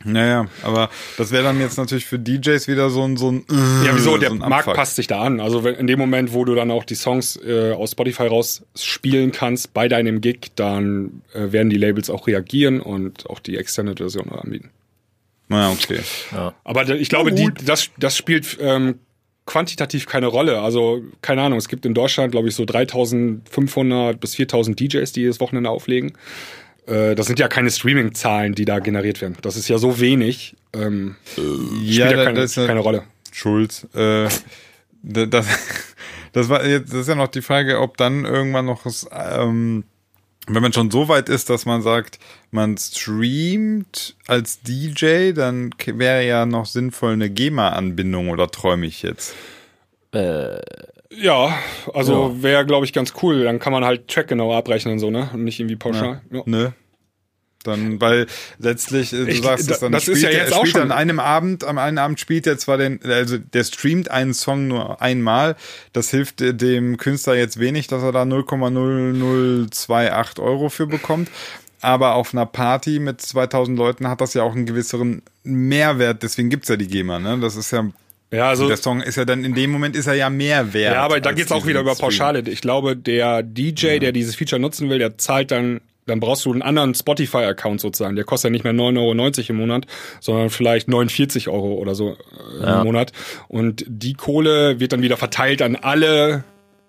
Naja, 0.07 0.47
aber 0.63 0.91
das 1.17 1.31
wäre 1.31 1.45
dann 1.45 1.59
jetzt 1.61 1.79
natürlich 1.79 2.05
für 2.05 2.19
DJs 2.19 2.69
wieder 2.69 2.91
so 2.91 3.05
ein 3.05 3.17
so 3.17 3.31
ein 3.33 3.47
äh, 3.51 3.87
Ja, 3.87 3.97
wieso? 3.97 4.19
Der 4.19 4.29
so 4.29 4.35
ein 4.35 4.51
Markt 4.51 4.71
passt 4.75 4.97
sich 4.97 5.07
da 5.07 5.23
an. 5.23 5.41
Also 5.41 5.65
wenn, 5.65 5.77
in 5.77 5.87
dem 5.87 5.99
Moment, 5.99 6.35
wo 6.35 6.45
du 6.45 6.55
dann 6.55 6.71
auch 6.71 6.85
die 6.85 6.95
Songs 6.95 7.37
äh, 7.43 7.73
aus 7.73 7.93
Spotify 7.93 8.25
raus 8.27 8.65
spielen 8.77 9.33
kannst 9.33 9.73
bei 9.73 9.89
deinem 9.89 10.21
Gig, 10.21 10.51
dann 10.57 11.23
äh, 11.33 11.53
werden 11.53 11.71
die 11.71 11.79
Labels 11.79 12.11
auch 12.11 12.27
reagieren 12.27 12.81
und 12.83 13.31
auch 13.31 13.41
die 13.41 13.57
Extended-Version 13.57 14.29
anbieten. 14.31 14.71
Na, 15.49 15.71
okay. 15.71 16.01
Aber 16.65 16.85
da- 16.85 16.95
ich 16.95 17.09
glaube, 17.09 17.33
die, 17.33 17.51
das, 17.65 17.89
das 17.99 18.15
spielt 18.17 18.59
ähm, 18.61 18.99
quantitativ 19.47 20.07
keine 20.07 20.27
Rolle. 20.27 20.61
Also 20.61 21.03
keine 21.23 21.43
Ahnung, 21.43 21.59
es 21.59 21.69
gibt 21.69 21.85
in 21.87 21.95
Deutschland, 21.95 22.33
glaube 22.33 22.49
ich, 22.49 22.55
so 22.55 22.65
3500 22.65 24.19
bis 24.21 24.35
4000 24.35 24.79
DJs, 24.79 25.13
die 25.13 25.21
jedes 25.23 25.41
Wochenende 25.41 25.71
auflegen. 25.71 26.13
Äh, 26.87 27.15
das 27.15 27.27
sind 27.27 27.39
ja 27.39 27.49
keine 27.49 27.71
Streaming-Zahlen, 27.71 28.55
die 28.55 28.65
da 28.65 28.79
generiert 28.79 29.21
werden. 29.21 29.37
Das 29.43 29.57
ist 29.57 29.69
ja 29.69 29.79
so 29.79 30.01
wenig. 30.01 30.55
Ähm, 30.73 31.17
spielt 31.33 31.91
ja, 31.91 32.13
keine, 32.25 32.35
das 32.41 32.51
ist 32.51 32.57
ja- 32.57 32.67
keine 32.67 32.81
Rolle. 32.81 33.05
Schulz. 33.33 33.87
Äh, 33.95 34.29
da- 35.03 35.27
das, 35.27 35.47
das 36.33 36.49
war 36.49 36.65
jetzt, 36.67 36.93
das 36.93 37.01
ist 37.01 37.09
ja 37.09 37.15
noch 37.15 37.29
die 37.29 37.43
Frage, 37.43 37.81
ob 37.81 37.97
dann 37.97 38.25
irgendwann 38.25 38.67
noch, 38.67 38.85
ähm, 39.13 39.85
wenn 40.47 40.63
man 40.63 40.73
schon 40.73 40.91
so 40.91 41.09
weit 41.09 41.29
ist, 41.29 41.49
dass 41.51 41.65
man 41.65 41.81
sagt, 41.83 42.19
man 42.55 42.79
streamt 42.79 44.15
als 44.27 44.61
DJ, 44.63 45.33
dann 45.33 45.75
wäre 45.85 46.25
ja 46.25 46.47
noch 46.47 46.65
sinnvoll 46.67 47.13
eine 47.15 47.29
GEMA-Anbindung 47.29 48.31
oder 48.31 48.51
träume 48.51 48.87
ich 48.87 49.03
jetzt? 49.03 49.35
Ja, 51.11 51.59
also 51.93 52.41
wäre, 52.43 52.65
glaube 52.65 52.87
ich, 52.87 52.93
ganz 52.93 53.13
cool. 53.23 53.43
Dann 53.45 53.59
kann 53.59 53.73
man 53.73 53.85
halt 53.85 54.07
Track 54.09 54.29
genau 54.29 54.55
abrechnen, 54.57 54.99
so, 55.01 55.11
ne? 55.11 55.29
Und 55.33 55.43
nicht 55.45 55.59
irgendwie 55.61 55.77
pauschal. 55.77 56.23
Ja. 56.31 56.43
Ne? 56.47 56.73
Dann, 57.65 58.01
weil 58.01 58.27
letztlich, 58.59 59.13
äh, 59.13 59.25
du 59.25 59.31
Ich- 59.31 59.43
sagst 59.43 59.69
es 59.71 59.79
da- 59.81 59.87
dann, 59.87 59.93
das 59.93 60.07
ist 60.07 60.19
spielt 60.19 60.33
ja 60.33 60.39
er- 60.39 60.45
jetzt 60.45 60.53
er 60.53 60.59
auch 60.59 60.67
spielt 60.67 60.73
schon- 60.83 60.83
an 60.83 60.93
einem 60.93 61.19
Abend, 61.19 61.65
am 61.65 61.79
einen 61.79 61.97
Abend 61.99 62.21
spielt 62.21 62.47
er 62.47 62.59
zwar 62.59 62.77
den, 62.77 63.01
also 63.05 63.39
der 63.39 63.65
streamt 63.65 64.11
einen 64.11 64.35
Song 64.35 64.69
nur 64.69 65.01
einmal, 65.01 65.57
das 65.95 66.11
hilft 66.11 66.43
äh, 66.43 66.53
dem 66.55 66.99
Künstler 66.99 67.35
jetzt 67.37 67.59
wenig, 67.59 67.87
dass 67.87 68.03
er 68.03 68.13
da 68.13 68.25
0,0028 68.25 70.41
Euro 70.41 70.69
für 70.69 70.87
bekommt. 70.87 71.31
Aber 71.85 72.15
auf 72.15 72.33
einer 72.33 72.47
Party 72.47 72.99
mit 72.99 73.21
2000 73.21 73.77
Leuten 73.77 74.09
hat 74.09 74.23
das 74.23 74.33
ja 74.33 74.43
auch 74.43 74.55
einen 74.55 74.65
gewisseren 74.65 75.21
Mehrwert, 75.43 76.23
deswegen 76.23 76.49
gibt's 76.49 76.69
ja 76.69 76.77
die 76.77 76.89
GEMA, 76.89 77.19
ne? 77.19 77.39
Das 77.39 77.57
ist 77.57 77.71
ja, 77.71 77.85
Ja, 78.31 78.49
also 78.49 78.67
der 78.67 78.79
Song 78.79 79.03
ist 79.03 79.17
ja 79.17 79.27
dann, 79.27 79.45
in 79.45 79.55
dem 79.55 79.71
Moment 79.71 79.95
ist 79.95 80.07
er 80.07 80.15
ja 80.15 80.31
mehr 80.31 80.73
wert. 80.73 80.95
Ja, 80.95 81.03
aber 81.03 81.21
da 81.21 81.31
als 81.31 81.39
geht's 81.39 81.53
auch 81.53 81.67
wieder 81.67 81.81
über. 81.81 81.95
Pauschale. 81.95 82.41
Ich 82.49 82.63
glaube, 82.63 82.97
der 82.97 83.43
DJ, 83.43 83.99
der 83.99 84.13
dieses 84.13 84.35
Feature 84.35 84.61
nutzen 84.61 84.89
will, 84.89 84.99
der 84.99 85.19
zahlt 85.19 85.51
dann, 85.51 85.83
dann 86.07 86.21
brauchst 86.21 86.47
du 86.47 86.53
einen 86.53 86.63
anderen 86.63 86.95
Spotify-Account 86.95 87.83
sozusagen. 87.83 88.17
Der 88.17 88.25
kostet 88.25 88.49
ja 88.49 88.53
nicht 88.53 88.65
mehr 88.65 88.73
9,90 88.73 88.99
Euro 88.99 89.51
im 89.51 89.57
Monat, 89.57 89.87
sondern 90.21 90.49
vielleicht 90.49 90.89
49 90.89 91.49
Euro 91.49 91.75
oder 91.75 91.95
so 91.95 92.17
äh, 92.61 92.73
im 92.79 92.85
Monat. 92.85 93.13
Und 93.49 93.85
die 93.87 94.15
Kohle 94.15 94.81
wird 94.81 94.93
dann 94.93 95.03
wieder 95.03 95.19
verteilt 95.19 95.61
an 95.61 95.77
alle 95.77 96.45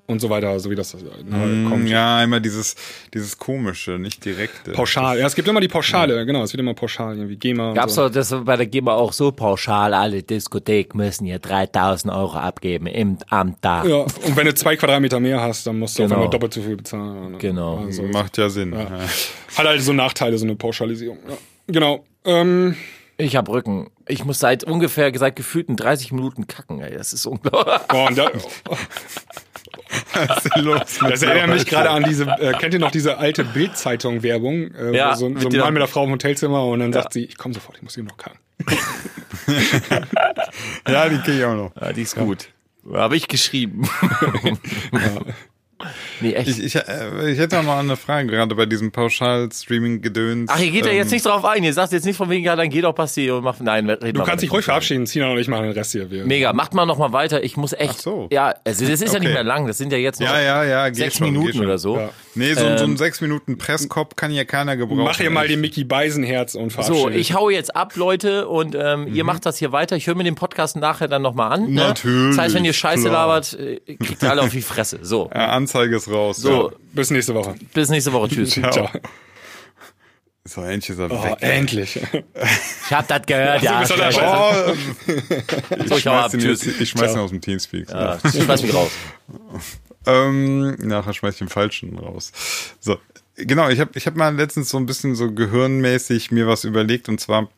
und 0.08 0.20
so 0.20 0.30
weiter, 0.30 0.60
so 0.60 0.70
wie 0.70 0.76
das 0.76 0.94
äh, 0.94 0.98
Mm, 0.98 1.70
kommt. 1.70 1.90
Ja, 1.90 2.24
immer 2.24 2.40
dieses, 2.40 2.76
dieses 3.14 3.38
komische, 3.38 3.92
nicht 4.00 4.24
direkte. 4.24 4.72
Pauschal. 4.72 5.20
Ja, 5.20 5.26
es 5.26 5.36
gibt 5.36 5.48
immer 5.48 5.60
die 5.62 5.68
Pauschale, 5.68 6.26
genau, 6.26 6.44
es 6.44 6.54
wird 6.54 6.60
immer 6.60 6.74
pauschal, 6.74 7.16
irgendwie 7.16 7.38
GEMA 7.38 7.74
Gab's 7.74 7.96
so. 7.96 8.04
doch 8.08 8.14
das 8.14 8.34
bei 8.44 8.56
der 8.56 8.68
GEMA 8.68 8.94
auch 8.94 9.14
so 9.14 9.32
pauschal, 9.32 9.94
alle 9.94 10.22
Diskotheken 10.24 10.98
müssen 10.98 11.26
hier 11.26 11.40
3000 11.40 12.14
Euro 12.14 12.38
abgeben 12.38 12.88
im, 12.88 13.18
am 13.30 13.60
Tag. 13.62 13.86
Ja, 13.86 13.98
und 14.02 14.36
wenn 14.36 14.46
du 14.46 14.54
zwei 14.54 14.76
Quadratmeter 14.76 15.20
mehr 15.20 15.42
hast, 15.42 15.66
dann 15.68 15.80
musst 15.80 15.98
du 15.98 16.04
auf 16.04 16.10
Genau. 16.10 16.22
einmal 16.22 16.30
doppelt 16.30 16.54
so 16.54 16.62
viel 16.62 16.76
bezahlen. 16.78 17.38
Genau. 17.40 17.78
Also, 17.86 18.04
Macht 18.04 18.38
ja 18.38 18.50
Sinn. 18.50 18.76
Hat 18.78 19.66
halt 19.66 19.82
so 19.82 19.94
Nachteile, 19.94 20.38
so 20.38 20.46
eine 20.46 20.56
Pauschalisierung. 20.56 21.18
Ja. 21.28 21.38
Genau. 21.68 22.06
Ähm, 22.26 22.76
Ich 23.18 23.36
hab 23.36 23.48
Rücken. 23.50 23.88
Ich 24.08 24.24
muss 24.26 24.40
seit 24.40 24.64
ungefähr, 24.66 25.12
seit 25.18 25.36
gefühlten 25.36 25.76
30 25.78 26.12
Minuten 26.12 26.46
kacken, 26.48 26.82
ey. 26.82 26.94
Das 26.96 27.12
ist 27.14 27.26
unglaublich. 27.26 27.76
Boah, 27.88 28.08
und 28.08 28.18
da, 28.18 28.30
Was 30.14 30.46
ist 30.46 30.56
los 30.58 31.02
mit 31.02 31.12
das 31.12 31.22
erinnert 31.24 31.50
mich 31.50 31.66
gerade 31.66 31.90
an 31.90 32.04
diese, 32.04 32.24
äh, 32.26 32.54
kennt 32.54 32.74
ihr 32.74 32.80
noch 32.80 32.92
diese 32.92 33.18
alte 33.18 33.44
Bild-Zeitung-Werbung? 33.44 34.74
Äh, 34.74 34.96
Ja, 34.96 35.16
so, 35.16 35.30
mit 35.30 35.42
so 35.42 35.48
ein 35.48 35.52
der- 35.52 35.64
Mann 35.64 35.74
mit 35.74 35.82
der 35.82 35.88
Frau 35.88 36.04
im 36.06 36.12
Hotelzimmer 36.12 36.66
und 36.66 36.80
dann 36.80 36.94
sagt 36.94 37.14
sie, 37.14 37.26
ich 37.26 37.38
komme 37.38 37.54
sofort, 37.54 37.78
ich 37.78 37.84
muss 37.84 37.98
eben 37.98 38.08
noch 38.08 38.18
kacken. 38.18 38.40
Ja, 40.88 41.10
die 41.10 41.18
kriege 41.20 41.38
ich 41.40 41.46
auch 41.46 41.56
noch. 41.56 41.72
Ja, 41.80 41.92
die 41.94 42.02
ist 42.04 42.16
gut. 42.16 42.50
Habe 42.94 43.16
ich 43.16 43.28
geschrieben. 43.28 43.88
nee, 46.22 46.34
echt. 46.34 46.48
Ich, 46.48 46.64
ich, 46.64 46.76
äh, 46.76 47.32
ich 47.32 47.38
hätte 47.40 47.60
auch 47.60 47.64
noch 47.64 47.78
eine 47.78 47.96
Frage, 47.98 48.28
gerade 48.28 48.56
bei 48.56 48.66
diesem 48.66 48.92
Pauschal-Streaming-Gedöns. 48.92 50.50
Ach, 50.54 50.60
ihr 50.60 50.72
geht 50.72 50.86
ja 50.86 50.92
Ähm, 50.92 50.98
jetzt 50.98 51.12
nicht 51.12 51.26
drauf 51.26 51.44
ein. 51.46 51.64
Ihr 51.64 51.74
sagt 51.74 51.92
jetzt 51.92 52.06
nicht 52.06 52.18
von 52.18 52.30
wegen, 52.30 52.44
ja, 52.46 52.56
dann 52.56 52.70
geh 52.70 52.82
doch 52.82 52.94
Basti 52.94 53.30
und 53.32 53.44
mach. 53.44 53.60
Nein, 53.60 53.90
red 53.90 54.16
Du 54.16 54.24
kannst 54.24 54.44
dich 54.44 54.52
ruhig 54.52 54.66
verabschieden, 54.66 55.06
Sina 55.06 55.30
und 55.32 55.38
ich 55.38 55.48
machen 55.48 55.64
den 55.64 55.72
Rest 55.74 55.92
hier. 55.92 56.10
Wir, 56.12 56.26
Mega, 56.26 56.54
macht 56.54 56.74
mal 56.74 56.86
noch 56.86 56.98
mal 56.98 57.12
weiter. 57.14 57.44
Ich 57.44 57.58
muss 57.58 57.74
echt. 57.74 57.96
Ach 57.96 58.00
so. 58.00 58.28
Ja, 58.32 58.54
also 58.64 58.86
das 58.86 59.02
ist 59.02 59.14
ja 59.14 59.20
Okay. 59.20 59.20
nicht 59.28 59.34
mehr 59.34 59.44
lang. 59.44 59.68
Das 59.68 59.78
sind 59.78 59.92
ja 59.92 59.98
jetzt 59.98 60.20
noch 60.20 60.28
Ja, 60.28 60.40
ja, 60.42 60.64
ja, 60.64 60.88
geht 60.90 60.98
sechs 60.98 61.18
schon, 61.18 61.28
Minuten 61.28 61.52
geht 61.54 61.62
oder 61.62 61.78
so. 61.78 61.98
Ja. 61.98 62.10
Nee, 62.36 62.54
so, 62.54 62.62
so 62.62 62.66
ein 62.84 62.92
Ähm, 62.92 62.98
sechs 62.98 63.22
Minuten 63.22 63.58
Presskopf 63.58 64.16
kann 64.16 64.32
ja 64.32 64.44
keiner 64.44 64.76
gebrauchen. 64.78 65.04
Mach 65.04 65.18
hier 65.18 65.30
mal 65.30 65.48
den 65.48 65.62
Mickey 65.62 65.84
Beisenherz 65.84 66.56
und 66.56 66.72
verabschiede 66.72 67.00
So, 67.00 67.10
ich 67.10 67.34
hau 67.34 67.50
jetzt 67.50 67.76
ab, 67.76 67.96
Leute, 67.96 68.48
und 68.48 68.76
ähm, 68.76 69.08
ihr 69.14 69.24
macht 69.24 69.46
das 69.46 69.58
hier 69.58 69.72
weiter. 69.72 69.96
Ich 69.96 70.08
höre 70.08 70.16
mir 70.16 70.24
den 70.26 70.36
Podcast 70.36 70.76
nachher 70.76 71.08
dann 71.08 71.22
nochmal 71.22 71.52
an. 71.54 71.66
Ne? 71.66 71.82
Natürlich, 71.82 72.36
Das 72.36 72.46
heißt, 72.46 72.56
wenn 72.56 72.66
ihr 72.66 72.74
Scheiße 72.74 73.04
klar. 73.10 73.28
labert, 73.28 73.54
äh, 73.60 73.80
kriegt 73.98 74.22
ihr 74.24 74.30
alle 74.32 74.42
auf 74.42 74.50
die 74.52 74.62
Fresse. 74.62 75.00
So, 75.02 75.30
Ja, 75.34 75.48
Anzeige 75.66 75.96
ist 75.96 76.08
raus. 76.10 76.38
so, 76.38 76.72
Bis 76.94 77.10
nächste 77.10 77.34
Woche. 77.34 77.56
bis 77.74 77.90
nächste 77.90 78.14
Woche. 78.14 78.30
Tschüss. 78.30 78.52
Ciao. 78.72 78.90
So, 80.48 80.62
endlich 80.62 80.92
ist 80.92 81.00
er 81.00 81.10
Oh, 81.12 81.24
weg. 81.24 81.38
endlich. 81.42 81.96
Ich 81.96 82.92
hab 82.92 83.08
das 83.08 83.26
gehört, 83.26 83.64
ja. 83.64 83.82
Oh, 83.84 83.86
So, 85.88 85.98
ich 85.98 86.06
hau 86.08 86.14
ab. 86.14 86.32
Tschüss. 86.32 86.64
jetzt, 86.66 86.80
ich 86.82 86.90
schmeiß 86.90 87.14
ihn 87.14 87.20
aus 87.20 87.32
dem 87.32 87.42
Teamspeak. 87.42 87.90
Ja, 87.90 88.20
ich 88.24 88.44
schmeiß 88.44 88.62
mich 88.62 88.74
raus. 88.74 88.92
Ähm, 90.08 90.76
nachher 90.88 91.14
schmeiß 91.16 91.34
ich 91.34 91.40
den 91.40 91.50
falschen 91.50 91.98
raus. 91.98 92.32
So, 92.80 93.00
genau, 93.38 93.70
ich 93.70 93.80
habe 93.80 93.90
ich 93.96 94.06
hab 94.06 94.16
mal 94.16 94.36
letztens 94.36 94.70
so 94.70 94.78
ein 94.78 94.86
bisschen 94.86 95.16
so 95.16 95.32
gehirnmäßig 95.32 96.30
mir 96.30 96.46
was 96.46 96.64
überlegt 96.64 97.10
und 97.10 97.20
zwar 97.20 97.50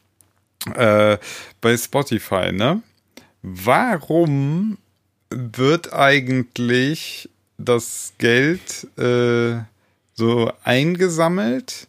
äh, 0.74 1.18
bei 1.60 1.76
Spotify, 1.76 2.54
ne? 2.54 2.82
Warum 3.42 4.78
wird 5.30 5.92
eigentlich 5.92 7.30
das 7.58 8.14
Geld 8.18 8.88
äh, 8.98 9.60
so 10.14 10.52
eingesammelt? 10.64 11.88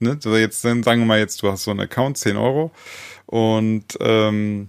Ne? 0.00 0.18
So 0.20 0.36
jetzt 0.36 0.60
sagen 0.62 0.84
wir 0.84 0.96
mal 0.96 1.18
jetzt, 1.18 1.42
du 1.42 1.50
hast 1.50 1.64
so 1.64 1.70
einen 1.70 1.80
Account, 1.80 2.18
10 2.18 2.36
Euro 2.36 2.70
und 3.26 3.84
ähm, 4.00 4.68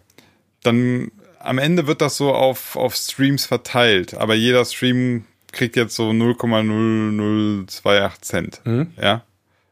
dann 0.63 1.11
am 1.39 1.57
Ende 1.59 1.87
wird 1.87 2.01
das 2.01 2.17
so 2.17 2.33
auf, 2.33 2.75
auf 2.75 2.95
Streams 2.95 3.45
verteilt, 3.45 4.15
aber 4.15 4.33
jeder 4.33 4.65
Stream 4.65 5.25
kriegt 5.51 5.75
jetzt 5.75 5.95
so 5.95 6.09
0,0028 6.09 8.21
Cent. 8.21 8.61
Ja. 8.99 9.23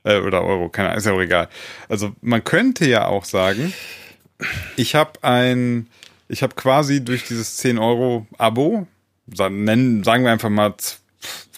Äh, 0.04 0.20
oder 0.20 0.44
Euro, 0.44 0.70
keine 0.70 0.90
Ahnung, 0.90 0.98
ist 0.98 1.06
ja 1.06 1.14
auch 1.14 1.22
egal. 1.22 1.50
Also 1.90 2.14
man 2.22 2.44
könnte 2.44 2.88
ja 2.88 3.08
auch 3.08 3.26
sagen, 3.26 3.74
ich 4.76 4.96
habe 4.96 5.24
ein, 5.24 5.88
ich 6.28 6.44
habe 6.44 6.56
quasi 6.56 7.04
durch 7.04 7.26
dieses 7.26 7.58
10 7.58 7.78
Euro 7.78 8.28
Abo, 8.38 8.88
nennen, 9.28 10.04
sagen 10.04 10.24
wir 10.24 10.32
einfach 10.32 10.50
mal, 10.50 10.74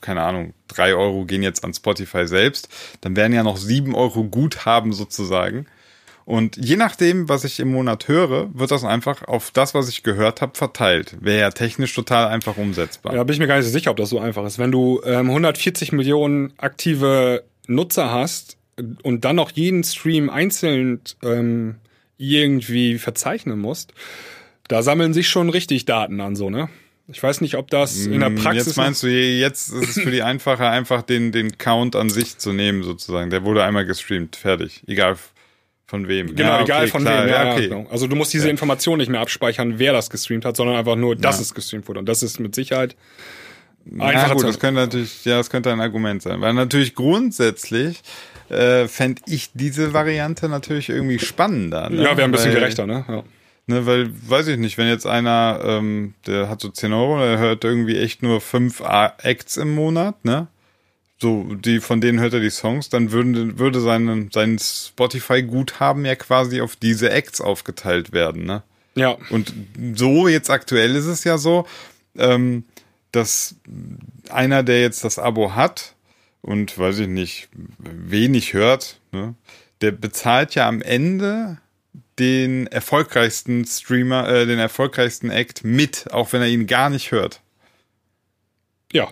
keine 0.01 0.21
Ahnung, 0.21 0.53
3 0.69 0.95
Euro 0.95 1.25
gehen 1.25 1.43
jetzt 1.43 1.63
an 1.63 1.73
Spotify 1.73 2.27
selbst, 2.27 2.69
dann 3.01 3.15
wären 3.15 3.33
ja 3.33 3.43
noch 3.43 3.57
7 3.57 3.95
Euro 3.95 4.23
Guthaben 4.23 4.93
sozusagen. 4.93 5.65
Und 6.25 6.57
je 6.57 6.75
nachdem, 6.75 7.29
was 7.29 7.43
ich 7.43 7.59
im 7.59 7.71
Monat 7.71 8.07
höre, 8.07 8.49
wird 8.53 8.71
das 8.71 8.83
einfach 8.83 9.27
auf 9.27 9.51
das, 9.51 9.75
was 9.75 9.89
ich 9.89 10.01
gehört 10.01 10.41
habe, 10.41 10.57
verteilt. 10.57 11.17
Wäre 11.21 11.39
ja 11.39 11.51
technisch 11.51 11.93
total 11.93 12.27
einfach 12.27 12.57
umsetzbar. 12.57 13.13
Ja, 13.13 13.23
bin 13.23 13.35
ich 13.35 13.39
mir 13.39 13.47
gar 13.47 13.57
nicht 13.57 13.65
so 13.65 13.71
sicher, 13.71 13.91
ob 13.91 13.97
das 13.97 14.09
so 14.09 14.19
einfach 14.19 14.43
ist. 14.45 14.57
Wenn 14.57 14.71
du 14.71 15.01
ähm, 15.05 15.29
140 15.29 15.91
Millionen 15.91 16.53
aktive 16.57 17.43
Nutzer 17.67 18.11
hast 18.11 18.57
und 19.03 19.23
dann 19.23 19.35
noch 19.35 19.51
jeden 19.51 19.83
Stream 19.83 20.31
einzeln 20.31 20.99
ähm, 21.23 21.75
irgendwie 22.17 22.97
verzeichnen 22.97 23.59
musst, 23.59 23.93
da 24.67 24.81
sammeln 24.81 25.13
sich 25.13 25.29
schon 25.29 25.49
richtig 25.49 25.85
Daten 25.85 26.19
an, 26.21 26.35
so, 26.35 26.49
ne? 26.49 26.69
Ich 27.07 27.21
weiß 27.21 27.41
nicht, 27.41 27.55
ob 27.55 27.69
das 27.69 28.05
in 28.05 28.19
der 28.19 28.31
Mm, 28.31 28.35
Praxis. 28.35 28.65
Jetzt 28.67 28.77
meinst 28.77 29.03
du, 29.03 29.07
jetzt 29.07 29.69
ist 29.71 29.89
es 29.97 30.03
für 30.03 30.09
die 30.09 30.23
einfacher, 30.23 30.71
einfach 30.71 31.03
den, 31.03 31.31
den 31.31 31.57
Count 31.59 31.95
an 31.95 32.09
sich 32.09 32.39
zu 32.39 32.51
nehmen, 32.51 32.81
sozusagen. 32.83 33.29
Der 33.29 33.43
wurde 33.43 33.63
einmal 33.63 33.85
gestreamt, 33.85 34.35
fertig. 34.35 34.81
Egal 34.87 35.15
von 35.85 36.07
wem. 36.07 36.35
Genau, 36.35 36.49
Ja, 36.49 36.55
okay, 36.55 36.63
egal 36.63 36.87
von 36.87 37.03
klar, 37.03 37.23
wem. 37.23 37.29
Ja, 37.29 37.43
ja, 37.45 37.51
okay. 37.53 37.61
ja, 37.63 37.67
genau. 37.75 37.87
Also 37.91 38.07
du 38.07 38.15
musst 38.15 38.33
diese 38.33 38.49
Information 38.49 38.97
nicht 38.97 39.09
mehr 39.11 39.21
abspeichern, 39.21 39.77
wer 39.77 39.93
das 39.93 40.09
gestreamt 40.09 40.45
hat, 40.45 40.57
sondern 40.57 40.77
einfach 40.77 40.95
nur, 40.95 41.15
dass 41.15 41.35
Ja. 41.37 41.41
es 41.43 41.53
gestreamt 41.53 41.87
wurde. 41.87 41.99
Und 41.99 42.09
das 42.09 42.23
ist 42.23 42.39
mit 42.39 42.55
Sicherheit 42.55 42.95
Ja, 43.85 44.03
einfacher 44.05 44.33
gut, 44.33 44.43
das 44.45 44.59
könnte 44.59 44.81
natürlich, 44.81 45.25
ja, 45.25 45.37
das 45.37 45.51
könnte 45.51 45.71
ein 45.71 45.79
Argument 45.81 46.23
sein. 46.23 46.41
Weil 46.41 46.55
natürlich 46.55 46.95
grundsätzlich 46.95 48.01
äh, 48.49 48.87
fände 48.87 49.21
ich 49.27 49.51
diese 49.53 49.93
Variante 49.93 50.49
natürlich 50.49 50.89
irgendwie 50.89 51.19
spannender. 51.19 51.89
Ne? 51.91 51.97
Ja, 52.03 52.17
wäre 52.17 52.23
ein 52.23 52.31
bisschen 52.31 52.47
Weil- 52.53 52.61
gerechter, 52.61 52.87
ne? 52.87 53.05
Ja. 53.07 53.23
Ne, 53.67 53.85
weil, 53.87 54.11
weiß 54.29 54.47
ich 54.49 54.57
nicht, 54.57 54.77
wenn 54.77 54.87
jetzt 54.87 55.07
einer, 55.07 55.59
ähm, 55.63 56.13
der 56.27 56.49
hat 56.49 56.61
so 56.61 56.69
10 56.69 56.93
Euro, 56.93 57.17
der 57.19 57.39
hört 57.39 57.63
irgendwie 57.63 57.97
echt 57.97 58.21
nur 58.21 58.39
fünf 58.39 58.81
A- 58.81 59.15
Acts 59.23 59.57
im 59.57 59.73
Monat, 59.73 60.23
ne? 60.23 60.47
So, 61.19 61.43
die, 61.55 61.79
von 61.79 61.99
denen 62.01 62.19
hört 62.19 62.33
er 62.33 62.41
die 62.41 62.49
Songs, 62.51 62.89
dann 62.89 63.11
würde, 63.11 63.57
würde 63.57 63.79
sein, 63.79 64.29
sein 64.33 64.59
Spotify-Guthaben 64.59 66.05
ja 66.05 66.15
quasi 66.15 66.61
auf 66.61 66.75
diese 66.75 67.09
Acts 67.09 67.41
aufgeteilt 67.41 68.11
werden, 68.11 68.45
ne? 68.45 68.63
ja. 68.95 69.17
Und 69.29 69.53
so 69.95 70.27
jetzt 70.27 70.49
aktuell 70.49 70.95
ist 70.95 71.05
es 71.05 71.23
ja 71.23 71.37
so, 71.37 71.65
ähm, 72.17 72.65
dass 73.11 73.55
einer, 74.29 74.61
der 74.63 74.81
jetzt 74.81 75.03
das 75.03 75.17
Abo 75.19 75.55
hat 75.55 75.95
und 76.41 76.77
weiß 76.77 76.99
ich 76.99 77.07
nicht, 77.07 77.49
wenig 77.79 78.53
hört, 78.53 78.99
ne, 79.11 79.35
der 79.81 79.91
bezahlt 79.91 80.53
ja 80.55 80.67
am 80.67 80.81
Ende 80.81 81.57
den 82.19 82.67
erfolgreichsten 82.67 83.65
Streamer, 83.65 84.27
äh, 84.29 84.45
den 84.45 84.59
erfolgreichsten 84.59 85.29
Act 85.29 85.63
mit, 85.63 86.11
auch 86.11 86.31
wenn 86.33 86.41
er 86.41 86.47
ihn 86.47 86.67
gar 86.67 86.89
nicht 86.89 87.11
hört. 87.11 87.41
Ja. 88.93 89.09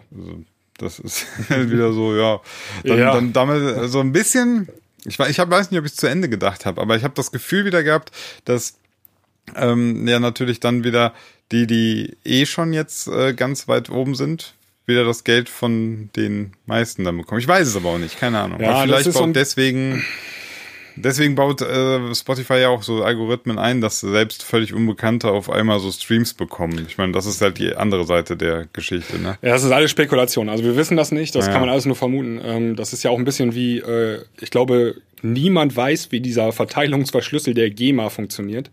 Das 0.78 1.00
ist 1.00 1.26
wieder 1.50 1.94
so, 1.94 2.16
ja. 2.16 2.40
Dann, 2.84 2.98
Ja. 3.00 3.14
dann 3.14 3.34
damit 3.34 3.90
so 3.92 4.00
ein 4.00 4.12
bisschen, 4.12 4.70
ich, 5.06 5.18
weiß- 5.18 5.30
ich 5.30 5.40
hab, 5.40 5.50
weiß 5.50 5.72
nicht, 5.72 5.80
ob 5.80 5.86
ich 5.86 5.92
es 5.92 5.98
zu 5.98 6.08
Ende 6.08 6.30
gedacht 6.30 6.66
habe, 6.66 6.82
aber 6.82 6.96
ich 6.96 7.04
habe 7.04 7.14
das 7.16 7.32
Gefühl 7.32 7.66
wieder 7.66 7.84
gehabt, 7.84 8.12
dass 8.46 8.78
ähm, 9.56 10.08
ja 10.08 10.20
natürlich 10.20 10.60
dann 10.62 10.84
wieder 10.84 11.14
die, 11.52 11.68
die 11.68 12.16
eh 12.24 12.46
schon 12.46 12.72
jetzt 12.74 13.08
äh, 13.08 13.34
ganz 13.34 13.68
weit 13.68 13.90
oben 13.90 14.16
sind, 14.16 14.54
wieder 14.86 15.04
das 15.04 15.24
Geld 15.26 15.50
von 15.50 16.10
den 16.16 16.54
meisten 16.66 17.04
dann 17.04 17.18
bekommen. 17.18 17.42
Ich 17.42 17.48
weiß 17.48 17.68
es 17.68 17.76
aber 17.76 17.90
auch 17.90 17.98
nicht, 17.98 18.18
keine 18.20 18.40
Ahnung. 18.40 18.62
Ja, 18.62 18.72
aber 18.72 18.84
vielleicht 18.84 19.16
ein- 19.18 19.34
deswegen, 19.34 20.04
deswegen 20.96 21.36
baut 21.36 21.62
äh, 21.62 22.14
Spotify 22.16 22.56
ja 22.60 22.70
auch 22.70 22.84
so 22.84 23.04
Algorithmen 23.04 23.58
ein, 23.60 23.82
dass 23.82 24.00
selbst 24.00 24.44
völlig 24.44 24.74
Unbekannte 24.74 25.30
auf 25.30 25.50
einmal 25.50 25.80
so 25.80 25.92
Streams 25.92 26.34
bekommen. 26.34 26.86
Ich 26.88 26.98
meine, 26.98 27.12
das 27.12 27.26
ist 27.26 27.42
halt 27.42 27.58
die 27.60 27.76
andere 27.76 28.06
Seite 28.06 28.38
der 28.38 28.68
Geschichte, 28.74 29.20
ne? 29.20 29.38
Ja, 29.42 29.50
das 29.54 29.64
ist 29.64 29.72
alles 29.72 29.92
Spekulation. 29.92 30.50
Also 30.50 30.64
wir 30.64 30.76
wissen 30.76 30.98
das 30.98 31.12
nicht, 31.12 31.36
das 31.36 31.46
Ja. 31.48 31.52
kann 31.52 31.62
man 31.62 31.70
alles 31.70 31.86
nur 31.86 31.96
vermuten. 31.96 32.40
Ähm, 32.44 32.76
das 32.76 32.94
ist 32.94 33.04
ja 33.04 33.12
auch 33.12 33.18
ein 33.18 33.26
bisschen 33.26 33.56
wie, 33.56 33.80
äh, 33.80 34.22
ich 34.40 34.50
glaube, 34.52 34.96
niemand 35.22 35.76
weiß, 35.76 36.12
wie 36.12 36.20
dieser 36.20 36.52
Verteilungsverschlüssel 36.52 37.54
der 37.54 37.70
GEMA 37.70 38.10
funktioniert. 38.10 38.70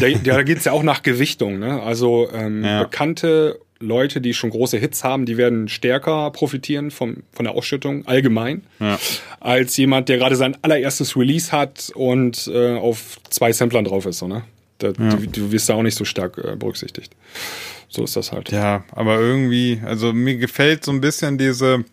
Äh, 0.00 0.12
Da, 0.22 0.32
da 0.36 0.42
geht's 0.42 0.64
ja 0.64 0.72
auch 0.72 0.82
nach 0.82 1.02
Gewichtung. 1.02 1.58
Ne? 1.58 1.82
Also 1.82 2.28
ähm, 2.32 2.64
Ja. 2.64 2.82
bekannte 2.84 3.58
Leute, 3.78 4.20
die 4.20 4.32
schon 4.34 4.50
große 4.50 4.78
Hits 4.78 5.04
haben, 5.04 5.26
die 5.26 5.36
werden 5.36 5.68
stärker 5.68 6.30
profitieren 6.30 6.90
vom, 6.90 7.22
von 7.32 7.44
der 7.44 7.54
Ausschüttung 7.54 8.06
allgemein, 8.06 8.62
Ja. 8.80 8.98
als 9.40 9.76
jemand, 9.76 10.08
der 10.08 10.16
gerade 10.18 10.36
sein 10.36 10.56
allererstes 10.62 11.16
Release 11.16 11.52
hat 11.52 11.90
und 11.94 12.48
äh, 12.52 12.74
auf 12.76 13.18
zwei 13.28 13.52
Samplern 13.52 13.84
drauf 13.84 14.06
ist. 14.06 14.18
So, 14.18 14.28
ne? 14.28 14.44
Da, 14.78 14.92
du, 14.92 15.26
du 15.26 15.52
wirst 15.52 15.68
da 15.68 15.74
auch 15.74 15.82
nicht 15.82 15.96
so 15.96 16.04
stark 16.04 16.38
äh, 16.38 16.56
berücksichtigt. 16.56 17.12
So 17.88 18.04
ist 18.04 18.16
das 18.16 18.32
halt. 18.32 18.50
Ja, 18.50 18.84
aber 18.92 19.18
irgendwie, 19.20 19.80
also 19.84 20.12
mir 20.12 20.36
gefällt 20.36 20.84
so 20.84 20.90
ein 20.90 21.00
bisschen 21.00 21.38
diese, 21.38 21.84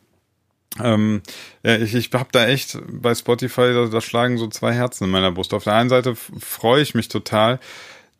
ähm, 0.82 1.22
ja, 1.64 1.78
ich, 1.78 1.94
ich 1.96 2.10
hab 2.14 2.32
da 2.32 2.48
echt 2.48 2.78
bei 2.90 3.14
Spotify, 3.14 3.74
da, 3.74 3.86
da 3.86 4.02
schlagen 4.02 4.38
so 4.38 4.48
zwei 4.48 4.74
Herzen 4.74 5.06
in 5.06 5.10
meiner 5.12 5.32
Brust. 5.32 5.54
Auf 5.54 5.66
der 5.66 5.76
einen 5.76 5.90
Seite 5.90 6.16
freue 6.16 6.82
ich 6.82 6.96
mich 6.96 7.08
total, 7.10 7.60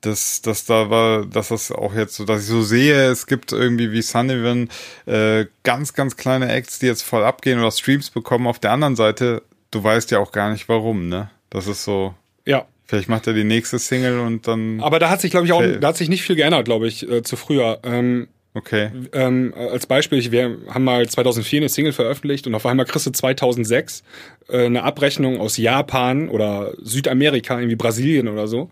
dass, 0.06 0.42
dass 0.42 0.66
da 0.66 0.90
war, 0.90 1.26
dass 1.26 1.48
das 1.48 1.72
auch 1.72 1.96
jetzt 1.96 2.16
so, 2.16 2.26
dass 2.26 2.42
ich 2.42 2.48
so 2.48 2.62
sehe, 2.62 3.10
es 3.10 3.26
gibt 3.26 3.52
irgendwie 3.52 3.92
wie 3.92 4.02
Sunnyvan 4.02 4.70
äh, 5.06 5.46
ganz, 5.64 5.94
ganz 5.94 6.18
kleine 6.18 6.52
Acts, 6.52 6.80
die 6.80 6.88
jetzt 6.88 7.04
voll 7.04 7.24
abgehen 7.24 7.60
oder 7.60 7.72
Streams 7.72 8.10
bekommen. 8.10 8.48
Auf 8.48 8.60
der 8.60 8.72
anderen 8.72 8.96
Seite, 8.96 9.44
du 9.72 9.84
weißt 9.84 10.12
ja 10.12 10.20
auch 10.20 10.32
gar 10.32 10.52
nicht 10.52 10.68
warum, 10.68 11.08
ne? 11.08 11.30
Das 11.50 11.68
ist 11.68 11.84
so, 11.84 12.14
Ja, 12.46 12.66
vielleicht 12.86 13.10
macht 13.10 13.28
er 13.28 13.34
die 13.34 13.44
nächste 13.44 13.80
Single 13.80 14.20
und 14.20 14.48
dann. 14.48 14.82
Aber 14.82 15.00
da 15.00 15.10
hat 15.10 15.22
sich, 15.22 15.32
glaube 15.32 15.46
ich, 15.46 15.54
auch, 15.54 15.64
da 15.80 15.88
hat 15.88 15.98
sich 15.98 16.10
nicht 16.10 16.24
viel 16.24 16.36
geändert, 16.36 16.66
glaube 16.66 16.88
ich, 16.88 17.10
äh, 17.10 17.24
zu 17.24 17.38
früher. 17.38 17.80
Ähm, 17.84 18.28
Okay. 18.56 18.92
Ähm, 19.14 19.54
als 19.56 19.88
Beispiel, 19.88 20.32
wir 20.32 20.58
haben 20.70 20.84
mal 20.84 21.08
2004 21.08 21.62
eine 21.62 21.70
Single 21.70 21.92
veröffentlicht 21.92 22.46
und 22.46 22.54
auf 22.54 22.66
einmal 22.68 22.86
kriegst 22.86 23.08
du 23.08 23.12
2006 23.12 24.04
äh, 24.50 24.66
eine 24.66 24.84
Abrechnung 24.84 25.40
aus 25.40 25.58
Japan 25.58 26.30
oder 26.30 26.74
Südamerika, 26.82 27.58
irgendwie 27.58 27.76
Brasilien 27.76 28.28
oder 28.28 28.48
so, 28.48 28.70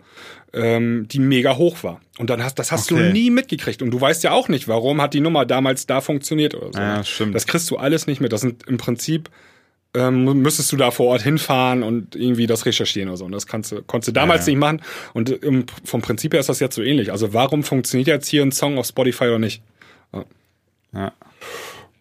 ähm, 0.54 1.08
die 1.10 1.20
mega 1.20 1.58
hoch 1.58 1.84
war. 1.84 2.00
Und 2.20 2.30
dann 2.30 2.44
hast, 2.44 2.60
das 2.60 2.72
hast 2.72 2.92
Okay. 2.92 3.08
du 3.08 3.12
nie 3.12 3.32
mitgekriegt. 3.32 3.82
Und 3.82 3.90
du 3.92 4.00
weißt 4.00 4.24
ja 4.24 4.32
auch 4.34 4.50
nicht, 4.50 4.68
warum 4.68 5.02
hat 5.02 5.14
die 5.16 5.22
Nummer 5.22 5.46
damals 5.48 5.88
da 5.88 6.00
funktioniert 6.02 6.54
oder 6.54 6.72
so. 6.74 6.80
Ja, 6.80 7.04
stimmt. 7.04 7.34
Das 7.34 7.48
kriegst 7.48 7.72
du 7.72 7.78
alles 7.78 8.06
nicht 8.06 8.22
mit. 8.22 8.32
Das 8.34 8.42
sind 8.42 8.68
im 8.68 8.78
Prinzip 8.78 9.30
ähm, 9.94 10.24
müsstest 10.42 10.72
du 10.72 10.78
da 10.78 10.90
vor 10.92 11.08
Ort 11.08 11.22
hinfahren 11.24 11.84
und 11.84 12.16
irgendwie 12.16 12.48
das 12.48 12.66
recherchieren 12.66 13.10
oder 13.10 13.18
so. 13.18 13.26
Und 13.26 13.32
das 13.34 13.46
kannst 13.48 13.72
du, 13.74 13.82
konntest 13.82 14.10
du 14.10 14.12
damals 14.14 14.46
Ja, 14.46 14.52
ja. 14.54 14.56
nicht 14.56 14.60
machen. 14.62 14.82
Und 15.14 15.30
im, 15.32 15.66
vom 15.84 16.02
Prinzip 16.02 16.32
her 16.34 16.40
ist 16.40 16.48
das 16.50 16.60
jetzt 16.62 16.76
so 16.76 16.82
ähnlich. 16.84 17.12
Also 17.12 17.34
warum 17.34 17.64
funktioniert 17.64 18.08
jetzt 18.08 18.28
hier 18.28 18.42
ein 18.44 18.52
Song 18.54 18.78
auf 18.78 18.86
Spotify 18.86 19.26
oder 19.26 19.40
nicht? 19.40 19.62
Ja. 20.94 21.14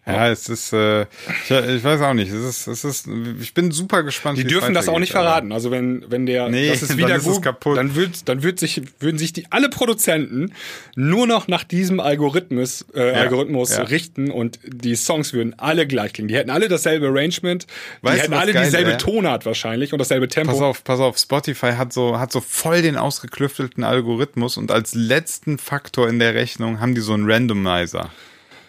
Ja, 0.05 0.29
es 0.29 0.49
ist, 0.49 0.73
äh, 0.73 1.03
ich, 1.03 1.51
ich 1.51 1.83
weiß 1.83 2.01
auch 2.01 2.13
nicht. 2.13 2.31
Es 2.31 2.43
ist, 2.43 2.67
es 2.67 2.83
ist, 2.83 3.07
ich 3.39 3.53
bin 3.53 3.71
super 3.71 4.01
gespannt. 4.01 4.39
Die 4.39 4.45
dürfen 4.45 4.73
das 4.73 4.87
auch 4.89 4.97
nicht 4.97 5.11
verraten. 5.11 5.51
Also 5.51 5.69
wenn 5.69 6.05
wenn 6.09 6.25
der 6.25 6.49
Nee, 6.49 6.69
das 6.69 6.81
ist 6.81 6.89
dann 6.91 6.97
wieder 6.97 7.15
ist 7.15 7.27
es 7.27 7.35
gut, 7.35 7.43
kaputt. 7.43 7.77
dann 7.77 7.95
wird 7.95 8.27
dann 8.27 8.41
wird 8.41 8.59
sich 8.59 8.81
würden 8.99 9.19
sich 9.19 9.31
die 9.31 9.51
alle 9.51 9.69
Produzenten 9.69 10.53
nur 10.95 11.27
noch 11.27 11.47
nach 11.47 11.63
diesem 11.63 11.99
Algorithmus 11.99 12.85
äh, 12.95 13.11
Algorithmus 13.11 13.77
ja. 13.77 13.83
richten 13.83 14.31
und 14.31 14.59
die 14.65 14.95
Songs 14.95 15.33
würden 15.33 15.53
alle 15.59 15.85
gleich 15.85 16.13
klingen. 16.13 16.29
Die 16.29 16.35
hätten 16.35 16.49
alle 16.49 16.67
dasselbe 16.67 17.07
Arrangement, 17.07 17.67
die 18.01 18.07
Weißt 18.07 18.17
du, 18.17 18.23
hätten 18.23 18.33
alle 18.33 18.53
geil 18.53 18.65
dieselbe 18.65 18.91
wär? 18.91 18.97
Tonart 18.97 19.45
wahrscheinlich 19.45 19.93
und 19.93 19.99
dasselbe 19.99 20.27
Tempo. 20.27 20.51
Pass 20.51 20.61
auf, 20.61 20.83
pass 20.83 20.99
auf, 20.99 21.17
Spotify 21.17 21.73
hat 21.73 21.93
so, 21.93 22.19
hat 22.19 22.31
so 22.31 22.41
voll 22.41 22.81
den 22.81 22.97
ausgeklüftelten 22.97 23.83
Algorithmus 23.83 24.57
und 24.57 24.71
als 24.71 24.95
letzten 24.95 25.57
Faktor 25.57 26.09
in 26.09 26.19
der 26.19 26.33
Rechnung 26.33 26.79
haben 26.79 26.95
die 26.95 27.01
so 27.01 27.13
einen 27.13 27.29
Randomizer, 27.29 28.09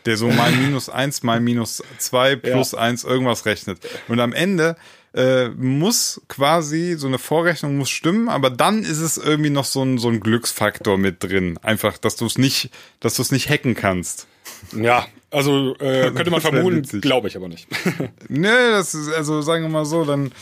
der 0.07 0.17
so 0.17 0.29
mal 0.29 0.51
minus 0.65 0.89
eins, 0.89 1.23
mal 1.23 1.41
minus 1.41 1.83
zwei, 1.99 2.37
plus 2.37 2.75
eins 2.75 3.05
irgendwas 3.05 3.47
rechnet. 3.47 3.79
Und 4.09 4.21
am 4.21 4.33
Ende 4.33 4.77
äh, 5.15 5.49
muss 5.49 6.23
quasi, 6.29 6.95
so 6.97 7.07
eine 7.07 7.19
Vorrechnung 7.19 7.77
muss 7.77 7.91
stimmen, 7.91 8.29
aber 8.29 8.51
dann 8.51 8.83
ist 8.83 9.01
es 9.01 9.19
irgendwie 9.19 9.51
noch 9.51 9.65
so 9.65 9.83
ein, 9.83 9.99
so 9.99 10.09
ein 10.09 10.21
Glücksfaktor 10.21 10.99
mit 10.99 11.23
drin. 11.23 11.59
Einfach, 11.63 11.99
dass 11.99 12.17
du 12.17 12.27
es 12.27 12.39
nicht, 12.39 12.71
dass 13.01 13.15
du 13.15 13.23
es 13.23 13.31
nicht 13.31 13.49
hacken 13.49 13.75
kannst. 13.75 14.27
Ja, 14.75 15.07
also 15.31 15.75
äh, 15.77 16.11
könnte 16.15 16.31
man 16.31 16.41
vermuten, 16.41 17.01
glaube 17.01 17.29
ich 17.29 17.37
aber 17.37 17.49
nicht. 17.49 17.67
Nö, 18.29 18.49
das 18.71 18.95
ist, 18.95 19.13
also 19.13 19.43
sagen 19.43 19.65
wir 19.65 19.71
mal 19.71 19.85
so, 19.85 20.05
dann, 20.05 20.33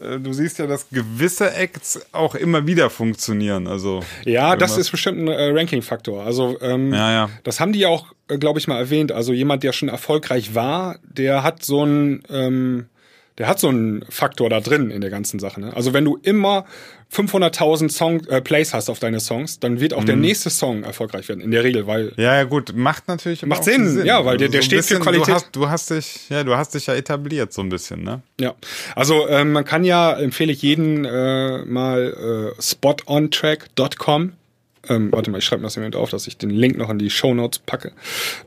du 0.00 0.32
siehst 0.32 0.58
ja, 0.58 0.66
dass 0.66 0.88
gewisse 0.90 1.54
Acts 1.54 2.00
auch 2.12 2.34
immer 2.34 2.66
wieder 2.66 2.88
funktionieren. 2.90 3.66
Also 3.66 4.02
Ja, 4.24 4.56
das 4.56 4.78
ist 4.78 4.90
bestimmt 4.90 5.18
ein 5.18 5.28
äh, 5.28 5.50
Ranking-Faktor. 5.50 6.24
Also 6.24 6.58
ähm, 6.60 6.92
Ja, 6.92 7.12
ja. 7.12 7.30
das 7.44 7.60
haben 7.60 7.72
die 7.72 7.86
auch, 7.86 8.06
äh, 8.28 8.38
glaube 8.38 8.58
ich, 8.58 8.66
mal 8.66 8.78
erwähnt. 8.78 9.12
Also 9.12 9.32
jemand, 9.32 9.62
der 9.62 9.72
schon 9.72 9.88
erfolgreich 9.88 10.54
war, 10.54 10.98
der 11.02 11.42
hat 11.42 11.64
so 11.64 11.82
einen, 11.82 12.22
ähm, 12.30 12.86
der 13.38 13.46
hat 13.46 13.58
so 13.58 13.68
einen 13.68 14.04
Faktor 14.08 14.48
da 14.48 14.60
drin 14.60 14.90
in 14.90 15.00
der 15.00 15.10
ganzen 15.10 15.38
Sache. 15.38 15.60
Ne? 15.60 15.74
Also 15.74 15.92
wenn 15.92 16.04
du 16.04 16.18
immer 16.22 16.64
500.000 17.12 17.90
Song 17.90 18.24
äh, 18.26 18.40
Plays 18.40 18.72
hast 18.72 18.88
auf 18.88 18.98
deine 19.00 19.18
Songs, 19.20 19.58
dann 19.58 19.80
wird 19.80 19.94
auch 19.94 20.02
Mhm. 20.02 20.06
der 20.06 20.16
nächste 20.16 20.48
Song 20.50 20.84
erfolgreich 20.84 21.28
werden. 21.28 21.40
In 21.40 21.50
der 21.50 21.64
Regel, 21.64 21.86
weil 21.86 22.12
Ja, 22.16 22.36
ja, 22.36 22.44
gut, 22.44 22.72
macht 22.76 23.08
natürlich 23.08 23.44
Macht 23.46 23.60
auch 23.60 23.64
Sinn, 23.64 24.02
ja, 24.04 24.24
weil 24.24 24.36
der- 24.36 24.48
der 24.48 24.60
ein 24.60 24.62
steht 24.62 24.84
für 24.84 24.94
bisschen, 24.98 25.02
Qualität. 25.02 25.28
Du 25.28 25.32
hast, 25.34 25.48
du 25.56 25.68
hast 25.68 25.90
dich, 25.90 26.28
ja, 26.30 26.44
du 26.44 26.56
hast 26.56 26.74
dich 26.74 26.86
ja 26.86 26.94
etabliert 26.94 27.52
so 27.52 27.62
ein 27.62 27.68
bisschen, 27.68 28.04
ne? 28.04 28.22
Ja, 28.40 28.54
also 28.94 29.28
ähm, 29.28 29.52
man 29.52 29.64
kann 29.64 29.82
ja, 29.84 30.12
empfehle 30.12 30.52
ich 30.52 30.62
jeden 30.62 31.04
äh, 31.04 31.64
mal 31.64 32.54
äh, 32.56 32.62
spotontrack.com. 32.62 34.32
Ähm, 34.88 35.12
warte 35.12 35.30
mal, 35.30 35.38
ich 35.38 35.44
schreibe 35.44 35.60
mir 35.60 35.66
das 35.66 35.76
im 35.76 35.82
Moment 35.82 35.96
auf, 35.96 36.10
dass 36.10 36.26
ich 36.26 36.38
den 36.38 36.50
Link 36.50 36.78
noch 36.78 36.88
in 36.90 36.98
die 36.98 37.10
Show 37.10 37.34
Notes 37.34 37.58
packe. 37.58 37.92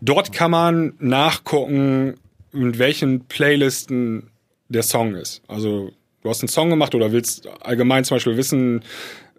Dort 0.02 0.32
kann 0.34 0.50
man 0.52 0.94
nachgucken, 1.00 2.16
in 2.54 2.80
welchen 2.80 3.26
Playlisten 3.26 4.30
der 4.70 4.82
Song 4.84 5.16
ist. 5.16 5.42
Also 5.48 5.92
du 6.24 6.30
hast 6.30 6.42
einen 6.42 6.50
Song 6.50 6.70
gemacht 6.70 6.96
oder 6.96 7.12
willst 7.12 7.48
allgemein 7.62 8.04
zum 8.04 8.16
Beispiel 8.16 8.38
wissen, 8.38 8.84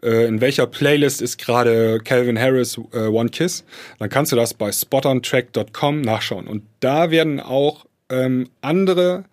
äh, 0.03 0.27
in 0.27 0.41
welcher 0.41 0.67
Playlist 0.67 1.23
ist 1.23 1.39
gerade 1.39 2.01
Calvin 2.05 2.39
Harris 2.39 2.79
äh, 2.93 3.07
One 3.07 3.31
Kiss, 3.31 3.65
dann 3.99 4.11
kannst 4.11 4.33
du 4.33 4.37
das 4.37 4.55
bei 4.55 4.71
spotontrack.com 4.71 6.01
nachschauen. 6.01 6.47
Und 6.47 6.63
da 6.81 7.11
werden 7.11 7.41
auch 7.41 7.87
ähm, 8.11 8.49
andere 8.61 9.25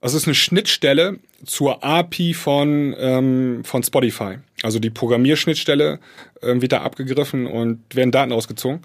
also 0.00 0.16
es 0.16 0.22
ist 0.22 0.28
eine 0.28 0.34
Schnittstelle 0.34 1.18
zur 1.44 1.82
API 1.82 2.32
von, 2.34 2.94
ähm, 2.98 3.64
von 3.64 3.82
Spotify. 3.82 4.38
Also 4.62 4.78
die 4.78 4.90
Programmierschnittstelle 4.90 5.98
ähm, 6.42 6.62
wird 6.62 6.72
da 6.72 6.82
abgegriffen 6.82 7.46
und 7.46 7.82
werden 7.94 8.12
Daten 8.12 8.32
ausgezogen. 8.32 8.82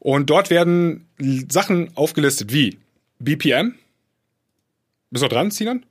Und 0.00 0.28
dort 0.28 0.50
werden 0.50 1.06
Sachen 1.48 1.96
aufgelistet 1.96 2.52
wie 2.52 2.78
BPM. 3.20 3.74
Bist 5.10 5.24
du 5.24 5.28
dran, 5.28 5.52
Sinan? 5.52 5.86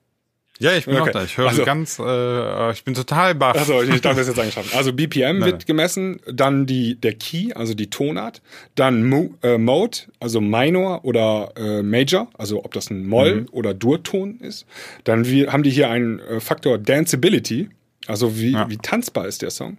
Ja, 0.60 0.74
ich 0.78 0.86
bin 0.86 0.96
Okay. 0.96 1.10
auch 1.10 1.14
da. 1.14 1.24
Ich 1.26 1.38
höre 1.38 1.50
Also- 1.50 1.66
ganz, 1.66 2.00
äh, 2.00 2.72
ich 2.72 2.86
bin 2.86 2.94
total 2.94 3.36
baff. 3.36 3.58
Also 3.58 3.82
ich 3.84 4.00
darf 4.00 4.16
das 4.16 4.28
jetzt 4.28 4.40
angeschaut. 4.40 4.74
Also 4.74 4.94
BPM 4.94 5.40
Nein, 5.40 5.52
wird 5.52 5.66
gemessen, 5.66 6.22
dann 6.32 6.66
die 6.66 6.96
der 6.96 7.14
Key, 7.14 7.52
also 7.54 7.74
die 7.74 7.90
Tonart, 7.90 8.42
dann 8.76 9.04
Mo 9.06 9.34
äh, 9.44 9.58
Mode, 9.58 9.98
also 10.22 10.40
Minor 10.40 11.04
oder 11.04 11.52
äh, 11.58 11.84
Major, 11.84 12.30
also 12.38 12.64
ob 12.64 12.74
das 12.74 12.90
ein 12.90 13.06
Moll 13.06 13.42
Mhm. 13.42 13.48
oder 13.52 13.74
Durton 13.74 14.40
ist. 14.40 14.66
Dann 15.04 15.26
wir, 15.26 15.52
haben 15.52 15.64
die 15.64 15.72
hier 15.72 15.90
einen 15.90 16.20
äh, 16.20 16.40
Faktor 16.40 16.78
Danceability, 16.78 17.70
also 18.08 18.38
wie, 18.40 18.52
Ja. 18.52 18.70
wie 18.70 18.78
tanzbar 18.78 19.28
ist 19.28 19.42
der 19.42 19.50
Song. 19.52 19.76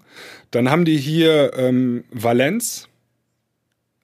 Dann 0.50 0.70
haben 0.70 0.84
die 0.84 0.98
hier 0.98 1.52
ähm, 1.56 2.04
Valenz. 2.10 2.88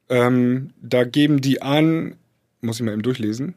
Ähm, 0.08 0.70
da 0.82 1.04
geben 1.04 1.40
die 1.42 1.60
an, 1.62 2.16
muss 2.60 2.76
ich 2.80 2.82
mal 2.86 2.92
eben 2.92 3.02
durchlesen, 3.02 3.54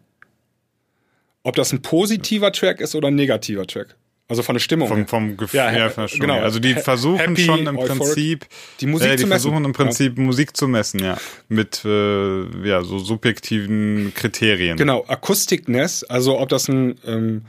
ob 1.45 1.55
das 1.55 1.71
ein 1.71 1.81
positiver 1.81 2.51
Track 2.51 2.81
ist 2.81 2.95
oder 2.95 3.07
ein 3.07 3.15
negativer 3.15 3.65
Track. 3.65 3.95
Also 4.27 4.41
von 4.41 4.55
der 4.55 4.59
Stimmung. 4.59 4.87
her. 4.91 5.05
vom, 5.07 5.37
Gefühl, 5.37 5.57
Ja, 5.59 5.71
ja, 5.71 5.89
von 5.91 6.07
genau. 6.07 6.39
Also 6.39 6.59
die 6.59 6.73
versuchen 6.73 7.19
happy, 7.19 7.43
schon 7.45 7.67
im. 7.67 7.75
Prinzip, 7.75 8.47
Die 8.79 8.87
Musik 8.87 9.09
äh, 9.09 9.15
die 9.15 9.21
zu 9.21 9.27
messen. 9.27 9.41
versuchen 9.51 9.65
im 9.65 9.71
Prinzip 9.71 10.17
Musik 10.17 10.57
zu 10.57 10.67
messen, 10.67 10.99
ja, 11.03 11.15
mit 11.47 11.85
äh, 11.85 12.67
ja 12.67 12.81
so 12.81 12.97
subjektiven 12.97 14.13
Kriterien. 14.15 14.77
Genau, 14.77 15.05
Akustikness, 15.07 16.03
also 16.03 16.39
ob 16.39 16.49
das 16.49 16.67
ein, 16.67 16.95
ähm, 17.05 17.43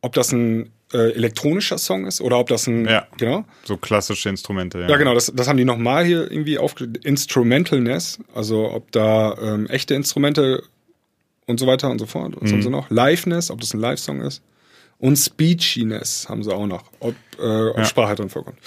ob 0.00 0.14
das 0.14 0.32
ein 0.32 0.70
äh, 0.94 1.12
elektronischer 1.12 1.76
Song 1.76 2.06
ist 2.06 2.22
oder 2.22 2.38
ob 2.38 2.48
das 2.48 2.66
ein, 2.68 2.86
Ja. 2.86 3.06
genau. 3.18 3.44
So 3.64 3.76
klassische 3.76 4.30
Instrumente. 4.30 4.78
Ja, 4.80 4.88
Ja, 4.88 4.96
genau, 4.96 5.12
das, 5.12 5.30
das 5.34 5.46
haben 5.46 5.58
die 5.58 5.66
nochmal 5.66 6.06
hier 6.06 6.30
irgendwie 6.30 6.56
aufgestellt. 6.56 7.04
Instrumentalness, 7.04 8.18
also 8.34 8.70
ob 8.72 8.90
da 8.92 9.36
ähm, 9.42 9.66
echte 9.68 9.92
Instrumente 9.94 10.62
und 11.46 11.60
so 11.60 11.66
weiter 11.66 11.90
und 11.90 11.98
so 11.98 12.06
fort. 12.06 12.34
Was 12.40 12.50
haben 12.50 12.58
Mhm. 12.58 12.62
sie 12.62 12.70
noch? 12.70 12.90
Liveness, 12.90 13.50
ob 13.50 13.60
das 13.60 13.74
ein 13.74 13.80
Live-Song 13.80 14.20
ist. 14.22 14.42
Und 14.98 15.16
Speechiness 15.16 16.28
haben 16.28 16.42
sie 16.44 16.54
auch 16.54 16.66
noch, 16.66 16.84
ob, 17.00 17.14
äh, 17.38 17.42
ob 17.68 17.84
Sprache 17.84 18.14
drin 18.14 18.30
vorkommt. 18.30 18.58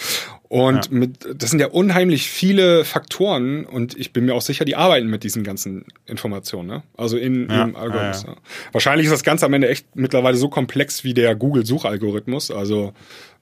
Und 0.49 0.85
Ja. 0.85 0.91
mit, 0.91 1.25
das 1.41 1.49
sind 1.49 1.59
ja 1.59 1.67
unheimlich 1.67 2.29
viele 2.29 2.83
Faktoren 2.85 3.65
und 3.65 3.97
ich 3.97 4.11
bin 4.13 4.25
mir 4.25 4.35
auch 4.35 4.41
sicher, 4.41 4.63
die 4.65 4.75
arbeiten 4.75 5.07
mit 5.07 5.23
diesen 5.23 5.43
ganzen 5.43 5.85
Informationen, 6.05 6.67
ne? 6.67 6.83
Also 6.97 7.17
in 7.17 7.49
Ja, 7.49 7.59
ihrem 7.59 7.75
Algorithmus. 7.75 8.23
ja, 8.23 8.29
Ja. 8.33 8.37
Wahrscheinlich 8.73 9.05
ist 9.07 9.11
das 9.13 9.23
Ganze 9.23 9.45
am 9.45 9.53
Ende 9.53 9.69
echt 9.69 9.87
mittlerweile 9.95 10.37
so 10.37 10.49
komplex 10.49 11.03
wie 11.03 11.13
der 11.13 11.33
Google-Suchalgorithmus. 11.35 12.51
Also 12.51 12.93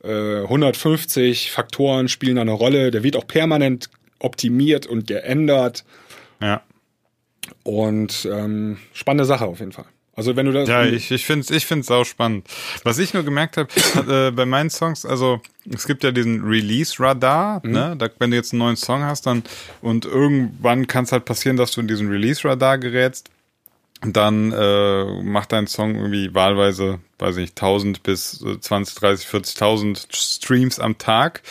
äh, 0.04 0.42
150 0.44 1.52
Faktoren 1.52 2.08
spielen 2.08 2.36
da 2.36 2.42
eine 2.44 2.52
Rolle. 2.52 2.92
Der 2.92 3.04
wird 3.04 3.16
auch 3.16 3.28
permanent 3.28 3.90
optimiert 4.20 4.86
und 4.86 5.08
geändert. 5.08 5.84
ja. 6.40 6.62
Und 7.64 8.28
ähm, 8.32 8.78
spannende 8.94 9.26
Sache 9.26 9.46
auf 9.46 9.60
jeden 9.60 9.72
Fall. 9.72 9.86
Also 10.18 10.38
wenn 10.38 10.46
du 10.46 10.54
das. 10.54 10.70
Ja, 10.70 10.86
ich, 10.86 11.12
ich 11.12 11.26
finde 11.26 11.42
es 11.42 11.50
ich 11.52 11.66
find's 11.66 11.88
sau 11.88 12.06
spannend. 12.06 12.48
Was 12.84 13.00
ich 13.00 13.14
nur 13.14 13.24
gemerkt 13.24 13.58
habe, 13.58 13.70
äh, 14.28 14.32
bei 14.32 14.46
meinen 14.46 14.70
Songs, 14.70 15.06
also 15.06 15.42
es 15.70 15.86
gibt 15.86 16.04
ja 16.06 16.12
diesen 16.12 16.42
Release-Radar, 16.44 17.62
Mhm. 17.64 17.72
ne? 17.72 17.96
Da, 17.98 18.10
wenn 18.20 18.32
du 18.32 18.38
jetzt 18.38 18.54
einen 18.54 18.60
neuen 18.60 18.78
Song 18.78 19.04
hast, 19.04 19.26
dann 19.26 19.44
und 19.82 20.06
irgendwann 20.06 20.88
kann 20.88 21.04
es 21.04 21.12
halt 21.12 21.26
passieren, 21.26 21.58
dass 21.58 21.72
du 21.72 21.82
in 21.82 21.88
diesen 21.90 22.10
Release-Radar 22.10 22.78
gerätst. 22.78 23.30
Dann 24.06 24.52
äh, 24.52 25.22
macht 25.24 25.52
dein 25.52 25.68
Song 25.68 25.96
irgendwie 25.96 26.34
wahlweise, 26.34 27.00
weiß 27.18 27.38
ich 27.38 27.42
nicht, 27.42 27.62
1000 27.62 28.04
bis 28.04 28.42
äh, 28.42 28.60
20, 28.60 28.96
30, 28.96 29.28
40.000 29.28 30.06
Streams 30.16 30.80
am 30.80 30.98
Tag. 30.98 31.42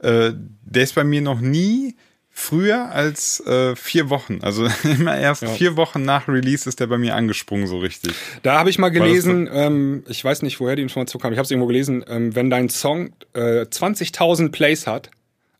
Äh, 0.00 0.32
der 0.62 0.82
ist 0.84 0.94
bei 0.94 1.04
mir 1.04 1.20
noch 1.22 1.40
nie 1.40 1.96
früher 2.36 2.90
als 2.92 3.40
äh, 3.46 3.74
vier 3.74 4.10
Wochen. 4.10 4.40
Also 4.42 4.68
immer 4.84 5.16
erst 5.16 5.48
vier 5.48 5.76
Wochen 5.76 6.04
nach 6.04 6.28
Release 6.28 6.68
ist 6.68 6.78
der 6.78 6.86
bei 6.86 6.98
mir 6.98 7.16
angesprungen 7.16 7.66
so 7.66 7.78
richtig. 7.78 8.14
Da 8.42 8.58
habe 8.58 8.68
ich 8.68 8.78
mal 8.78 8.90
gelesen, 8.90 9.48
ähm, 9.50 10.04
ich 10.06 10.22
weiß 10.22 10.42
nicht, 10.42 10.60
woher 10.60 10.76
die 10.76 10.82
Information 10.82 11.20
kam, 11.20 11.32
ich 11.32 11.38
habe 11.38 11.44
es 11.44 11.50
irgendwo 11.50 11.66
gelesen, 11.66 12.04
ähm, 12.06 12.36
wenn 12.36 12.50
dein 12.50 12.68
Song 12.68 13.14
äh, 13.32 13.62
20.000 13.62 14.52
Plays 14.52 14.86
hat, 14.86 15.10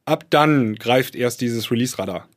ab 0.05 0.27
dann 0.29 0.77
greift 0.77 1.17
erst 1.17 1.41
dieses 1.41 1.71
Release-Radar. 1.71 2.29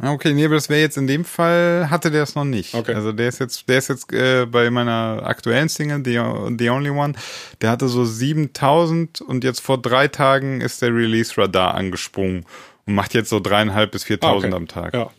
Ah, 0.00 0.12
Okay, 0.12 0.32
nee, 0.32 0.46
aber 0.46 0.54
das 0.54 0.70
wäre 0.70 0.80
jetzt 0.80 0.96
in 0.96 1.06
dem 1.06 1.24
Fall, 1.24 1.88
hatte 1.90 2.10
der 2.10 2.22
es 2.22 2.34
noch 2.34 2.44
nicht. 2.44 2.74
Okay. 2.74 2.94
Also 2.94 3.12
der 3.12 3.28
ist 3.28 3.40
jetzt, 3.40 3.68
der 3.68 3.78
ist 3.78 3.88
jetzt 3.88 4.12
äh, 4.12 4.46
bei 4.46 4.70
meiner 4.70 5.22
aktuellen 5.22 5.68
Single, 5.68 6.02
The, 6.02 6.56
The 6.58 6.70
Only 6.70 6.90
One, 6.90 7.12
der 7.60 7.70
hatte 7.70 7.88
so 7.88 8.04
7000 8.04 9.20
und 9.20 9.44
jetzt 9.44 9.60
vor 9.60 9.80
drei 9.80 10.08
Tagen 10.08 10.62
ist 10.62 10.80
der 10.80 10.94
Release-Radar 10.94 11.74
angesprungen 11.74 12.46
und 12.86 12.94
macht 12.94 13.14
jetzt 13.14 13.30
so 13.30 13.40
dreieinhalb 13.40 13.90
bis 13.92 14.04
Ah, 14.04 14.06
4000 14.06 14.54
am 14.54 14.68
Tag. 14.68 14.94
Ja. 14.94 15.10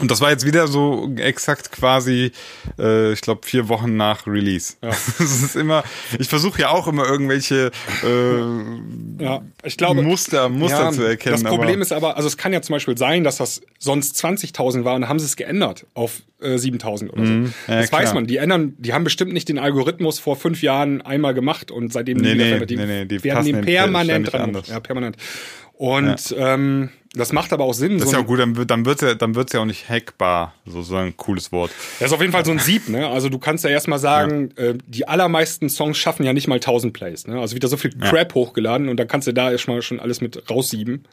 Und 0.00 0.10
das 0.10 0.20
war 0.20 0.30
jetzt 0.30 0.46
wieder 0.46 0.66
so 0.66 1.12
exakt 1.16 1.70
quasi, 1.70 2.32
äh, 2.78 3.12
ich 3.12 3.20
glaube, 3.20 3.46
vier 3.46 3.68
Wochen 3.68 3.96
nach 3.96 4.26
Release. 4.26 4.74
Ja. 4.82 4.88
Das 5.18 5.42
ist 5.42 5.56
immer, 5.56 5.84
ich 6.18 6.28
versuche 6.28 6.62
ja 6.62 6.70
auch 6.70 6.86
immer 6.86 7.06
irgendwelche 7.06 7.70
äh, 8.02 9.22
Ja, 9.22 9.42
ich 9.62 9.76
glaube. 9.76 10.02
Muster, 10.02 10.48
Muster 10.48 10.84
ja, 10.84 10.90
zu 10.92 11.02
erkennen. 11.02 11.34
Das 11.34 11.44
Problem 11.44 11.74
aber, 11.74 11.82
ist 11.82 11.92
aber, 11.92 12.16
also 12.16 12.26
es 12.26 12.36
kann 12.36 12.52
ja 12.52 12.62
zum 12.62 12.74
Beispiel 12.74 12.96
sein, 12.96 13.24
dass 13.24 13.36
das 13.36 13.60
sonst 13.78 14.16
20.000 14.24 14.84
war 14.84 14.94
und 14.94 15.02
dann 15.02 15.10
haben 15.10 15.18
sie 15.18 15.26
es 15.26 15.36
geändert 15.36 15.86
auf 15.94 16.22
äh, 16.40 16.54
7.000 16.54 17.10
oder 17.10 17.26
so. 17.26 17.32
Mhm. 17.32 17.54
Ja, 17.68 17.80
das 17.80 17.88
klar. 17.90 18.02
weiß 18.02 18.14
man. 18.14 18.26
Die 18.26 18.36
ändern, 18.38 18.74
die 18.78 18.92
haben 18.92 19.04
bestimmt 19.04 19.32
nicht 19.32 19.48
den 19.48 19.58
Algorithmus 19.58 20.18
vor 20.18 20.36
fünf 20.36 20.62
Jahren 20.62 21.02
einmal 21.02 21.34
gemacht 21.34 21.70
und 21.70 21.92
seitdem 21.92 22.18
Nee, 22.18 22.28
nie 22.28 22.34
wieder 22.34 22.44
nee, 22.44 22.50
verändert. 22.56 22.78
nee, 22.88 22.98
nee, 23.00 23.04
die 23.06 23.24
werden 23.24 23.44
den 23.44 23.60
permanent 23.62 24.32
dran. 24.32 24.62
Ja, 24.66 24.80
permanent. 24.80 25.16
Und 25.76 26.34
ähm, 26.38 26.90
das 27.14 27.32
macht 27.32 27.52
aber 27.52 27.64
auch 27.64 27.74
Sinn. 27.74 27.98
das 27.98 28.06
ist 28.06 28.10
so 28.10 28.16
ja 28.18 28.22
gut, 28.22 28.38
dann 28.40 28.56
wird 28.56 28.70
dann 28.70 28.84
wird's 28.84 29.02
ja, 29.02 29.14
dann 29.14 29.34
wird's 29.34 29.52
ja 29.52 29.60
auch 29.60 29.64
nicht 29.64 29.88
hackbar, 29.88 30.54
sozusagen 30.66 31.08
ein 31.08 31.16
cooles 31.16 31.52
Wort. 31.52 31.70
Das 31.98 32.08
ist 32.08 32.12
auf 32.12 32.20
jeden 32.20 32.32
Fall 32.32 32.44
so 32.44 32.50
ein 32.50 32.58
Sieb, 32.58 32.88
ne? 32.88 33.08
Also 33.08 33.28
du 33.28 33.38
kannst 33.38 33.64
ja 33.64 33.70
erstmal 33.70 33.98
sagen, 33.98 34.50
äh, 34.56 34.74
die 34.86 35.06
allermeisten 35.06 35.68
Songs 35.68 35.96
schaffen 35.96 36.24
ja 36.24 36.32
nicht 36.32 36.48
mal 36.48 36.56
1000 36.56 36.92
Plays, 36.92 37.26
ne? 37.26 37.40
Also 37.40 37.54
wieder 37.54 37.68
so 37.68 37.76
viel 37.76 37.92
Crap 37.92 38.34
hochgeladen 38.34 38.88
und 38.88 38.98
dann 38.98 39.08
kannst 39.08 39.28
du 39.28 39.32
da 39.32 39.50
erstmal 39.50 39.82
schon 39.82 40.00
alles 40.00 40.20
mit 40.20 40.50
raussieben. 40.50 41.04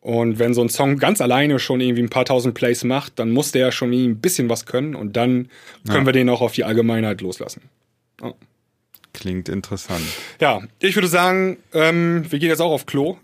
Und 0.00 0.40
wenn 0.40 0.52
so 0.52 0.62
ein 0.62 0.68
Song 0.68 0.98
ganz 0.98 1.20
alleine 1.20 1.60
schon 1.60 1.80
irgendwie 1.80 2.02
ein 2.02 2.10
paar 2.10 2.24
tausend 2.24 2.54
Plays 2.54 2.82
macht, 2.82 3.18
dann 3.18 3.30
muss 3.30 3.52
der 3.52 3.66
ja 3.66 3.72
schon 3.72 3.92
irgendwie 3.92 4.10
ein 4.10 4.20
bisschen 4.20 4.48
was 4.48 4.66
können 4.66 4.96
und 4.96 5.16
dann 5.16 5.48
können 5.86 6.06
wir 6.06 6.12
den 6.12 6.28
auch 6.28 6.40
auf 6.40 6.52
die 6.52 6.64
Allgemeinheit 6.64 7.20
loslassen. 7.20 7.62
Klingt 9.14 9.48
interessant. 9.48 10.04
Ja, 10.40 10.62
ich 10.80 10.96
würde 10.96 11.06
sagen, 11.06 11.58
ähm, 11.72 12.24
wir 12.28 12.38
gehen 12.38 12.48
jetzt 12.48 12.60
auch 12.60 12.72
auf 12.72 12.86
Klo. 12.86 13.16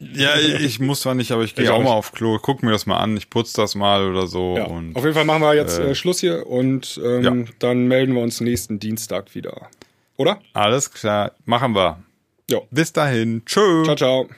Ja, 0.00 0.36
ich 0.38 0.78
muss 0.78 1.00
zwar 1.00 1.14
nicht, 1.14 1.32
aber 1.32 1.42
ich 1.42 1.50
Ich 1.50 1.56
gehe 1.56 1.72
auch 1.72 1.78
auch 1.80 1.82
mal 1.82 1.90
auf 1.90 2.12
Klo, 2.12 2.38
guck 2.40 2.62
mir 2.62 2.70
das 2.70 2.86
mal 2.86 2.98
an, 2.98 3.16
ich 3.16 3.30
putze 3.30 3.56
das 3.56 3.74
mal 3.74 4.08
oder 4.08 4.26
so 4.28 4.56
Ja, 4.56 4.64
und 4.66 4.94
auf 4.94 5.02
jeden 5.02 5.14
Fall 5.14 5.24
machen 5.24 5.42
wir 5.42 5.54
jetzt 5.54 5.78
äh, 5.78 5.94
Schluss 5.94 6.20
hier 6.20 6.46
und 6.46 7.00
ähm, 7.04 7.22
Ja. 7.24 7.52
dann 7.58 7.88
melden 7.88 8.14
wir 8.14 8.22
uns 8.22 8.40
nächsten 8.40 8.78
Dienstag 8.78 9.34
wieder. 9.34 9.68
Oder? 10.16 10.38
alles 10.52 10.92
klar, 10.92 11.32
machen 11.44 11.74
wir. 11.74 11.98
Ja. 12.50 12.60
Bis 12.70 12.92
dahin, 12.92 13.42
tschö. 13.44 13.82
Ciao, 13.84 13.96
ciao. 13.96 14.28